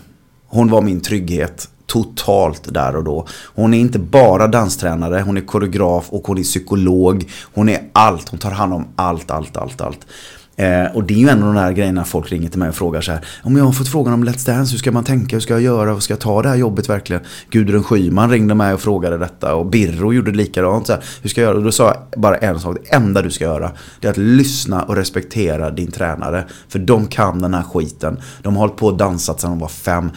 Hon 0.48 0.70
var 0.70 0.82
min 0.82 1.02
trygghet 1.02 1.70
totalt 1.88 2.74
där 2.74 2.96
och 2.96 3.04
då. 3.04 3.28
Hon 3.56 3.74
är 3.74 3.80
inte 3.80 4.00
bara 4.00 4.48
danstränare, 4.48 5.22
hon 5.22 5.38
är 5.38 5.42
koreograf 5.42 6.06
och 6.10 6.28
hon 6.28 6.38
är 6.38 6.44
psykolog. 6.44 7.30
Hon 7.54 7.70
är 7.70 7.80
allt, 7.94 8.30
hon 8.30 8.40
tar 8.40 8.52
hand 8.52 8.74
om 8.74 8.88
allt, 8.96 9.32
allt, 9.32 9.58
allt, 9.58 9.82
allt. 9.82 10.06
Eh, 10.56 10.96
och 10.96 11.04
det 11.04 11.14
är 11.14 11.18
ju 11.18 11.30
en 11.30 11.44
av 11.44 11.54
de 11.54 11.62
där 11.62 11.72
grejerna 11.72 12.04
folk 12.04 12.32
ringer 12.32 12.50
till 12.50 12.60
mig 12.60 12.70
och 12.70 12.76
frågar 12.76 13.02
så 13.02 13.12
här. 13.12 13.26
Om 13.44 13.58
jag 13.58 13.64
har 13.64 13.72
fått 13.72 13.88
frågan 13.88 14.14
om 14.14 14.24
Let's 14.24 14.46
Dance, 14.46 14.72
hur 14.72 14.78
ska 14.78 14.92
man 14.92 15.04
tänka, 15.04 15.36
hur 15.36 15.42
ska 15.42 15.54
jag 15.54 15.62
göra, 15.62 15.94
hur 15.94 16.00
ska 16.00 16.14
jag 16.14 16.20
ta 16.20 16.42
det 16.42 16.50
här 16.50 16.56
jobbet 16.56 16.90
verkligen? 16.90 17.22
Gudrun 17.50 17.84
Schyman 17.84 18.30
ringde 18.30 18.56
mig 18.56 18.74
och 18.74 18.82
frågade 18.82 19.18
detta 19.18 19.56
och 19.56 19.66
Birro 19.66 20.14
gjorde 20.14 20.32
likadant. 20.32 20.88
Så 20.88 20.94
här, 20.94 21.04
hur 21.22 21.30
ska 21.30 21.42
jag 21.42 21.48
göra? 21.48 21.58
Och 21.58 21.64
då 21.64 21.72
sa 21.72 21.86
jag 22.12 22.22
bara 22.22 22.38
en 22.38 22.60
sak, 22.60 22.78
det 22.84 22.96
enda 22.96 23.22
du 23.22 23.32
ska 23.32 23.44
göra 23.44 23.72
det 24.00 24.08
är 24.08 24.12
att 24.12 24.18
lyssna 24.18 24.84
och 24.84 24.96
respektera 24.96 25.70
din 25.70 25.92
tränare. 25.92 26.46
För 26.68 26.80
de 26.80 27.08
kan 27.08 27.42
den 27.42 27.54
här 27.54 27.64
skiten. 27.64 28.20
De 28.42 28.56
har 28.56 28.60
hållit 28.62 28.78
på 28.78 28.88
och 28.88 28.98
dansat 28.98 29.42
sedan 29.42 29.50
de 29.50 29.60
var 29.60 29.68
fem. 29.68 30.12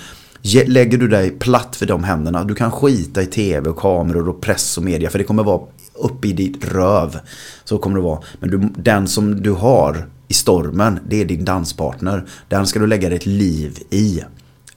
Lägger 0.66 0.98
du 0.98 1.08
dig 1.08 1.30
platt 1.30 1.76
för 1.76 1.86
de 1.86 2.04
händerna, 2.04 2.44
du 2.44 2.54
kan 2.54 2.70
skita 2.70 3.22
i 3.22 3.26
tv 3.26 3.70
och 3.70 3.76
kameror 3.76 4.28
och 4.28 4.40
press 4.40 4.78
och 4.78 4.84
media 4.84 5.10
för 5.10 5.18
det 5.18 5.24
kommer 5.24 5.42
vara 5.42 5.60
upp 5.94 6.24
i 6.24 6.32
ditt 6.32 6.64
röv. 6.64 7.18
Så 7.64 7.78
kommer 7.78 7.96
det 7.96 8.02
vara. 8.02 8.20
Men 8.40 8.50
du, 8.50 8.58
den 8.76 9.08
som 9.08 9.42
du 9.42 9.52
har 9.52 10.06
i 10.28 10.34
stormen, 10.34 10.98
det 11.08 11.20
är 11.20 11.24
din 11.24 11.44
danspartner. 11.44 12.24
Den 12.48 12.66
ska 12.66 12.78
du 12.78 12.86
lägga 12.86 13.08
ditt 13.08 13.26
liv 13.26 13.78
i. 13.90 14.22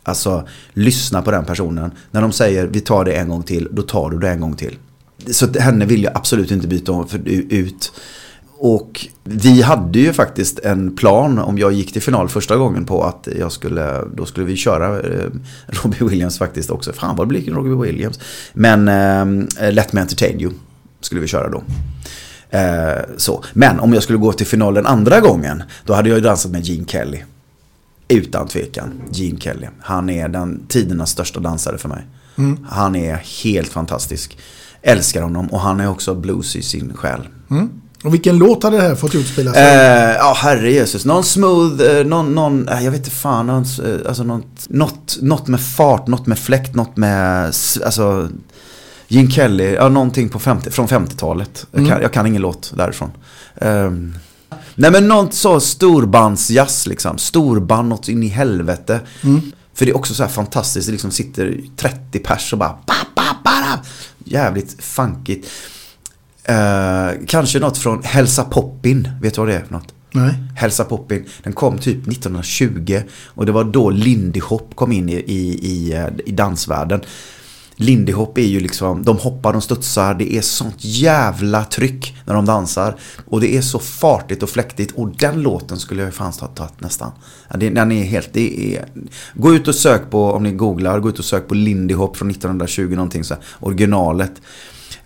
Alltså, 0.04 0.48
lyssna 0.74 1.22
på 1.22 1.32
den 1.32 1.46
personen. 1.46 1.92
När 2.12 2.22
de 2.22 2.32
säger 2.32 2.68
vi 2.68 2.80
tar 2.80 3.06
det 3.06 3.14
en 3.14 3.30
gång 3.30 3.44
till, 3.44 3.68
då 3.72 3.82
tar 3.82 4.10
du 4.10 4.20
det 4.20 4.30
en 4.30 4.42
gång 4.42 4.56
till. 4.56 4.78
Så 5.32 5.60
henne 5.60 5.86
vill 5.86 6.04
jag 6.04 6.18
absolut 6.18 6.52
inte 6.52 6.68
byta 6.68 7.06
ut. 7.50 7.92
Och 8.60 9.08
vi 9.24 9.62
hade 9.62 10.00
ju 10.00 10.14
faktiskt 10.14 10.60
en 10.60 10.96
plan 10.96 11.40
om 11.40 11.58
jag 11.58 11.74
gick 11.74 11.94
till 11.94 12.02
final 12.02 12.30
första 12.30 12.58
gången 12.58 12.86
på 12.86 13.04
att 13.04 13.28
jag 13.40 13.52
skulle, 13.52 14.02
då 14.16 14.26
skulle 14.26 14.46
vi 14.46 14.56
köra 14.56 15.00
eh, 15.00 15.30
Robbie 15.68 16.06
Williams 16.06 16.38
faktiskt 16.38 16.70
också. 16.70 16.94
Fan 16.94 17.16
vad 17.16 17.28
det 17.28 17.30
blir 17.30 17.52
Robbie 17.52 17.88
Williams. 17.88 18.20
Men 18.54 18.88
eh, 18.88 19.72
Let 19.72 19.94
Me 19.94 20.02
Entertain 20.02 20.42
You 20.42 20.52
skulle 21.02 21.22
vi 21.22 21.28
köra 21.28 21.50
då. 21.50 21.64
Eh, 22.50 23.04
så. 23.18 23.44
Men 23.54 23.80
om 23.80 23.94
jag 23.94 24.04
skulle 24.04 24.20
gå 24.20 24.34
till 24.34 24.48
finalen 24.48 24.86
andra 24.86 25.20
gången, 25.20 25.64
då 25.86 25.94
hade 25.94 26.10
jag 26.10 26.18
ju 26.18 26.24
dansat 26.24 26.52
med 26.52 26.64
Gene 26.64 26.88
Kelly. 26.88 27.24
Utan 28.08 28.48
tvekan, 28.48 29.02
Gene 29.12 29.40
Kelly. 29.40 29.68
Han 29.82 30.10
är 30.10 30.28
den 30.28 30.66
tidernas 30.68 31.10
största 31.10 31.40
dansare 31.40 31.78
för 31.78 31.90
mig. 31.90 32.06
Mm. 32.38 32.66
Han 32.70 32.96
är 32.96 33.16
helt 33.44 33.70
fantastisk. 33.70 34.38
Älskar 34.82 35.22
honom 35.22 35.48
och 35.48 35.60
han 35.60 35.80
är 35.80 35.90
också 35.90 36.16
blues 36.16 36.56
i 36.56 36.62
sin 36.62 36.94
själ. 36.94 37.28
Mm. 37.52 37.70
Och 38.04 38.14
vilken 38.14 38.38
låt 38.38 38.64
hade 38.64 38.78
det 38.78 38.84
här 38.84 38.96
fått 38.96 39.16
utspela 39.16 39.54
sig? 39.54 39.64
Eh, 39.64 40.16
Ja, 40.16 40.34
herre 40.38 40.72
Jesus. 40.72 41.06
Någon 41.06 41.24
smooth, 41.24 41.82
eh, 41.82 42.06
någon, 42.06 42.36
någon 42.36 42.68
eh, 42.68 42.84
jag 42.84 42.92
vet 42.92 43.00
inte 43.00 43.12
fan, 43.12 43.48
någon, 43.48 43.64
eh, 43.64 44.08
alltså 44.08 44.24
något, 44.24 44.68
något, 44.70 45.18
något 45.22 45.48
med 45.48 45.62
fart, 45.62 46.08
något 46.08 46.28
med 46.28 46.40
fläkt, 46.40 46.76
något 46.76 46.98
med, 46.98 47.46
alltså 47.86 48.30
Gene 49.08 49.32
Kelly, 49.32 49.74
ja 49.74 49.90
någonting 49.90 50.30
på 50.30 50.40
50, 50.40 50.72
från 50.72 50.88
50-talet. 50.88 51.66
Jag, 51.72 51.80
Mm. 51.80 51.92
kan, 51.92 52.02
jag 52.02 52.14
kan 52.14 52.26
ingen 52.26 52.42
låt 52.42 52.74
därifrån. 52.78 53.12
Ehm, 53.56 54.16
nej 54.76 54.92
men 54.92 55.08
något 55.08 55.34
så 55.34 55.60
storbandsjazz 55.60 56.88
liksom. 56.88 57.18
Storband 57.18 57.90
något 57.90 58.10
in 58.10 58.24
i 58.24 58.28
helvete. 58.28 59.00
Mm. 59.24 59.52
För 59.74 59.86
det 59.86 59.92
är 59.92 59.98
också 59.98 60.14
så 60.14 60.24
här 60.24 60.30
fantastiskt, 60.30 60.88
det 60.88 60.92
liksom 60.92 61.12
sitter 61.12 61.58
30 61.78 62.20
pers 62.20 62.54
och 62.54 62.60
bara 62.60 62.70
ba, 62.86 62.94
ba, 63.16 63.24
ba. 63.44 63.80
Jävligt 64.24 64.84
funkigt. 64.84 65.48
Eh, 66.44 67.10
kanske 67.28 67.60
något 67.60 67.78
från 67.78 68.04
Hälsa 68.04 68.44
Poppin, 68.44 69.10
vet 69.22 69.34
du 69.34 69.42
vad 69.42 69.48
det 69.48 69.56
är 69.56 69.64
för 69.66 69.74
något? 69.74 69.94
Nej. 70.12 70.34
Hälsa 70.56 70.84
Poppin, 70.84 71.26
den 71.44 71.54
kom 71.54 71.78
typ 71.78 72.08
1920 72.08 73.02
och 73.26 73.46
det 73.46 73.52
var 73.52 73.64
då 73.64 73.90
Lindy 73.90 74.40
Hop 74.40 74.76
kom 74.76 74.92
in 74.92 75.10
i, 75.10 75.14
i, 75.14 75.60
i, 75.68 75.94
eh, 75.94 76.08
i 76.26 76.32
dansvärlden. 76.32 77.02
Lindy 77.80 78.12
Hop 78.14 78.38
är 78.38 78.42
ju 78.42 78.60
liksom, 78.60 79.04
de 79.04 79.18
hoppar, 79.18 79.54
de 79.54 79.62
studsar, 79.62 80.14
det 80.14 80.34
är 80.34 80.42
sånt 80.42 80.76
jävla 80.80 81.64
tryck 81.66 82.16
när 82.26 82.34
de 82.34 82.46
dansar. 82.46 82.96
Och 83.28 83.42
det 83.42 83.56
är 83.58 83.62
så 83.62 83.80
fartigt 83.80 84.44
och 84.44 84.50
fläktigt 84.50 84.92
och 84.92 85.10
den 85.18 85.42
låten 85.42 85.78
skulle 85.80 86.02
jag 86.02 86.08
ju 86.08 86.12
fan 86.12 86.34
ha 86.40 86.48
tagit 86.48 86.82
nästan. 86.82 87.12
Ja, 87.50 87.58
det, 87.58 87.70
den 87.70 87.92
är 87.92 88.04
helt, 88.04 88.30
det 88.34 88.76
är, 88.76 88.86
gå 89.34 89.54
ut 89.56 89.68
och 89.68 89.76
sök 89.76 90.10
på, 90.10 90.32
om 90.32 90.44
ni 90.44 90.52
googlar, 90.52 91.00
gå 91.00 91.10
ut 91.10 91.20
och 91.20 91.26
sök 91.26 91.48
på 91.48 91.54
Lindy 91.56 91.94
Hop 91.94 92.18
från 92.18 92.32
1920 92.32 92.90
någonting 92.96 93.24
så 93.24 93.34
här, 93.34 93.44
originalet. 93.60 94.32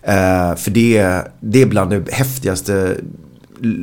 Eh, 0.02 0.54
för 0.56 0.70
det, 0.70 0.96
är- 0.96 1.30
det 1.40 1.62
är 1.62 1.66
bland 1.66 1.90
det 1.90 2.12
häftigaste 2.12 2.96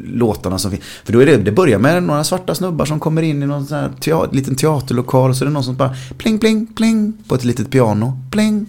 låtarna 0.06 0.58
som 0.58 0.72
finns. 0.72 0.84
För 1.04 1.14
då 1.14 1.20
är 1.22 1.26
det, 1.26 1.38
det 1.38 1.52
börjar 1.52 1.80
med 1.80 2.04
några 2.04 2.24
svarta 2.24 2.56
snubbar 2.56 2.86
som 2.86 3.00
kommer 3.00 3.22
in 3.22 3.44
i 3.44 3.46
någon 3.46 3.66
sån 3.68 3.78
här 3.78 3.92
teater, 4.00 4.36
liten 4.36 4.56
teaterlokal 4.56 5.30
och 5.30 5.36
så 5.38 5.44
är 5.44 5.48
det 5.48 5.54
någon 5.54 5.64
som 5.64 5.76
bara 5.76 5.96
pling 6.18 6.40
pling 6.40 6.68
pling 6.68 7.14
på 7.28 7.36
ett 7.36 7.44
litet 7.44 7.70
piano. 7.70 8.20
Pling, 8.32 8.66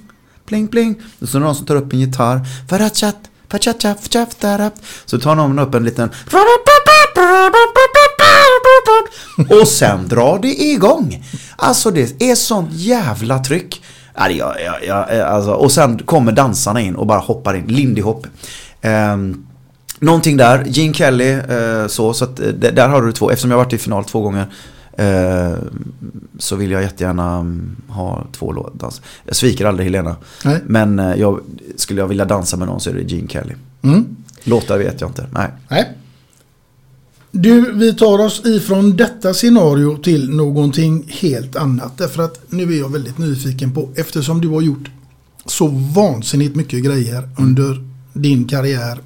pling 0.51 0.69
pling. 0.69 0.95
Och 1.21 1.29
så 1.29 1.37
är 1.37 1.41
det 1.41 1.47
någon 1.47 1.55
som 1.55 1.67
tar 1.67 1.77
upp 1.77 1.93
en 1.93 2.01
gitarr. 2.01 2.41
Farachat, 2.69 3.17
fachacha, 3.49 3.95
fachaftarap. 3.95 4.75
Så 5.07 5.19
tar 5.19 5.35
någon 5.35 5.59
upp 5.59 5.75
en 5.75 5.85
liten 5.85 6.11
och 9.61 9.69
sen 9.69 10.09
drar 10.09 10.39
det 10.39 10.63
igång. 10.63 11.25
Alltså 11.57 11.91
det 11.91 12.23
är 12.23 12.35
sånt 12.35 12.69
jävla 12.73 13.39
tryck. 13.39 13.83
Ja, 14.15 14.31
jag, 14.31 14.55
jag, 14.65 14.85
jag, 14.87 15.19
eh, 15.19 15.35
alltså, 15.35 15.51
och 15.51 15.73
sen 15.73 15.99
kommer 15.99 16.33
dansarna 16.33 16.81
in 16.81 16.95
och 16.97 17.07
bara 17.07 17.19
hoppar 17.19 17.55
in. 17.55 17.67
Lindy 17.67 18.03
Hop. 18.03 18.27
Um, 18.83 19.47
någonting 19.99 20.37
där, 20.37 20.65
Gene 20.67 20.95
Kelly, 20.95 21.35
uh, 21.35 21.87
så, 21.87 22.13
så 22.13 22.25
att, 22.25 22.41
eh, 22.41 22.47
där 22.49 22.89
har 22.89 23.03
du 23.03 23.13
två. 23.13 23.31
Eftersom 23.31 23.51
jag 23.51 23.59
har 23.59 23.65
varit 23.65 23.73
i 23.73 23.79
final 23.79 24.05
två 24.05 24.21
gånger 24.21 24.47
eh, 25.01 25.59
så 26.39 26.57
vill 26.57 26.71
jag 26.71 26.83
jättegärna 26.83 27.35
mm, 27.35 27.77
ha 27.89 28.27
två 28.33 28.53
låtdans. 28.53 29.03
Jag 29.25 29.37
sviker 29.37 29.65
aldrig 29.65 29.87
Helena. 29.87 30.17
Nej. 30.45 30.61
Men 30.67 30.99
eh, 30.99 31.15
jag, 31.15 31.41
skulle 31.77 32.01
jag 32.01 32.09
vilja 32.09 32.25
dansa 32.25 32.57
med 32.57 32.69
någon 32.69 32.81
så 32.81 32.91
är 32.91 32.95
det 32.95 33.03
Gene 33.03 33.29
Kelly. 33.29 33.55
Mm. 33.83 34.17
Låtar 34.45 34.79
vet 34.79 35.01
jag 35.01 35.11
inte, 35.11 35.27
nej. 35.33 35.51
Nej. 35.69 35.97
Du, 37.33 37.73
vi 37.73 37.95
tar 37.95 38.19
oss 38.19 38.47
ifrån 38.47 38.97
detta 38.97 39.35
scenario 39.35 39.97
till 39.97 40.31
någonting 40.31 41.05
helt 41.09 41.57
annat. 41.57 41.99
Därför 41.99 42.23
att 42.23 42.41
nu 42.49 42.63
är 42.63 42.79
jag 42.79 42.93
väldigt 42.93 43.19
nyfiken 43.19 43.75
på, 43.75 43.89
eftersom 43.95 44.41
du 44.41 44.49
har 44.49 44.61
gjort 44.61 44.91
så 45.47 45.67
vansinnigt 45.69 46.57
mycket 46.57 46.85
grejer 46.85 47.29
under 47.39 47.85
din 48.13 48.49
karriär. 48.49 49.01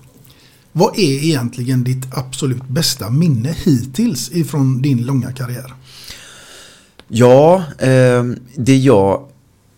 Vad 0.73 0.99
är 0.99 1.25
egentligen 1.25 1.85
ditt 1.85 2.07
absolut 2.11 2.69
bästa 2.69 3.11
minne 3.11 3.55
hittills 3.65 4.31
ifrån 4.33 4.83
din 4.83 5.07
långa 5.07 5.33
karriär? 5.33 5.75
Ja, 7.17 7.65
eh, 7.79 8.25
det 8.57 8.77
jag 8.77 9.27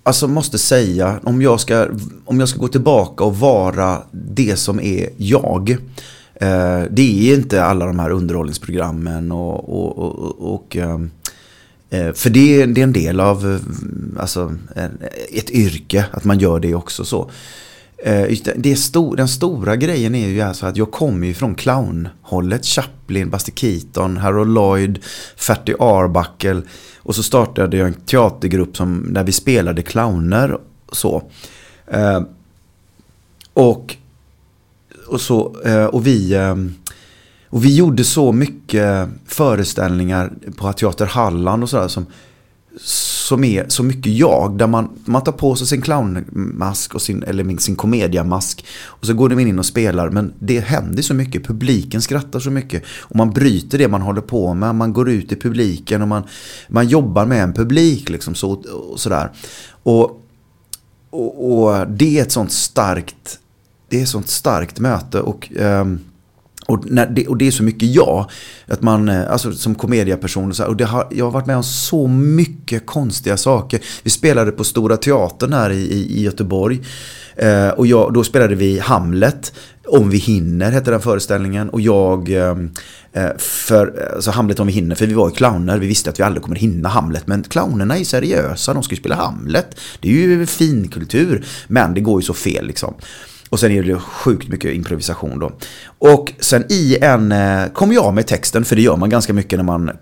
alltså 0.02 0.28
måste 0.28 0.58
säga, 0.58 1.20
om 1.22 1.42
jag, 1.42 1.60
ska, 1.60 1.86
om 2.24 2.40
jag 2.40 2.48
ska 2.48 2.58
gå 2.58 2.68
tillbaka 2.68 3.24
och 3.24 3.38
vara 3.38 4.02
det 4.12 4.56
som 4.56 4.80
är 4.80 5.08
jag. 5.16 5.70
Eh, 6.34 6.82
det 6.90 7.30
är 7.30 7.34
inte 7.34 7.64
alla 7.64 7.86
de 7.86 7.98
här 7.98 8.10
underhållningsprogrammen 8.10 9.32
och, 9.32 9.68
och, 9.68 9.98
och, 9.98 10.54
och 10.54 10.76
ehm, 10.76 11.10
eh, 11.90 12.12
för 12.12 12.30
det 12.30 12.62
är, 12.62 12.66
det 12.66 12.80
är 12.80 12.84
en 12.84 12.92
del 12.92 13.20
av 13.20 13.60
alltså, 14.18 14.54
ett 15.32 15.50
yrke, 15.50 16.04
att 16.10 16.24
man 16.24 16.38
gör 16.38 16.60
det 16.60 16.74
också 16.74 17.04
så. 17.04 17.30
Eh, 18.04 18.12
det- 18.44 18.54
det 18.56 18.72
är 18.72 18.76
stor, 18.76 19.16
den 19.16 19.28
stora 19.28 19.76
grejen 19.76 20.14
är 20.14 20.28
ju 20.28 20.40
alltså 20.40 20.66
att 20.66 20.76
jag 20.76 20.90
kommer 20.90 21.26
ju 21.26 21.34
från 21.34 21.54
clownhållet. 21.54 22.66
Chaplin, 22.66 23.30
Buster 23.30 23.52
Keaton, 23.52 24.16
Harold 24.16 24.54
Lloyd, 24.54 24.98
Fatty 25.36 25.72
Arbuckle. 25.78 26.62
Och 27.07 27.15
så 27.15 27.23
startade 27.23 27.77
jag 27.77 27.87
en 27.87 27.95
teatergrupp 27.95 28.77
som, 28.77 29.12
där 29.12 29.24
vi 29.24 29.33
spelade 29.33 29.83
clowner. 29.83 30.59
Så. 30.93 31.23
Eh, 31.87 32.23
och, 33.53 33.97
och, 35.07 35.20
så, 35.20 35.57
eh, 35.65 35.85
och 35.85 36.07
vi... 36.07 36.35
Eh, 36.35 36.57
och 37.49 37.65
vi 37.65 37.77
gjorde 37.77 38.05
så 38.05 38.33
mycket 38.33 39.09
föreställningar 39.27 40.33
på 40.57 40.73
Teater 40.73 41.07
Halland 41.07 41.62
och 41.62 41.70
sådär 41.70 41.89
som, 41.89 42.07
som 43.27 43.44
är 43.44 43.69
så 43.69 43.82
mycket 43.82 44.12
jag. 44.12 44.59
Där 44.59 44.66
man, 44.66 44.89
man 45.05 45.24
tar 45.24 45.32
på 45.32 45.57
sig 45.57 45.66
sin 45.66 45.82
clownmask 45.82 46.94
och 46.94 47.03
sin, 47.03 47.23
eller 47.23 47.59
sin 47.59 47.77
komediamask. 47.77 48.66
Och 48.85 49.07
så 49.07 49.15
går 49.15 49.28
de 49.28 49.39
in 49.39 49.59
och 49.59 49.66
spelar. 49.66 50.11
Men 50.11 50.32
det 50.39 50.61
händer 50.61 51.03
så 51.03 51.15
mycket. 51.15 51.44
Publiken 51.44 52.03
skrattar 52.03 52.40
så 52.40 52.51
mycket. 52.51 52.82
Och 53.01 53.16
man 53.16 53.31
bryter 53.31 53.78
det 53.78 53.89
man 53.89 54.03
håller 54.03 54.20
på 54.20 54.55
med. 54.55 54.74
Man 54.74 54.93
går 54.93 55.11
ut 55.11 55.32
i 55.32 55.36
publiken 55.36 56.03
och 56.03 56.09
man, 56.09 56.23
man 56.69 56.89
jobbar 56.89 57.27
med 57.27 57.43
en 57.43 57.53
publik. 57.53 58.09
Liksom 58.09 58.35
så, 58.35 58.51
och 58.51 59.01
sådär. 59.01 59.32
Och, 59.82 60.23
och, 61.11 61.61
och 61.61 61.89
det 61.89 62.19
är 62.19 62.23
ett 62.23 62.32
sånt 62.32 62.53
starkt 62.53 63.39
det 63.89 63.98
är 63.98 64.03
ett 64.03 64.09
sånt 64.09 64.28
starkt 64.28 64.81
möte. 64.81 65.20
Och, 65.20 65.53
ehm, 65.59 66.01
och, 66.66 66.90
när 66.90 67.06
det, 67.06 67.26
och 67.26 67.36
det 67.36 67.47
är 67.47 67.51
så 67.51 67.62
mycket 67.62 67.88
jag. 67.94 68.30
Att 68.66 68.82
man, 68.82 69.09
eh, 69.09 69.30
alltså 69.30 69.52
som 69.52 69.74
komediaperson 69.74 70.51
och 70.51 70.56
så 70.56 70.66
och 70.66 70.76
det 70.76 70.84
har, 70.84 71.06
jag 71.10 71.24
har 71.24 71.32
varit 71.32 71.47
med 71.47 71.56
om 71.56 71.64
så 71.64 72.06
mycket 72.06 72.86
konstiga 72.86 73.36
saker. 73.36 73.80
Vi 74.02 74.10
spelade 74.10 74.52
på 74.52 74.64
Stora 74.64 74.97
Teatern 74.97 75.52
här 75.52 75.70
i, 75.70 75.80
i, 75.80 76.18
i 76.18 76.22
Göteborg. 76.22 76.80
Eh, 77.36 77.68
och 77.68 77.86
jag, 77.86 78.12
då 78.12 78.24
spelade 78.24 78.55
vi 78.55 78.78
Hamlet. 78.78 79.52
Om 79.88 80.10
vi 80.10 80.18
hinner 80.18 80.72
hette 80.72 80.90
den 80.90 81.01
föreställningen. 81.01 81.68
Och 81.68 81.80
jag, 81.80 82.30
eh, 82.30 82.56
eh 83.12 83.36
för, 83.38 84.02
eh, 84.02 84.14
alltså 84.14 84.30
Hamlet 84.30 84.60
om 84.60 84.66
vi 84.66 84.72
hinner, 84.72 84.94
för 84.94 85.06
vi 85.06 85.14
var 85.14 85.28
ju 85.28 85.34
clowner. 85.34 85.78
Vi 85.78 85.86
visste 85.86 86.10
att 86.10 86.20
vi 86.20 86.22
aldrig 86.22 86.43
kommer 86.43 86.56
hinna 86.56 86.88
Hamlet. 86.88 87.26
Men 87.26 87.43
clownerna 87.43 87.98
är 87.98 88.05
seriösa, 88.05 88.74
de 88.74 88.82
ska 88.82 88.94
ju 88.94 89.01
spela 89.01 89.14
Hamlet. 89.14 89.80
Det 90.01 90.09
är 90.09 90.12
ju 90.12 90.47
fin 90.47 90.88
kultur. 90.88 91.44
Men 91.68 91.94
det 91.94 92.01
går 92.01 92.20
ju 92.20 92.26
så 92.26 92.34
fel 92.34 92.66
liksom. 92.66 92.94
Och 93.48 93.60
sen 93.60 93.72
är 93.72 93.82
det 93.82 93.98
sjukt 93.98 94.48
mycket 94.48 94.74
improvisation 94.74 95.38
då. 95.38 95.52
Och 95.98 96.32
sen 96.40 96.64
i 96.68 96.98
en, 97.01 97.32
eh, 97.32 97.66
kom 97.73 97.93
jag 97.93 98.14
med 98.14 98.27
texten, 98.27 98.64
för 98.64 98.77
det 98.77 98.82
gör 98.82 98.97
man 98.97 99.10
ganska 99.10 99.32
mycket 99.32 99.59
när 99.59 99.64
man 99.64 99.89
eh, 99.89 99.94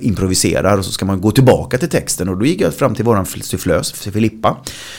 improviserar. 0.00 0.78
Och 0.78 0.84
så 0.84 0.92
ska 0.92 1.04
man 1.04 1.20
gå 1.20 1.30
tillbaka 1.30 1.78
till 1.78 1.88
texten. 1.88 2.28
Och 2.28 2.38
då 2.38 2.46
gick 2.46 2.60
jag 2.60 2.74
fram 2.74 2.94
till 2.94 3.04
våran 3.04 3.26
sufflös, 3.26 3.92
Filippa. 3.92 4.56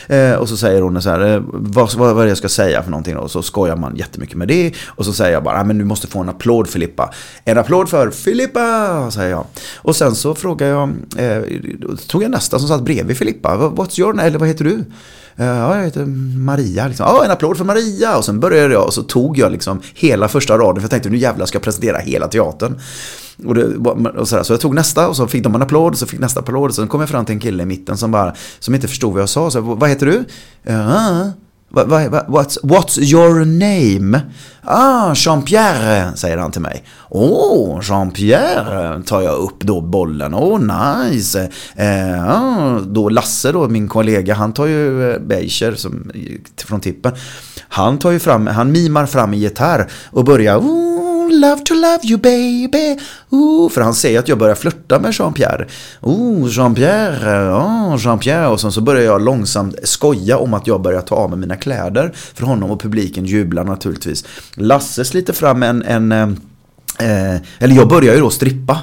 Eh, 0.07 0.34
och 0.34 0.49
så 0.49 0.57
säger 0.57 0.81
hon 0.81 1.01
så 1.01 1.09
här, 1.09 1.34
eh, 1.34 1.41
vad, 1.45 1.93
vad, 1.93 2.15
vad 2.15 2.19
är 2.19 2.26
det 2.26 2.30
jag 2.30 2.38
ska 2.38 2.49
säga 2.49 2.84
för 2.84 2.91
någonting 2.91 3.15
då? 3.15 3.22
Och 3.22 3.31
så 3.31 3.41
skojar 3.41 3.76
man 3.76 3.95
jättemycket 3.95 4.35
med 4.35 4.47
det. 4.47 4.73
Och 4.88 5.05
så 5.05 5.13
säger 5.13 5.34
jag 5.34 5.43
bara, 5.43 5.59
ah, 5.59 5.63
men 5.63 5.77
du 5.77 5.85
måste 5.85 6.07
få 6.07 6.19
en 6.19 6.30
applåd 6.30 6.69
Filippa. 6.69 7.13
En 7.45 7.57
applåd 7.57 7.89
för 7.89 8.09
Filippa, 8.09 9.11
säger 9.11 9.31
jag. 9.31 9.45
Och 9.76 9.95
sen 9.95 10.15
så 10.15 10.35
frågar 10.35 10.68
jag, 10.68 10.89
eh, 11.18 11.41
då 11.80 11.95
tog 11.95 12.23
jag 12.23 12.31
nästa 12.31 12.59
som 12.59 12.68
satt 12.68 12.81
bredvid 12.81 13.18
Filippa. 13.18 13.55
What's 13.57 13.99
your 13.99 14.13
name? 14.13 14.27
Eller 14.27 14.39
vad 14.39 14.47
heter 14.47 14.65
du? 14.65 14.85
Eh, 15.35 15.45
ja, 15.45 15.77
jag 15.77 15.84
heter 15.84 16.05
Maria. 16.38 16.88
Liksom. 16.88 17.05
Ja, 17.09 17.26
en 17.26 17.31
applåd 17.31 17.57
för 17.57 17.65
Maria. 17.65 18.18
Och 18.18 18.26
sen 18.26 18.39
började 18.39 18.73
jag 18.73 18.85
och 18.85 18.93
så 18.93 19.03
tog 19.03 19.38
jag 19.38 19.51
liksom 19.51 19.81
hela 19.93 20.27
första 20.31 20.57
raden. 20.57 20.75
För 20.75 20.81
jag 20.81 20.89
tänkte 20.89 21.09
nu 21.09 21.17
jävlar 21.17 21.45
ska 21.45 21.55
jag 21.55 21.63
presentera 21.63 21.97
hela 21.97 22.27
teatern. 22.27 22.79
Och, 23.45 23.55
det, 23.55 23.63
och 24.19 24.27
sådär. 24.27 24.43
Så 24.43 24.53
jag 24.53 24.61
tog 24.61 24.75
nästa 24.75 25.07
och 25.07 25.15
så 25.15 25.27
fick 25.27 25.43
de 25.43 25.55
en 25.55 25.61
applåd. 25.61 25.97
Så 25.97 26.05
fick 26.05 26.19
nästa 26.19 26.39
applåd. 26.39 26.69
Och 26.69 26.75
sen 26.75 26.87
kom 26.87 26.99
jag 26.99 27.09
fram 27.09 27.25
till 27.25 27.33
en 27.33 27.39
kille 27.39 27.63
i 27.63 27.65
mitten 27.65 27.97
som 27.97 28.11
bara 28.11 28.33
som 28.59 28.75
inte 28.75 28.87
förstod 28.87 29.13
vad 29.13 29.21
jag 29.21 29.29
sa. 29.29 29.51
Så 29.51 29.57
jag, 29.57 29.61
vad 29.61 29.89
heter 29.89 30.05
du? 30.05 30.23
Ah. 30.73 31.23
Uh, 31.77 32.09
what, 32.09 32.27
what's, 32.27 32.57
what's 32.63 32.99
your 32.99 33.45
name? 33.45 34.21
Ah, 34.63 35.13
Jean-Pierre, 35.15 36.15
säger 36.15 36.37
han 36.37 36.51
till 36.51 36.61
mig. 36.61 36.83
Åh, 37.09 37.77
oh, 37.77 37.81
Jean-Pierre, 37.81 39.03
tar 39.03 39.21
jag 39.21 39.35
upp 39.35 39.59
då 39.59 39.81
bollen. 39.81 40.33
Åh, 40.33 40.55
oh, 40.55 40.59
nice. 41.09 41.49
Eh, 41.75 42.29
ah, 42.29 42.79
då 42.79 43.09
Lasse 43.09 43.51
då, 43.51 43.69
min 43.69 43.87
kollega, 43.87 44.33
han 44.33 44.53
tar 44.53 44.65
ju 44.65 45.11
eh, 45.11 45.19
Beischer 45.19 45.75
som, 45.75 46.11
från 46.57 46.79
tippen. 46.79 47.11
Han 47.73 47.99
tar 47.99 48.11
ju 48.11 48.19
fram, 48.19 48.48
han 48.48 48.72
mimar 48.72 49.06
fram 49.06 49.34
en 49.34 49.39
gitarr 49.39 49.91
och 50.11 50.26
börjar 50.26 50.57
oh, 50.57 51.31
love 51.31 51.61
to 51.61 51.73
love 51.73 51.99
you 52.03 52.18
baby. 52.18 52.99
Ooh, 53.30 53.69
för 53.69 53.81
han 53.81 53.93
säger 53.93 54.19
att 54.19 54.27
jag 54.27 54.38
börjar 54.38 54.56
flirta 54.56 54.99
med 54.99 55.11
Jean-Pierre. 55.11 55.68
Ooh, 56.02 56.49
Jean-Pierre, 56.49 57.52
oh, 57.52 57.98
Jean-Pierre. 57.98 58.48
Och 58.48 58.60
sen 58.61 58.72
så 58.72 58.81
börjar 58.81 59.03
jag 59.03 59.22
långsamt 59.22 59.76
skoja 59.84 60.38
om 60.38 60.53
att 60.53 60.68
jag 60.68 60.81
börjar 60.81 61.02
ta 61.02 61.15
av 61.15 61.30
mig 61.30 61.39
mina 61.39 61.56
kläder 61.56 62.11
för 62.34 62.45
honom 62.45 62.72
och 62.72 62.81
publiken 62.81 63.26
jublar 63.26 63.64
naturligtvis. 63.64 64.26
Lasse 64.56 65.06
sliter 65.06 65.34
fram 65.34 65.64
en, 65.64 65.84
en 65.84 66.11
eh, 66.11 66.30
eh, 66.99 67.41
eller 67.60 67.76
jag 67.76 67.88
börjar 67.88 68.14
ju 68.14 68.19
då 68.19 68.30
strippa. 68.30 68.80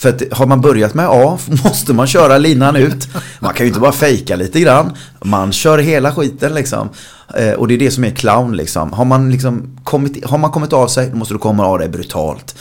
För 0.00 0.08
att 0.08 0.22
har 0.32 0.46
man 0.46 0.60
börjat 0.60 0.94
med 0.94 1.06
A 1.08 1.38
måste 1.64 1.92
man 1.92 2.06
köra 2.06 2.38
linan 2.38 2.76
ut. 2.76 3.08
Man 3.40 3.54
kan 3.54 3.66
ju 3.66 3.68
inte 3.68 3.80
bara 3.80 3.92
fejka 3.92 4.36
lite 4.36 4.60
grann. 4.60 4.92
Man 5.24 5.52
kör 5.52 5.78
hela 5.78 6.14
skiten 6.14 6.54
liksom. 6.54 6.88
Eh, 7.34 7.52
och 7.52 7.68
det 7.68 7.74
är 7.74 7.78
det 7.78 7.90
som 7.90 8.04
är 8.04 8.10
clown 8.10 8.56
liksom. 8.56 8.92
Har 8.92 9.04
man, 9.04 9.30
liksom 9.30 9.78
kommit, 9.84 10.24
har 10.24 10.38
man 10.38 10.50
kommit 10.50 10.72
av 10.72 10.86
sig 10.86 11.10
då 11.10 11.16
måste 11.16 11.34
du 11.34 11.38
komma 11.38 11.66
av 11.66 11.78
dig 11.78 11.88
brutalt. 11.88 12.54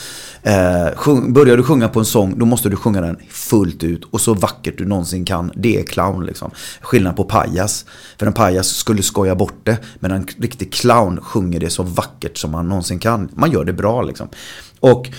Eh, 0.43 0.95
sjung, 0.95 1.33
börjar 1.33 1.57
du 1.57 1.63
sjunga 1.63 1.87
på 1.87 1.99
en 1.99 2.05
sång 2.05 2.39
då 2.39 2.45
måste 2.45 2.69
du 2.69 2.75
sjunga 2.75 3.01
den 3.01 3.17
fullt 3.29 3.83
ut 3.83 4.03
och 4.11 4.21
så 4.21 4.33
vackert 4.33 4.77
du 4.77 4.85
någonsin 4.85 5.25
kan. 5.25 5.51
Det 5.55 5.79
är 5.79 5.83
clown 5.83 6.25
liksom. 6.25 6.51
Skillnad 6.81 7.15
på 7.15 7.23
pajas. 7.23 7.85
För 8.17 8.27
en 8.27 8.33
pajas 8.33 8.67
skulle 8.67 9.03
skoja 9.03 9.35
bort 9.35 9.59
det. 9.63 9.77
Men 9.99 10.11
en 10.11 10.27
riktig 10.37 10.73
clown 10.73 11.21
sjunger 11.21 11.59
det 11.59 11.69
så 11.69 11.83
vackert 11.83 12.37
som 12.37 12.51
man 12.51 12.69
någonsin 12.69 12.99
kan. 12.99 13.29
Man 13.35 13.51
gör 13.51 13.63
det 13.63 13.73
bra 13.73 14.01
liksom. 14.01 14.29
Och 14.79 15.09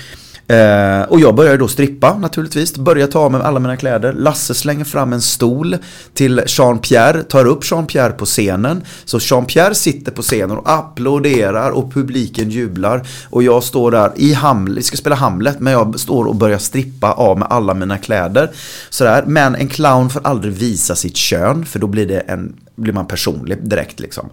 Eh, 0.50 1.02
och 1.02 1.20
jag 1.20 1.34
börjar 1.34 1.56
då 1.56 1.68
strippa 1.68 2.18
naturligtvis, 2.18 2.78
börjar 2.78 3.06
ta 3.06 3.18
av 3.18 3.32
mig 3.32 3.40
alla 3.42 3.60
mina 3.60 3.76
kläder. 3.76 4.12
Lasse 4.12 4.54
slänger 4.54 4.84
fram 4.84 5.12
en 5.12 5.20
stol 5.20 5.76
till 6.14 6.42
Jean-Pierre, 6.46 7.22
tar 7.22 7.44
upp 7.44 7.64
Jean-Pierre 7.64 8.12
på 8.12 8.24
scenen. 8.24 8.82
Så 9.04 9.18
Jean-Pierre 9.18 9.74
sitter 9.74 10.12
på 10.12 10.22
scenen 10.22 10.56
och 10.56 10.72
applåderar 10.72 11.70
och 11.70 11.92
publiken 11.92 12.50
jublar. 12.50 13.06
Och 13.30 13.42
jag 13.42 13.62
står 13.62 13.90
där 13.90 14.12
i 14.16 14.32
Hamlet, 14.32 14.78
vi 14.78 14.82
ska 14.82 14.96
spela 14.96 15.16
Hamlet, 15.16 15.60
men 15.60 15.72
jag 15.72 16.00
står 16.00 16.24
och 16.24 16.36
börjar 16.36 16.58
strippa 16.58 17.12
av 17.12 17.38
med 17.38 17.48
alla 17.50 17.74
mina 17.74 17.98
kläder. 17.98 18.50
Sådär. 18.90 19.24
Men 19.26 19.54
en 19.54 19.68
clown 19.68 20.10
får 20.10 20.20
aldrig 20.26 20.52
visa 20.52 20.96
sitt 20.96 21.16
kön, 21.16 21.64
för 21.64 21.78
då 21.78 21.86
blir 21.86 22.06
det 22.06 22.20
en 22.20 22.56
blir 22.80 22.92
man 22.92 23.06
personlig 23.06 23.68
direkt 23.68 24.00
liksom. 24.00 24.28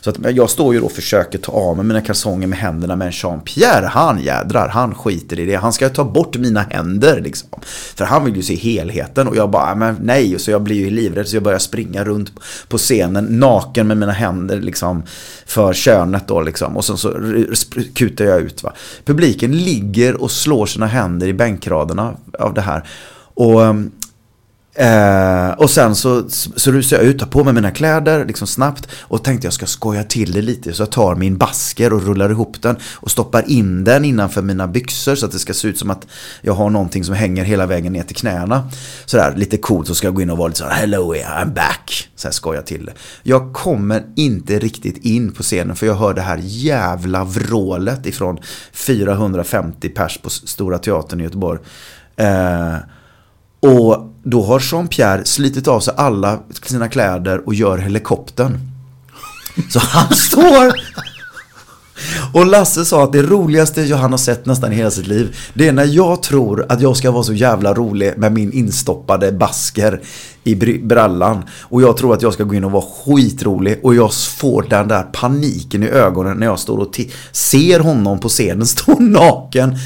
Så 0.00 0.10
att 0.10 0.16
jag 0.34 0.50
står 0.50 0.74
ju 0.74 0.80
då 0.80 0.86
och 0.86 0.92
försöker 0.92 1.38
ta 1.38 1.52
av 1.52 1.76
mig 1.76 1.86
mina 1.86 2.00
kalsonger 2.00 2.46
med 2.46 2.58
händerna 2.58 2.96
men 2.96 3.10
Jean-Pierre 3.10 3.86
han 3.86 4.20
jädrar, 4.20 4.68
han 4.68 4.94
skiter 4.94 5.38
i 5.38 5.44
det. 5.44 5.56
Han 5.58 5.72
ska 5.72 5.88
ta 5.88 6.04
bort 6.04 6.36
mina 6.36 6.60
händer 6.60 7.20
liksom. 7.20 7.48
För 7.94 8.04
han 8.04 8.24
vill 8.24 8.36
ju 8.36 8.42
se 8.42 8.54
helheten 8.54 9.28
och 9.28 9.36
jag 9.36 9.50
bara, 9.50 9.74
men 9.74 9.96
nej. 10.02 10.38
Så 10.38 10.50
jag 10.50 10.62
blir 10.62 10.76
ju 10.76 10.90
livrädd 10.90 11.28
så 11.28 11.36
jag 11.36 11.42
börjar 11.42 11.58
springa 11.58 12.04
runt 12.04 12.32
på 12.68 12.78
scenen 12.78 13.24
naken 13.24 13.86
med 13.86 13.96
mina 13.96 14.12
händer 14.12 14.60
liksom 14.60 15.02
för 15.46 15.72
könet 15.72 16.28
då 16.28 16.40
liksom. 16.40 16.76
Och 16.76 16.84
sen 16.84 16.96
så 16.96 17.16
kutar 17.94 18.24
jag 18.24 18.40
ut 18.40 18.62
va. 18.62 18.72
Publiken 19.04 19.58
ligger 19.58 20.22
och 20.22 20.30
slår 20.30 20.66
sina 20.66 20.86
händer 20.86 21.26
i 21.26 21.32
bänkraderna 21.32 22.14
av 22.38 22.54
det 22.54 22.60
här. 22.60 22.84
Och 23.34 23.64
ehm, 23.64 23.90
Eh, 24.78 25.50
och 25.50 25.70
sen 25.70 25.94
så, 25.94 26.30
så 26.30 26.70
rusade 26.72 27.02
jag 27.02 27.10
ut, 27.10 27.18
tar 27.18 27.26
på 27.26 27.44
mig 27.44 27.54
mina 27.54 27.70
kläder 27.70 28.24
liksom 28.24 28.46
snabbt 28.46 28.88
och 29.00 29.24
tänkte 29.24 29.46
jag 29.46 29.54
ska 29.54 29.66
skoja 29.66 30.04
till 30.04 30.32
det 30.32 30.42
lite. 30.42 30.72
Så 30.72 30.82
jag 30.82 30.90
tar 30.90 31.14
min 31.14 31.38
basker 31.38 31.92
och 31.92 32.02
rullar 32.02 32.30
ihop 32.30 32.62
den 32.62 32.76
och 32.94 33.10
stoppar 33.10 33.50
in 33.50 33.84
den 33.84 34.04
innanför 34.04 34.42
mina 34.42 34.66
byxor 34.66 35.14
så 35.14 35.26
att 35.26 35.32
det 35.32 35.38
ska 35.38 35.54
se 35.54 35.68
ut 35.68 35.78
som 35.78 35.90
att 35.90 36.06
jag 36.40 36.52
har 36.52 36.70
någonting 36.70 37.04
som 37.04 37.14
hänger 37.14 37.44
hela 37.44 37.66
vägen 37.66 37.92
ner 37.92 38.02
till 38.02 38.16
knäna. 38.16 38.70
Sådär 39.06 39.34
lite 39.36 39.56
coolt 39.56 39.86
så 39.86 39.94
ska 39.94 40.06
jag 40.06 40.14
gå 40.14 40.22
in 40.22 40.30
och 40.30 40.38
vara 40.38 40.48
lite 40.48 40.58
såhär 40.58 40.72
Hello 40.72 41.14
I'm 41.14 41.54
back. 41.54 42.08
Så 42.16 42.28
här 42.28 42.32
skojar 42.32 42.62
till 42.62 42.84
det. 42.86 42.92
Jag 43.22 43.52
kommer 43.52 44.04
inte 44.16 44.58
riktigt 44.58 45.04
in 45.04 45.32
på 45.32 45.42
scenen 45.42 45.76
för 45.76 45.86
jag 45.86 45.94
hör 45.94 46.14
det 46.14 46.22
här 46.22 46.40
jävla 46.42 47.24
vrålet 47.24 48.06
ifrån 48.06 48.38
450 48.72 49.88
pers 49.88 50.18
på 50.18 50.30
Stora 50.30 50.78
Teatern 50.78 51.20
i 51.20 51.24
Göteborg. 51.24 51.60
Eh, 52.16 52.76
och 53.60 54.12
då 54.22 54.42
har 54.42 54.60
Jean-Pierre 54.60 55.24
slitit 55.24 55.68
av 55.68 55.80
sig 55.80 55.94
alla 55.96 56.38
sina 56.62 56.88
kläder 56.88 57.46
och 57.46 57.54
gör 57.54 57.78
helikoptern. 57.78 58.58
Så 59.70 59.78
han 59.78 60.14
står... 60.14 60.72
Och 62.32 62.46
Lasse 62.46 62.84
sa 62.84 63.04
att 63.04 63.12
det 63.12 63.22
roligaste 63.22 63.94
han 63.94 64.10
har 64.10 64.18
sett 64.18 64.46
nästan 64.46 64.72
i 64.72 64.76
hela 64.76 64.90
sitt 64.90 65.06
liv 65.06 65.36
Det 65.54 65.68
är 65.68 65.72
när 65.72 65.84
jag 65.84 66.22
tror 66.22 66.66
att 66.68 66.80
jag 66.80 66.96
ska 66.96 67.10
vara 67.10 67.22
så 67.22 67.32
jävla 67.32 67.74
rolig 67.74 68.12
med 68.16 68.32
min 68.32 68.52
instoppade 68.52 69.32
basker 69.32 70.00
i 70.44 70.54
brallan. 70.82 71.44
Och 71.62 71.82
jag 71.82 71.96
tror 71.96 72.14
att 72.14 72.22
jag 72.22 72.32
ska 72.32 72.44
gå 72.44 72.54
in 72.54 72.64
och 72.64 72.72
vara 72.72 72.84
skitrolig 73.04 73.80
Och 73.82 73.94
jag 73.94 74.14
får 74.14 74.66
den 74.70 74.88
där 74.88 75.02
paniken 75.02 75.82
i 75.82 75.88
ögonen 75.88 76.36
när 76.36 76.46
jag 76.46 76.58
står 76.58 76.78
och 76.78 77.00
ser 77.32 77.80
honom 77.80 78.20
på 78.20 78.28
scenen 78.28 78.66
stå 78.66 78.94
naken. 78.98 79.76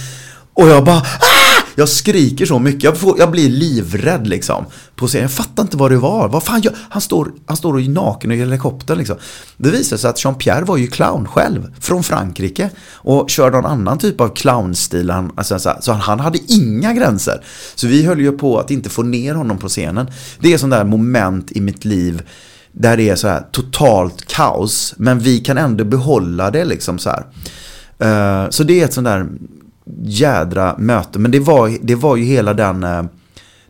Och 0.54 0.68
jag 0.68 0.84
bara 0.84 0.96
ah! 0.96 1.42
Jag 1.74 1.88
skriker 1.88 2.46
så 2.46 2.58
mycket, 2.58 2.82
jag, 2.82 2.98
får, 2.98 3.18
jag 3.18 3.30
blir 3.30 3.48
livrädd 3.48 4.26
liksom. 4.26 4.64
På 4.96 5.06
scenen. 5.06 5.22
Jag 5.22 5.32
fattar 5.32 5.62
inte 5.62 5.76
vad 5.76 5.90
det 5.90 5.96
var. 5.96 6.28
Vad 6.28 6.42
fan 6.42 6.60
gör? 6.60 6.74
Han 6.88 7.02
står, 7.02 7.32
han 7.46 7.56
står 7.56 7.74
och 7.74 7.80
är 7.80 7.88
naken 7.88 8.32
i 8.32 8.36
helikoptern 8.36 8.98
liksom. 8.98 9.16
Det 9.56 9.70
visar 9.70 9.96
sig 9.96 10.10
att 10.10 10.24
Jean-Pierre 10.24 10.64
var 10.64 10.76
ju 10.76 10.86
clown 10.86 11.28
själv. 11.28 11.74
Från 11.80 12.02
Frankrike. 12.02 12.70
Och 12.92 13.30
körde 13.30 13.56
någon 13.56 13.70
annan 13.70 13.98
typ 13.98 14.20
av 14.20 14.28
clownstil. 14.28 15.10
Han, 15.10 15.32
alltså, 15.34 15.58
så, 15.80 15.92
han 15.92 16.20
hade 16.20 16.38
inga 16.46 16.92
gränser. 16.92 17.44
Så 17.74 17.86
vi 17.86 18.04
höll 18.04 18.20
ju 18.20 18.32
på 18.32 18.58
att 18.58 18.70
inte 18.70 18.90
få 18.90 19.02
ner 19.02 19.34
honom 19.34 19.58
på 19.58 19.68
scenen. 19.68 20.10
Det 20.40 20.52
är 20.52 20.58
sån 20.58 20.70
där 20.70 20.84
moment 20.84 21.52
i 21.52 21.60
mitt 21.60 21.84
liv 21.84 22.22
där 22.72 22.96
det 22.96 23.08
är 23.08 23.16
så 23.16 23.28
här 23.28 23.46
totalt 23.52 24.26
kaos. 24.26 24.94
Men 24.96 25.18
vi 25.18 25.38
kan 25.38 25.58
ändå 25.58 25.84
behålla 25.84 26.50
det 26.50 26.64
liksom 26.64 26.98
så 26.98 27.10
här. 27.10 27.24
Eh, 27.98 28.50
så 28.50 28.62
det 28.62 28.80
är 28.80 28.84
ett 28.84 28.94
sånt 28.94 29.04
där 29.04 29.26
jädra 30.02 30.74
möte. 30.78 31.18
Men 31.18 31.30
det 31.30 31.40
var, 31.40 31.78
det 31.82 31.94
var 31.94 32.16
ju 32.16 32.24
hela 32.24 32.54
den... 32.54 32.84
Eh, 32.84 33.02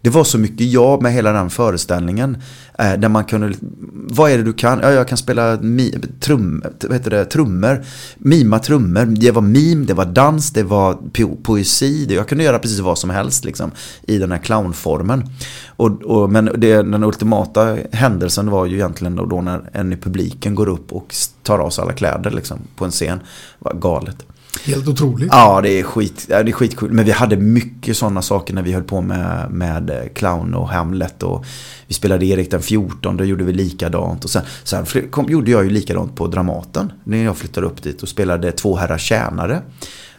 det 0.02 0.10
var 0.10 0.24
så 0.24 0.39
mycket 0.39 0.66
jag 0.66 1.02
med 1.02 1.12
hela 1.12 1.32
den 1.32 1.51
föreställningen. 1.51 2.36
Eh, 2.78 2.93
där 2.93 3.09
man 3.09 3.24
kunde... 3.24 3.55
Vad 3.93 4.30
är 4.30 4.39
det 4.39 4.44
du 4.44 4.52
kan? 4.52 4.80
Ja, 4.82 4.90
jag 4.90 5.09
kan 5.09 5.18
spela 5.18 5.59
mi, 5.60 5.98
trum, 6.20 6.64
vad 6.82 6.93
heter 6.93 7.10
det, 7.10 7.24
trummor. 7.24 7.84
Mima 8.16 8.59
trummor. 8.59 9.06
Det 9.06 9.30
var 9.30 9.43
mim, 9.43 9.86
det 9.86 9.94
var 9.94 10.05
dans, 10.05 10.51
det 10.51 10.62
var 10.62 10.94
po 11.12 11.36
poesi. 11.43 12.05
Det, 12.06 12.14
jag 12.14 12.28
kunde 12.28 12.44
göra 12.44 12.59
precis 12.59 12.80
vad 12.80 12.98
som 12.98 13.10
helst 13.10 13.44
liksom, 13.44 13.70
i 14.02 14.18
den 14.18 14.32
här 14.32 14.39
clownformen. 14.39 15.24
Och, 15.66 16.02
och, 16.02 16.30
men 16.30 16.51
det, 16.56 16.76
den 16.76 17.05
ultimata 17.05 17.76
händelsen 17.93 18.51
var 18.51 18.66
ju 18.66 18.74
egentligen 18.74 19.16
då, 19.16 19.26
då 19.26 19.40
när 19.40 19.70
en 19.72 19.93
i 19.93 19.97
publiken 19.97 20.55
går 20.55 20.68
upp 20.68 20.93
och 20.93 21.14
tar 21.43 21.59
av 21.59 21.70
sig 21.70 21.82
alla 21.82 21.93
kläder 21.93 22.30
liksom, 22.30 22.59
på 22.76 22.84
en 22.84 22.90
scen. 22.90 23.18
Det 23.18 23.64
var 23.64 23.74
galet. 23.74 24.26
Helt 24.61 24.89
otroligt. 24.89 25.29
Ja, 25.33 25.61
det 25.61 25.81
är, 25.81 25.83
skit, 25.83 26.24
det 26.29 26.35
är 26.35 26.53
skitkul. 26.53 26.93
Men 26.93 27.05
vi 27.05 27.11
hade 27.11 27.37
mycket 27.37 27.97
sådana 27.97 28.23
saker 28.23 28.55
när 28.55 28.62
vi 28.62 28.73
höll 28.73 28.83
på 28.83 29.01
med, 29.01 29.51
med 29.51 30.11
Clown 30.15 30.55
och 30.55 30.69
Hamlet. 30.69 31.23
Och 31.23 31.45
vi 31.87 31.95
spelade 31.95 32.27
Erik 32.27 32.51
den 32.51 32.62
14, 32.62 33.16
då 33.16 33.24
gjorde 33.24 33.45
vi 33.45 33.53
likadant. 33.53 34.24
Och 34.24 34.31
sen, 34.31 34.43
sen 34.65 34.87
kom, 35.11 35.29
gjorde 35.29 35.51
jag 35.51 35.65
ju 35.65 35.70
likadant 35.70 36.16
på 36.16 36.27
Dramaten. 36.27 36.93
När 37.05 37.24
jag 37.24 37.37
flyttade 37.37 37.66
upp 37.66 37.83
dit 37.83 38.03
och 38.03 38.09
spelade 38.09 38.53
Två 38.53 38.77
herrar 38.77 38.99
tjänare. 38.99 39.62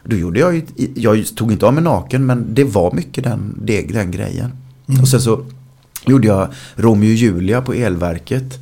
Då 0.04 0.16
gjorde 0.16 0.40
jag 0.40 0.56
ju, 0.56 0.64
jag 0.96 1.36
tog 1.36 1.52
inte 1.52 1.66
av 1.66 1.74
mig 1.74 1.84
naken 1.84 2.26
men 2.26 2.54
det 2.54 2.64
var 2.64 2.92
mycket 2.92 3.24
den, 3.24 3.60
det, 3.62 3.82
den 3.82 4.12
grejen. 4.12 4.52
Mm. 4.88 5.02
Och 5.02 5.08
sen 5.08 5.22
så 5.22 5.46
gjorde 6.06 6.28
jag 6.28 6.48
Romeo 6.76 7.10
och 7.10 7.16
Julia 7.16 7.62
på 7.62 7.74
Elverket. 7.74 8.60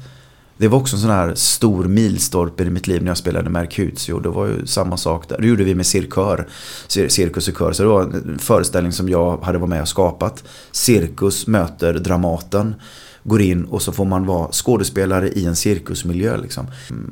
Det 0.62 0.68
var 0.68 0.80
också 0.80 0.96
en 0.96 1.02
sån 1.02 1.12
här 1.12 1.36
stor 1.36 1.84
milstolpe 1.84 2.64
i 2.64 2.70
mitt 2.70 2.88
liv 2.88 3.02
när 3.04 3.10
jag 3.10 3.18
spelade 3.18 3.50
Mercutio. 3.50 4.20
Det 4.20 4.30
var 4.30 4.48
ju 4.48 4.66
samma 4.66 4.98
sak 4.98 5.30
där. 5.30 5.38
Det 5.42 5.48
gjorde 5.48 5.64
vi 5.64 5.76
med 5.76 5.86
Cirkör. 5.86 6.48
Cirkus 6.88 7.48
och 7.48 7.58
kör. 7.58 7.74
Så 7.74 7.84
det 7.84 7.90
var 7.90 8.02
en 8.02 8.40
föreställning 8.40 8.92
som 8.92 9.10
jag 9.10 9.38
hade 9.38 9.58
varit 9.58 9.70
med 9.70 9.82
och 9.82 9.88
skapat. 9.88 10.44
Cirkus 10.72 11.48
möter 11.48 11.94
Dramaten. 11.94 12.76
Går 13.24 13.42
in 13.42 13.66
och 13.66 13.82
så 13.82 13.92
får 13.92 14.06
man 14.06 14.26
vara 14.26 14.52
skådespelare 14.52 15.30
i 15.30 15.46
en 15.46 15.56
cirkusmiljö. 15.56 16.38
Liksom. 16.38 16.68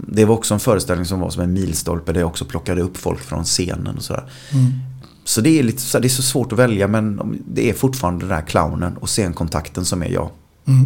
Det 0.07 0.25
var 0.25 0.35
också 0.35 0.53
en 0.53 0.59
föreställning 0.59 1.05
som 1.05 1.19
var 1.19 1.29
som 1.29 1.43
en 1.43 1.53
milstolpe 1.53 2.13
där 2.13 2.19
jag 2.19 2.27
också 2.27 2.45
plockade 2.45 2.81
upp 2.81 2.97
folk 2.97 3.19
från 3.19 3.43
scenen 3.43 3.97
och 3.97 4.03
sådär. 4.03 4.23
Mm. 4.51 4.65
Så 5.23 5.41
det 5.41 5.59
är, 5.59 5.63
lite, 5.63 5.99
det 5.99 6.07
är 6.07 6.09
så 6.09 6.23
svårt 6.23 6.51
att 6.51 6.59
välja 6.59 6.87
men 6.87 7.21
det 7.47 7.69
är 7.69 7.73
fortfarande 7.73 8.25
den 8.25 8.35
där 8.35 8.47
clownen 8.47 8.97
och 8.97 9.09
scenkontakten 9.09 9.85
som 9.85 10.01
är 10.01 10.09
jag. 10.09 10.29
Mm. 10.67 10.85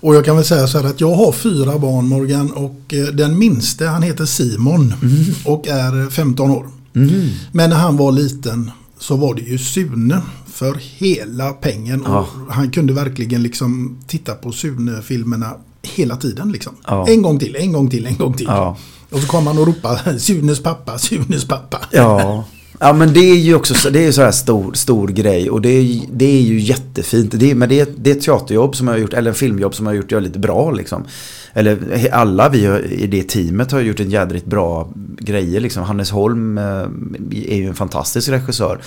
Och 0.00 0.14
jag 0.14 0.24
kan 0.24 0.36
väl 0.36 0.44
säga 0.44 0.66
så 0.66 0.78
här 0.78 0.88
att 0.88 1.00
jag 1.00 1.14
har 1.14 1.32
fyra 1.32 1.78
barn 1.78 2.08
Morgan 2.08 2.50
och 2.50 2.94
eh, 2.94 3.06
den 3.06 3.38
minste 3.38 3.86
han 3.86 4.02
heter 4.02 4.24
Simon 4.24 4.94
mm. 5.02 5.24
och 5.44 5.68
är 5.68 6.10
15 6.10 6.50
år. 6.50 6.66
Mm. 6.94 7.28
Men 7.52 7.70
när 7.70 7.76
han 7.76 7.96
var 7.96 8.12
liten 8.12 8.70
så 8.98 9.16
var 9.16 9.34
det 9.34 9.42
ju 9.42 9.58
Sune 9.58 10.22
för 10.46 10.74
hela 10.80 11.52
pengen. 11.52 12.02
Ja. 12.06 12.28
Och 12.46 12.54
han 12.54 12.70
kunde 12.70 12.92
verkligen 12.92 13.42
liksom 13.42 13.98
titta 14.06 14.34
på 14.34 14.52
Sune-filmerna 14.52 15.54
hela 15.82 16.16
tiden. 16.16 16.52
Liksom. 16.52 16.72
Ja. 16.86 17.08
En 17.08 17.22
gång 17.22 17.38
till, 17.38 17.56
en 17.56 17.72
gång 17.72 17.90
till, 17.90 18.06
en 18.06 18.16
gång 18.16 18.34
till. 18.34 18.46
Ja. 18.46 18.76
Och 19.10 19.20
så 19.20 19.26
kom 19.26 19.46
han 19.46 19.58
och 19.58 19.66
ropade 19.66 20.18
Sunes 20.18 20.62
pappa, 20.62 20.98
Sunes 20.98 21.44
pappa. 21.44 21.80
Ja. 21.92 22.44
Ja 22.80 22.92
men 22.92 23.12
det 23.12 23.20
är 23.20 23.36
ju 23.36 23.54
också 23.54 23.90
det 23.90 24.06
är 24.06 24.12
så 24.12 24.22
här 24.22 24.30
stor, 24.30 24.74
stor 24.74 25.08
grej 25.08 25.50
och 25.50 25.60
det 25.62 25.68
är, 25.68 26.00
det 26.12 26.24
är 26.24 26.40
ju 26.40 26.60
jättefint. 26.60 27.32
Det 27.32 27.50
är, 27.50 27.54
men 27.54 27.68
det 27.68 27.80
är, 27.80 27.86
det 27.96 28.10
är 28.10 28.14
ett 28.14 28.22
teaterjobb 28.22 28.76
som 28.76 28.86
jag 28.86 28.94
har 28.94 28.98
gjort, 28.98 29.12
eller 29.12 29.30
en 29.30 29.34
filmjobb 29.34 29.74
som 29.74 29.86
jag 29.86 29.90
har 29.90 29.96
gjort 29.96 30.10
jag 30.10 30.22
lite 30.22 30.38
bra 30.38 30.70
liksom. 30.70 31.04
Eller 31.52 32.08
alla 32.12 32.48
vi 32.48 32.66
i 32.90 33.06
det 33.06 33.22
teamet 33.22 33.72
har 33.72 33.80
gjort 33.80 34.00
en 34.00 34.10
jädrigt 34.10 34.46
bra 34.46 34.92
grejer 35.18 35.60
liksom. 35.60 35.82
Hannes 35.82 36.10
Holm 36.10 36.58
eh, 36.58 36.64
är 37.32 37.56
ju 37.56 37.66
en 37.68 37.74
fantastisk 37.74 38.28
regissör. 38.28 38.78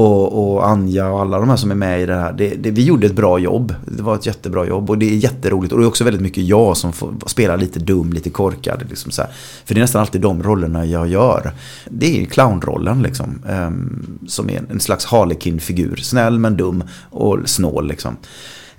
Och, 0.00 0.52
och, 0.52 0.68
Anja 0.68 1.08
och 1.08 1.20
alla 1.20 1.38
de 1.38 1.48
här 1.48 1.56
som 1.56 1.70
är 1.70 1.74
med 1.74 2.02
i 2.02 2.06
det 2.06 2.14
här. 2.14 2.32
Det, 2.32 2.48
det, 2.48 2.70
vi 2.70 2.84
gjorde 2.84 3.06
ett 3.06 3.14
bra 3.14 3.38
jobb. 3.38 3.74
Det 3.84 4.02
var 4.02 4.14
ett 4.14 4.26
jättebra 4.26 4.66
jobb 4.66 4.90
och 4.90 4.98
det 4.98 5.06
är 5.06 5.16
jätteroligt. 5.16 5.72
Och 5.72 5.78
det 5.78 5.84
är 5.84 5.88
också 5.88 6.04
väldigt 6.04 6.22
mycket 6.22 6.44
jag 6.44 6.76
som 6.76 6.92
får 6.92 7.14
spela 7.26 7.56
lite 7.56 7.78
dum, 7.78 8.12
lite 8.12 8.30
korkad. 8.30 8.84
Liksom 8.88 9.12
så 9.12 9.22
här. 9.22 9.30
För 9.64 9.74
det 9.74 9.78
är 9.78 9.82
nästan 9.82 10.00
alltid 10.00 10.20
de 10.20 10.42
rollerna 10.42 10.86
jag 10.86 11.08
gör. 11.08 11.52
Det 11.90 12.22
är 12.22 12.26
clownrollen 12.26 13.02
liksom. 13.02 13.42
Um, 13.48 14.18
som 14.28 14.50
är 14.50 14.62
en 14.70 14.80
slags 14.80 15.04
Harlequin-figur. 15.04 15.96
Snäll 15.96 16.38
men 16.38 16.56
dum 16.56 16.84
och 17.10 17.38
snål 17.44 17.88
liksom. 17.88 18.16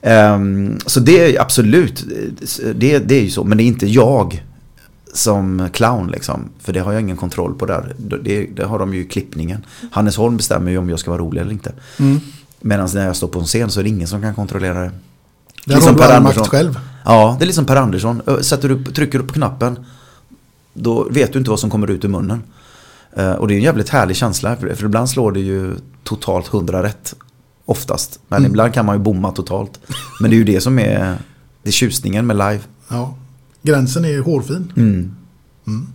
Um, 0.02 0.80
så 0.86 1.00
det 1.00 1.36
är 1.36 1.42
absolut, 1.42 2.02
eh, 2.02 2.70
det, 2.76 3.00
det 3.00 3.16
är 3.16 3.24
ju 3.24 3.30
så. 3.30 3.44
Men 3.44 3.58
det 3.58 3.64
är 3.64 3.66
inte 3.66 3.88
jag 3.88 4.44
som 5.14 5.70
clown 5.74 6.12
liksom. 6.12 6.50
För 6.60 6.74
det 6.74 6.80
har 6.80 6.92
jag 6.92 7.02
ingen 7.02 7.18
kontroll 7.18 7.54
på 7.54 7.66
där. 7.66 7.96
Det, 7.98 8.48
det 8.56 8.64
har 8.64 8.80
de 8.80 8.94
ju 8.94 9.00
i 9.02 9.06
klippningen. 9.08 9.66
Hannes 9.92 10.18
Holm 10.18 10.38
bestämmer 10.38 10.72
ju 10.72 10.78
om 10.78 10.90
jag 10.90 11.00
ska 11.00 11.12
vara 11.12 11.22
rolig 11.22 11.42
eller 11.42 11.52
inte. 11.52 11.74
Mm. 11.98 12.20
Medan 12.60 12.90
när 12.94 13.06
jag 13.06 13.16
står 13.16 13.28
på 13.28 13.40
en 13.40 13.46
scen 13.46 13.72
så 13.72 13.80
är 13.80 13.84
det 13.84 13.90
ingen 13.90 14.08
som 14.08 14.22
kan 14.22 14.36
kontrollera 14.36 14.80
det. 14.80 14.92
Där 15.66 15.76
liksom 15.76 16.00
har 16.00 16.08
du 16.08 16.14
all 16.14 16.24
makt 16.24 16.48
själv. 16.48 16.80
Ja, 17.06 17.36
det 17.40 17.46
är 17.46 17.48
liksom 17.48 17.66
Per 17.66 17.76
Andersson. 17.76 18.22
Sätter 18.42 18.70
du, 18.70 18.84
trycker 18.84 19.20
du 19.20 19.26
på 19.26 19.34
knappen 19.34 19.86
då 20.74 21.08
vet 21.10 21.34
du 21.34 21.40
inte 21.40 21.52
vad 21.52 21.60
som 21.60 21.70
kommer 21.70 21.92
ut 21.92 22.06
ur 22.06 22.10
munnen. 22.10 22.44
Eh, 23.14 23.32
och 23.32 23.48
det 23.48 23.54
är 23.54 23.56
en 23.56 23.64
jävligt 23.64 23.90
härlig 23.90 24.16
känsla. 24.16 24.56
För 24.56 24.86
ibland 24.86 25.10
slår 25.10 25.32
det 25.32 25.40
ju 25.40 25.76
totalt 26.04 26.48
hundra 26.48 26.84
rätt. 26.84 27.16
Oftast. 27.66 28.20
Men 28.28 28.38
mm. 28.38 28.52
ibland 28.52 28.74
kan 28.74 28.86
man 28.86 28.96
ju 28.96 29.04
bomma 29.04 29.32
totalt. 29.32 29.80
Men 30.20 30.30
det 30.30 30.36
är 30.36 30.38
ju 30.38 30.44
det 30.44 30.62
som 30.62 30.80
är 30.80 31.18
det 31.64 31.70
är 31.70 31.72
tjusningen 31.72 32.28
med 32.28 32.38
live. 32.38 32.60
Ja. 32.88 33.16
Gränsen 33.64 34.06
är 34.06 34.20
hårfin. 34.20 34.74
Mm. 34.76 35.12
Mm. 35.68 35.88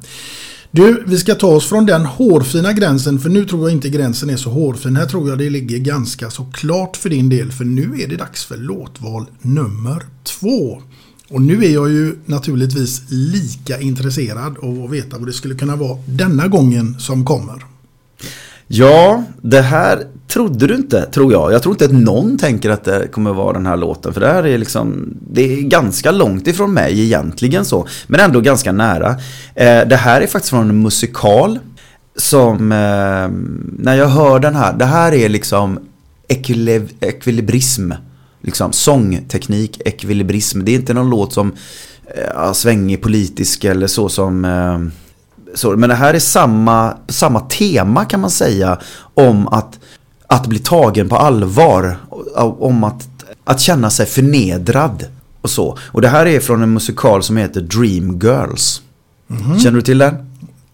Du, 0.70 1.05
vi 1.06 1.18
ska 1.18 1.34
ta 1.34 1.47
oss 1.47 1.68
från 1.68 1.86
den 1.86 2.05
hårfina 2.06 2.72
gränsen 2.72 3.18
för 3.18 3.28
nu 3.28 3.44
tror 3.44 3.68
jag 3.68 3.76
inte 3.76 3.88
gränsen 3.88 4.30
är 4.30 4.36
så 4.36 4.51
hårfin. 4.51 4.97
Här 4.97 5.06
tror 5.06 5.28
jag 5.28 5.38
det 5.38 5.51
ligger 5.51 5.78
ganska 5.78 6.30
så 6.30 6.44
klart 6.44 6.97
för 6.97 7.10
din 7.10 7.28
del 7.28 7.52
för 7.52 7.64
nu 7.64 8.01
är 8.01 8.09
det 8.09 8.16
dags 8.16 8.44
för 8.44 8.56
låtval 8.56 9.26
nummer 9.43 10.02
två. 10.24 10.82
Och 11.28 11.43
nu 11.43 11.64
är 11.64 11.70
jag 11.70 11.90
ju 11.90 12.16
naturligtvis 12.24 13.02
lika 13.09 13.80
intresserad 13.80 14.59
av 14.59 14.84
att 14.84 14.90
veta 14.90 15.18
vad 15.18 15.28
det 15.28 15.32
skulle 15.32 15.55
kunna 15.55 15.76
vara 15.76 15.98
denna 16.06 16.48
gången 16.48 17.01
som 17.01 17.24
kommer. 17.24 17.76
Ja, 18.68 19.24
det 19.43 19.60
här 19.60 20.05
trodde 20.28 20.66
du 20.66 20.74
inte, 20.74 21.02
tror 21.02 21.32
jag. 21.32 21.52
Jag 21.52 21.62
tror 21.62 21.74
inte 21.74 21.84
att 21.84 21.93
någon 21.93 22.38
tänker 22.38 22.70
att 22.70 22.84
det 22.84 23.09
kommer 23.12 23.32
vara 23.32 23.52
den 23.52 23.66
här 23.66 23.76
låten. 23.76 24.12
För 24.12 24.20
det 24.20 24.26
här 24.28 24.47
är 24.47 24.59
liksom, 24.59 25.16
det 25.30 25.43
är 25.43 25.62
ganska 25.62 26.10
långt 26.10 26.47
ifrån 26.47 26.74
mig 26.74 27.01
egentligen 27.01 27.64
så. 27.64 27.86
Men 28.06 28.20
ändå 28.20 28.40
ganska 28.40 28.72
nära. 28.72 29.10
Eh, 29.55 29.88
det 29.88 29.97
här 29.97 30.20
är 30.20 30.26
faktiskt 30.26 30.51
från 30.51 30.70
en 30.70 30.82
musikal. 30.82 31.59
Som, 32.16 32.72
eh, 32.72 33.28
när 33.78 33.94
jag 33.94 34.09
hör 34.09 34.38
den 34.38 34.55
här, 34.55 34.72
det 34.72 34.84
här 34.84 35.14
är 35.14 35.28
liksom 35.28 35.78
ekvilibrism. 37.01 37.93
liksom, 38.40 38.72
sångteknik, 38.72 39.80
ekvilibrism. 39.84 40.64
Det 40.64 40.70
är 40.70 40.74
inte 40.74 40.94
någon 40.94 41.10
låt 41.10 41.32
som 41.32 41.52
eh, 42.16 42.52
svängig 42.52 43.02
politisk 43.02 43.64
eller 43.64 43.86
så 43.86 44.09
som 44.09 44.44
eh, 44.44 44.78
så, 45.55 45.77
men 45.77 45.89
det 45.89 45.94
här 45.94 46.14
är 46.14 46.18
samma, 46.18 46.97
samma 47.09 47.40
tema 47.40 48.05
kan 48.05 48.20
man 48.20 48.31
säga 48.31 48.78
om 49.14 49.48
att, 49.48 49.78
att 50.27 50.47
bli 50.47 50.59
tagen 50.59 51.09
på 51.09 51.16
allvar. 51.16 51.97
Om 52.59 52.85
att, 52.85 53.09
att 53.44 53.60
känna 53.60 53.90
sig 53.90 54.06
förnedrad 54.06 55.05
och 55.40 55.51
så. 55.51 55.78
Och 55.82 56.01
det 56.01 56.09
här 56.09 56.27
är 56.27 56.40
från 56.40 56.62
en 56.62 56.73
musikal 56.73 57.23
som 57.23 57.36
heter 57.36 57.60
Dreamgirls. 57.60 58.82
Mhm. 59.27 59.59
Känner 59.59 59.77
du 59.77 59.82
till 59.82 59.98
den? 59.98 60.14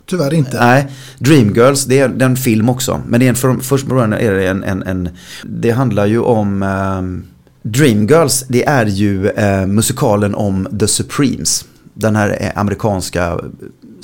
Tyvärr 0.07 0.35
inte. 0.35 0.59
Nej, 0.61 0.89
Dreamgirls, 1.19 1.85
det 1.85 1.99
är, 1.99 2.09
det 2.09 2.25
är 2.25 2.29
en 2.29 2.37
film 2.37 2.69
också. 2.69 3.01
Men 3.07 3.21
det 3.21 3.27
är 3.27 3.29
en, 3.29 3.35
för, 3.35 3.57
först 3.61 3.87
början 3.87 4.13
är 4.13 4.33
det 4.33 4.49
en, 4.49 4.65
en, 4.65 4.83
en 4.83 5.09
Det 5.45 5.71
handlar 5.71 6.07
ju 6.07 6.19
om 6.19 6.63
ehm, 6.63 7.25
Dreamgirls, 7.63 8.45
det 8.49 8.65
är 8.65 8.87
ju 8.87 9.29
eh, 9.29 9.67
musikalen 9.67 10.35
om 10.35 10.69
The 10.81 10.89
Supremes. 10.89 11.65
Den 11.95 12.17
här 12.17 12.37
eh, 12.41 12.61
amerikanska 12.61 13.41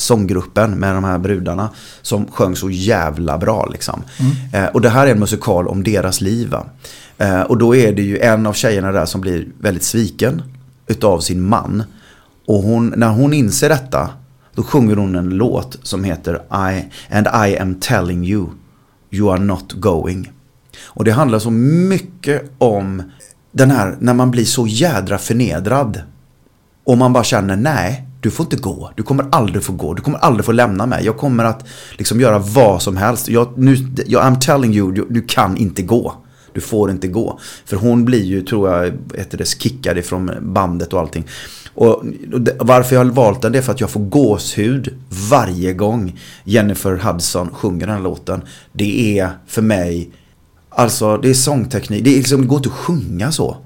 sånggruppen 0.01 0.71
med 0.71 0.95
de 0.95 1.05
här 1.05 1.19
brudarna 1.19 1.71
som 2.03 2.27
sjöng 2.27 2.57
så 2.57 2.71
jävla 2.71 3.39
bra 3.39 3.69
liksom. 3.73 4.03
Eh, 4.53 4.67
och 4.67 4.81
det 4.81 4.89
här 4.89 5.07
är 5.07 5.13
en 5.13 5.21
musikal 5.21 5.69
om 5.69 5.85
deras 5.85 6.21
liv. 6.21 6.49
Va? 6.49 6.67
Eh, 7.19 7.41
och 7.41 7.59
då 7.59 7.77
är 7.77 7.93
det 7.93 8.03
ju 8.03 8.19
en 8.19 8.47
av 8.47 8.53
tjejerna 8.53 8.93
där 8.93 9.07
som 9.07 9.21
blir 9.21 9.49
väldigt 9.61 9.85
sviken 9.85 10.43
utav 10.87 11.21
sin 11.21 11.49
man. 11.49 11.83
Och 12.47 12.63
hon, 12.63 12.95
när 12.97 13.09
hon 13.09 13.33
inser 13.33 13.69
detta 13.69 14.11
då 14.55 14.63
sjunger 14.63 14.97
hon 14.97 15.15
en 15.15 15.29
låt 15.29 15.79
som 15.83 16.05
heter 16.05 16.35
I, 16.53 16.85
And 17.15 17.27
I 17.49 17.59
am 17.59 17.75
telling 17.75 18.25
you 18.25 18.49
You 19.11 19.33
are 19.33 19.39
not 19.39 19.73
going. 19.73 20.33
Och 20.85 21.05
det 21.05 21.13
handlar 21.13 21.39
så 21.39 21.51
mycket 21.51 22.51
om 22.59 23.03
den 23.53 23.71
här 23.71 23.97
när 24.01 24.15
man 24.15 24.31
blir 24.31 24.45
så 24.45 24.67
jädra 24.67 25.19
förnedrad. 25.19 26.03
Och 26.85 26.99
man 26.99 27.13
bara 27.13 27.25
känner 27.25 27.57
nej, 27.57 28.08
du 28.21 28.31
får 28.31 28.45
inte 28.47 28.57
gå. 28.57 28.91
Du 28.97 29.03
kommer 29.03 29.27
aldrig 29.33 29.63
få 29.65 29.73
gå. 29.73 29.95
Du 29.95 30.03
kommer 30.03 30.19
aldrig 30.19 30.45
få 30.45 30.53
lämna 30.53 30.87
mig. 30.87 31.05
Jag 31.05 31.17
kommer 31.17 31.45
att 31.45 31.67
liksom 31.99 32.21
göra 32.21 32.39
vad 32.39 32.83
som 32.83 32.97
helst. 32.97 33.29
Jag, 33.29 33.59
nu, 33.59 33.77
jag, 34.07 34.23
I'm 34.23 34.39
telling 34.41 34.75
you, 34.75 34.93
du, 34.93 35.07
du 35.11 35.23
kan 35.23 35.57
inte 35.57 35.83
gå. 35.83 36.15
Du 36.53 36.61
får 36.61 36.91
inte 36.91 37.09
gå. 37.09 37.39
För 37.65 37.77
hon 37.77 38.05
blir 38.05 38.25
ju, 38.25 38.43
tror 38.43 38.71
jag, 38.71 38.93
heter 39.15 39.39
det, 39.39 39.45
kickad 39.49 39.99
ifrån 39.99 40.31
bandet 40.41 40.93
och 40.93 41.01
allting. 41.01 41.25
Och 41.75 41.89
och 42.33 42.41
det- 42.41 42.57
varför 42.61 42.97
jag 42.97 43.05
har 43.05 43.11
valt 43.11 43.43
den 43.43 43.53
det 43.53 43.59
är 43.59 43.63
för 43.63 43.73
att 43.73 43.81
jag 43.81 43.91
får 43.91 44.01
gåshud 44.01 44.95
varje 45.31 45.73
gång 45.73 46.21
Jennifer 46.45 46.97
Hudson 46.97 47.51
sjunger 47.53 47.87
den 47.87 47.97
här 47.97 48.03
låten. 48.03 48.43
Det 48.73 49.19
är 49.19 49.31
för 49.47 49.63
mig, 49.63 50.11
alltså 50.69 51.17
det 51.17 51.31
är 51.31 51.35
sångteknik, 51.35 52.05
det, 52.05 52.11
är 52.11 52.17
liksom, 52.17 52.41
det 52.41 52.47
går 52.47 52.57
inte 52.59 52.69
att 52.69 52.75
sjunga 52.75 53.33
så. 53.33 53.57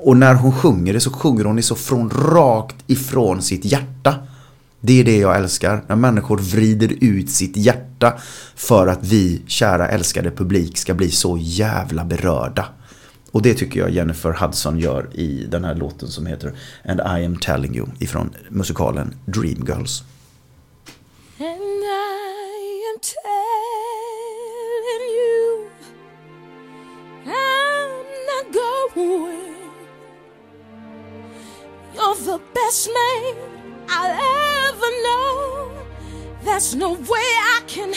Och 0.00 0.16
när 0.16 0.34
hon 0.34 0.52
sjunger 0.52 0.92
det 0.92 1.00
så 1.00 1.10
sjunger 1.10 1.44
hon 1.44 1.56
det 1.56 1.62
så 1.62 1.74
från 1.74 2.10
rakt 2.10 2.76
ifrån 2.86 3.42
sitt 3.42 3.64
hjärta. 3.64 4.14
Det 4.80 5.00
är 5.00 5.04
det 5.04 5.16
jag 5.16 5.36
älskar. 5.36 5.84
När 5.86 5.96
människor 5.96 6.38
vrider 6.38 6.94
ut 7.00 7.30
sitt 7.30 7.56
hjärta 7.56 8.18
för 8.54 8.86
att 8.86 9.04
vi, 9.04 9.42
kära 9.46 9.88
älskade 9.88 10.30
publik, 10.30 10.78
ska 10.78 10.94
bli 10.94 11.10
så 11.10 11.38
jävla 11.40 12.04
berörda. 12.04 12.68
Och 13.30 13.42
det 13.42 13.54
tycker 13.54 13.80
jag 13.80 13.90
Jennifer 13.90 14.32
Hudson 14.32 14.78
gör 14.78 15.08
i 15.14 15.46
den 15.50 15.64
här 15.64 15.74
låten 15.74 16.08
som 16.08 16.26
heter 16.26 16.54
And 16.84 17.00
I 17.00 17.24
am 17.26 17.36
telling 17.36 17.76
you 17.76 17.86
ifrån 17.98 18.30
musikalen 18.48 19.14
Dreamgirls. 19.24 20.02
And 21.40 21.84
I 21.84 22.82
am 22.90 22.98
telling 23.00 23.44
you, 25.18 25.68
I'm 27.26 27.90
not 28.28 28.54
going. 28.54 29.47
You're 31.98 32.14
the 32.14 32.40
best 32.54 32.88
man 32.94 33.34
I'll 33.88 34.68
ever 34.68 34.90
know. 35.02 35.72
There's 36.44 36.76
no 36.76 36.92
way 36.92 37.28
I 37.56 37.60
can 37.66 37.92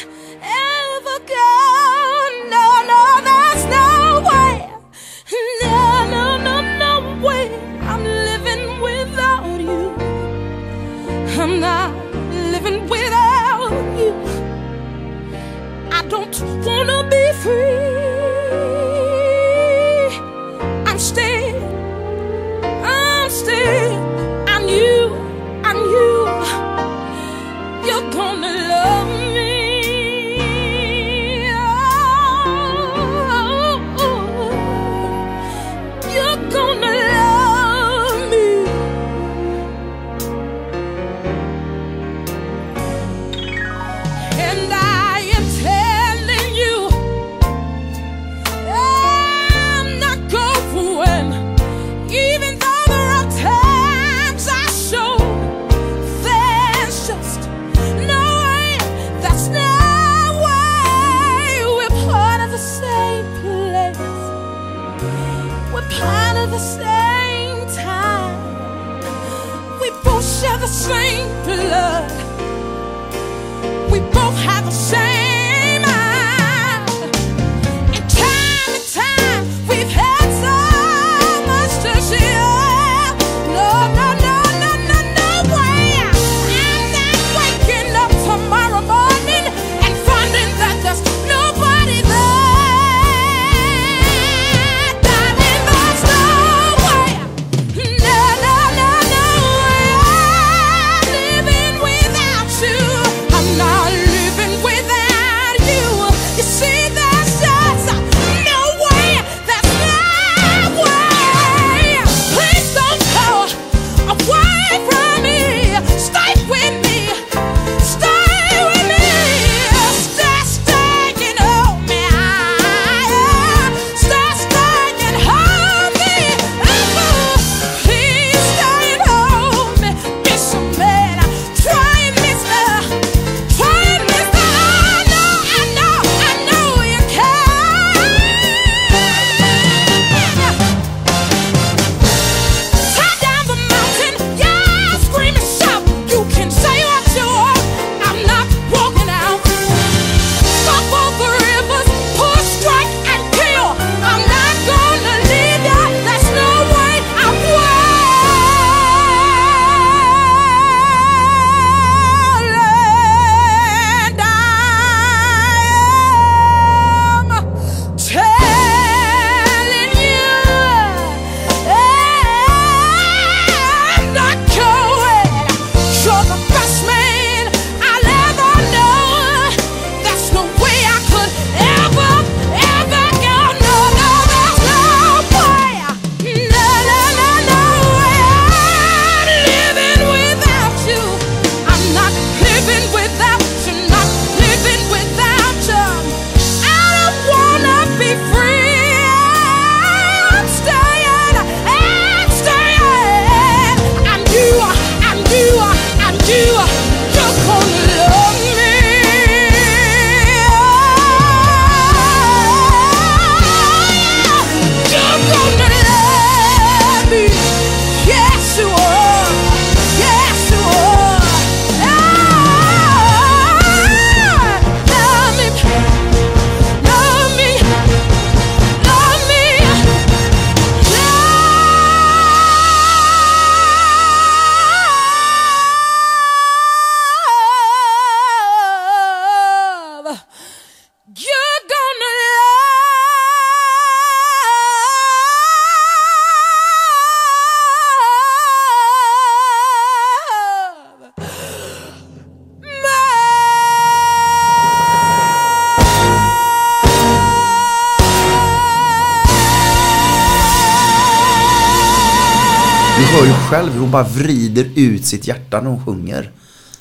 hon 263.91 264.03
bara 264.03 264.23
vrider 264.23 264.69
ut 264.75 265.05
sitt 265.05 265.27
hjärta 265.27 265.61
när 265.61 265.69
hon 265.69 265.85
sjunger. 265.85 266.31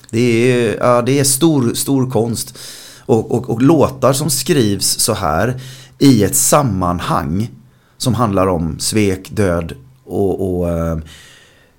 Det 0.09 0.19
är, 0.19 0.77
ja, 0.79 1.01
det 1.01 1.19
är 1.19 1.23
stor, 1.23 1.73
stor 1.73 2.09
konst. 2.09 2.57
Och, 2.99 3.31
och, 3.31 3.49
och 3.49 3.61
låtar 3.61 4.13
som 4.13 4.29
skrivs 4.29 4.99
så 4.99 5.13
här 5.13 5.61
i 5.99 6.23
ett 6.23 6.35
sammanhang 6.35 7.49
som 7.97 8.13
handlar 8.13 8.47
om 8.47 8.79
svek, 8.79 9.29
död 9.31 9.73
och, 10.05 10.59
och 10.59 10.69
eh, 10.69 10.97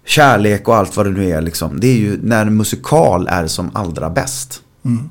kärlek 0.07 0.69
och 0.69 0.77
allt 0.77 0.97
vad 0.97 1.07
det 1.07 1.13
nu 1.13 1.31
är. 1.31 1.41
Liksom. 1.41 1.81
Det 1.81 1.87
är 1.87 1.97
ju 1.97 2.19
när 2.23 2.45
musikal 2.45 3.27
är 3.29 3.47
som 3.47 3.71
allra 3.75 4.11
bäst. 4.11 4.63
Mm. 4.85 5.09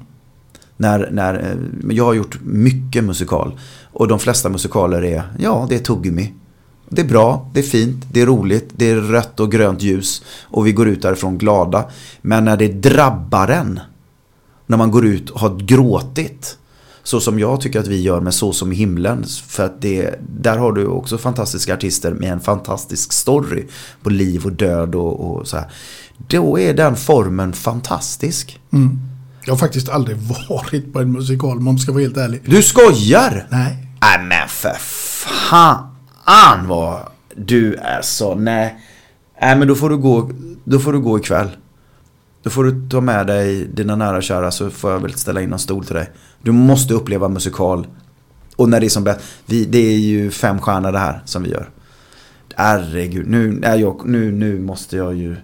När, 0.77 1.09
när, 1.11 1.33
eh, 1.33 1.95
jag 1.95 2.05
har 2.05 2.13
gjort 2.13 2.39
mycket 2.43 3.03
musikal. 3.03 3.59
Och 3.93 4.07
de 4.07 4.19
flesta 4.19 4.49
musikaler 4.49 5.03
är, 5.03 5.23
ja 5.39 5.65
det 5.69 5.75
är 5.75 5.79
tuggummi. 5.79 6.33
Det 6.93 7.01
är 7.01 7.05
bra, 7.05 7.49
det 7.53 7.59
är 7.59 7.63
fint, 7.63 8.05
det 8.11 8.21
är 8.21 8.25
roligt, 8.25 8.69
det 8.75 8.89
är 8.89 8.95
rött 8.95 9.39
och 9.39 9.51
grönt 9.51 9.81
ljus. 9.81 10.23
Och 10.41 10.67
vi 10.67 10.71
går 10.71 10.87
ut 10.87 11.01
därifrån 11.01 11.37
glada. 11.37 11.89
Men 12.21 12.45
när 12.45 12.57
det 12.57 12.67
drabbar 12.67 13.47
en. 13.47 13.79
När 14.67 14.77
man 14.77 14.91
går 14.91 15.05
ut 15.05 15.29
och 15.29 15.39
har 15.39 15.59
gråtit. 15.59 16.57
Så 17.03 17.19
som 17.19 17.39
jag 17.39 17.61
tycker 17.61 17.79
att 17.79 17.87
vi 17.87 18.01
gör 18.01 18.19
med 18.19 18.33
Så 18.33 18.53
som 18.53 18.71
i 18.71 18.75
himlen. 18.75 19.25
För 19.47 19.65
att 19.65 19.81
det, 19.81 20.15
där 20.35 20.57
har 20.57 20.71
du 20.71 20.85
också 20.85 21.17
fantastiska 21.17 21.73
artister 21.73 22.11
med 22.11 22.31
en 22.31 22.39
fantastisk 22.39 23.13
story. 23.13 23.65
På 24.03 24.09
liv 24.09 24.45
och 24.45 24.51
död 24.51 24.95
och, 24.95 25.19
och 25.19 25.47
så 25.47 25.57
här. 25.57 25.71
Då 26.27 26.59
är 26.59 26.73
den 26.73 26.95
formen 26.95 27.53
fantastisk. 27.53 28.59
Mm. 28.73 28.99
Jag 29.45 29.53
har 29.53 29.57
faktiskt 29.57 29.89
aldrig 29.89 30.17
varit 30.49 30.93
på 30.93 30.99
en 30.99 31.11
musikal 31.11 31.57
om 31.57 31.63
man 31.63 31.79
ska 31.79 31.91
vara 31.91 32.03
helt 32.03 32.17
ärlig. 32.17 32.41
Du 32.45 32.61
skojar? 32.61 33.47
Nej. 33.49 33.87
Nej 34.01 34.25
men 34.27 34.49
för 34.49 34.75
fan 34.79 35.90
vad 36.67 36.99
du 37.35 37.75
är 37.75 38.01
så, 38.01 38.35
nej. 38.35 38.79
Nej 39.41 39.55
men 39.55 39.67
då 39.67 39.75
får 39.75 39.89
du 39.89 39.97
gå, 39.97 40.31
då 40.63 40.79
får 40.79 40.93
du 40.93 40.99
gå 40.99 41.19
ikväll. 41.19 41.49
Då 42.43 42.49
får 42.49 42.63
du 42.63 42.89
ta 42.89 43.01
med 43.01 43.27
dig 43.27 43.65
dina 43.65 43.95
nära 43.95 44.17
och 44.17 44.23
kära 44.23 44.51
så 44.51 44.69
får 44.69 44.91
jag 44.91 44.99
väl 44.99 45.13
ställa 45.13 45.41
in 45.41 45.53
en 45.53 45.59
stol 45.59 45.85
till 45.85 45.95
dig. 45.95 46.09
Du 46.41 46.51
måste 46.51 46.93
uppleva 46.93 47.29
musikal. 47.29 47.87
Och 48.55 48.69
när 48.69 48.79
det 48.79 48.87
är 48.87 48.89
som 48.89 49.03
bäst, 49.03 49.19
vi, 49.45 49.65
det 49.65 49.77
är 49.77 49.97
ju 49.97 50.31
fem 50.31 50.59
stjärnor 50.59 50.91
det 50.91 50.99
här 50.99 51.21
som 51.25 51.43
vi 51.43 51.49
gör. 51.49 51.69
Herregud, 52.55 53.27
nu, 53.27 53.59
är 53.63 53.75
jag, 53.77 54.01
nu, 54.05 54.31
nu 54.31 54.59
måste 54.59 54.97
jag 54.97 55.15
ju... 55.15 55.35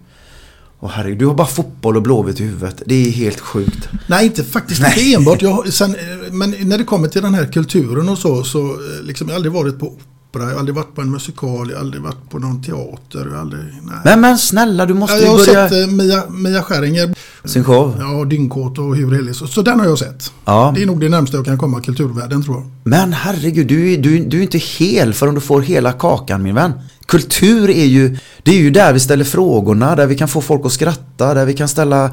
Åh 0.80 0.90
herregud, 0.94 1.20
du 1.20 1.26
har 1.26 1.34
bara 1.34 1.48
fotboll 1.48 1.98
och 1.98 2.04
Blåvitt 2.04 2.40
i 2.40 2.44
huvudet. 2.44 2.82
Det 2.86 3.08
är 3.08 3.12
helt 3.12 3.40
sjukt. 3.40 3.90
Nej, 4.08 4.26
inte 4.26 4.44
faktiskt 4.44 4.80
inte 4.80 5.14
enbart. 5.14 5.41
Jag, 5.41 5.68
sen, 5.74 5.95
eh, 5.95 6.32
men 6.32 6.56
när 6.62 6.78
det 6.78 6.84
kommer 6.84 7.08
till 7.08 7.22
den 7.22 7.34
här 7.34 7.45
kulturen 7.45 8.10
och 8.10 8.18
så, 8.18 8.44
så 8.44 8.60
eh, 8.60 9.04
liksom, 9.04 9.28
jag 9.28 9.34
har 9.34 9.36
aldrig 9.36 9.54
varit 9.54 9.80
på 9.80 9.94
opera, 10.30 10.44
jag 10.44 10.52
har 10.52 10.60
aldrig 10.60 10.76
varit 10.76 10.95
på 10.95 11.02
en 11.02 11.12
musikal, 11.12 11.70
jag 11.70 11.78
har 11.78 11.82
aldrig 11.84 12.04
varit 12.04 12.30
på 12.30 12.40
någon 12.40 12.62
teater. 12.64 13.28
Jag 13.32 13.40
aldrig, 13.40 13.64
nej. 13.84 13.95
Nej 14.06 14.18
men 14.18 14.38
snälla, 14.38 14.86
du 14.86 14.94
måste 14.94 15.16
Ja, 15.16 15.20
ju 15.22 15.26
jag 15.26 15.32
har 15.32 15.45
börja... 15.45 15.70
sett 15.70 15.88
eh, 15.90 15.94
Mia, 15.95 16.24
Mia 16.30 16.64
Skäringer. 16.64 17.16
Sin 17.45 17.64
show? 17.64 17.95
Ja, 17.99 18.26
Dyngkåt 18.26 18.77
och 18.77 18.95
Hur 18.95 19.11
helig. 19.15 19.35
Så, 19.35 19.47
så 19.47 19.61
den 19.61 19.80
har 19.80 19.85
jag 19.88 19.99
sett. 19.99 20.31
Ja. 20.45 20.72
Det 20.76 20.81
är 20.81 20.85
nog 20.85 20.99
det 21.01 21.09
närmsta 21.09 21.38
jag 21.38 21.45
kan 21.45 21.57
komma 21.57 21.81
kulturvärlden 21.81 22.43
tror 22.43 22.55
jag. 22.57 22.65
Men 22.84 23.14
herregud, 23.14 23.68
du, 23.68 23.93
är- 23.93 23.97
du, 23.97 24.19
du 24.19 24.38
är 24.38 24.41
inte 24.41 24.57
hel 24.57 25.14
förrän 25.14 25.35
du 25.35 25.41
får 25.41 25.61
hela 25.61 25.91
kakan 25.91 26.43
min 26.43 26.55
vän. 26.55 26.73
Kultur 27.05 27.69
är 27.69 27.85
ju, 27.85 28.18
det 28.43 28.51
är 28.51 28.55
ju 28.57 28.69
där 28.72 28.93
vi 28.93 28.99
ställer 28.99 29.23
frågorna, 29.26 29.95
där 29.95 30.05
vi 30.07 30.15
kan 30.15 30.27
få 30.27 30.41
folk 30.41 30.65
att 30.65 30.72
skratta, 30.72 31.34
där 31.34 31.45
vi 31.45 31.53
kan 31.53 31.68
ställa, 31.68 32.11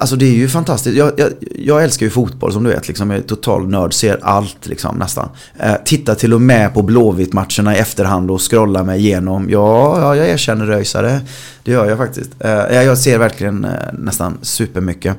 alltså 0.00 0.16
det 0.16 0.26
är 0.26 0.34
ju 0.34 0.48
fantastiskt. 0.48 0.96
Jag, 0.96 1.12
jag, 1.16 1.28
jag 1.58 1.84
älskar 1.84 2.06
ju 2.06 2.10
fotboll 2.10 2.52
som 2.52 2.64
du 2.64 2.70
vet, 2.70 2.88
liksom, 2.88 3.10
jag 3.10 3.18
är 3.18 3.22
total 3.22 3.68
nörd, 3.68 3.94
ser 3.94 4.18
allt 4.22 4.56
liksom 4.66 4.96
nästan. 4.96 5.28
Eh, 5.58 5.72
tittar 5.84 6.14
till 6.14 6.34
och 6.34 6.40
med 6.40 6.74
på 6.74 6.82
Blåvitt-matcherna 6.82 7.76
i 7.76 7.78
efterhand 7.78 8.30
och 8.30 8.50
scrollar 8.50 8.84
mig 8.84 9.00
igenom. 9.00 9.46
Ja, 9.50 10.00
ja 10.00 10.16
jag 10.16 10.28
erkänner 10.28 10.66
röjsare, 10.66 11.20
det 11.64 11.70
gör 11.72 11.86
jag 11.88 11.98
faktiskt. 11.98 12.30
Eh, 12.40 12.50
jag 12.82 12.98
ser 12.98 13.18
verkligen 13.18 13.64
eh, 13.64 13.70
nästan 13.98 14.38
supermycket 14.76 15.16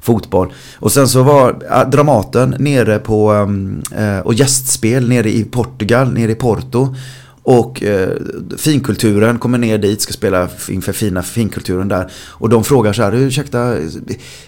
fotboll. 0.00 0.52
Och 0.78 0.92
sen 0.92 1.08
så 1.08 1.22
var 1.22 1.84
Dramaten 1.90 2.56
nere 2.58 2.98
på, 2.98 3.30
ehm, 3.30 3.82
eh, 3.96 4.18
och 4.18 4.34
gästspel 4.34 5.08
nere 5.08 5.30
i 5.30 5.44
Portugal, 5.44 6.12
nere 6.12 6.32
i 6.32 6.34
Porto. 6.34 6.94
Och 7.42 7.82
eh, 7.82 8.10
finkulturen 8.58 9.38
kommer 9.38 9.58
ner 9.58 9.78
dit, 9.78 10.00
ska 10.00 10.12
spela 10.12 10.48
inför 10.68 10.92
fina 10.92 11.22
finkulturen 11.22 11.88
där. 11.88 12.10
Och 12.40 12.48
de 12.48 12.64
frågar 12.64 12.92
så 12.92 13.02
här, 13.02 13.14
ursäkta, 13.14 13.76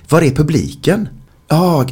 var 0.08 0.22
är 0.22 0.30
publiken? 0.30 1.08
Ja, 1.48 1.86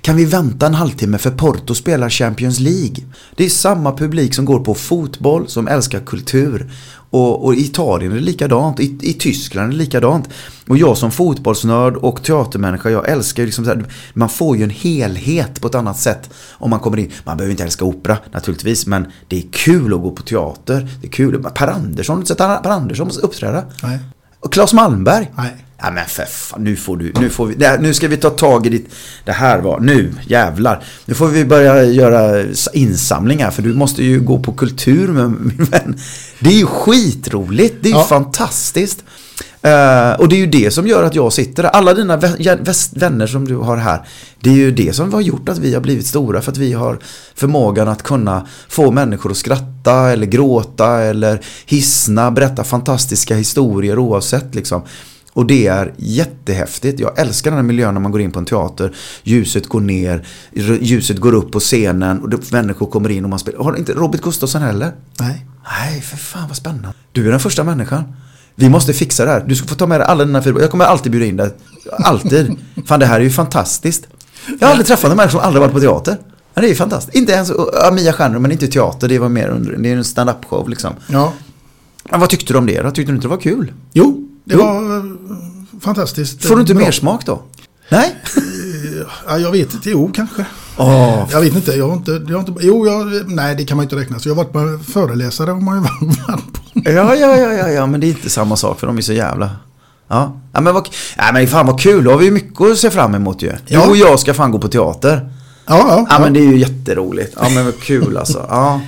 kan 0.00 0.16
vi 0.16 0.24
vänta 0.24 0.66
en 0.66 0.74
halvtimme 0.74 1.18
för 1.18 1.30
Porto 1.30 1.74
spelar 1.74 2.10
Champions 2.10 2.60
League? 2.60 3.04
Det 3.36 3.44
är 3.44 3.48
samma 3.48 3.92
publik 3.96 4.34
som 4.34 4.44
går 4.44 4.60
på 4.60 4.74
fotboll, 4.74 5.48
som 5.48 5.68
älskar 5.68 6.00
kultur. 6.00 6.70
Och, 7.14 7.44
och 7.44 7.54
i 7.54 7.60
Italien 7.60 8.12
är 8.12 8.16
det 8.16 8.22
likadant, 8.22 8.80
i, 8.80 8.98
i 9.02 9.12
Tyskland 9.12 9.68
är 9.68 9.72
det 9.72 9.78
likadant. 9.78 10.28
Och 10.68 10.78
jag 10.78 10.96
som 10.96 11.10
fotbollsnörd 11.10 11.96
och 11.96 12.22
teatermänniska, 12.22 12.90
jag 12.90 13.08
älskar 13.08 13.42
ju 13.42 13.46
liksom 13.46 13.64
så 13.64 13.70
här, 13.70 13.84
man 14.14 14.28
får 14.28 14.56
ju 14.56 14.64
en 14.64 14.70
helhet 14.70 15.60
på 15.60 15.68
ett 15.68 15.74
annat 15.74 15.98
sätt 15.98 16.30
om 16.52 16.70
man 16.70 16.80
kommer 16.80 16.98
in. 16.98 17.10
Man 17.24 17.36
behöver 17.36 17.50
inte 17.50 17.64
älska 17.64 17.84
opera 17.84 18.18
naturligtvis, 18.32 18.86
men 18.86 19.06
det 19.28 19.38
är 19.38 19.44
kul 19.50 19.94
att 19.94 20.00
gå 20.00 20.10
på 20.10 20.22
teater. 20.22 20.88
Det 21.00 21.06
är 21.06 21.10
kul. 21.10 21.42
Per 21.42 21.68
Andersson, 21.68 22.16
har 22.16 22.20
du 22.20 22.26
sett 22.26 22.38
Per 22.38 22.70
Andersson 22.70 23.10
uppträda? 23.22 23.64
Nej. 23.82 23.98
Och 24.40 24.52
Claes 24.52 24.72
Malmberg? 24.72 25.30
Nej. 25.36 25.64
Ja 25.84 25.90
men 25.90 26.06
för 26.06 26.24
fan, 26.24 26.64
nu 26.64 26.76
får 26.76 26.96
du, 26.96 27.12
nu 27.20 27.30
får 27.30 27.46
vi, 27.46 27.64
här, 27.64 27.78
nu 27.78 27.94
ska 27.94 28.08
vi 28.08 28.16
ta 28.16 28.30
tag 28.30 28.66
i 28.66 28.68
ditt, 28.68 28.88
det 29.24 29.32
här 29.32 29.58
var, 29.58 29.80
nu 29.80 30.14
jävlar. 30.26 30.84
Nu 31.04 31.14
får 31.14 31.26
vi 31.28 31.44
börja 31.44 31.84
göra 31.84 32.44
insamlingar 32.72 33.50
för 33.50 33.62
du 33.62 33.74
måste 33.74 34.04
ju 34.04 34.20
gå 34.20 34.38
på 34.38 34.52
kultur 34.52 35.08
med 35.08 35.30
min 35.30 35.64
vän. 35.70 35.96
Det 36.40 36.48
är 36.48 36.58
ju 36.58 36.66
skitroligt, 36.66 37.74
det 37.80 37.88
är 37.88 37.92
ju 37.92 37.98
Ja. 37.98 38.04
fantastiskt. 38.04 39.04
Eh, 39.62 40.12
och 40.20 40.28
det 40.28 40.36
är 40.36 40.38
ju 40.38 40.46
det 40.46 40.70
som 40.70 40.86
gör 40.86 41.02
att 41.02 41.14
jag 41.14 41.32
sitter 41.32 41.62
där. 41.62 41.70
Alla 41.70 41.94
dina 41.94 42.16
vänner 42.92 43.26
som 43.26 43.48
du 43.48 43.56
har 43.56 43.76
här. 43.76 44.02
Det 44.40 44.50
är 44.50 44.54
ju 44.54 44.70
det 44.70 44.94
som 44.94 45.12
har 45.12 45.20
gjort 45.20 45.48
att 45.48 45.58
vi 45.58 45.74
har 45.74 45.80
blivit 45.80 46.06
stora. 46.06 46.40
För 46.42 46.52
att 46.52 46.58
vi 46.58 46.72
har 46.72 46.98
förmågan 47.34 47.88
att 47.88 48.02
kunna 48.02 48.46
få 48.68 48.90
människor 48.90 49.30
att 49.30 49.36
skratta 49.36 50.10
eller 50.10 50.26
gråta 50.26 51.00
eller 51.00 51.40
hissna, 51.66 52.30
berätta 52.30 52.64
fantastiska 52.64 53.34
historier 53.36 53.98
oavsett 53.98 54.54
liksom. 54.54 54.82
Och 55.34 55.46
det 55.46 55.66
är 55.66 55.94
jättehäftigt. 55.96 57.00
Jag 57.00 57.18
älskar 57.18 57.50
den 57.50 57.58
här 57.58 57.62
miljön 57.62 57.94
när 57.94 58.00
man 58.00 58.12
går 58.12 58.20
in 58.20 58.30
på 58.30 58.38
en 58.38 58.44
teater. 58.44 58.92
Ljuset 59.22 59.68
går 59.68 59.80
ner, 59.80 60.26
ljuset 60.80 61.18
går 61.18 61.34
upp 61.34 61.52
på 61.52 61.60
scenen 61.60 62.20
och 62.20 62.28
det, 62.28 62.52
människor 62.52 62.86
kommer 62.86 63.10
in 63.10 63.24
och 63.24 63.30
man 63.30 63.38
spelar. 63.38 63.64
Har 63.64 63.76
inte 63.76 63.92
Robert 63.92 64.20
Gustafsson 64.20 64.62
heller? 64.62 64.92
Nej. 65.20 65.46
Nej, 65.80 66.00
för 66.00 66.16
fan 66.16 66.48
vad 66.48 66.56
spännande. 66.56 66.92
Du 67.12 67.26
är 67.26 67.30
den 67.30 67.40
första 67.40 67.64
människan. 67.64 68.04
Vi 68.54 68.68
måste 68.68 68.92
fixa 68.92 69.24
det 69.24 69.30
här. 69.30 69.44
Du 69.46 69.56
ska 69.56 69.66
få 69.66 69.74
ta 69.74 69.86
med 69.86 70.00
dig 70.00 70.06
alla 70.06 70.24
dina 70.24 70.42
fyra. 70.42 70.60
Jag 70.60 70.70
kommer 70.70 70.84
alltid 70.84 71.12
bjuda 71.12 71.26
in 71.26 71.36
dig. 71.36 71.50
Alltid. 71.92 72.56
Fan, 72.86 73.00
det 73.00 73.06
här 73.06 73.20
är 73.20 73.24
ju 73.24 73.30
fantastiskt. 73.30 74.06
Jag 74.60 74.66
har 74.66 74.70
aldrig 74.70 74.86
träffat 74.86 75.10
en 75.10 75.16
människa 75.16 75.30
som 75.30 75.40
aldrig 75.40 75.60
varit 75.60 75.72
på 75.72 75.80
teater. 75.80 76.16
Ja, 76.54 76.60
det 76.60 76.66
är 76.66 76.68
ju 76.68 76.74
fantastiskt. 76.74 77.16
Inte 77.16 77.32
ens 77.32 77.52
ja, 77.72 77.90
Mia 77.92 78.12
Stjärnor, 78.12 78.38
men 78.38 78.52
inte 78.52 78.66
teater. 78.66 79.08
Det 79.08 79.18
var 79.18 79.28
mer 79.28 79.48
under, 79.48 79.76
det 79.76 79.92
är 79.92 79.96
en 79.96 80.04
stand-up 80.04 80.44
show 80.44 80.68
liksom. 80.68 80.92
Ja. 81.06 81.32
Men 82.10 82.20
vad 82.20 82.30
tyckte 82.30 82.52
du 82.52 82.58
om 82.58 82.66
det 82.66 82.82
då? 82.82 82.90
Tyckte 82.90 83.12
du 83.12 83.16
inte 83.16 83.26
det 83.26 83.30
var 83.30 83.40
kul? 83.40 83.72
Jo, 83.92 84.23
det 84.44 84.54
Jo. 84.54 84.62
var 84.64 84.96
eh, 84.96 85.02
fantastiskt. 85.80 86.44
Får 86.46 86.54
du 86.54 86.60
inte 86.60 86.74
Bra. 86.74 86.84
mer 86.84 86.92
smak 86.92 87.26
då? 87.26 87.42
Nej? 87.88 88.14
Ja, 89.28 89.38
jag 89.38 89.50
vet 89.52 89.74
inte, 89.74 89.90
jo 89.90 90.10
kanske. 90.14 90.44
Åh, 90.76 91.26
Jag 91.32 91.40
vet 91.40 91.54
inte, 91.54 91.72
jag 91.72 91.88
har 91.88 91.96
inte, 91.96 92.10
jag 92.28 92.38
har 92.38 92.48
inte 92.48 92.66
jo, 92.66 92.86
jag, 92.86 93.30
nej 93.30 93.54
det 93.56 93.64
kan 93.64 93.76
man 93.76 93.84
inte 93.84 93.96
räkna. 93.96 94.18
Så 94.18 94.28
jag 94.28 94.34
har 94.34 94.44
varit 94.44 94.52
på 94.52 94.92
föreläsare 94.92 95.50
har 95.50 95.60
man 95.60 95.82
varit 96.28 96.52
på. 96.52 96.60
Ja, 96.74 96.90
ja, 97.14 97.36
ja, 97.36 97.52
ja, 97.52 97.68
ja, 97.68 97.86
men 97.86 98.00
det 98.00 98.06
är 98.06 98.08
inte 98.08 98.30
samma 98.30 98.56
sak 98.56 98.80
för 98.80 98.86
de 98.86 98.96
är 98.98 99.02
så 99.02 99.12
jävla... 99.12 99.50
Ja, 100.08 100.40
ja 100.52 100.60
men 100.60 100.74
vad, 100.74 100.88
ja, 101.16 101.24
men 101.32 101.46
fan 101.48 101.66
vad 101.66 101.80
kul, 101.80 102.04
då 102.04 102.10
har 102.10 102.18
vi 102.18 102.30
mycket 102.30 102.60
att 102.60 102.78
se 102.78 102.90
fram 102.90 103.14
emot 103.14 103.42
ju. 103.42 103.48
Du 103.48 103.74
Ja. 103.74 103.86
och 103.88 103.96
jag 103.96 104.20
ska 104.20 104.34
fan 104.34 104.50
gå 104.50 104.58
på 104.58 104.68
teater. 104.68 105.32
Ja, 105.66 105.78
ja. 105.88 106.06
Ja, 106.10 106.18
men 106.18 106.32
det 106.32 106.40
är 106.40 106.44
ju 106.52 106.58
jätteroligt. 106.58 107.36
Ja, 107.40 107.48
men 107.54 107.64
vad 107.64 107.80
kul 107.80 108.16
alltså. 108.16 108.46
Ja. 108.48 108.80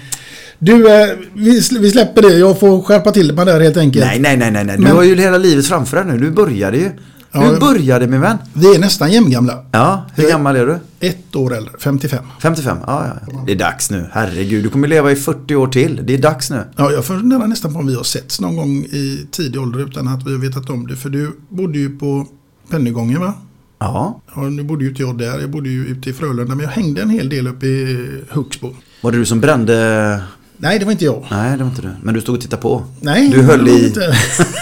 Du, 0.59 0.73
eh, 1.03 1.09
vi, 1.35 1.61
sl- 1.61 1.79
vi 1.81 1.91
släpper 1.91 2.23
det. 2.23 2.29
Jag 2.39 2.61
får 2.61 2.83
skärpa 2.83 3.11
till 3.13 3.35
mig 3.35 3.45
där 3.47 3.61
helt 3.61 3.77
enkelt. 3.77 4.05
Nej, 4.07 4.19
nej, 4.21 4.37
nej, 4.37 4.51
nej, 4.51 4.65
nej. 4.65 4.77
Du 4.77 4.83
Men- 4.83 4.93
har 4.97 5.03
ju 5.03 5.15
hela 5.17 5.39
livet 5.39 5.67
framför 5.67 5.97
dig 5.97 6.07
nu. 6.07 6.19
Du 6.19 6.31
började 6.31 6.77
ju. 6.79 6.91
Ja, 7.33 7.51
du 7.53 7.61
började 7.61 8.07
min 8.07 8.21
vän. 8.21 8.37
Vi 8.53 8.75
är 8.75 8.79
nästan 8.79 9.13
jämngamla. 9.13 9.65
Ja, 9.73 10.07
hur 10.15 10.29
gammal 10.29 10.57
är 10.57 10.67
du? 10.67 10.79
Ett 11.09 11.37
år 11.37 11.57
äldre, 11.57 11.73
55. 11.79 12.25
55? 12.43 12.77
Ja, 12.87 13.07
ja. 13.33 13.43
Det 13.47 13.53
är 13.53 13.57
dags 13.57 13.91
nu. 13.91 14.07
Herregud, 14.13 14.63
du 14.65 14.69
kommer 14.71 14.89
leva 14.89 15.13
i 15.13 15.17
40 15.17 15.55
år 15.57 15.67
till. 15.67 16.01
Det 16.05 16.15
är 16.15 16.19
dags 16.19 16.51
nu. 16.51 16.61
Ja, 16.77 16.93
jag 16.93 17.05
funderar 17.05 17.47
nästan 17.47 17.73
på 17.73 17.79
om 17.79 17.87
vi 17.87 17.95
har 17.95 18.03
setts 18.03 18.41
någon 18.41 18.57
gång 18.57 18.77
i 18.85 19.27
tidig 19.31 19.61
ålder 19.61 19.81
utan 19.87 20.09
att 20.09 20.27
vi 20.27 20.33
har 20.33 20.39
vetat 20.39 20.71
om 20.71 20.87
det. 20.87 20.97
För 20.97 21.09
du 21.09 21.37
bodde 21.49 21.79
ju 21.79 21.99
på 21.99 22.27
Pennygången 22.71 23.21
va? 23.21 23.35
Ja. 23.79 24.21
Ja, 24.35 24.43
nu 24.43 24.63
bodde 24.63 24.85
ju 24.85 24.91
inte 24.91 25.03
jag 25.03 25.19
där. 25.19 25.41
Jag 25.41 25.51
bodde 25.51 25.69
ju 25.69 25.87
ute 25.87 26.11
i 26.11 26.13
Frölunda. 26.13 26.55
Men 26.55 26.61
jag 26.65 26.71
hängde 26.71 27.03
en 27.03 27.11
hel 27.11 27.29
del 27.29 27.47
uppe 27.49 27.67
i 27.67 28.09
Huxbo. 28.31 28.75
Var 29.01 29.13
det 29.13 29.19
du 29.19 29.25
som 29.27 29.41
brände... 29.41 30.21
Nej, 30.59 30.79
det 30.79 30.85
var 30.85 30.93
inte 30.93 31.05
jag. 31.05 31.27
Nej, 31.31 31.57
det 31.59 31.65
var 31.65 31.71
inte 31.71 31.83
du. 31.83 31.89
Men 32.03 32.15
du 32.15 32.21
stod 32.21 32.35
och 32.35 32.41
tittade 32.41 32.63
på. 32.63 32.83
Nej, 33.01 33.29
Du 33.29 33.43
höll 33.43 33.69
i... 33.69 33.87
inte. 33.87 34.15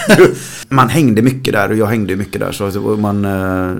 man 0.69 0.89
hängde 0.89 1.21
mycket 1.21 1.53
där 1.53 1.69
och 1.69 1.75
jag 1.77 1.85
hängde 1.85 2.15
mycket 2.15 2.41
där. 2.41 2.51
Så 2.51 2.79
och 2.81 2.99
man, 2.99 3.25
eh, 3.25 3.75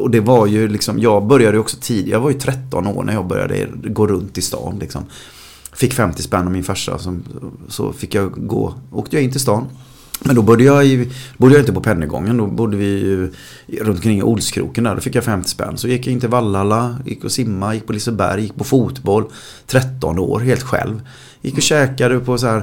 och- 0.00 0.10
det 0.10 0.20
var 0.20 0.46
ju 0.46 0.68
liksom, 0.68 0.98
jag 0.98 1.26
började 1.26 1.58
också 1.58 1.76
tidigt. 1.80 2.12
Jag 2.12 2.20
var 2.20 2.30
ju 2.30 2.38
13 2.38 2.86
år 2.86 3.02
när 3.04 3.12
jag 3.12 3.26
började 3.26 3.68
gå 3.84 4.06
runt 4.06 4.38
i 4.38 4.42
stan. 4.42 4.78
Liksom. 4.80 5.02
Fick 5.72 5.94
50 5.94 6.22
spänn 6.22 6.46
av 6.46 6.52
min 6.52 6.64
farsa. 6.64 6.98
Som, 6.98 7.22
så 7.68 7.92
fick 7.92 8.14
jag 8.14 8.46
gå, 8.48 8.74
åkte 8.92 9.16
jag 9.16 9.22
in 9.22 9.30
till 9.30 9.40
stan. 9.40 9.66
Men 10.20 10.36
då 10.36 10.42
bodde 10.42 10.64
jag, 10.64 10.86
i, 10.86 11.10
bodde 11.36 11.54
jag 11.54 11.62
inte 11.62 11.72
på 11.72 11.80
Pennygången. 11.80 12.36
Då 12.36 12.46
bodde 12.46 12.76
vi 12.76 12.84
ju 12.84 13.32
runt 13.80 13.96
omkring 13.96 14.22
Olskroken 14.22 14.84
där. 14.84 14.94
Då 14.94 15.00
fick 15.00 15.14
jag 15.14 15.24
50 15.24 15.48
spänn. 15.48 15.78
Så 15.78 15.88
gick 15.88 16.06
jag 16.06 16.12
in 16.12 16.20
till 16.20 16.28
Vallala, 16.28 16.98
gick 17.06 17.24
och 17.24 17.32
simma, 17.32 17.74
gick 17.74 17.86
på 17.86 17.92
Liseberg, 17.92 18.42
gick 18.42 18.54
på 18.54 18.64
fotboll. 18.64 19.24
13 19.66 20.18
år, 20.18 20.40
helt 20.40 20.62
själv. 20.62 21.00
Gick 21.42 21.56
och 21.56 21.62
käkade 21.62 22.20
på 22.20 22.38
så 22.38 22.46
här 22.46 22.62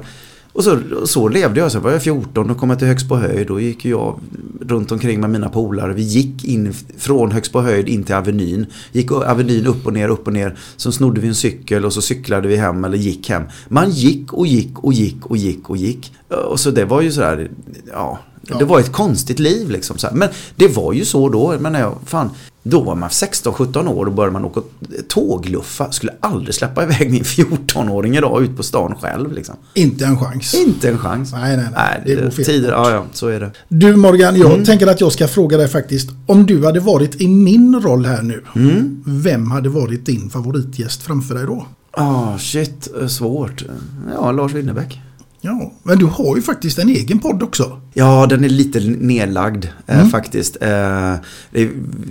och 0.53 0.63
så, 0.63 0.79
så 1.05 1.27
levde 1.27 1.59
jag. 1.59 1.71
Sen 1.71 1.81
var 1.81 1.91
jag 1.91 2.03
14 2.03 2.49
och 2.49 2.57
kom 2.57 2.69
jag 2.69 2.79
till 2.79 2.87
Högst 2.87 3.09
på 3.09 3.17
höjd. 3.17 3.47
Då 3.47 3.59
gick 3.59 3.85
jag 3.85 4.19
runt 4.61 4.91
omkring 4.91 5.21
med 5.21 5.29
mina 5.29 5.49
polare. 5.49 5.93
Vi 5.93 6.01
gick 6.01 6.45
in 6.45 6.73
från 6.97 7.31
Högst 7.31 7.51
på 7.51 7.61
höjd 7.61 7.89
in 7.89 8.03
till 8.03 8.15
Avenyn. 8.15 8.65
Gick 8.91 9.11
Avenyn 9.11 9.67
upp 9.67 9.85
och 9.85 9.93
ner, 9.93 10.09
upp 10.09 10.27
och 10.27 10.33
ner. 10.33 10.57
Så 10.77 10.91
snodde 10.91 11.21
vi 11.21 11.27
en 11.27 11.35
cykel 11.35 11.85
och 11.85 11.93
så 11.93 12.01
cyklade 12.01 12.47
vi 12.47 12.55
hem 12.55 12.83
eller 12.83 12.97
gick 12.97 13.29
hem. 13.29 13.43
Man 13.67 13.89
gick 13.89 14.33
och 14.33 14.47
gick 14.47 14.79
och 14.79 14.93
gick 14.93 15.25
och 15.25 15.37
gick 15.37 15.69
och 15.69 15.77
gick. 15.77 16.13
Och 16.47 16.59
så 16.59 16.71
det 16.71 16.85
var 16.85 17.01
ju 17.01 17.11
sådär, 17.11 17.51
ja. 17.91 18.19
Det 18.59 18.65
var 18.65 18.79
ett 18.79 18.91
konstigt 18.91 19.39
liv 19.39 19.69
liksom. 19.69 19.97
Så. 19.97 20.07
Men 20.13 20.29
det 20.55 20.67
var 20.67 20.93
ju 20.93 21.05
så 21.05 21.29
då. 21.29 21.55
Men 21.59 21.73
jag, 21.73 21.97
fan, 22.05 22.29
då 22.63 22.81
var 22.81 22.95
man 22.95 23.09
16-17 23.09 23.87
år 23.87 24.05
och 24.05 24.11
började 24.13 24.33
man 24.33 24.45
åka 24.45 24.61
tågluffa. 25.07 25.91
Skulle 25.91 26.11
aldrig 26.19 26.55
släppa 26.55 26.83
iväg 26.83 27.11
min 27.11 27.23
14-åring 27.23 28.15
idag 28.17 28.43
ut 28.43 28.57
på 28.57 28.63
stan 28.63 28.95
själv. 29.01 29.31
Liksom. 29.33 29.55
Inte 29.73 30.05
en 30.05 30.17
chans. 30.19 30.53
Inte 30.53 30.89
en 30.89 30.97
chans. 30.97 31.31
Nej, 31.33 31.57
nej, 31.57 31.65
nej. 31.75 32.03
det 32.05 32.15
går 32.15 32.29
fel 32.29 32.45
tider, 32.45 32.71
ja, 32.71 32.91
ja, 32.91 33.05
så 33.13 33.27
är 33.27 33.39
det. 33.39 33.51
Du 33.67 33.95
Morgan, 33.95 34.35
jag 34.35 34.51
Mm. 34.53 34.65
tänker 34.65 34.87
att 34.87 35.01
jag 35.01 35.11
ska 35.11 35.27
fråga 35.27 35.57
dig 35.57 35.67
faktiskt. 35.67 36.09
Om 36.25 36.45
du 36.45 36.65
hade 36.65 36.79
varit 36.79 37.21
i 37.21 37.27
min 37.27 37.81
roll 37.81 38.05
här 38.05 38.21
nu. 38.21 38.43
Mm. 38.55 39.03
Vem 39.05 39.51
hade 39.51 39.69
varit 39.69 40.05
din 40.05 40.29
favoritgäst 40.29 41.03
framför 41.03 41.35
dig 41.35 41.45
då? 41.45 41.65
Ah, 41.91 42.37
shit, 42.37 42.87
eh, 43.01 43.07
svårt. 43.07 43.63
Ja, 44.13 44.31
Lars 44.31 44.53
Winnerbäck. 44.53 45.01
Ja, 45.43 45.71
men 45.83 45.97
du 45.99 46.05
har 46.05 46.35
ju 46.35 46.41
faktiskt 46.41 46.79
en 46.79 46.89
egen 46.89 47.19
podd 47.19 47.43
också. 47.43 47.81
Ja, 47.93 48.25
den 48.29 48.43
är 48.43 48.49
lite 48.49 48.79
nedlagd 48.79 49.65
eh, 49.87 49.97
Mm. 49.99 50.09
faktiskt. 50.09 50.57
Eh, 50.61 51.13
det, 51.51 51.69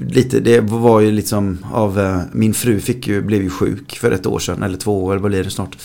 lite, 0.09 0.41
det 0.41 0.61
var 0.61 1.01
ju 1.01 1.11
liksom 1.13 1.59
av, 1.73 2.01
eh, 2.01 2.21
min 2.33 2.55
fru 2.55 2.81
fick 2.81 3.07
ju, 3.09 3.23
blev 3.23 3.43
ju 3.43 3.51
sjuk 3.51 3.99
för 3.99 4.11
ett 4.13 4.27
år 4.27 4.39
sedan, 4.39 4.63
eller 4.63 4.79
två 4.79 5.05
år, 5.05 5.17
vad 5.17 5.31
blir 5.31 5.45
det 5.45 5.51
snart? 5.51 5.77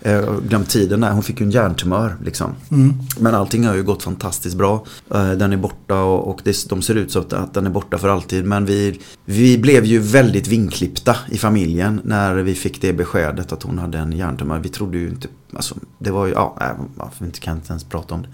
Eh, 0.00 0.12
jag 0.12 0.42
glömt 0.48 0.70
tiden 0.70 1.00
där, 1.00 1.12
hon 1.12 1.22
fick 1.22 1.40
ju 1.40 1.44
en 1.44 1.50
hjärntumör 1.50 2.16
liksom. 2.24 2.54
Mm. 2.70 2.94
Men 3.20 3.34
allting 3.34 3.66
har 3.66 3.74
ju 3.74 3.82
gått 3.82 4.02
fantastiskt 4.02 4.56
bra. 4.56 4.84
Eh, 5.14 5.32
Den 5.32 5.52
är 5.52 5.56
borta 5.56 6.02
och, 6.02 6.28
och 6.30 6.40
det, 6.44 6.68
de 6.68 6.82
ser 6.82 6.94
ut 6.94 7.12
så 7.12 7.18
att, 7.18 7.32
att 7.32 7.54
den 7.54 7.66
är 7.66 7.70
borta 7.70 7.98
för 7.98 8.08
alltid. 8.08 8.44
Men 8.44 8.66
vi, 8.66 9.00
vi 9.24 9.58
blev 9.58 9.84
ju 9.84 9.98
väldigt 9.98 10.48
vinklippta 10.48 11.16
i 11.28 11.38
familjen 11.38 12.00
när 12.04 12.34
vi 12.34 12.54
fick 12.54 12.80
det 12.80 12.92
beskedet 12.92 13.52
att 13.52 13.62
hon 13.62 13.78
hade 13.78 13.98
en 13.98 14.12
hjärntumör. 14.12 14.58
Vi 14.58 14.68
trodde 14.68 14.98
ju 14.98 15.08
inte, 15.08 15.28
alltså 15.52 15.74
det 15.98 16.10
var 16.10 16.26
ju, 16.26 16.32
ja, 16.32 16.76
varför 16.94 17.24
inte 17.24 17.40
kan 17.40 17.56
inte 17.56 17.70
ens 17.72 17.84
prata 17.84 18.14
om 18.14 18.22
det. 18.22 18.28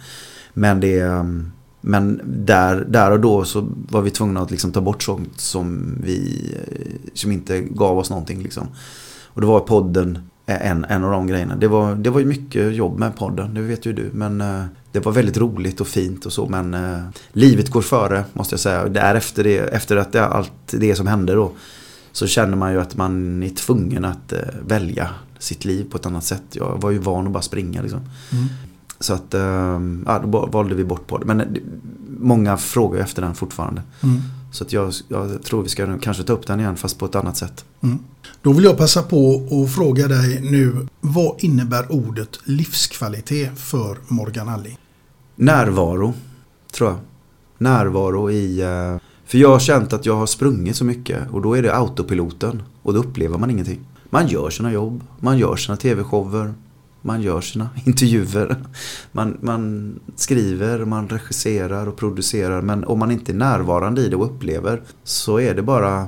Men 0.55 0.81
det, 0.81 1.01
ehm, 1.01 1.53
men 1.81 2.21
där, 2.25 2.85
där 2.89 3.11
och 3.11 3.21
då 3.21 3.45
så 3.45 3.69
var 3.91 4.03
vi 4.03 4.11
tvungna 4.11 4.41
att 4.41 4.51
liksom 4.51 4.73
ta 4.73 4.81
bort 4.81 5.03
sånt 5.03 5.41
som 5.41 5.97
vi, 6.03 6.49
eh, 6.57 7.11
som 7.15 7.33
inte 7.33 7.61
gav 7.61 7.99
oss 7.99 8.11
någonting 8.11 8.43
liksom. 8.43 8.67
Och 9.35 9.41
då 9.41 9.47
var 9.47 9.61
podden 9.61 10.19
en, 10.47 10.85
en 10.85 11.05
av 11.05 11.11
de 11.11 11.27
grejerna. 11.27 11.57
Det 11.57 11.69
var, 11.69 11.95
det 11.95 12.11
var 12.11 12.21
ju 12.21 12.27
mycket 12.27 12.75
jobb 12.75 12.99
med 12.99 13.17
podden, 13.17 13.55
det 13.55 13.61
vet 13.61 13.87
ju 13.87 13.93
du. 13.93 14.11
Men 14.13 14.41
eh, 14.41 14.65
det 14.93 15.01
var 15.01 15.13
väldigt 15.13 15.37
roligt 15.37 15.81
och 15.81 15.87
fint 15.87 16.27
och 16.27 16.33
så. 16.33 16.47
Men 16.47 16.75
eh, 16.75 16.99
livet 17.33 17.71
går 17.71 17.83
före 17.83 18.25
måste 18.33 18.53
jag 18.53 18.61
säga. 18.61 18.89
Där 18.89 19.15
efter, 19.15 19.45
det, 19.45 19.59
efter 19.59 19.97
att 19.97 20.13
det, 20.13 20.27
allt 20.27 20.53
det 20.71 20.95
som 20.95 21.07
hände 21.07 21.35
då. 21.35 21.53
Så 22.13 22.27
känner 22.27 22.57
man 22.57 22.73
ju 22.73 22.81
att 22.81 22.97
man 22.97 23.43
är 23.43 23.49
tvungen 23.49 24.05
att 24.05 24.33
eh, 24.33 24.39
välja 24.67 25.09
sitt 25.39 25.65
liv 25.65 25.91
på 25.91 25.97
ett 25.97 26.07
annat 26.07 26.25
sätt. 26.25 26.43
Jag 26.53 26.79
var 26.81 26.91
ju 26.91 26.99
van 26.99 27.27
att 27.27 27.33
bara 27.33 27.43
springa 27.43 27.83
liksom. 27.83 28.01
Mm. 28.33 28.45
Så 29.01 29.15
att, 29.15 29.35
eh, 29.35 29.81
ja, 30.07 30.23
då 30.27 30.47
valde 30.47 30.75
vi 30.75 30.85
bort 30.85 31.07
på 31.07 31.19
det. 31.19 31.25
Men 31.25 31.41
eh, 31.41 31.47
många 32.19 32.57
frågar 32.57 32.97
ju 32.97 33.03
efter 33.03 33.23
den 33.23 33.35
fortfarande. 33.35 33.83
Mm. 34.03 34.21
Så 34.53 34.65
att 34.65 34.73
jag, 34.73 34.93
jag 35.09 35.43
tror 35.43 35.63
vi 35.63 35.69
ska 35.69 35.99
kanske 35.99 36.23
ta 36.23 36.33
upp 36.33 36.47
den 36.47 36.61
igen 36.61 36.77
fast 36.77 36.99
på 36.99 37.07
ett 37.07 37.15
annat 37.15 37.37
sätt. 37.37 37.65
Mm. 37.81 37.99
Då 38.43 38.53
vill 38.53 38.65
jag 38.65 38.77
passa 38.79 39.03
på 39.03 39.49
att 39.51 39.75
fråga 39.75 40.09
dig 40.09 40.41
nu. 40.51 40.87
Vad 41.01 41.45
innebär 41.45 41.93
ordet 41.93 42.39
livskvalitet 42.45 43.59
för 43.59 43.97
Morgan 44.09 44.49
Alling? 44.49 44.79
Närvaro, 45.37 46.15
tror 46.73 46.91
jag. 46.91 46.99
Närvaro 47.59 48.31
i... 48.31 48.61
eh, 48.61 48.97
För 49.27 49.39
jag 49.39 49.49
har 49.49 49.59
känt 49.59 49.93
att 49.93 50.07
jag 50.07 50.17
har 50.17 50.27
sprungit 50.27 50.77
så 50.77 50.85
mycket 50.85 51.31
och 51.31 51.43
då 51.43 51.55
är 51.57 51.63
det 51.63 51.75
autopiloten. 51.77 52.63
Och 52.83 52.95
då 52.95 53.01
upplever 53.01 53.39
man 53.39 53.51
ingenting. 53.51 53.81
Man 54.11 54.27
gör 54.29 54.51
sina 54.51 54.73
jobb, 54.73 55.05
man 55.21 55.39
gör 55.39 55.57
sina 55.57 55.77
tv-shower, 55.77 56.55
man 57.03 57.23
gör 57.23 57.41
sina 57.41 57.69
intervjuer. 57.85 58.57
Man, 59.13 59.39
man 59.41 59.95
skriver, 60.17 60.85
man 60.85 61.09
regisserar 61.09 61.87
och 61.87 61.97
producerar. 61.97 62.63
Men 62.63 62.85
om 62.85 62.99
man 62.99 63.11
inte 63.11 63.33
är 63.33 63.37
närvarande 63.37 64.01
i 64.01 64.09
det 64.09 64.17
och 64.17 64.27
upplever 64.27 64.83
så 65.05 65.41
är 65.41 65.55
det 65.55 65.63
bara... 65.63 66.07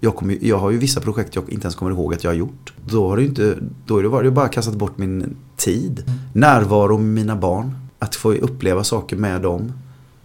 Jag, 0.00 0.16
kommer, 0.16 0.38
jag 0.40 0.58
har 0.58 0.70
ju 0.70 0.78
vissa 0.78 1.00
projekt 1.00 1.34
jag 1.34 1.50
inte 1.50 1.64
ens 1.64 1.74
kommer 1.74 1.90
ihåg 1.90 2.14
att 2.14 2.24
jag 2.24 2.30
har 2.30 2.36
gjort. 2.36 2.72
Då 2.86 3.08
har 3.08 3.16
det, 3.16 3.22
ju 3.22 3.28
inte, 3.28 3.58
då 3.86 3.98
är 3.98 4.02
det 4.02 4.08
bara, 4.08 4.24
jag 4.24 4.32
bara 4.32 4.48
kastat 4.48 4.74
bort 4.74 4.98
min 4.98 5.36
tid. 5.56 6.04
Närvaro 6.32 6.98
med 6.98 7.06
mina 7.06 7.36
barn. 7.36 7.76
Att 7.98 8.14
få 8.14 8.32
uppleva 8.32 8.84
saker 8.84 9.16
med 9.16 9.42
dem. 9.42 9.72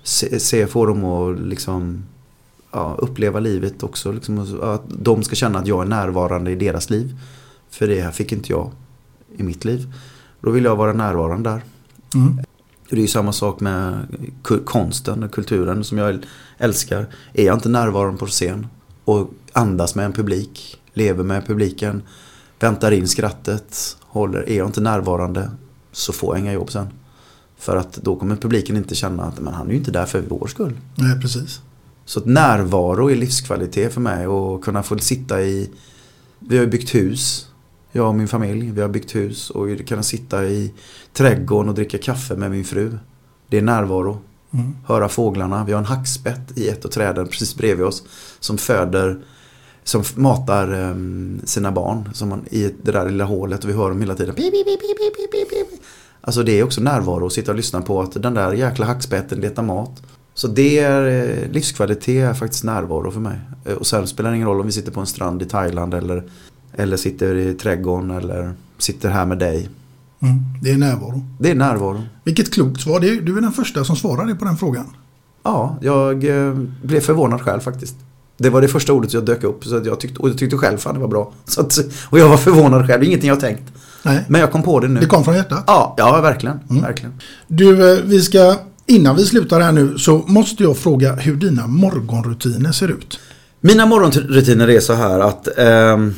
Se, 0.03 0.39
se 0.39 0.67
få 0.67 0.85
dem 0.85 1.05
att 1.05 1.39
liksom 1.39 2.03
ja, 2.71 2.95
uppleva 2.97 3.39
livet 3.39 3.83
också. 3.83 4.11
Liksom, 4.11 4.59
att 4.61 4.83
de 4.87 5.23
ska 5.23 5.35
känna 5.35 5.59
att 5.59 5.67
jag 5.67 5.81
är 5.81 5.85
närvarande 5.85 6.51
i 6.51 6.55
deras 6.55 6.89
liv. 6.89 7.17
För 7.69 7.87
det 7.87 8.01
här 8.01 8.11
fick 8.11 8.31
inte 8.31 8.51
jag 8.51 8.71
i 9.37 9.43
mitt 9.43 9.65
liv. 9.65 9.93
Då 10.41 10.51
vill 10.51 10.63
jag 10.63 10.75
vara 10.75 10.93
närvarande 10.93 11.49
där. 11.49 11.63
Mm. 12.15 12.39
Det 12.89 12.95
är 12.95 13.01
ju 13.01 13.07
samma 13.07 13.31
sak 13.33 13.59
med 13.59 14.07
konsten 14.65 15.23
och 15.23 15.31
kulturen 15.31 15.83
som 15.83 15.97
jag 15.97 16.25
älskar. 16.57 17.07
Är 17.33 17.45
jag 17.45 17.55
inte 17.55 17.69
närvarande 17.69 18.19
på 18.19 18.25
scen 18.25 18.67
och 19.05 19.31
andas 19.53 19.95
med 19.95 20.05
en 20.05 20.13
publik, 20.13 20.81
lever 20.93 21.23
med 21.23 21.47
publiken, 21.47 22.01
väntar 22.59 22.91
in 22.91 23.07
skrattet, 23.07 23.97
håller, 24.01 24.49
är 24.49 24.57
jag 24.57 24.67
inte 24.67 24.81
närvarande 24.81 25.51
så 25.91 26.13
får 26.13 26.35
jag 26.35 26.43
inga 26.43 26.53
jobb 26.53 26.71
sen. 26.71 26.87
För 27.57 27.75
att 27.75 27.93
då 27.93 28.15
kommer 28.15 28.35
publiken 28.35 28.77
inte 28.77 28.95
känna 28.95 29.23
att 29.23 29.39
men 29.39 29.53
han 29.53 29.67
är 29.67 29.71
ju 29.71 29.77
inte 29.77 29.91
där 29.91 30.05
för 30.05 30.23
vår 30.29 30.47
skull. 30.47 30.77
Nej, 30.95 31.21
precis. 31.21 31.61
Så 32.05 32.19
att 32.19 32.25
närvaro 32.25 33.11
är 33.11 33.15
livskvalitet 33.15 33.93
för 33.93 34.01
mig 34.01 34.27
och 34.27 34.63
kunna 34.63 34.83
få 34.83 34.97
sitta 34.97 35.41
i 35.41 35.69
Vi 36.39 36.57
har 36.57 36.63
ju 36.63 36.69
byggt 36.69 36.95
hus 36.95 37.50
Jag 37.91 38.07
och 38.07 38.15
min 38.15 38.27
familj, 38.27 38.71
vi 38.71 38.81
har 38.81 38.89
byggt 38.89 39.15
hus 39.15 39.49
och 39.49 39.67
kunna 39.87 40.03
sitta 40.03 40.45
i 40.45 40.73
trädgården 41.13 41.69
och 41.69 41.75
dricka 41.75 41.97
kaffe 41.97 42.35
med 42.35 42.51
min 42.51 42.65
fru 42.65 42.97
Det 43.49 43.57
är 43.57 43.61
närvaro 43.61 44.21
Mm. 44.53 44.75
Höra 44.87 45.09
fåglarna, 45.09 45.63
vi 45.65 45.71
har 45.71 45.79
en 45.79 45.85
hackspett 45.85 46.57
i 46.57 46.69
ett 46.69 46.85
av 46.85 46.89
träden 46.89 47.27
precis 47.27 47.55
bredvid 47.55 47.85
oss 47.85 48.03
Som 48.39 48.57
föder 48.57 49.19
Som 49.83 50.03
matar 50.15 50.73
em, 50.73 51.41
sina 51.43 51.71
barn 51.71 52.09
som 52.13 52.29
man, 52.29 52.45
i 52.49 52.73
det 52.81 52.91
där 52.91 53.09
lilla 53.09 53.23
hålet 53.23 53.63
och 53.63 53.69
vi 53.69 53.73
hör 53.73 53.89
dem 53.89 53.99
hela 54.01 54.15
tiden 54.15 54.35
pip, 54.35 54.51
pip, 54.53 54.65
pip, 54.65 54.79
pip, 54.79 55.15
pip, 55.15 55.31
pip, 55.31 55.49
pip. 55.49 55.81
Alltså 56.21 56.43
det 56.43 56.59
är 56.59 56.63
också 56.63 56.81
närvaro 56.81 57.25
att 57.25 57.33
sitta 57.33 57.51
och 57.51 57.57
lyssna 57.57 57.81
på 57.81 58.01
att 58.01 58.23
den 58.23 58.33
där 58.33 58.53
jäkla 58.53 58.85
hackspetten 58.85 59.39
letar 59.39 59.63
mat. 59.63 60.01
Så 60.33 60.47
det 60.47 60.79
är 60.79 61.29
eh, 61.29 61.51
livskvalitet 61.51 62.29
är 62.29 62.33
faktiskt 62.33 62.63
närvaro 62.63 63.11
för 63.11 63.19
mig. 63.19 63.39
Eh, 63.65 63.73
Och 63.73 63.87
sen 63.87 64.07
spelar 64.07 64.29
det 64.29 64.35
ingen 64.35 64.47
roll 64.47 64.59
om 64.59 64.65
vi 64.65 64.71
sitter 64.71 64.91
på 64.91 64.99
en 64.99 65.05
strand 65.05 65.41
i 65.41 65.45
Thailand 65.45 65.93
eller, 65.93 66.23
eller 66.73 66.97
sitter 66.97 67.35
i 67.35 67.53
trädgården 67.53 68.11
eller 68.11 68.53
sitter 68.77 69.09
här 69.09 69.25
med 69.25 69.37
dig. 69.37 69.69
Mm. 70.21 70.35
Det 70.61 70.71
är 70.71 70.77
närvaro. 70.77 71.23
Det 71.39 71.51
är 71.51 71.55
närvaro. 71.55 72.03
Vilket 72.23 72.53
klokt 72.53 72.81
svar. 72.81 72.99
Du 72.99 73.37
är 73.37 73.41
den 73.41 73.51
första 73.51 73.83
som 73.83 73.95
svarade 73.95 74.35
på 74.35 74.45
den 74.45 74.57
frågan. 74.57 74.85
Ja, 75.43 75.77
jag 75.81 76.23
eh, 76.23 76.53
blev 76.83 76.99
förvånad 76.99 77.41
själv 77.41 77.59
faktiskt. 77.59 77.95
Det 78.37 78.49
var 78.49 78.61
det 78.61 78.67
första 78.67 78.93
ordet 78.93 79.13
jag 79.13 79.25
dök 79.25 79.43
upp 79.43 79.65
så 79.65 79.77
att 79.77 79.85
jag 79.85 79.99
tyckte, 79.99 80.19
och 80.19 80.29
jag 80.29 80.37
tyckte 80.37 80.57
själv 80.57 80.77
fan 80.77 80.93
det 80.93 80.99
var 80.99 81.07
bra. 81.07 81.33
Att, 81.57 81.77
och 82.09 82.19
jag 82.19 82.29
var 82.29 82.37
förvånad 82.37 82.87
själv, 82.87 83.03
ingenting 83.03 83.29
jag 83.29 83.39
tänkt. 83.39 83.63
Nej. 84.03 84.25
Men 84.27 84.41
jag 84.41 84.51
kom 84.51 84.63
på 84.63 84.79
det 84.79 84.87
nu. 84.87 84.99
Det 84.99 85.05
kom 85.05 85.23
från 85.23 85.35
hjärtat. 85.35 85.63
Ja, 85.67 85.95
ja 85.97 86.21
verkligen. 86.21 86.59
verkligen. 86.67 87.13
Du, 87.47 87.93
eh, 87.93 88.03
vi 88.05 88.21
ska, 88.21 88.55
innan 88.85 89.15
vi 89.15 89.25
slutar 89.25 89.59
här 89.61 89.71
nu 89.71 89.97
så 89.97 90.17
måste 90.17 90.63
jag 90.63 90.77
fråga 90.77 91.13
hur 91.15 91.35
dina 91.35 91.67
morgonrutiner 91.67 92.71
ser 92.71 92.87
ut. 92.87 93.19
Mina 93.61 93.85
morgonrutiner 93.85 94.69
är 94.69 94.79
så 94.79 94.93
här 94.93 95.19
att 95.19 95.47
ehm, 95.57 96.13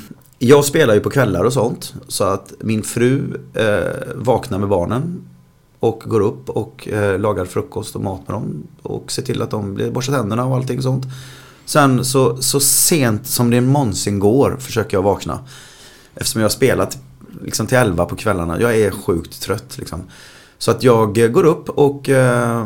jag 0.48 0.66
spelar 0.66 0.94
ju 0.94 1.00
på 1.00 1.10
kvällar 1.10 1.44
och 1.44 1.54
sånt. 1.54 1.94
Så 2.08 2.24
att 2.24 2.54
min 2.60 2.84
fru 2.84 3.42
eh, 3.54 4.14
vaknar 4.16 4.60
med 4.60 4.70
barnen 4.70 5.22
och 5.80 6.04
går 6.06 6.22
upp 6.22 6.50
och 6.50 6.88
eh, 6.88 7.20
lagar 7.20 7.46
frukost 7.46 7.96
och 7.96 8.02
mat 8.02 8.28
med 8.28 8.36
dem. 8.36 8.68
Och 8.82 9.12
ser 9.12 9.22
till 9.22 9.42
att 9.42 9.52
de 9.52 9.74
blir 9.74 9.92
borstar 9.92 10.14
tänderna 10.14 10.46
och 10.46 10.56
allting 10.56 10.82
sånt. 10.82 11.06
Sen 11.66 12.06
så, 12.06 12.42
så 12.42 12.60
sent 12.60 13.28
som 13.28 13.50
det 13.50 13.62
någonsin 13.62 14.20
går 14.20 14.58
försöker 14.60 14.98
jag 14.98 15.02
vakna. 15.02 15.40
Eftersom 16.16 16.42
jag 16.42 16.46
har 16.46 16.54
spelat 16.54 16.98
liksom 17.42 17.68
till 17.68 17.78
11 17.78 18.06
på 18.06 18.16
kvällarna. 18.16 18.62
Jag 18.62 18.76
är 18.76 18.92
sjukt 18.92 19.42
trött 19.42 19.78
liksom. 19.78 20.02
Så 20.58 20.72
att 20.72 20.84
jag 20.84 21.34
går 21.34 21.46
upp 21.46 21.70
och 21.70 22.10
eh, 22.10 22.66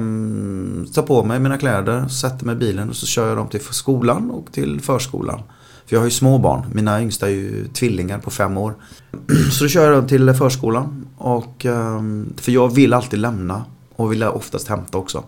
tar 0.93 1.01
på 1.01 1.23
mig 1.23 1.39
mina 1.39 1.57
kläder, 1.57 2.07
sätter 2.07 2.45
mig 2.45 2.55
i 2.55 2.57
bilen 2.57 2.89
och 2.89 2.95
så 2.95 3.05
kör 3.05 3.27
jag 3.27 3.37
dem 3.37 3.47
till 3.47 3.61
skolan 3.61 4.31
och 4.31 4.51
till 4.51 4.81
förskolan. 4.81 5.41
För 5.87 5.95
jag 5.95 5.99
har 5.99 6.05
ju 6.05 6.11
små 6.11 6.37
barn. 6.37 6.65
Mina 6.73 7.01
yngsta 7.01 7.27
är 7.27 7.31
ju 7.31 7.67
tvillingar 7.67 8.19
på 8.19 8.31
fem 8.31 8.57
år. 8.57 8.73
Så 9.51 9.63
då 9.63 9.67
kör 9.69 9.83
jag 9.83 9.93
dem 9.93 10.07
till 10.07 10.33
förskolan. 10.33 11.07
Och, 11.17 11.65
ehm, 11.65 12.33
för 12.37 12.51
jag 12.51 12.75
vill 12.75 12.93
alltid 12.93 13.19
lämna 13.19 13.65
Och 13.95 14.11
vill 14.11 14.23
oftast 14.23 14.67
hämta 14.67 14.97
också. 14.97 15.23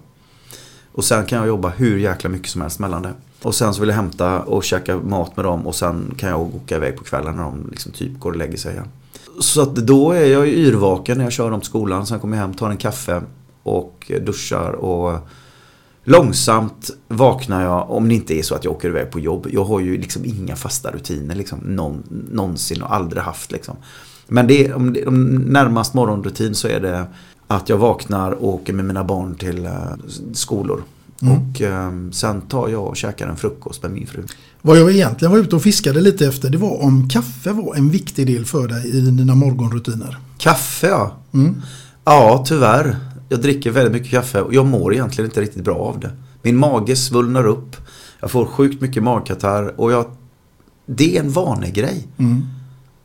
Och 0.91 1.03
sen 1.03 1.25
kan 1.25 1.37
jag 1.37 1.47
jobba 1.47 1.69
hur 1.69 1.97
jäkla 1.97 2.29
mycket 2.29 2.49
som 2.49 2.61
helst 2.61 2.79
mellan 2.79 3.01
det. 3.01 3.13
Och 3.41 3.55
sen 3.55 3.73
så 3.73 3.79
vill 3.79 3.89
jag 3.89 3.95
hämta 3.95 4.39
och 4.39 4.63
käka 4.63 4.97
mat 4.97 5.35
med 5.37 5.45
dem 5.45 5.67
och 5.67 5.75
sen 5.75 6.13
kan 6.17 6.29
jag 6.29 6.41
åka 6.41 6.75
iväg 6.75 6.97
på 6.97 7.03
kvällen 7.03 7.35
när 7.35 7.43
de 7.43 7.67
liksom 7.69 7.91
typ 7.91 8.19
går 8.19 8.31
och 8.31 8.37
lägger 8.37 8.57
sig 8.57 8.73
igen. 8.73 8.87
Så 9.39 9.61
att 9.61 9.75
då 9.75 10.11
är 10.11 10.25
jag 10.25 10.47
yrvaken 10.47 11.17
när 11.17 11.25
jag 11.25 11.33
kör 11.33 11.51
dem 11.51 11.59
till 11.59 11.69
skolan. 11.69 12.05
Sen 12.05 12.19
kommer 12.19 12.37
jag 12.37 12.41
hem, 12.41 12.53
tar 12.53 12.69
en 12.69 12.77
kaffe 12.77 13.21
och 13.63 14.11
duschar 14.21 14.71
och 14.71 15.29
Långsamt 16.09 16.89
vaknar 17.07 17.63
jag, 17.63 17.91
om 17.91 18.09
det 18.09 18.15
inte 18.15 18.33
är 18.39 18.43
så 18.43 18.55
att 18.55 18.63
jag 18.63 18.73
åker 18.73 18.89
iväg 18.89 19.11
på 19.11 19.19
jobb. 19.19 19.47
Jag 19.51 19.63
har 19.63 19.79
ju 19.79 19.97
liksom 19.97 20.25
inga 20.25 20.55
fasta 20.55 20.91
rutiner 20.91 21.35
liksom, 21.35 21.59
någon, 21.59 22.03
någonsin 22.31 22.81
och 22.81 22.93
aldrig 22.93 23.23
haft 23.23 23.51
liksom. 23.51 23.75
Men 24.27 24.47
det 24.47 24.65
är, 24.65 24.73
om, 24.73 24.93
det, 24.93 25.05
om 25.05 25.35
närmast 25.35 25.93
morgonrutin 25.93 26.55
så 26.55 26.67
är 26.67 26.79
det 26.79 27.05
att 27.47 27.69
jag 27.69 27.77
vaknar 27.77 28.31
och 28.31 28.47
åker 28.47 28.73
med 28.73 28.85
mina 28.85 29.03
barn 29.03 29.35
till 29.35 29.65
uh, 29.65 29.71
skolor. 30.33 30.83
Mm. 31.21 31.33
Och 31.33 31.61
um, 31.61 32.13
sen 32.13 32.41
tar 32.41 32.69
jag 32.69 32.87
och 32.87 32.97
käkar 32.97 33.27
en 33.27 33.37
frukost 33.37 33.83
med 33.83 33.91
min 33.91 34.07
fru. 34.07 34.23
Vad 34.61 34.77
jag 34.77 34.91
egentligen 34.91 35.31
var 35.31 35.39
ute 35.39 35.55
och 35.55 35.63
fiskade 35.63 36.01
lite 36.01 36.27
efter 36.27 36.49
det 36.49 36.57
var 36.57 36.83
om 36.83 37.09
kaffe 37.09 37.51
var 37.51 37.75
en 37.75 37.89
viktig 37.89 38.27
del 38.27 38.45
för 38.45 38.67
dig 38.67 38.87
i 38.87 39.01
dina 39.01 39.35
morgonrutiner. 39.35 40.17
Kaffe 40.37 40.87
ja. 40.87 41.17
Mm. 41.33 41.61
Ja, 42.05 42.43
tyvärr. 42.47 42.97
Jag 43.29 43.41
dricker 43.41 43.71
väldigt 43.71 43.93
mycket 43.93 44.11
kaffe 44.11 44.41
och 44.41 44.53
jag 44.53 44.65
mår 44.65 44.93
egentligen 44.93 45.29
inte 45.29 45.41
riktigt 45.41 45.63
bra 45.63 45.75
av 45.75 45.99
det. 45.99 46.11
Min 46.41 46.57
mage 46.57 46.95
svullnar 46.95 47.45
upp. 47.45 47.75
Jag 48.19 48.31
får 48.31 48.45
sjukt 48.45 48.81
mycket 48.81 49.03
magkatarr 49.03 49.73
och 49.79 49.91
jag... 49.91 50.05
Det 50.85 51.17
är 51.17 51.19
en 51.19 51.31
vanegrej. 51.31 52.07
Mm. 52.17 52.41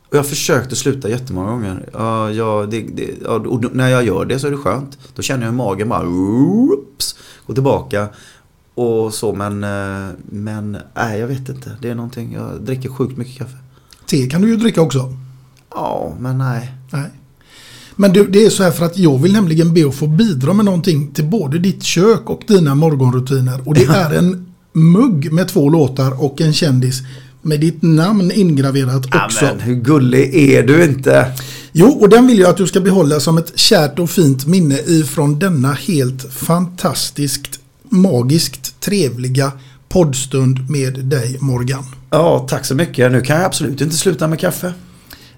Och 0.09 0.15
jag 0.15 0.19
har 0.19 0.23
försökt 0.23 0.71
att 0.71 0.77
sluta 0.77 1.09
jättemånga 1.09 1.51
gånger. 1.51 1.89
Ja, 1.93 2.31
ja, 2.31 2.65
det, 2.69 2.81
det, 2.81 3.25
och 3.27 3.75
när 3.75 3.89
jag 3.89 4.05
gör 4.05 4.25
det 4.25 4.39
så 4.39 4.47
är 4.47 4.51
det 4.51 4.57
skönt. 4.57 4.97
Då 5.15 5.21
känner 5.21 5.43
jag 5.43 5.51
hur 5.51 5.57
magen 5.57 5.89
bara... 5.89 6.07
Oops, 6.07 7.15
går 7.47 7.53
tillbaka. 7.53 8.07
Och 8.75 9.13
så 9.13 9.33
men... 9.33 9.63
eh, 9.63 10.09
Men 10.29 10.77
nej, 10.95 11.19
jag 11.19 11.27
vet 11.27 11.49
inte. 11.49 11.71
Det 11.81 11.89
är 11.89 11.95
någonting. 11.95 12.33
Jag 12.33 12.61
dricker 12.61 12.89
sjukt 12.89 13.17
mycket 13.17 13.37
kaffe. 13.37 13.57
Te 14.05 14.29
kan 14.29 14.41
du 14.41 14.49
ju 14.49 14.55
dricka 14.55 14.81
också. 14.81 15.13
Ja, 15.69 16.13
men 16.19 16.37
nej. 16.37 16.71
Nej. 16.91 17.09
Men 17.95 18.13
du, 18.13 18.27
det 18.27 18.45
är 18.45 18.49
så 18.49 18.63
här 18.63 18.71
för 18.71 18.85
att 18.85 18.97
jag 18.97 19.17
vill 19.21 19.33
nämligen 19.33 19.73
be 19.73 19.87
att 19.87 19.95
få 19.95 20.07
bidra 20.07 20.53
med 20.53 20.65
någonting 20.65 21.11
till 21.11 21.25
både 21.25 21.59
ditt 21.59 21.83
kök 21.83 22.29
och 22.29 22.41
dina 22.47 22.75
morgonrutiner. 22.75 23.67
Och 23.67 23.73
det 23.73 23.85
är 23.85 24.13
en 24.13 24.45
mugg 24.73 25.31
med 25.31 25.47
två 25.47 25.69
låtar 25.69 26.23
och 26.23 26.41
en 26.41 26.53
kändis 26.53 27.01
med 27.41 27.59
ditt 27.59 27.81
namn 27.81 28.31
ingraverat 28.31 29.05
också. 29.05 29.45
Amen, 29.45 29.59
hur 29.59 29.75
gullig 29.75 30.35
är 30.35 30.63
du 30.63 30.83
inte? 30.83 31.31
Jo, 31.71 31.87
och 31.87 32.09
den 32.09 32.27
vill 32.27 32.39
jag 32.39 32.49
att 32.49 32.57
du 32.57 32.67
ska 32.67 32.79
behålla 32.79 33.19
som 33.19 33.37
ett 33.37 33.59
kärt 33.59 33.99
och 33.99 34.09
fint 34.09 34.47
minne 34.47 34.79
ifrån 34.79 35.39
denna 35.39 35.73
helt 35.73 36.33
fantastiskt, 36.33 37.59
magiskt 37.89 38.81
trevliga 38.81 39.51
poddstund 39.89 40.69
med 40.69 41.05
dig 41.05 41.37
Morgan. 41.41 41.83
Ja, 42.09 42.45
tack 42.49 42.65
så 42.65 42.75
mycket. 42.75 43.11
Nu 43.11 43.21
kan 43.21 43.35
jag 43.35 43.45
absolut 43.45 43.81
inte 43.81 43.95
sluta 43.95 44.27
med 44.27 44.39
kaffe. 44.39 44.73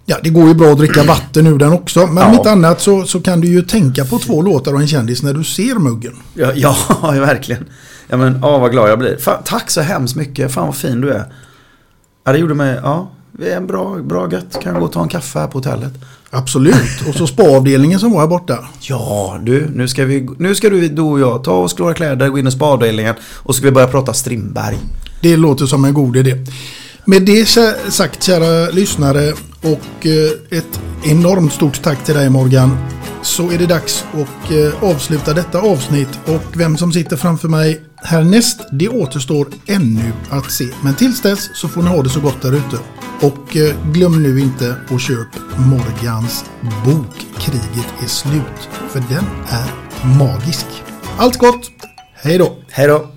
Ja, 0.10 0.18
det 0.24 0.30
går 0.30 0.48
ju 0.48 0.54
bra 0.54 0.72
att 0.72 0.78
dricka 0.78 1.04
vatten 1.04 1.48
ur 1.48 1.58
den 1.58 1.74
också. 1.74 2.08
Men 2.08 2.18
Ja. 2.18 2.28
om 2.30 2.34
inte 2.34 2.52
annat 2.52 2.82
så, 2.82 3.04
så 3.06 3.20
kan 3.22 3.42
du 3.42 3.48
ju 3.48 3.62
tänka 3.62 4.06
på 4.06 4.20
två 4.20 4.42
låtar 4.42 4.74
och 4.74 4.82
en 4.82 4.88
kändis 4.88 5.24
när 5.24 5.34
du 5.34 5.44
ser 5.44 5.76
muggen. 5.76 6.14
Ja, 6.34 6.52
ja 6.56 6.76
verkligen. 7.12 7.66
Ja, 8.08 8.18
men 8.18 8.40
ja, 8.42 8.58
vad 8.58 8.72
glad 8.72 8.90
jag 8.90 9.00
blir. 9.00 9.18
Fan, 9.18 9.42
tack 9.46 9.72
så 9.72 9.82
hemskt 9.82 10.16
mycket. 10.16 10.52
Fan 10.52 10.66
vad 10.66 10.76
fin 10.76 11.02
du 11.02 11.12
är. 11.12 11.24
Ja, 12.26 12.32
det 12.32 12.38
gjorde 12.38 12.54
mig... 12.54 12.80
Ja, 12.84 13.12
vi 13.32 13.50
är 13.50 13.58
en 13.58 13.68
bra, 13.68 13.96
bra 14.04 14.32
gött. 14.32 14.60
Kan 14.64 14.72
jag 14.72 14.80
gå 14.82 14.86
och 14.88 14.92
ta 14.94 15.02
en 15.04 15.10
kaffe 15.10 15.40
här 15.40 15.48
på 15.48 15.58
hotellet? 15.58 15.94
Absolut. 16.30 17.08
Och 17.08 17.16
så 17.16 17.28
spaavdelningen 17.28 18.00
som 18.00 18.12
var 18.14 18.20
här 18.20 18.28
borta. 18.28 18.58
Ja, 18.80 19.40
du. 19.44 19.70
Nu 19.74 19.88
ska, 19.88 20.06
vi, 20.06 20.28
nu 20.40 20.56
ska 20.56 20.70
du, 20.70 20.88
du 20.88 21.02
och 21.02 21.20
jag 21.20 21.44
ta 21.44 21.52
oss 21.54 21.74
klara 21.74 21.94
kläder, 21.94 22.30
gå 22.30 22.38
in 22.40 22.48
i 22.48 22.52
spaavdelningen 22.52 23.16
och 23.36 23.56
så 23.56 23.58
ska 23.60 23.66
vi 23.68 23.72
börja 23.72 23.88
prata 23.88 24.14
Strindberg. 24.14 24.78
Det 25.22 25.38
låter 25.38 25.66
som 25.66 25.86
en 25.86 25.94
god 25.94 26.18
idé. 26.18 26.46
Med 27.06 27.22
det 27.22 27.46
sagt 27.90 28.24
kära 28.24 28.70
lyssnare 28.72 29.34
och 29.72 30.06
eh, 30.06 30.58
ett 30.60 30.82
enormt 31.06 31.54
stort 31.54 31.82
tack 31.82 32.06
till 32.06 32.16
dig 32.16 32.30
Morgan. 32.30 32.78
Så 33.22 33.52
är 33.52 33.58
det 33.58 33.66
dags 33.66 34.06
att 34.14 34.52
eh, 34.52 34.84
avsluta 34.84 35.34
detta 35.34 35.60
avsnitt 35.60 36.20
och 36.26 36.60
vem 36.60 36.78
som 36.78 36.92
sitter 36.92 37.18
framför 37.18 37.48
mig 37.48 37.82
härnäst 37.96 38.62
det 38.72 38.90
återstår 38.90 39.48
ännu 39.66 40.12
att 40.30 40.52
se. 40.52 40.66
Men 40.84 40.96
tills 40.96 41.22
dess 41.22 41.50
så 41.54 41.68
får 41.68 41.82
ni 41.82 41.90
ha 41.90 42.04
det 42.04 42.10
så 42.10 42.20
gott 42.20 42.42
där 42.42 42.52
ute. 42.52 42.78
Och 43.22 43.58
eh, 43.58 43.92
glöm 43.92 44.24
nu 44.24 44.40
inte 44.40 44.76
att 44.90 45.02
köpa 45.02 45.38
Morgans 45.58 46.46
bok 46.86 47.26
Kriget 47.40 47.94
är 48.04 48.08
slut. 48.08 48.70
För 48.90 49.00
den 49.00 49.26
är 49.50 49.72
magisk. 50.18 50.66
Allt 51.18 51.38
gott! 51.38 51.72
Hej 52.14 52.38
då! 52.38 52.58
Hej 52.70 52.88
då! 52.88 53.17